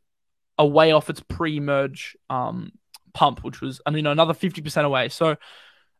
away 0.58 0.92
off 0.92 1.08
its 1.08 1.20
pre-merge 1.20 2.16
um 2.28 2.72
pump, 3.14 3.42
which 3.42 3.60
was 3.60 3.80
I 3.86 3.90
mean 3.90 4.06
another 4.06 4.34
fifty 4.34 4.60
percent 4.60 4.86
away. 4.86 5.08
So 5.08 5.36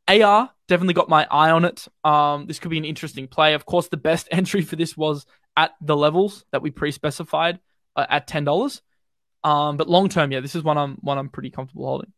AR 0.09 0.51
definitely 0.68 0.95
got 0.95 1.09
my 1.09 1.26
eye 1.31 1.51
on 1.51 1.64
it. 1.64 1.87
Um, 2.05 2.47
this 2.47 2.59
could 2.59 2.70
be 2.70 2.79
an 2.79 2.85
interesting 2.85 3.29
play. 3.29 3.55
Of 3.55 3.66
course, 3.66 3.89
the 3.89 3.97
best 3.97 4.29
entry 4.33 4.62
for 4.62 4.76
this 4.76 4.97
was 4.97 5.26
at 5.57 5.72
the 5.81 5.97
levels 5.97 6.45
that 6.53 6.62
we 6.62 6.70
pre-specified 6.70 7.61
uh, 7.97 8.07
at 8.09 8.26
ten 8.26 8.45
dollars. 8.45 8.83
Um, 9.45 9.76
but 9.76 9.89
long 9.89 10.09
term, 10.09 10.32
yeah, 10.32 10.41
this 10.41 10.55
is 10.55 10.62
one 10.62 10.78
I'm 10.78 10.97
one 11.01 11.18
I'm 11.18 11.28
pretty 11.28 11.51
comfortable 11.51 11.86
holding. 11.86 12.12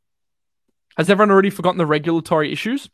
Has 0.97 1.11
everyone 1.11 1.31
already 1.31 1.51
forgotten 1.51 1.79
the 1.79 1.87
regulatory 1.87 2.53
issues? 2.53 2.89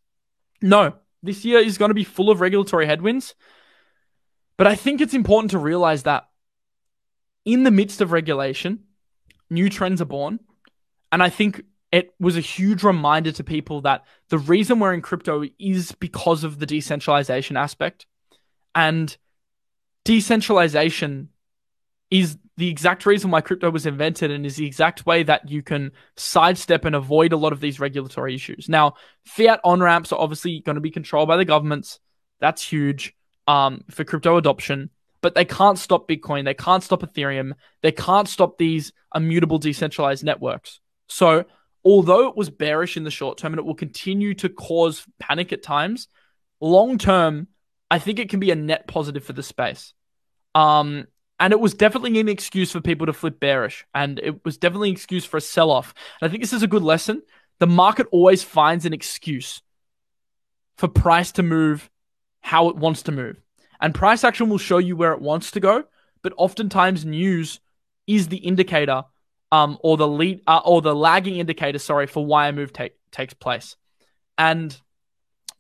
No, 0.61 0.95
this 1.23 1.45
year 1.45 1.59
is 1.59 1.79
going 1.79 1.91
to 1.91 1.95
be 1.95 2.05
full 2.05 2.31
of 2.31 2.41
regulatory 2.41 2.87
headwinds. 2.87 3.35
But 4.57 4.67
I 4.67 4.75
think 4.75 5.01
it's 5.01 5.15
important 5.15 5.51
to 5.51 5.59
realize 5.59 6.05
that 6.05 6.29
in 7.45 7.63
the 7.63 7.71
midst 7.71 8.01
of 8.01 8.13
regulation, 8.13 8.85
new 9.51 9.69
trends 9.69 10.01
are 10.01 10.07
born. 10.07 10.41
And 11.13 11.23
I 11.23 11.29
think 11.29 11.63
it 11.93 12.15
was 12.19 12.37
a 12.37 12.41
huge 12.41 12.83
reminder 12.83 13.33
to 13.33 13.45
people 13.45 13.83
that 13.83 14.05
the 14.29 14.39
reason 14.39 14.81
we're 14.81 14.95
in 14.95 15.03
crypto 15.03 15.45
is 15.59 15.93
because 15.93 16.43
of 16.43 16.59
the 16.59 16.67
decentralization 16.67 17.57
aspect. 17.57 18.07
And 18.75 19.17
decentralization 20.05 21.31
is 22.11 22.39
the 22.57 22.69
exact 22.69 23.05
reason 23.05 23.31
why 23.31 23.41
crypto 23.41 23.71
was 23.71 23.85
invented 23.85 24.31
and 24.31 24.47
is 24.47 24.57
the 24.57 24.67
exact 24.67 25.05
way 25.05 25.23
that 25.23 25.51
you 25.51 25.63
can 25.63 25.93
sidestep 26.17 26.85
and 26.85 26.95
avoid 26.95 27.33
a 27.33 27.37
lot 27.37 27.53
of 27.53 27.61
these 27.61 27.81
regulatory 27.81 28.35
issues. 28.35 28.69
Now, 28.69 28.95
fiat 29.25 29.61
on 29.65 29.81
ramps 29.81 30.13
are 30.13 30.21
obviously 30.21 30.61
going 30.61 30.77
to 30.77 30.81
be 30.81 30.91
controlled 30.91 31.29
by 31.29 31.37
the 31.37 31.45
governments. 31.45 31.99
That's 32.41 32.63
huge 32.63 33.15
um, 33.47 33.85
for 33.91 34.05
crypto 34.05 34.37
adoption, 34.37 34.91
but 35.21 35.35
they 35.35 35.45
can't 35.45 35.79
stop 35.79 36.09
Bitcoin. 36.09 36.45
They 36.45 36.55
can't 36.55 36.83
stop 36.83 37.03
Ethereum. 37.03 37.53
They 37.83 37.93
can't 37.93 38.29
stop 38.29 38.57
these 38.57 38.93
immutable 39.15 39.59
decentralized 39.59 40.25
networks. 40.25 40.81
So 41.09 41.45
although 41.85 42.29
it 42.29 42.37
was 42.37 42.51
bearish 42.51 42.97
in 42.97 43.05
the 43.05 43.11
short 43.11 43.39
term 43.39 43.53
and 43.53 43.61
it 43.61 43.65
will 43.65 43.75
continue 43.75 44.35
to 44.35 44.49
cause 44.49 45.07
panic 45.19 45.53
at 45.53 45.63
times, 45.63 46.09
long 46.61 46.99
term, 46.99 47.49
I 47.91 47.99
think 47.99 48.19
it 48.19 48.31
can 48.31 48.41
be 48.41 48.51
a 48.51 48.57
net 48.57 48.89
positive 48.89 49.25
for 49.25 49.33
the 49.33 49.43
space. 49.43 49.95
Um, 50.55 51.07
and 51.39 51.53
it 51.53 51.61
was 51.61 51.75
definitely 51.75 52.19
an 52.19 52.29
excuse 52.29 52.73
for 52.73 52.81
people 52.81 53.07
to 53.07 53.13
flip 53.13 53.39
bearish, 53.41 53.87
and 53.95 54.19
it 54.23 54.45
was 54.45 54.57
definitely 54.57 54.91
an 54.91 54.95
excuse 54.95 55.25
for 55.25 55.37
a 55.37 55.41
sell 55.41 55.71
off. 55.71 55.95
And 56.21 56.29
I 56.29 56.31
think 56.31 56.43
this 56.43 56.53
is 56.53 56.63
a 56.63 56.69
good 56.69 56.83
lesson. 56.83 57.23
The 57.59 57.67
market 57.67 58.07
always 58.11 58.43
finds 58.43 58.85
an 58.85 58.93
excuse 58.93 59.63
for 60.77 60.89
price 60.89 61.33
to 61.33 61.43
move 61.43 61.91
how 62.41 62.69
it 62.69 62.77
wants 62.77 63.03
to 63.05 63.13
move. 63.13 63.41
And 63.81 63.95
price 63.95 64.25
action 64.25 64.49
will 64.49 64.59
show 64.59 64.79
you 64.79 64.97
where 64.97 65.13
it 65.13 65.21
wants 65.21 65.51
to 65.53 65.61
go, 65.61 65.85
but 66.23 66.33
oftentimes 66.37 67.05
news 67.05 67.61
is 68.07 68.29
the 68.29 68.39
indicator 68.39 69.05
um, 69.53 69.79
or 69.83 69.97
the 69.97 70.09
lead 70.09 70.43
uh, 70.47 70.61
or 70.65 70.83
the 70.83 70.95
lagging 70.95 71.37
indicator, 71.37 71.79
sorry, 71.79 72.07
for 72.07 72.25
why 72.25 72.49
a 72.49 72.53
move 72.53 72.73
take, 72.73 72.95
takes 73.11 73.35
place. 73.35 73.77
And 74.39 74.79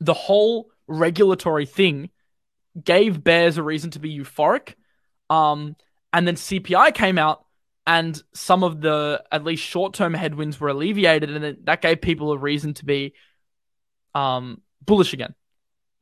the 0.00 0.14
whole 0.14 0.70
regulatory 0.86 1.66
thing 1.66 2.10
gave 2.82 3.22
bears 3.22 3.58
a 3.58 3.62
reason 3.62 3.90
to 3.92 3.98
be 3.98 4.16
euphoric. 4.16 4.74
Um, 5.30 5.76
and 6.12 6.26
then 6.26 6.36
CPI 6.36 6.94
came 6.94 7.18
out, 7.18 7.44
and 7.86 8.20
some 8.34 8.62
of 8.64 8.80
the 8.80 9.22
at 9.30 9.44
least 9.44 9.62
short 9.62 9.94
term 9.94 10.14
headwinds 10.14 10.58
were 10.60 10.68
alleviated, 10.68 11.30
and 11.30 11.58
that 11.64 11.82
gave 11.82 12.00
people 12.00 12.32
a 12.32 12.38
reason 12.38 12.74
to 12.74 12.84
be 12.84 13.14
um, 14.14 14.62
bullish 14.84 15.12
again. 15.12 15.34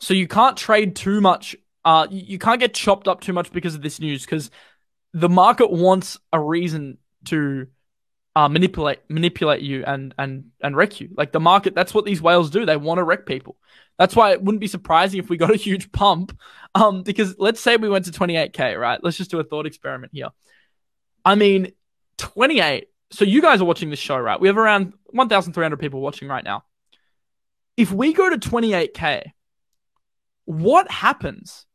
So 0.00 0.14
you 0.14 0.28
can't 0.28 0.56
trade 0.56 0.96
too 0.96 1.20
much. 1.20 1.56
Uh, 1.84 2.06
you 2.10 2.38
can't 2.38 2.60
get 2.60 2.74
chopped 2.74 3.08
up 3.08 3.20
too 3.20 3.32
much 3.32 3.52
because 3.52 3.74
of 3.74 3.82
this 3.82 4.00
news, 4.00 4.24
because 4.24 4.50
the 5.12 5.28
market 5.28 5.70
wants 5.70 6.18
a 6.32 6.40
reason 6.40 6.98
to 7.26 7.66
uh, 8.36 8.48
manipulate 8.48 8.98
manipulate 9.08 9.62
you 9.62 9.84
and 9.86 10.14
and 10.18 10.50
and 10.60 10.76
wreck 10.76 11.00
you. 11.00 11.10
Like 11.16 11.32
the 11.32 11.40
market, 11.40 11.74
that's 11.74 11.94
what 11.94 12.04
these 12.04 12.20
whales 12.20 12.50
do. 12.50 12.66
They 12.66 12.76
want 12.76 12.98
to 12.98 13.04
wreck 13.04 13.26
people. 13.26 13.56
That's 13.98 14.16
why 14.16 14.32
it 14.32 14.42
wouldn't 14.42 14.60
be 14.60 14.66
surprising 14.66 15.20
if 15.20 15.28
we 15.28 15.36
got 15.36 15.52
a 15.52 15.56
huge 15.56 15.92
pump. 15.92 16.36
Um, 16.74 17.02
because 17.04 17.36
let's 17.38 17.60
say 17.60 17.76
we 17.76 17.88
went 17.88 18.06
to 18.06 18.10
28k, 18.10 18.78
right? 18.78 18.98
Let's 19.02 19.16
just 19.16 19.30
do 19.30 19.38
a 19.38 19.44
thought 19.44 19.66
experiment 19.66 20.12
here. 20.12 20.30
I 21.24 21.36
mean, 21.36 21.72
28. 22.18 22.88
So 23.12 23.24
you 23.24 23.40
guys 23.40 23.60
are 23.60 23.64
watching 23.64 23.90
this 23.90 24.00
show, 24.00 24.18
right? 24.18 24.40
We 24.40 24.48
have 24.48 24.58
around 24.58 24.94
1,300 25.06 25.78
people 25.78 26.00
watching 26.00 26.26
right 26.26 26.42
now. 26.42 26.64
If 27.76 27.92
we 27.92 28.12
go 28.12 28.28
to 28.28 28.36
28k, 28.36 29.30
what 30.44 30.90
happens 30.90 31.66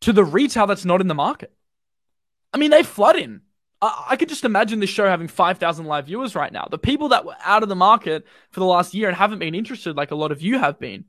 to 0.00 0.12
the 0.12 0.24
retail 0.24 0.66
that's 0.66 0.84
not 0.84 1.02
in 1.02 1.08
the 1.08 1.14
market? 1.14 1.52
I 2.52 2.56
mean, 2.58 2.70
they 2.70 2.82
flood 2.82 3.16
in. 3.16 3.42
I, 3.84 4.04
I 4.10 4.16
could 4.16 4.28
just 4.28 4.44
imagine 4.44 4.80
this 4.80 4.90
show 4.90 5.06
having 5.06 5.28
5,000 5.28 5.84
live 5.84 6.06
viewers 6.06 6.34
right 6.34 6.52
now. 6.52 6.66
The 6.70 6.78
people 6.78 7.10
that 7.10 7.24
were 7.24 7.36
out 7.44 7.62
of 7.62 7.68
the 7.68 7.76
market 7.76 8.24
for 8.50 8.60
the 8.60 8.66
last 8.66 8.94
year 8.94 9.08
and 9.08 9.16
haven't 9.16 9.38
been 9.38 9.54
interested, 9.54 9.96
like 9.96 10.10
a 10.10 10.16
lot 10.16 10.32
of 10.32 10.42
you 10.42 10.58
have 10.58 10.78
been, 10.78 11.04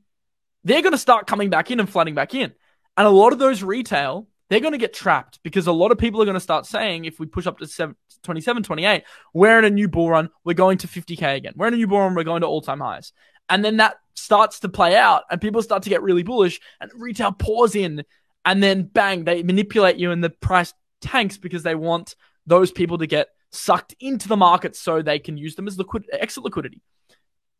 they're 0.64 0.82
going 0.82 0.92
to 0.92 0.98
start 0.98 1.26
coming 1.26 1.50
back 1.50 1.70
in 1.70 1.80
and 1.80 1.88
flooding 1.88 2.14
back 2.14 2.34
in. 2.34 2.52
And 2.96 3.06
a 3.06 3.10
lot 3.10 3.32
of 3.32 3.38
those 3.38 3.62
retail, 3.62 4.28
they're 4.48 4.60
going 4.60 4.72
to 4.72 4.78
get 4.78 4.92
trapped 4.92 5.40
because 5.42 5.66
a 5.66 5.72
lot 5.72 5.92
of 5.92 5.98
people 5.98 6.20
are 6.20 6.24
going 6.24 6.34
to 6.34 6.40
start 6.40 6.66
saying, 6.66 7.04
if 7.04 7.18
we 7.18 7.26
push 7.26 7.46
up 7.46 7.58
to 7.58 7.66
7, 7.66 7.96
27, 8.22 8.62
28, 8.62 9.04
we're 9.32 9.58
in 9.58 9.64
a 9.64 9.70
new 9.70 9.88
bull 9.88 10.10
run, 10.10 10.28
we're 10.44 10.54
going 10.54 10.78
to 10.78 10.88
50K 10.88 11.36
again. 11.36 11.54
We're 11.56 11.68
in 11.68 11.74
a 11.74 11.78
new 11.78 11.86
bull 11.86 12.00
run, 12.00 12.14
we're 12.14 12.24
going 12.24 12.42
to 12.42 12.46
all 12.46 12.60
time 12.60 12.80
highs. 12.80 13.12
And 13.48 13.64
then 13.64 13.78
that 13.78 13.96
starts 14.14 14.60
to 14.60 14.68
play 14.68 14.96
out 14.96 15.24
and 15.30 15.40
people 15.40 15.62
start 15.62 15.84
to 15.84 15.90
get 15.90 16.02
really 16.02 16.22
bullish 16.22 16.60
and 16.80 16.90
retail 16.94 17.32
pours 17.32 17.74
in 17.74 18.04
and 18.44 18.62
then 18.62 18.84
bang, 18.84 19.24
they 19.24 19.42
manipulate 19.42 19.96
you 19.96 20.10
and 20.10 20.22
the 20.22 20.30
price 20.30 20.72
tanks 21.00 21.36
because 21.36 21.62
they 21.62 21.74
want 21.74 22.16
those 22.46 22.70
people 22.70 22.98
to 22.98 23.06
get 23.06 23.28
sucked 23.50 23.94
into 24.00 24.28
the 24.28 24.36
market 24.36 24.76
so 24.76 25.02
they 25.02 25.18
can 25.18 25.36
use 25.36 25.54
them 25.54 25.66
as 25.66 25.78
liquid 25.78 26.06
exit 26.12 26.44
liquidity. 26.44 26.82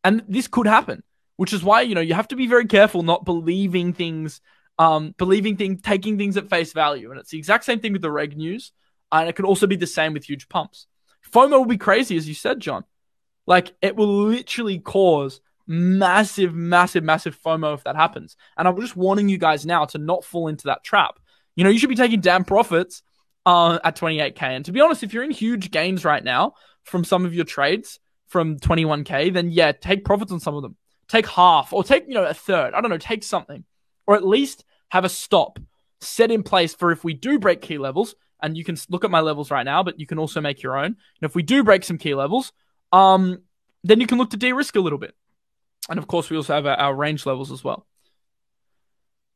And 0.03 0.23
this 0.27 0.47
could 0.47 0.67
happen, 0.67 1.03
which 1.35 1.53
is 1.53 1.63
why, 1.63 1.81
you 1.81 1.95
know, 1.95 2.01
you 2.01 2.13
have 2.13 2.29
to 2.29 2.35
be 2.35 2.47
very 2.47 2.65
careful 2.65 3.03
not 3.03 3.25
believing 3.25 3.93
things, 3.93 4.41
um, 4.79 5.13
believing 5.17 5.57
things, 5.57 5.81
taking 5.81 6.17
things 6.17 6.37
at 6.37 6.49
face 6.49 6.73
value. 6.73 7.11
And 7.11 7.19
it's 7.19 7.31
the 7.31 7.37
exact 7.37 7.65
same 7.65 7.79
thing 7.79 7.93
with 7.93 8.01
the 8.01 8.11
reg 8.11 8.37
news. 8.37 8.71
And 9.11 9.27
it 9.27 9.35
could 9.35 9.45
also 9.45 9.67
be 9.67 9.75
the 9.75 9.87
same 9.87 10.13
with 10.13 10.25
huge 10.25 10.49
pumps. 10.49 10.87
FOMO 11.31 11.51
will 11.51 11.65
be 11.65 11.77
crazy, 11.77 12.15
as 12.17 12.27
you 12.27 12.33
said, 12.33 12.59
John. 12.59 12.83
Like 13.45 13.73
it 13.81 13.95
will 13.95 14.25
literally 14.25 14.79
cause 14.79 15.41
massive, 15.65 16.53
massive, 16.53 17.03
massive 17.03 17.37
FOMO 17.41 17.73
if 17.73 17.83
that 17.83 17.95
happens. 17.95 18.35
And 18.57 18.67
I'm 18.67 18.79
just 18.79 18.95
warning 18.95 19.29
you 19.29 19.37
guys 19.37 19.65
now 19.65 19.85
to 19.85 19.97
not 19.97 20.23
fall 20.23 20.47
into 20.47 20.67
that 20.67 20.83
trap. 20.83 21.19
You 21.55 21.63
know, 21.63 21.69
you 21.69 21.79
should 21.79 21.89
be 21.89 21.95
taking 21.95 22.21
damn 22.21 22.45
profits 22.45 23.01
uh, 23.47 23.79
at 23.81 23.95
28k. 23.95 24.41
And 24.41 24.65
to 24.65 24.73
be 24.73 24.81
honest, 24.81 25.03
if 25.03 25.13
you're 25.13 25.23
in 25.23 25.31
huge 25.31 25.71
gains 25.71 26.03
right 26.03 26.23
now 26.23 26.55
from 26.83 27.05
some 27.05 27.25
of 27.25 27.33
your 27.33 27.45
trades 27.45 27.97
from 28.27 28.59
21k, 28.59 29.33
then 29.33 29.51
yeah, 29.51 29.71
take 29.71 30.03
profits 30.03 30.33
on 30.33 30.41
some 30.41 30.53
of 30.53 30.63
them. 30.63 30.75
Take 31.07 31.27
half 31.27 31.71
or 31.71 31.81
take, 31.81 32.09
you 32.09 32.13
know, 32.13 32.25
a 32.25 32.33
third. 32.33 32.73
I 32.73 32.81
don't 32.81 32.91
know, 32.91 32.97
take 32.97 33.23
something. 33.23 33.63
Or 34.05 34.15
at 34.15 34.27
least 34.27 34.65
have 34.89 35.05
a 35.05 35.09
stop 35.09 35.59
set 36.01 36.29
in 36.29 36.43
place 36.43 36.75
for 36.75 36.91
if 36.91 37.05
we 37.05 37.13
do 37.13 37.39
break 37.39 37.61
key 37.61 37.77
levels, 37.77 38.15
and 38.43 38.57
you 38.57 38.65
can 38.65 38.77
look 38.89 39.05
at 39.05 39.09
my 39.09 39.21
levels 39.21 39.49
right 39.49 39.63
now, 39.63 39.81
but 39.81 39.97
you 39.97 40.05
can 40.05 40.19
also 40.19 40.41
make 40.41 40.61
your 40.61 40.77
own. 40.77 40.85
And 40.85 40.95
if 41.21 41.33
we 41.33 41.41
do 41.41 41.63
break 41.63 41.85
some 41.85 41.97
key 41.97 42.13
levels, 42.15 42.51
um, 42.91 43.39
then 43.83 44.01
you 44.01 44.07
can 44.07 44.17
look 44.17 44.29
to 44.31 44.37
de-risk 44.37 44.75
a 44.75 44.81
little 44.81 44.99
bit. 44.99 45.15
And 45.89 45.97
of 45.97 46.07
course, 46.07 46.29
we 46.29 46.35
also 46.35 46.53
have 46.53 46.65
our, 46.65 46.75
our 46.75 46.93
range 46.93 47.25
levels 47.25 47.51
as 47.51 47.63
well. 47.63 47.87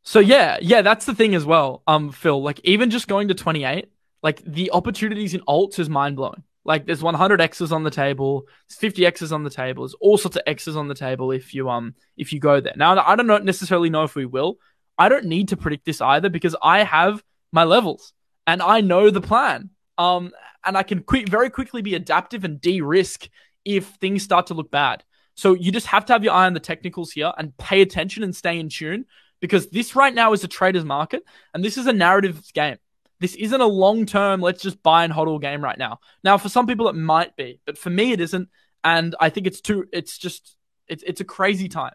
So 0.04 0.20
yeah, 0.20 0.58
yeah, 0.62 0.82
that's 0.82 1.06
the 1.06 1.16
thing 1.16 1.34
as 1.34 1.46
well. 1.46 1.82
Um, 1.88 2.12
Phil, 2.12 2.44
like 2.44 2.60
even 2.64 2.90
just 2.90 3.08
going 3.08 3.30
to 3.30 3.34
28, 3.34 3.88
like 4.24 4.42
the 4.44 4.72
opportunities 4.72 5.34
in 5.34 5.42
alts 5.42 5.80
is 5.80 5.90
mind 5.90 6.16
blowing. 6.16 6.44
Like 6.64 6.86
there's 6.86 7.02
100 7.02 7.42
X's 7.42 7.72
on 7.72 7.84
the 7.84 7.90
table, 7.90 8.46
there's 8.70 8.78
50 8.78 9.06
X's 9.06 9.32
on 9.32 9.44
the 9.44 9.50
table, 9.50 9.84
there's 9.84 9.96
all 9.96 10.18
sorts 10.18 10.38
of 10.38 10.44
X's 10.46 10.76
on 10.76 10.88
the 10.88 10.96
table 10.96 11.32
if 11.32 11.54
you 11.54 11.70
um 11.70 11.96
if 12.18 12.32
you 12.34 12.40
go 12.40 12.60
there. 12.60 12.74
Now 12.76 13.04
I 13.04 13.16
don't 13.16 13.46
necessarily 13.46 13.90
know 13.90 14.04
if 14.04 14.16
we 14.16 14.26
will. 14.26 14.58
I 14.98 15.10
don't 15.10 15.26
need 15.26 15.48
to 15.50 15.58
predict 15.58 15.86
this 15.86 16.02
either 16.02 16.30
because 16.30 16.56
I 16.62 16.84
have 16.84 17.24
my 17.52 17.64
levels 17.64 18.14
and 18.46 18.62
I 18.62 18.82
know 18.82 19.10
the 19.10 19.22
plan. 19.22 19.72
Um, 19.98 20.32
and 20.64 20.78
I 20.78 20.84
can 20.84 21.04
very 21.28 21.50
quickly 21.50 21.82
be 21.82 21.96
adaptive 21.96 22.44
and 22.44 22.62
de-risk 22.62 23.28
if 23.66 23.86
things 23.96 24.24
start 24.24 24.48
to 24.48 24.54
look 24.54 24.72
bad. 24.72 25.04
So 25.36 25.54
you 25.54 25.72
just 25.72 25.88
have 25.88 26.06
to 26.06 26.14
have 26.14 26.24
your 26.24 26.34
eye 26.34 26.46
on 26.46 26.54
the 26.54 26.60
technicals 26.60 27.12
here 27.12 27.32
and 27.38 27.56
pay 27.58 27.82
attention 27.82 28.24
and 28.24 28.36
stay 28.36 28.60
in 28.60 28.70
tune 28.70 29.06
because 29.40 29.70
this 29.70 29.96
right 29.96 30.14
now 30.14 30.34
is 30.34 30.44
a 30.44 30.48
trader's 30.48 30.86
market 30.86 31.24
and 31.54 31.64
this 31.64 31.78
is 31.78 31.88
a 31.88 31.94
narrative 31.94 32.42
game. 32.54 32.78
This 33.22 33.36
isn't 33.36 33.62
a 33.62 33.68
long 33.68 34.06
term, 34.06 34.42
let's 34.42 34.62
just 34.62 34.82
buy 34.84 35.04
and 35.04 35.14
hodl 35.14 35.40
game 35.40 35.64
right 35.64 35.78
now. 35.78 36.00
Now, 36.24 36.38
for 36.38 36.50
some 36.50 36.68
people, 36.68 36.90
it 36.90 36.96
might 36.96 37.38
be, 37.38 37.62
but 37.66 37.78
for 37.78 37.90
me, 37.90 38.12
it 38.12 38.20
isn't. 38.20 38.50
And 38.84 39.16
I 39.20 39.30
think 39.30 39.48
it's 39.48 39.62
too, 39.62 39.86
it's 39.94 40.18
just, 40.18 40.58
it's, 40.88 41.04
it's 41.04 41.22
a 41.22 41.24
crazy 41.24 41.70
time. 41.70 41.94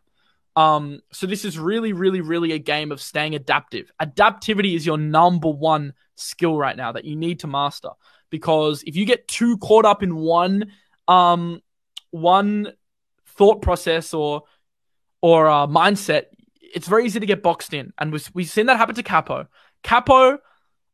Um, 0.55 1.01
so 1.13 1.27
this 1.27 1.45
is 1.45 1.59
really, 1.59 1.93
really, 1.93 2.21
really 2.21 2.53
a 2.53 2.59
game 2.59 2.93
of 2.93 3.03
staying 3.03 3.35
adaptive. 3.35 3.91
Adaptivity 4.01 4.75
is 4.75 4.87
your 4.87 4.97
number 4.97 5.51
one 5.51 5.95
skill 6.15 6.57
right 6.57 6.77
now 6.77 6.93
that 6.93 7.05
you 7.05 7.17
need 7.17 7.41
to 7.41 7.49
master 7.49 7.91
because 8.31 8.85
if 8.85 8.97
you 8.97 9.05
get 9.05 9.29
too 9.29 9.59
caught 9.59 9.85
up 9.85 10.03
in 10.05 10.15
one, 10.15 10.73
um, 11.09 11.61
one 12.11 12.73
thought 13.37 13.63
process 13.63 14.15
or 14.15 14.45
or 15.21 15.49
uh, 15.49 15.67
mindset, 15.67 16.27
it's 16.61 16.87
very 16.87 17.05
easy 17.05 17.19
to 17.19 17.27
get 17.27 17.43
boxed 17.43 17.75
in. 17.75 17.93
And 17.99 18.13
we've, 18.13 18.31
we've 18.33 18.49
seen 18.49 18.67
that 18.67 18.77
happen 18.77 18.95
to 18.95 19.03
Capo. 19.03 19.49
Capo, 19.83 20.39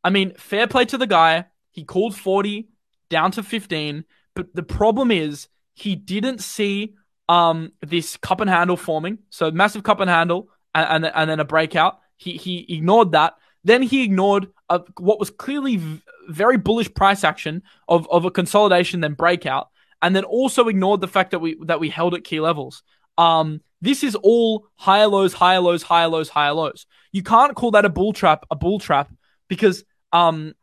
I 0.03 0.09
mean, 0.09 0.33
fair 0.37 0.67
play 0.67 0.85
to 0.85 0.97
the 0.97 1.07
guy. 1.07 1.45
He 1.71 1.83
called 1.83 2.15
40 2.15 2.69
down 3.09 3.31
to 3.31 3.43
15. 3.43 4.05
But 4.35 4.53
the 4.53 4.63
problem 4.63 5.11
is 5.11 5.47
he 5.73 5.95
didn't 5.95 6.39
see 6.39 6.95
um, 7.29 7.71
this 7.81 8.17
cup 8.17 8.41
and 8.41 8.49
handle 8.49 8.77
forming. 8.77 9.19
So 9.29 9.51
massive 9.51 9.83
cup 9.83 9.99
and 9.99 10.09
handle 10.09 10.49
and, 10.75 11.05
and, 11.05 11.13
and 11.15 11.29
then 11.29 11.39
a 11.39 11.45
breakout. 11.45 11.99
He, 12.17 12.37
he 12.37 12.65
ignored 12.75 13.11
that. 13.13 13.33
Then 13.63 13.81
he 13.81 14.03
ignored 14.03 14.47
a, 14.69 14.81
what 14.97 15.19
was 15.19 15.29
clearly 15.29 15.77
v- 15.77 16.01
very 16.27 16.57
bullish 16.57 16.93
price 16.93 17.23
action 17.23 17.63
of, 17.87 18.09
of 18.09 18.25
a 18.25 18.31
consolidation, 18.31 18.99
then 18.99 19.13
breakout 19.13 19.69
and 20.03 20.13
then 20.13 20.25
also 20.25 20.67
ignored 20.67 20.99
the 21.01 21.07
fact 21.07 21.31
that 21.31 21.39
we 21.39 21.57
that 21.63 21.79
we 21.79 21.89
held 21.89 22.13
at 22.13 22.25
key 22.25 22.41
levels. 22.41 22.83
Um, 23.17 23.61
this 23.81 24.03
is 24.03 24.15
all 24.15 24.67
higher 24.75 25.07
lows, 25.07 25.33
higher 25.33 25.61
lows, 25.61 25.81
higher 25.81 26.09
lows, 26.09 26.29
higher 26.29 26.51
lows. 26.51 26.85
You 27.11 27.23
can't 27.23 27.55
call 27.55 27.71
that 27.71 27.85
a 27.85 27.89
bull 27.89 28.11
trap, 28.11 28.45
a 28.51 28.55
bull 28.55 28.79
trap, 28.79 29.11
because 29.47 29.85
um, 30.13 30.53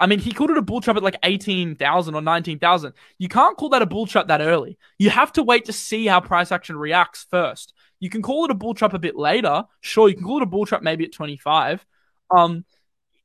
I 0.00 0.06
mean, 0.06 0.20
he 0.20 0.32
called 0.32 0.50
it 0.50 0.58
a 0.58 0.62
bull 0.62 0.80
trap 0.80 0.96
at 0.96 1.02
like 1.02 1.18
18,000 1.24 2.14
or 2.14 2.20
19,000. 2.20 2.92
You 3.18 3.28
can't 3.28 3.56
call 3.56 3.70
that 3.70 3.82
a 3.82 3.86
bull 3.86 4.06
trap 4.06 4.28
that 4.28 4.40
early. 4.40 4.78
You 4.98 5.10
have 5.10 5.32
to 5.32 5.42
wait 5.42 5.64
to 5.64 5.72
see 5.72 6.06
how 6.06 6.20
price 6.20 6.52
action 6.52 6.76
reacts 6.76 7.26
first. 7.30 7.72
You 7.98 8.10
can 8.10 8.22
call 8.22 8.44
it 8.44 8.52
a 8.52 8.54
bull 8.54 8.74
trap 8.74 8.94
a 8.94 8.98
bit 8.98 9.16
later. 9.16 9.64
Sure, 9.80 10.08
you 10.08 10.14
can 10.14 10.24
call 10.24 10.36
it 10.36 10.44
a 10.44 10.46
bull 10.46 10.66
trap 10.66 10.82
maybe 10.82 11.04
at 11.04 11.12
25. 11.12 11.84
Um, 12.30 12.64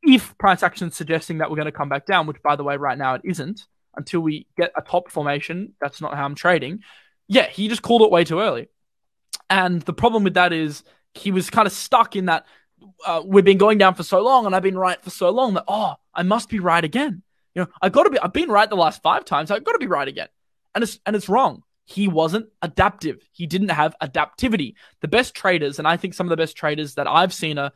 if 0.02 0.36
price 0.38 0.64
action 0.64 0.88
is 0.88 0.96
suggesting 0.96 1.38
that 1.38 1.50
we're 1.50 1.58
going 1.58 1.66
to 1.66 1.72
come 1.72 1.90
back 1.90 2.08
down, 2.08 2.26
which 2.26 2.42
by 2.42 2.56
the 2.56 2.64
way, 2.64 2.76
right 2.78 2.98
now 2.98 3.14
it 3.14 3.22
isn't 3.24 3.68
until 3.96 4.22
we 4.22 4.48
get 4.58 4.72
a 4.76 4.82
top 4.82 5.12
formation. 5.12 5.74
That's 5.80 6.02
not 6.02 6.16
how 6.16 6.26
I'm 6.26 6.36
trading. 6.36 6.80
Yeah, 7.28 7.48
he 7.48 7.68
just 7.68 7.84
called 7.84 8.02
it 8.02 8.12
way 8.12 8.24
too 8.24 8.40
early. 8.40 8.70
And 9.50 9.82
the 9.84 9.94
problem 9.94 10.24
with 10.24 10.34
that 10.34 10.52
is 10.52 10.84
he 11.14 11.32
was 11.32 11.50
kind 11.50 11.68
of 11.68 11.74
stuck 11.74 12.16
in 12.16 12.26
that 12.26 12.46
uh, 13.06 13.22
we've 13.26 13.46
been 13.46 13.58
going 13.58 13.78
down 13.78 13.96
for 13.96 14.04
so 14.04 14.22
long 14.22 14.46
and 14.46 14.56
I've 14.56 14.64
been 14.64 14.78
right 14.78 15.02
for 15.02 15.10
so 15.10 15.30
long 15.30 15.54
that, 15.56 15.66
oh, 15.68 15.96
I 16.14 16.24
must 16.24 16.50
be 16.50 16.60
right 16.60 16.84
again. 16.84 17.24
You 17.56 17.64
know, 17.64 17.68
I 17.82 17.90
got 17.90 18.04
to 18.04 18.10
be, 18.10 18.20
I've 18.20 18.34
been 18.34 18.50
right 18.50 18.70
the 18.70 18.76
last 18.76 19.02
five 19.02 19.26
times. 19.26 19.52
I've 19.52 19.64
got 19.64 19.74
to 19.74 19.80
be 19.80 19.88
right 19.88 20.08
again. 20.08 20.30
And 20.76 20.84
it's, 20.84 21.00
and 21.06 21.16
it's 21.16 21.30
wrong. 21.30 21.64
He 21.86 22.08
wasn't 22.08 22.48
adaptive. 22.62 23.28
He 23.32 23.46
didn't 23.46 23.70
have 23.70 23.96
adaptivity. 24.02 24.76
The 25.02 25.08
best 25.08 25.36
traders, 25.36 25.80
and 25.80 25.88
I 25.88 25.98
think 25.98 26.14
some 26.14 26.26
of 26.26 26.30
the 26.30 26.38
best 26.38 26.56
traders 26.56 26.96
that 26.96 27.08
I've 27.08 27.34
seen 27.34 27.58
are 27.58 27.72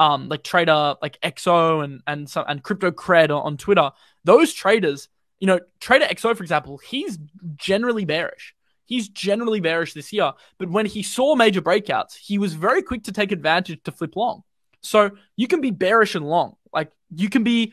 um, 0.00 0.28
like 0.28 0.42
trader 0.42 0.96
like 1.00 1.20
XO 1.20 1.84
and 1.84 2.02
and 2.08 2.28
some 2.28 2.44
and 2.48 2.60
CryptoCred 2.60 3.26
on, 3.26 3.42
on 3.44 3.56
Twitter. 3.56 3.92
Those 4.24 4.52
traders 4.52 5.08
you 5.42 5.46
know, 5.46 5.58
Trader 5.80 6.04
XO, 6.04 6.36
for 6.36 6.44
example, 6.44 6.78
he's 6.78 7.18
generally 7.56 8.04
bearish. 8.04 8.54
He's 8.84 9.08
generally 9.08 9.58
bearish 9.58 9.92
this 9.92 10.12
year. 10.12 10.34
But 10.56 10.70
when 10.70 10.86
he 10.86 11.02
saw 11.02 11.34
major 11.34 11.60
breakouts, 11.60 12.14
he 12.16 12.38
was 12.38 12.54
very 12.54 12.80
quick 12.80 13.02
to 13.04 13.12
take 13.12 13.32
advantage 13.32 13.82
to 13.82 13.90
flip 13.90 14.14
long. 14.14 14.44
So 14.82 15.12
you 15.36 15.48
can 15.48 15.60
be 15.60 15.70
bearish 15.70 16.14
and 16.14 16.28
long. 16.28 16.56
Like 16.72 16.92
you 17.14 17.28
can 17.28 17.44
be 17.44 17.72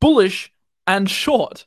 bullish 0.00 0.52
and 0.86 1.08
short. 1.10 1.66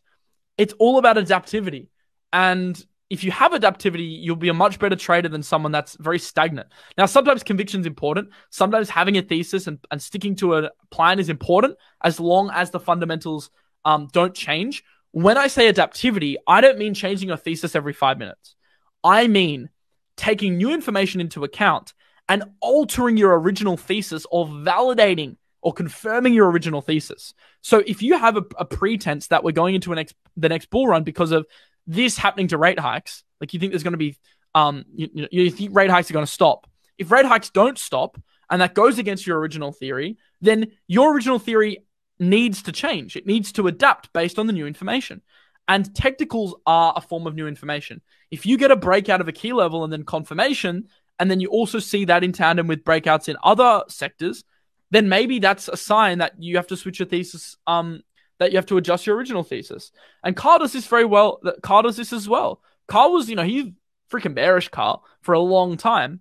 It's 0.57 0.73
all 0.79 0.97
about 0.97 1.17
adaptivity. 1.17 1.87
And 2.31 2.83
if 3.09 3.23
you 3.23 3.31
have 3.31 3.51
adaptivity, 3.51 4.21
you'll 4.21 4.35
be 4.35 4.49
a 4.49 4.53
much 4.53 4.79
better 4.79 4.95
trader 4.95 5.29
than 5.29 5.43
someone 5.43 5.71
that's 5.71 5.95
very 5.99 6.19
stagnant. 6.19 6.67
Now, 6.97 7.05
sometimes 7.05 7.43
conviction 7.43 7.81
is 7.81 7.85
important. 7.85 8.29
Sometimes 8.49 8.89
having 8.89 9.17
a 9.17 9.21
thesis 9.21 9.67
and, 9.67 9.79
and 9.91 10.01
sticking 10.01 10.35
to 10.37 10.55
a 10.55 10.71
plan 10.89 11.19
is 11.19 11.29
important 11.29 11.77
as 12.03 12.19
long 12.19 12.49
as 12.51 12.71
the 12.71 12.79
fundamentals 12.79 13.51
um, 13.83 14.07
don't 14.11 14.33
change. 14.33 14.83
When 15.11 15.37
I 15.37 15.47
say 15.47 15.71
adaptivity, 15.71 16.35
I 16.47 16.61
don't 16.61 16.79
mean 16.79 16.93
changing 16.93 17.29
your 17.29 17.37
thesis 17.37 17.75
every 17.75 17.93
five 17.93 18.17
minutes. 18.17 18.55
I 19.03 19.27
mean 19.27 19.69
taking 20.17 20.57
new 20.57 20.73
information 20.73 21.21
into 21.21 21.43
account 21.43 21.93
and 22.27 22.43
altering 22.59 23.17
your 23.17 23.39
original 23.39 23.77
thesis 23.77 24.25
or 24.31 24.47
validating 24.47 25.37
or 25.61 25.73
confirming 25.73 26.33
your 26.33 26.49
original 26.49 26.81
thesis. 26.81 27.33
So 27.61 27.83
if 27.85 28.01
you 28.01 28.17
have 28.17 28.37
a, 28.37 28.43
a 28.57 28.65
pretense 28.65 29.27
that 29.27 29.43
we're 29.43 29.51
going 29.51 29.75
into 29.75 29.93
next, 29.93 30.15
the 30.37 30.49
next 30.49 30.69
bull 30.69 30.87
run 30.87 31.03
because 31.03 31.31
of 31.31 31.45
this 31.87 32.17
happening 32.17 32.47
to 32.49 32.57
rate 32.57 32.79
hikes, 32.79 33.23
like 33.41 33.53
you 33.53 33.59
think 33.59 33.71
there's 33.71 33.83
going 33.83 33.93
to 33.93 33.97
be, 33.97 34.17
um, 34.53 34.85
you, 34.93 35.27
you 35.31 35.51
think 35.51 35.75
rate 35.75 35.89
hikes 35.89 36.09
are 36.09 36.13
going 36.13 36.25
to 36.25 36.31
stop. 36.31 36.69
If 36.97 37.11
rate 37.11 37.25
hikes 37.25 37.49
don't 37.49 37.77
stop 37.77 38.21
and 38.49 38.61
that 38.61 38.73
goes 38.75 38.99
against 38.99 39.25
your 39.25 39.39
original 39.39 39.71
theory, 39.71 40.17
then 40.41 40.71
your 40.87 41.13
original 41.13 41.39
theory 41.39 41.79
needs 42.19 42.61
to 42.63 42.71
change. 42.71 43.15
It 43.15 43.25
needs 43.25 43.51
to 43.53 43.67
adapt 43.67 44.13
based 44.13 44.39
on 44.39 44.47
the 44.47 44.53
new 44.53 44.67
information. 44.67 45.21
And 45.67 45.93
technicals 45.95 46.55
are 46.65 46.93
a 46.95 47.01
form 47.01 47.25
of 47.25 47.35
new 47.35 47.47
information. 47.47 48.01
If 48.29 48.45
you 48.45 48.57
get 48.57 48.71
a 48.71 48.75
breakout 48.75 49.19
of 49.19 49.27
a 49.27 49.31
key 49.31 49.51
level 49.51 49.83
and 49.83 49.91
then 49.91 50.03
confirmation, 50.03 50.89
and 51.19 51.29
then 51.29 51.39
you 51.39 51.49
also 51.49 51.79
see 51.79 52.05
that 52.05 52.23
in 52.23 52.31
tandem 52.31 52.67
with 52.67 52.83
breakouts 52.83 53.29
in 53.29 53.37
other 53.43 53.83
sectors, 53.87 54.43
then 54.91 55.09
maybe 55.09 55.39
that's 55.39 55.67
a 55.67 55.77
sign 55.77 56.19
that 56.19 56.33
you 56.41 56.57
have 56.57 56.67
to 56.67 56.77
switch 56.77 56.99
your 56.99 57.07
thesis, 57.07 57.57
um, 57.67 58.01
that 58.39 58.51
you 58.51 58.57
have 58.57 58.65
to 58.67 58.77
adjust 58.77 59.05
your 59.05 59.15
original 59.15 59.43
thesis. 59.43 59.91
And 60.23 60.35
Carl 60.35 60.59
does 60.59 60.73
this 60.73 60.87
very 60.87 61.05
well. 61.05 61.41
Carl 61.63 61.83
does 61.83 61.97
this 61.97 62.13
as 62.13 62.27
well. 62.27 62.61
Carl 62.87 63.13
was, 63.13 63.29
you 63.29 63.35
know, 63.35 63.43
he's 63.43 63.65
freaking 64.11 64.35
bearish, 64.35 64.69
Carl, 64.69 65.03
for 65.21 65.33
a 65.33 65.39
long 65.39 65.77
time. 65.77 66.19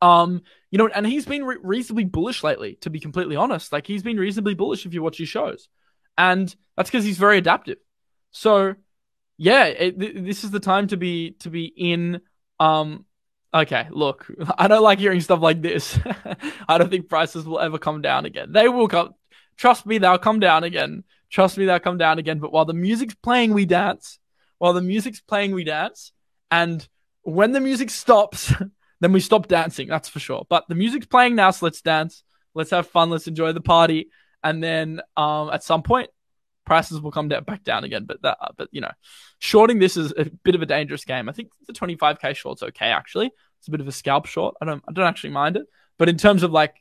Um, 0.00 0.42
You 0.70 0.78
know, 0.78 0.88
and 0.88 1.06
he's 1.06 1.26
been 1.26 1.44
re- 1.44 1.58
reasonably 1.62 2.06
bullish 2.06 2.42
lately, 2.42 2.78
to 2.80 2.90
be 2.90 2.98
completely 2.98 3.36
honest. 3.36 3.72
Like 3.72 3.86
he's 3.86 4.02
been 4.02 4.16
reasonably 4.16 4.54
bullish 4.54 4.86
if 4.86 4.94
you 4.94 5.02
watch 5.02 5.18
his 5.18 5.28
shows, 5.28 5.68
and 6.16 6.48
that's 6.76 6.90
because 6.90 7.04
he's 7.04 7.18
very 7.18 7.36
adaptive. 7.36 7.76
So, 8.30 8.74
yeah, 9.36 9.66
it, 9.66 10.00
th- 10.00 10.16
this 10.16 10.44
is 10.44 10.50
the 10.50 10.60
time 10.60 10.86
to 10.88 10.96
be 10.96 11.32
to 11.40 11.50
be 11.50 11.66
in. 11.66 12.22
Um, 12.58 13.04
okay, 13.54 13.88
look, 13.90 14.30
I 14.58 14.68
don't 14.68 14.82
like 14.82 14.98
hearing 14.98 15.20
stuff 15.20 15.40
like 15.40 15.62
this. 15.62 15.98
I 16.68 16.78
don't 16.78 16.90
think 16.90 17.08
prices 17.08 17.44
will 17.44 17.60
ever 17.60 17.78
come 17.78 18.02
down 18.02 18.24
again. 18.24 18.52
They 18.52 18.68
will 18.68 18.88
come. 18.88 19.14
Trust 19.56 19.86
me, 19.86 19.98
they'll 19.98 20.18
come 20.18 20.40
down 20.40 20.64
again. 20.64 21.04
Trust 21.30 21.58
me, 21.58 21.64
they'll 21.64 21.80
come 21.80 21.98
down 21.98 22.18
again. 22.18 22.38
But 22.38 22.52
while 22.52 22.64
the 22.64 22.74
music's 22.74 23.14
playing, 23.14 23.54
we 23.54 23.64
dance. 23.64 24.18
While 24.58 24.72
the 24.72 24.82
music's 24.82 25.20
playing, 25.20 25.52
we 25.52 25.64
dance. 25.64 26.12
And 26.50 26.86
when 27.22 27.52
the 27.52 27.60
music 27.60 27.90
stops, 27.90 28.52
then 29.00 29.12
we 29.12 29.20
stop 29.20 29.48
dancing. 29.48 29.88
That's 29.88 30.08
for 30.08 30.20
sure. 30.20 30.46
But 30.48 30.64
the 30.68 30.74
music's 30.74 31.06
playing 31.06 31.34
now, 31.34 31.50
so 31.50 31.66
let's 31.66 31.80
dance. 31.80 32.22
Let's 32.54 32.70
have 32.70 32.88
fun. 32.88 33.10
Let's 33.10 33.26
enjoy 33.26 33.52
the 33.52 33.60
party. 33.60 34.08
And 34.44 34.62
then 34.62 35.00
um, 35.16 35.50
at 35.50 35.62
some 35.62 35.82
point, 35.82 36.10
prices 36.64 37.00
will 37.00 37.10
come 37.10 37.28
down, 37.28 37.44
back 37.44 37.64
down 37.64 37.84
again. 37.84 38.04
But 38.04 38.22
that, 38.22 38.38
but 38.56 38.68
you 38.72 38.80
know, 38.80 38.90
shorting 39.38 39.78
this 39.78 39.96
is 39.96 40.12
a 40.16 40.26
bit 40.44 40.54
of 40.54 40.62
a 40.62 40.66
dangerous 40.66 41.04
game. 41.04 41.28
I 41.28 41.32
think 41.32 41.50
the 41.66 41.72
25k 41.72 42.34
short's 42.34 42.62
okay 42.62 42.86
actually. 42.86 43.30
It's 43.58 43.68
a 43.68 43.70
bit 43.70 43.80
of 43.80 43.88
a 43.88 43.92
scalp 43.92 44.26
short. 44.26 44.56
I 44.60 44.64
don't, 44.64 44.82
I 44.88 44.92
don't 44.92 45.06
actually 45.06 45.30
mind 45.30 45.56
it. 45.56 45.66
But 45.98 46.08
in 46.08 46.16
terms 46.16 46.42
of 46.42 46.50
like, 46.50 46.74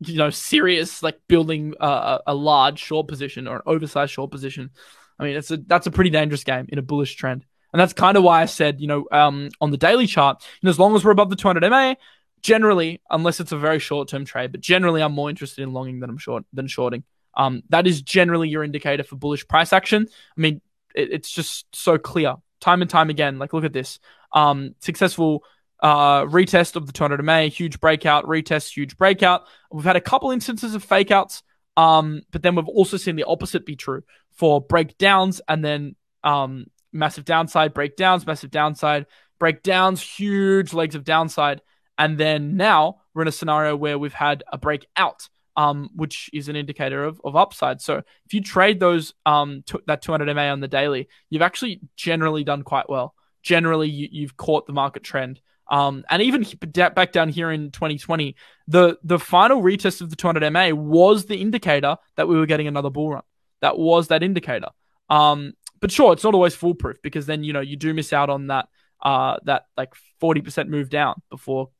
you 0.00 0.16
know, 0.16 0.30
serious 0.30 1.02
like 1.02 1.18
building 1.28 1.74
a, 1.80 2.20
a 2.28 2.34
large 2.34 2.78
short 2.78 3.08
position 3.08 3.48
or 3.48 3.56
an 3.56 3.62
oversized 3.66 4.12
short 4.12 4.30
position, 4.30 4.70
I 5.18 5.24
mean, 5.24 5.36
it's 5.36 5.50
a 5.50 5.58
that's 5.58 5.86
a 5.86 5.90
pretty 5.90 6.10
dangerous 6.10 6.44
game 6.44 6.66
in 6.68 6.78
a 6.78 6.82
bullish 6.82 7.14
trend. 7.16 7.44
And 7.72 7.80
that's 7.80 7.92
kind 7.92 8.16
of 8.16 8.24
why 8.24 8.42
I 8.42 8.46
said, 8.46 8.80
you 8.80 8.86
know, 8.86 9.06
um, 9.12 9.50
on 9.60 9.70
the 9.70 9.76
daily 9.76 10.06
chart, 10.06 10.42
you 10.60 10.66
know, 10.66 10.70
as 10.70 10.78
long 10.78 10.96
as 10.96 11.04
we're 11.04 11.12
above 11.12 11.30
the 11.30 11.36
200 11.36 11.68
MA, 11.68 11.94
generally, 12.42 13.00
unless 13.10 13.38
it's 13.38 13.52
a 13.52 13.58
very 13.58 13.78
short 13.78 14.08
term 14.08 14.24
trade, 14.24 14.52
but 14.52 14.60
generally, 14.60 15.02
I'm 15.02 15.12
more 15.12 15.30
interested 15.30 15.62
in 15.62 15.72
longing 15.72 16.00
than 16.00 16.10
I'm 16.10 16.18
short 16.18 16.44
than 16.52 16.66
shorting. 16.66 17.04
Um, 17.34 17.62
that 17.68 17.86
is 17.86 18.02
generally 18.02 18.48
your 18.48 18.64
indicator 18.64 19.02
for 19.02 19.16
bullish 19.16 19.46
price 19.46 19.72
action. 19.72 20.06
I 20.36 20.40
mean, 20.40 20.60
it, 20.94 21.12
it's 21.12 21.30
just 21.30 21.66
so 21.74 21.98
clear 21.98 22.36
time 22.60 22.82
and 22.82 22.90
time 22.90 23.10
again. 23.10 23.38
Like, 23.38 23.52
look 23.52 23.64
at 23.64 23.72
this 23.72 23.98
um, 24.32 24.74
successful 24.80 25.44
uh, 25.82 26.24
retest 26.24 26.76
of 26.76 26.86
the 26.86 26.92
200 26.92 27.24
MA, 27.24 27.42
huge 27.42 27.80
breakout, 27.80 28.24
retest, 28.26 28.72
huge 28.72 28.96
breakout. 28.96 29.42
We've 29.72 29.84
had 29.84 29.96
a 29.96 30.00
couple 30.00 30.30
instances 30.30 30.74
of 30.74 30.84
fake 30.84 31.10
outs, 31.10 31.42
um, 31.76 32.22
but 32.30 32.42
then 32.42 32.54
we've 32.54 32.68
also 32.68 32.96
seen 32.96 33.16
the 33.16 33.24
opposite 33.24 33.64
be 33.64 33.76
true 33.76 34.02
for 34.30 34.60
breakdowns 34.60 35.40
and 35.48 35.64
then 35.64 35.96
um, 36.22 36.66
massive 36.92 37.24
downside, 37.24 37.74
breakdowns, 37.74 38.26
massive 38.26 38.50
downside, 38.50 39.06
breakdowns, 39.38 40.02
huge 40.02 40.72
legs 40.72 40.94
of 40.94 41.04
downside. 41.04 41.62
And 41.96 42.18
then 42.18 42.56
now 42.56 43.02
we're 43.14 43.22
in 43.22 43.28
a 43.28 43.32
scenario 43.32 43.76
where 43.76 43.98
we've 43.98 44.12
had 44.12 44.42
a 44.50 44.58
breakout, 44.58 45.28
um, 45.60 45.90
which 45.94 46.30
is 46.32 46.48
an 46.48 46.56
indicator 46.56 47.04
of, 47.04 47.20
of 47.22 47.36
upside. 47.36 47.82
So 47.82 47.98
if 48.24 48.32
you 48.32 48.40
trade 48.40 48.80
those 48.80 49.12
um, 49.26 49.62
t- 49.66 49.78
that 49.86 50.00
200 50.00 50.34
MA 50.34 50.44
on 50.44 50.60
the 50.60 50.68
daily, 50.68 51.08
you've 51.28 51.42
actually 51.42 51.80
generally 51.96 52.44
done 52.44 52.62
quite 52.62 52.88
well. 52.88 53.14
Generally, 53.42 53.90
you, 53.90 54.08
you've 54.10 54.38
caught 54.38 54.66
the 54.66 54.72
market 54.72 55.02
trend. 55.02 55.38
Um, 55.70 56.04
and 56.08 56.22
even 56.22 56.46
back 56.72 57.12
down 57.12 57.28
here 57.28 57.50
in 57.50 57.70
2020, 57.72 58.36
the 58.68 58.98
the 59.04 59.18
final 59.18 59.62
retest 59.62 60.00
of 60.00 60.08
the 60.08 60.16
200 60.16 60.50
MA 60.50 60.70
was 60.70 61.26
the 61.26 61.36
indicator 61.36 61.98
that 62.16 62.26
we 62.26 62.38
were 62.38 62.46
getting 62.46 62.66
another 62.66 62.88
bull 62.88 63.10
run. 63.10 63.22
That 63.60 63.78
was 63.78 64.08
that 64.08 64.22
indicator. 64.22 64.68
Um, 65.10 65.52
but 65.78 65.92
sure, 65.92 66.14
it's 66.14 66.24
not 66.24 66.34
always 66.34 66.54
foolproof 66.54 67.02
because 67.02 67.26
then 67.26 67.44
you 67.44 67.52
know 67.52 67.60
you 67.60 67.76
do 67.76 67.92
miss 67.92 68.14
out 68.14 68.30
on 68.30 68.46
that 68.46 68.68
uh 69.02 69.36
that 69.44 69.64
like 69.76 69.94
40% 70.20 70.68
move 70.68 70.90
down 70.90 71.22
before 71.30 71.70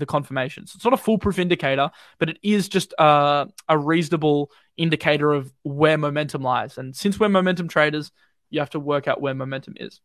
the 0.00 0.06
confirmation. 0.06 0.66
So 0.66 0.76
it's 0.76 0.84
not 0.84 0.94
a 0.94 0.98
foolproof 0.98 1.38
indicator, 1.38 1.90
but 2.18 2.28
it 2.28 2.38
is 2.42 2.68
just 2.68 2.92
a, 2.98 3.46
a 3.68 3.78
reasonable 3.78 4.50
indicator 4.76 5.32
of 5.32 5.52
where 5.62 5.96
momentum 5.96 6.42
lies. 6.42 6.78
And 6.78 6.96
since 6.96 7.20
we're 7.20 7.28
momentum 7.28 7.68
traders, 7.68 8.10
you 8.50 8.60
have 8.60 8.70
to 8.70 8.80
work 8.80 9.06
out 9.06 9.20
where 9.20 9.34
momentum 9.34 9.74
is. 9.76 10.00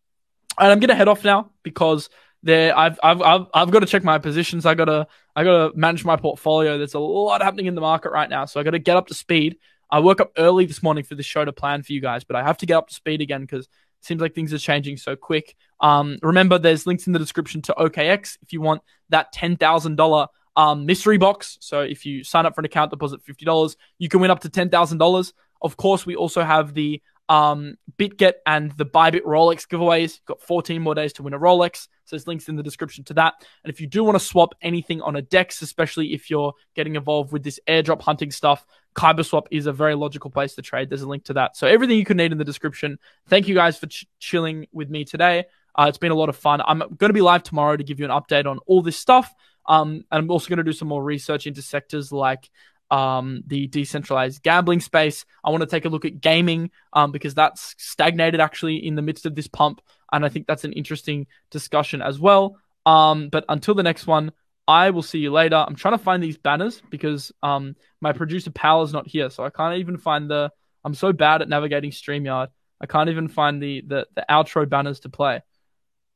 And 0.59 0.71
I'm 0.71 0.79
gonna 0.79 0.95
head 0.95 1.07
off 1.07 1.23
now 1.23 1.51
because 1.63 2.09
there 2.43 2.77
I've 2.77 2.99
I've 3.03 3.21
I've, 3.21 3.47
I've 3.53 3.71
got 3.71 3.79
to 3.79 3.87
check 3.87 4.03
my 4.03 4.19
positions. 4.19 4.65
I 4.65 4.75
gotta 4.75 5.07
I 5.35 5.43
gotta 5.43 5.75
manage 5.75 6.05
my 6.05 6.15
portfolio. 6.15 6.77
There's 6.77 6.93
a 6.93 6.99
lot 6.99 7.41
happening 7.41 7.65
in 7.65 7.75
the 7.75 7.81
market 7.81 8.11
right 8.11 8.29
now, 8.29 8.45
so 8.45 8.59
I 8.59 8.63
got 8.63 8.71
to 8.71 8.79
get 8.79 8.95
up 8.95 9.07
to 9.07 9.13
speed. 9.13 9.57
I 9.91 9.99
woke 9.99 10.21
up 10.21 10.31
early 10.37 10.65
this 10.65 10.81
morning 10.81 11.03
for 11.03 11.15
this 11.15 11.25
show 11.25 11.43
to 11.43 11.51
plan 11.51 11.83
for 11.83 11.93
you 11.93 12.01
guys, 12.01 12.23
but 12.23 12.35
I 12.35 12.43
have 12.43 12.57
to 12.59 12.65
get 12.65 12.75
up 12.75 12.87
to 12.87 12.93
speed 12.93 13.21
again 13.21 13.41
because 13.41 13.67
seems 14.05 14.21
like 14.21 14.33
things 14.33 14.53
are 14.53 14.59
changing 14.59 14.97
so 14.97 15.15
quick. 15.15 15.55
Um, 15.81 16.17
remember, 16.21 16.57
there's 16.57 16.87
links 16.87 17.07
in 17.07 17.13
the 17.13 17.19
description 17.19 17.61
to 17.63 17.73
OKX 17.77 18.37
if 18.41 18.53
you 18.53 18.61
want 18.61 18.81
that 19.09 19.31
ten 19.31 19.57
thousand 19.57 19.95
dollar 19.95 20.27
um, 20.55 20.85
mystery 20.85 21.17
box. 21.17 21.57
So 21.61 21.81
if 21.81 22.05
you 22.05 22.23
sign 22.23 22.45
up 22.45 22.55
for 22.55 22.61
an 22.61 22.65
account, 22.65 22.91
deposit 22.91 23.23
fifty 23.23 23.45
dollars, 23.45 23.75
you 23.97 24.09
can 24.09 24.21
win 24.21 24.31
up 24.31 24.41
to 24.41 24.49
ten 24.49 24.69
thousand 24.69 24.99
dollars. 24.99 25.33
Of 25.61 25.77
course, 25.77 26.05
we 26.05 26.15
also 26.15 26.43
have 26.43 26.73
the 26.73 27.01
um, 27.29 27.77
BitGet 27.97 28.33
and 28.45 28.71
the 28.73 28.85
Bybit 28.85 29.21
Rolex 29.21 29.67
giveaways. 29.67 30.17
You've 30.17 30.25
got 30.25 30.41
14 30.41 30.81
more 30.81 30.95
days 30.95 31.13
to 31.13 31.23
win 31.23 31.33
a 31.33 31.39
Rolex. 31.39 31.87
So 32.05 32.15
there's 32.15 32.27
links 32.27 32.49
in 32.49 32.55
the 32.55 32.63
description 32.63 33.03
to 33.05 33.13
that. 33.15 33.33
And 33.63 33.73
if 33.73 33.81
you 33.81 33.87
do 33.87 34.03
want 34.03 34.15
to 34.15 34.23
swap 34.23 34.53
anything 34.61 35.01
on 35.01 35.15
a 35.15 35.21
DEX, 35.21 35.61
especially 35.61 36.13
if 36.13 36.29
you're 36.29 36.53
getting 36.75 36.95
involved 36.95 37.31
with 37.31 37.43
this 37.43 37.59
airdrop 37.67 38.01
hunting 38.01 38.31
stuff, 38.31 38.65
KyberSwap 38.95 39.47
is 39.51 39.65
a 39.65 39.73
very 39.73 39.95
logical 39.95 40.29
place 40.29 40.55
to 40.55 40.61
trade. 40.61 40.89
There's 40.89 41.01
a 41.01 41.07
link 41.07 41.25
to 41.25 41.33
that. 41.33 41.57
So 41.57 41.67
everything 41.67 41.97
you 41.97 42.05
could 42.05 42.17
need 42.17 42.31
in 42.31 42.37
the 42.37 42.45
description. 42.45 42.99
Thank 43.27 43.47
you 43.47 43.55
guys 43.55 43.77
for 43.77 43.87
ch- 43.87 44.07
chilling 44.19 44.67
with 44.71 44.89
me 44.89 45.03
today. 45.03 45.45
Uh, 45.77 45.87
it's 45.89 45.97
been 45.97 46.11
a 46.11 46.15
lot 46.15 46.29
of 46.29 46.37
fun. 46.37 46.61
I'm 46.65 46.79
going 46.79 47.09
to 47.09 47.13
be 47.13 47.21
live 47.21 47.43
tomorrow 47.43 47.75
to 47.75 47.83
give 47.83 47.99
you 47.99 48.05
an 48.05 48.11
update 48.11 48.45
on 48.45 48.59
all 48.65 48.81
this 48.81 48.97
stuff. 48.97 49.33
Um, 49.67 50.05
and 50.11 50.23
I'm 50.23 50.31
also 50.31 50.47
going 50.47 50.57
to 50.57 50.63
do 50.63 50.73
some 50.73 50.87
more 50.87 51.03
research 51.03 51.47
into 51.47 51.61
sectors 51.61 52.11
like 52.11 52.49
um, 52.91 53.43
the 53.47 53.67
decentralized 53.67 54.43
gambling 54.43 54.79
space. 54.79 55.25
I 55.43 55.49
want 55.49 55.61
to 55.61 55.67
take 55.67 55.85
a 55.85 55.89
look 55.89 56.05
at 56.05 56.21
gaming 56.21 56.71
um, 56.93 57.11
because 57.11 57.33
that's 57.33 57.75
stagnated 57.77 58.39
actually 58.39 58.85
in 58.85 58.95
the 58.95 59.01
midst 59.01 59.25
of 59.25 59.35
this 59.35 59.47
pump. 59.47 59.81
And 60.11 60.25
I 60.25 60.29
think 60.29 60.47
that's 60.47 60.63
an 60.63 60.73
interesting 60.73 61.27
discussion 61.51 62.01
as 62.01 62.19
well. 62.19 62.57
Um, 62.85 63.29
but 63.29 63.45
until 63.49 63.73
the 63.73 63.83
next 63.83 64.07
one, 64.07 64.31
I 64.67 64.91
will 64.91 65.01
see 65.01 65.19
you 65.19 65.31
later. 65.31 65.55
I'm 65.55 65.75
trying 65.75 65.97
to 65.97 66.03
find 66.03 66.21
these 66.21 66.37
banners 66.37 66.81
because 66.89 67.31
um, 67.43 67.75
my 68.01 68.13
producer 68.13 68.51
Power's 68.51 68.93
not 68.93 69.07
here. 69.07 69.29
So 69.29 69.43
I 69.43 69.49
can't 69.49 69.79
even 69.79 69.97
find 69.97 70.29
the. 70.29 70.51
I'm 70.83 70.93
so 70.93 71.13
bad 71.13 71.41
at 71.41 71.49
navigating 71.49 71.91
StreamYard. 71.91 72.47
I 72.79 72.85
can't 72.85 73.09
even 73.09 73.27
find 73.27 73.61
the, 73.61 73.81
the, 73.81 74.07
the 74.15 74.25
outro 74.29 74.67
banners 74.69 74.99
to 75.01 75.09
play. 75.09 75.41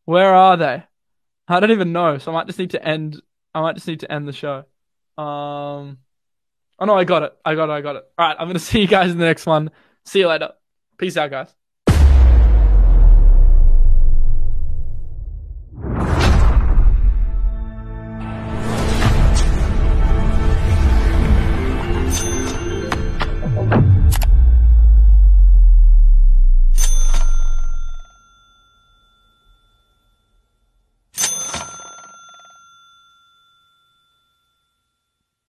Where 0.06 0.34
are 0.34 0.58
they? 0.58 0.84
I 1.48 1.60
don't 1.60 1.72
even 1.72 1.92
know. 1.92 2.20
So 2.20 2.32
I 2.32 2.36
might 2.36 2.48
just 2.48 2.60
need 2.60 2.72
to 2.72 2.84
end. 2.84 3.22
I 3.54 3.62
might 3.62 3.76
just 3.76 3.88
need 3.88 4.02
to 4.02 4.12
end 4.12 4.28
the 4.28 4.34
show. 4.34 4.66
Um. 5.18 5.98
Oh 6.80 6.86
no, 6.86 6.96
I 6.96 7.04
got 7.04 7.24
it. 7.24 7.34
I 7.46 7.56
got 7.56 7.70
it. 7.70 7.74
I 7.74 7.82
got 7.82 7.96
it. 7.98 8.06
All 8.18 8.28
right, 8.28 8.38
I'm 8.40 8.48
gonna 8.48 8.60
see 8.70 8.82
you 8.82 8.88
guys 8.88 9.12
in 9.12 9.18
the 9.18 9.26
next 9.26 9.46
one. 9.46 9.72
See 10.06 10.20
you 10.20 10.28
later. 10.28 10.54
Peace 10.98 11.18
out, 11.18 11.32
guys. 11.32 11.54